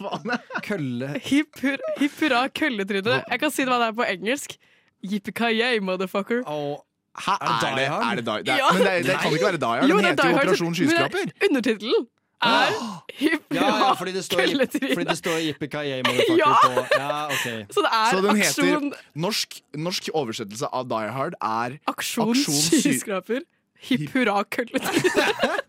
Kølle 0.69 1.07
Hipp 1.27 1.51
hur- 1.61 1.83
hurra, 2.21 2.41
kølletryne. 2.49 3.15
Jeg 3.27 3.37
kan 3.43 3.51
si 3.53 3.61
det 3.67 3.71
hva 3.73 3.79
det 3.83 3.87
er 3.91 3.95
på 3.99 4.05
engelsk. 4.07 4.49
Yippee-ki-yay, 5.05 5.75
motherfucker. 5.85 6.39
Hæ, 6.47 7.35
er 7.41 7.45
det, 7.77 7.85
er 7.89 8.15
det 8.21 8.25
Die? 8.25 8.31
Hard? 8.31 8.47
Ja. 8.47 8.53
Men 8.73 8.81
det, 8.87 8.93
det 9.11 9.17
kan 9.21 9.29
ikke 9.35 9.49
være 9.51 9.59
Die 9.61 9.67
Hard. 9.67 9.81
Den 9.89 9.97
det 9.97 10.01
er 10.05 10.07
heter 10.15 10.27
jo 10.31 10.35
Operasjon 10.39 10.73
Skyskraper. 10.79 11.23
Undertittelen 11.49 12.03
er 12.43 12.75
Hipp 13.17 13.53
Ja, 13.53 13.67
ja, 13.81 13.93
fordi 13.97 14.13
det 14.13 14.23
står, 14.25 14.43
fordi 14.93 15.05
det 15.09 15.17
står 15.17 15.37
motherfucker 15.39 16.37
Ja. 16.37 16.53
på 16.63 16.85
Ja, 16.97 17.25
ok. 17.25 17.47
Så 17.73 17.81
det 17.81 17.91
er 17.91 18.11
Så 18.11 18.21
den 18.21 18.41
heter 18.41 18.91
norsk, 19.15 19.61
norsk 19.73 20.09
oversettelse 20.13 20.69
av 20.73 20.89
Die 20.89 21.11
Hard 21.11 21.33
er 21.41 21.79
aksjon 21.87 22.35
Aksjon 22.35 22.61
skyskraper. 22.81 23.41
Hipp 23.89 24.09
hurra, 24.13 24.43
kølletryne. 24.43 25.31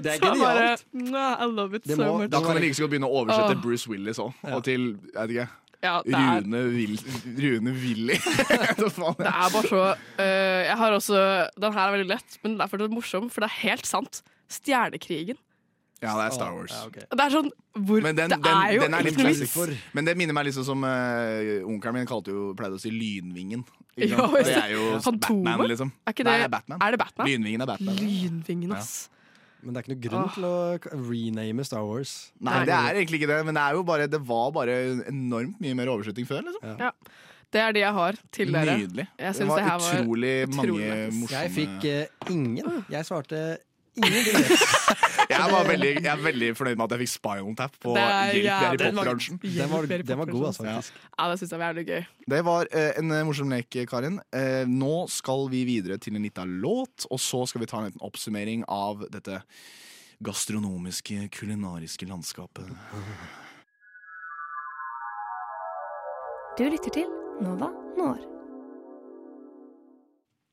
Det 0.00 0.14
er 0.14 0.20
genialt. 0.22 0.84
bare. 0.94 1.44
I 1.44 1.46
love 1.52 1.76
it 1.76 1.86
må, 1.86 1.96
so 1.96 2.18
much. 2.18 2.30
Da 2.32 2.40
kan 2.40 2.56
jeg 2.56 2.62
like 2.64 2.76
så 2.78 2.86
godt 2.86 2.94
begynne 2.94 3.08
å 3.10 3.16
oversette 3.22 3.56
oh. 3.56 3.62
Bruce 3.62 3.90
Willis 3.90 4.20
òg. 4.22 4.30
Og 4.54 4.62
til 4.64 4.86
jeg 5.12 5.20
vet 5.20 5.34
ikke, 5.34 5.48
Ja, 5.80 5.94
Rune, 6.04 6.62
Will, 6.74 6.96
Rune 7.40 7.72
Willy. 7.72 8.16
Det 8.80 8.88
er 8.88 9.52
bare 9.52 9.62
så 9.68 9.84
uh, 9.96 10.60
Jeg 10.64 10.76
har 10.76 10.92
også 10.92 11.22
Den 11.56 11.72
her 11.72 11.86
er 11.86 11.94
veldig 11.96 12.08
lett, 12.10 12.36
men 12.42 12.56
den 12.56 12.64
er 12.64 12.72
fortsatt 12.72 12.92
morsom, 12.92 13.30
for 13.32 13.44
det 13.44 13.50
er 13.50 13.58
helt 13.68 13.88
sant. 13.88 14.22
Stjernekrigen. 14.50 15.38
Ja, 16.00 16.14
det 16.16 16.30
er 16.30 16.32
Star 16.32 16.54
Wars. 16.56 16.72
Ja, 16.72 16.86
okay. 16.88 17.04
Det 17.04 17.24
er 17.26 17.32
sånn 17.34 17.50
hvor, 17.76 18.00
Men 18.00 18.16
den, 18.16 18.32
Det 18.32 18.48
er 18.48 18.70
jo 18.72 18.84
den 18.86 18.96
er 18.96 19.04
litt 19.04 19.18
klassisk. 19.20 19.74
Men 19.92 20.08
det 20.08 20.14
minner 20.16 20.36
meg 20.36 20.48
liksom 20.48 20.64
som 20.64 20.86
uh, 20.86 21.60
onkelen 21.68 22.00
min 22.00 22.08
kalte 22.08 22.32
jo, 22.32 22.50
pleide 22.56 22.78
å 22.78 22.80
si 22.80 22.92
Lynvingen. 22.94 23.66
Jo, 24.00 24.16
Ja, 24.16 24.26
det 24.32 24.54
er 24.56 24.70
jo? 24.72 24.84
Batman, 25.04 25.66
liksom. 25.68 25.90
Er 26.08 26.14
ikke 26.14 26.24
Nei, 26.24 26.38
det, 26.38 26.40
det 26.40 26.48
er 26.48 26.54
Batman. 26.54 26.80
Er 26.80 26.94
det 26.94 27.00
Batman? 27.02 27.28
Lynvingen 27.28 27.64
er 27.66 27.72
Batman. 27.74 27.98
Lynvingen, 28.00 28.76
ass. 28.78 28.94
Men 29.60 29.76
det 29.76 29.80
er 29.82 29.84
ikke 29.84 29.92
noe 29.92 30.04
grunn 30.06 30.30
til 30.32 30.46
å 30.48 31.00
rename 31.10 31.66
Star 31.68 31.84
Wars. 31.84 32.14
Nei, 32.40 32.62
det 32.64 32.76
er 32.76 33.00
egentlig 33.02 33.20
ikke 33.20 33.28
det, 33.28 33.40
men 33.44 33.58
det, 33.58 33.64
er 33.64 33.76
jo 33.76 33.82
bare, 33.84 34.06
det 34.08 34.20
var 34.24 34.54
bare 34.56 34.78
enormt 35.10 35.60
mye 35.60 35.76
mer 35.76 35.92
oversetting 35.92 36.28
før. 36.28 36.46
Liksom. 36.48 36.80
Ja. 36.80 36.94
Det 37.50 37.60
er 37.60 37.74
det 37.74 37.82
jeg 37.82 37.92
har 37.96 38.18
til 38.32 38.52
dere. 38.54 38.76
Nydelig. 38.78 39.06
Jeg 39.18 39.36
Det 39.36 39.48
var 39.50 39.58
det 39.58 39.66
her 39.66 39.80
var 39.82 39.98
utrolig 39.98 40.34
mange 40.54 40.64
utrolig 40.64 40.90
morsomme 41.18 41.42
Jeg 41.42 41.52
fikk 41.58 41.86
uh, 41.90 42.32
ingen. 42.32 42.84
Jeg 42.94 43.08
svarte. 43.08 43.42
jeg, 44.00 45.46
var 45.50 45.66
veldig, 45.66 45.88
jeg 45.98 46.10
er 46.12 46.20
veldig 46.22 46.50
fornøyd 46.56 46.76
med 46.78 46.84
at 46.86 46.92
jeg 46.94 47.00
fikk 47.02 47.10
Spinal 47.12 47.56
Tap 47.58 47.74
på 47.82 47.94
Det 47.96 48.04
er 48.04 48.30
Hjelp, 48.30 48.44
jævlig- 48.46 48.60
Harry 48.60 48.78
Den 48.80 48.94
var, 48.94 49.10
Potter-bransjen. 49.10 49.40
den 49.42 49.70
var, 49.72 49.86
den 49.90 50.18
var 50.20 50.30
god, 50.30 50.46
altså, 50.52 50.64
Ja. 50.68 50.76
Ja, 51.18 51.28
det 51.32 51.38
syns 51.40 51.50
jeg 51.52 51.58
var 51.60 51.72
jævlig 51.74 51.86
gøy. 51.90 52.06
Det 52.34 52.40
var 52.46 52.70
eh, 52.72 52.92
en 53.02 53.10
eh, 53.12 53.24
morsom 53.28 53.50
lek, 53.52 53.78
Karin. 53.90 54.20
Eh, 54.32 54.64
nå 54.70 54.94
skal 55.10 55.48
vi 55.52 55.64
videre 55.68 55.98
til 55.98 56.16
en 56.16 56.22
liten 56.24 56.56
låt, 56.62 57.06
og 57.10 57.18
så 57.20 57.42
skal 57.50 57.60
vi 57.64 57.66
ta 57.70 57.82
en 57.82 57.90
liten 57.90 58.00
oppsummering 58.06 58.64
av 58.68 59.04
dette 59.10 59.42
gastronomiske, 60.22 61.28
kulinariske 61.34 62.06
landskapet. 62.08 62.68
Du 66.58 66.64
lytter 66.68 66.90
til 66.92 67.08
Nova 67.40 67.70
Når. 67.98 68.39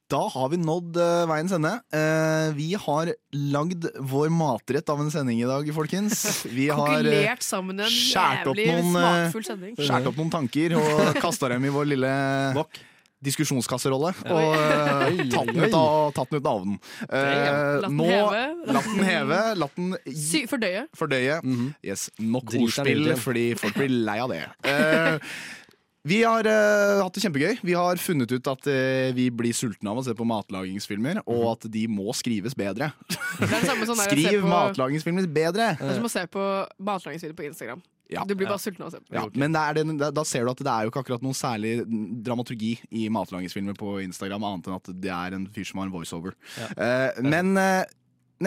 Da 0.08 0.22
har 0.32 0.52
vi 0.54 0.58
nådd 0.62 0.96
uh, 1.02 1.26
veiens 1.28 1.52
ende. 1.52 1.74
Uh, 1.92 2.54
vi 2.56 2.70
har 2.80 3.10
lagd 3.36 3.90
vår 4.08 4.30
matrett 4.32 4.88
av 4.94 5.02
en 5.04 5.12
sending 5.12 5.42
i 5.42 5.48
dag, 5.50 5.68
folkens. 5.76 6.46
Vi 6.48 6.70
har 6.78 7.04
sammen 7.44 7.84
en 7.84 7.92
skjært 7.92 8.48
opp 8.48 8.62
noen, 8.62 9.74
skjært 9.82 10.08
opp 10.08 10.22
noen 10.22 10.32
tanker 10.32 10.78
og 10.80 11.02
kasta 11.26 11.52
dem 11.52 11.68
i 11.68 11.74
vår 11.76 11.92
lille 11.92 12.14
diskusjonskasserolle. 13.28 14.14
Og 14.32 14.56
tatt 15.34 15.52
den 15.52 15.60
ut 15.66 15.76
av, 15.76 16.16
tatt 16.16 16.32
den 16.32 16.40
ut 16.40 16.48
av 16.54 16.62
ovnen. 16.62 16.80
Eh, 17.10 17.22
Latt 17.82 17.90
den 17.90 18.00
nå 18.00 18.08
heve. 18.14 18.44
Latt 18.78 18.90
den 18.94 19.08
heve. 19.10 19.44
Latt 19.60 19.80
den 19.82 19.96
Sy 20.24 20.44
fordøye. 20.48 20.86
fordøye. 20.96 21.40
Yes, 21.84 22.08
Nok 22.22 22.48
Drit 22.48 22.62
den 22.62 22.64
ut 22.64 22.70
ordspill, 22.70 23.16
fordi 23.28 23.48
folk 23.60 23.80
blir 23.82 23.92
lei 24.08 24.20
av 24.24 24.32
det. 24.32 24.44
Eh, 24.70 25.18
Vi 26.08 26.22
har 26.24 26.48
uh, 26.48 27.02
hatt 27.04 27.18
det 27.18 27.24
kjempegøy. 27.26 27.58
Vi 27.68 27.76
har 27.76 28.00
funnet 28.00 28.32
ut 28.32 28.50
at 28.52 28.70
uh, 28.72 29.10
vi 29.18 29.28
blir 29.34 29.56
sultne 29.58 29.92
av 29.92 30.00
å 30.00 30.06
se 30.06 30.16
på 30.16 30.28
matlagingsfilmer, 30.28 31.20
og 31.28 31.44
at 31.56 31.68
de 31.74 31.84
må 31.92 32.14
skrives 32.16 32.56
bedre. 32.58 32.94
Det 33.38 33.50
det 33.52 33.98
Skriv 34.00 34.42
på- 34.42 34.50
matlagingsfilmer 34.50 35.28
bedre! 35.30 35.74
Det 35.78 35.92
er 35.92 36.00
som 36.00 36.08
å 36.08 36.12
se 36.12 36.24
på 36.32 36.42
matlagingsfilmer 36.82 37.38
på 37.38 37.46
Instagram. 37.52 37.84
Ja. 38.10 38.24
Du 38.26 38.34
blir 38.40 38.48
bare 38.48 38.62
sulten 38.62 38.86
av 38.86 38.90
å 38.90 38.96
se 38.96 39.02
på. 39.04 39.12
Ja, 39.14 39.26
men 39.36 39.54
det 39.54 39.62
er 39.62 39.78
den, 39.78 39.98
da, 40.00 40.24
ser 40.26 40.48
du 40.48 40.52
at 40.54 40.64
det 40.64 40.72
er 40.72 40.88
jo 40.88 40.94
ikke 40.94 41.04
akkurat 41.04 41.26
noen 41.26 41.36
særlig 41.38 41.74
dramaturgi 42.26 42.72
i 42.96 43.08
matlagingsfilmer 43.14 43.76
på 43.78 43.98
Instagram, 44.06 44.48
annet 44.48 44.70
enn 44.70 44.78
at 44.80 44.90
det 45.04 45.12
er 45.14 45.36
en 45.38 45.48
fyr 45.54 45.68
som 45.68 45.82
har 45.84 45.90
en 45.90 45.94
voiceover. 45.94 46.38
Eh, 46.72 47.20
men 47.28 47.52
eh, 47.60 47.84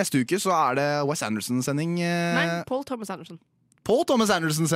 neste 0.01 0.25
uke 0.25 0.41
så 0.41 0.55
er 0.57 0.81
det 0.81 0.89
Wes 1.11 1.25
Anderson-sending. 1.29 1.99
Nei, 2.01 2.47
Paul 2.71 2.87
Thomas 2.89 3.13
Anderson. 3.13 3.39
Paul 3.87 4.05
Thomas 4.09 4.33
er 4.33 4.45
nesten, 4.45 4.69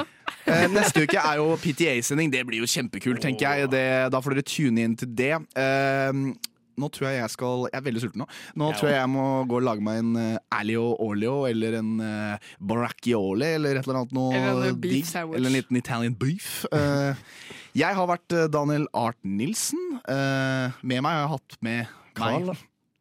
da. 0.00 0.06
Eh, 0.50 0.64
neste 0.72 1.02
uke 1.04 1.20
er 1.20 1.36
jo 1.36 1.52
PTA-sending. 1.60 2.30
Det 2.32 2.40
blir 2.48 2.62
jo 2.62 2.66
kjempekult, 2.66 3.20
tenker 3.22 3.44
jeg. 3.44 3.68
Det, 3.70 3.82
da 4.10 4.20
får 4.24 4.38
dere 4.38 4.46
tune 4.48 4.86
inn 4.86 4.94
til 4.98 5.10
det. 5.14 5.34
Eh, 5.36 6.22
nå 6.80 6.88
tror 6.94 7.10
jeg 7.10 7.18
jeg 7.18 7.32
skal 7.34 7.66
Jeg 7.68 7.76
er 7.76 7.84
veldig 7.84 8.02
sulten 8.02 8.22
nå. 8.22 8.26
Nå 8.56 8.70
tror 8.78 8.88
jeg 8.88 8.96
jeg 8.96 9.10
må 9.12 9.26
gå 9.50 9.58
og 9.58 9.66
lage 9.66 9.84
meg 9.84 10.00
en 10.00 10.14
uh, 10.16 10.56
alio 10.56 10.86
olio 11.04 11.34
eller 11.48 11.76
en 11.80 11.90
uh, 12.00 12.52
baracchioli 12.72 13.50
eller 13.58 13.80
et 13.80 13.88
eller 13.88 14.00
annet 14.00 14.16
noe 14.16 14.32
Eller 14.38 14.72
en 14.72 14.80
beef. 14.80 15.12
Eller 15.20 15.50
en 15.50 15.58
liten 15.58 15.80
Italian 15.80 16.16
beef. 16.16 16.62
Eh, 16.72 17.28
jeg 17.78 17.94
har 17.94 18.08
vært 18.10 18.34
eh, 18.34 18.48
Daniel 18.50 18.88
Art 18.96 19.18
Nilsen. 19.22 20.00
Eh, 20.10 20.80
med 20.82 21.04
meg 21.04 21.12
har 21.14 21.22
jeg 21.22 21.32
hatt 21.36 21.58
med 21.62 21.96
Carl. 22.18 22.52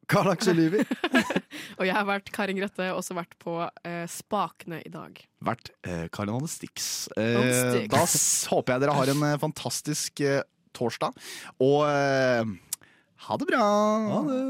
Karl 0.10 0.32
Aksel 0.34 0.56
Lyvi. 0.58 0.82
Og 1.80 1.84
jeg 1.86 1.94
har 1.96 2.06
vært 2.10 2.32
Karin 2.34 2.58
Grøtte, 2.60 2.88
også 2.98 3.14
vært 3.18 3.36
på 3.42 3.54
eh, 3.86 4.06
Spakene 4.10 4.80
i 4.86 4.90
dag. 4.94 5.20
Vært 5.46 5.70
eh, 5.86 6.08
Karin 6.14 6.34
Anne 6.34 6.50
Stix. 6.50 7.08
On 7.16 7.24
Eh, 7.46 7.86
da 7.92 8.02
s- 8.10 8.48
håper 8.50 8.74
jeg 8.76 8.82
dere 8.88 8.96
har 8.98 9.12
en 9.14 9.24
eh, 9.30 9.38
fantastisk 9.42 10.20
eh, 10.26 10.42
torsdag. 10.76 11.14
Og 11.62 11.86
eh, 11.88 12.44
ha 13.28 13.38
det 13.42 13.48
bra! 13.52 13.62
Ha 14.10 14.20
det. 14.32 14.42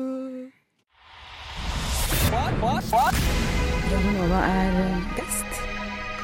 Radio 2.29 4.11
Nova 4.15 4.39
er 4.47 4.73
best. 5.17 5.61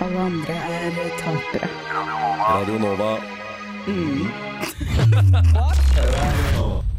Alle 0.06 0.20
andre 0.30 0.56
er 0.80 0.98
tapere. 1.22 1.70
Radio 2.46 2.78
Nova. 2.84 3.12
Mm. 3.86 4.28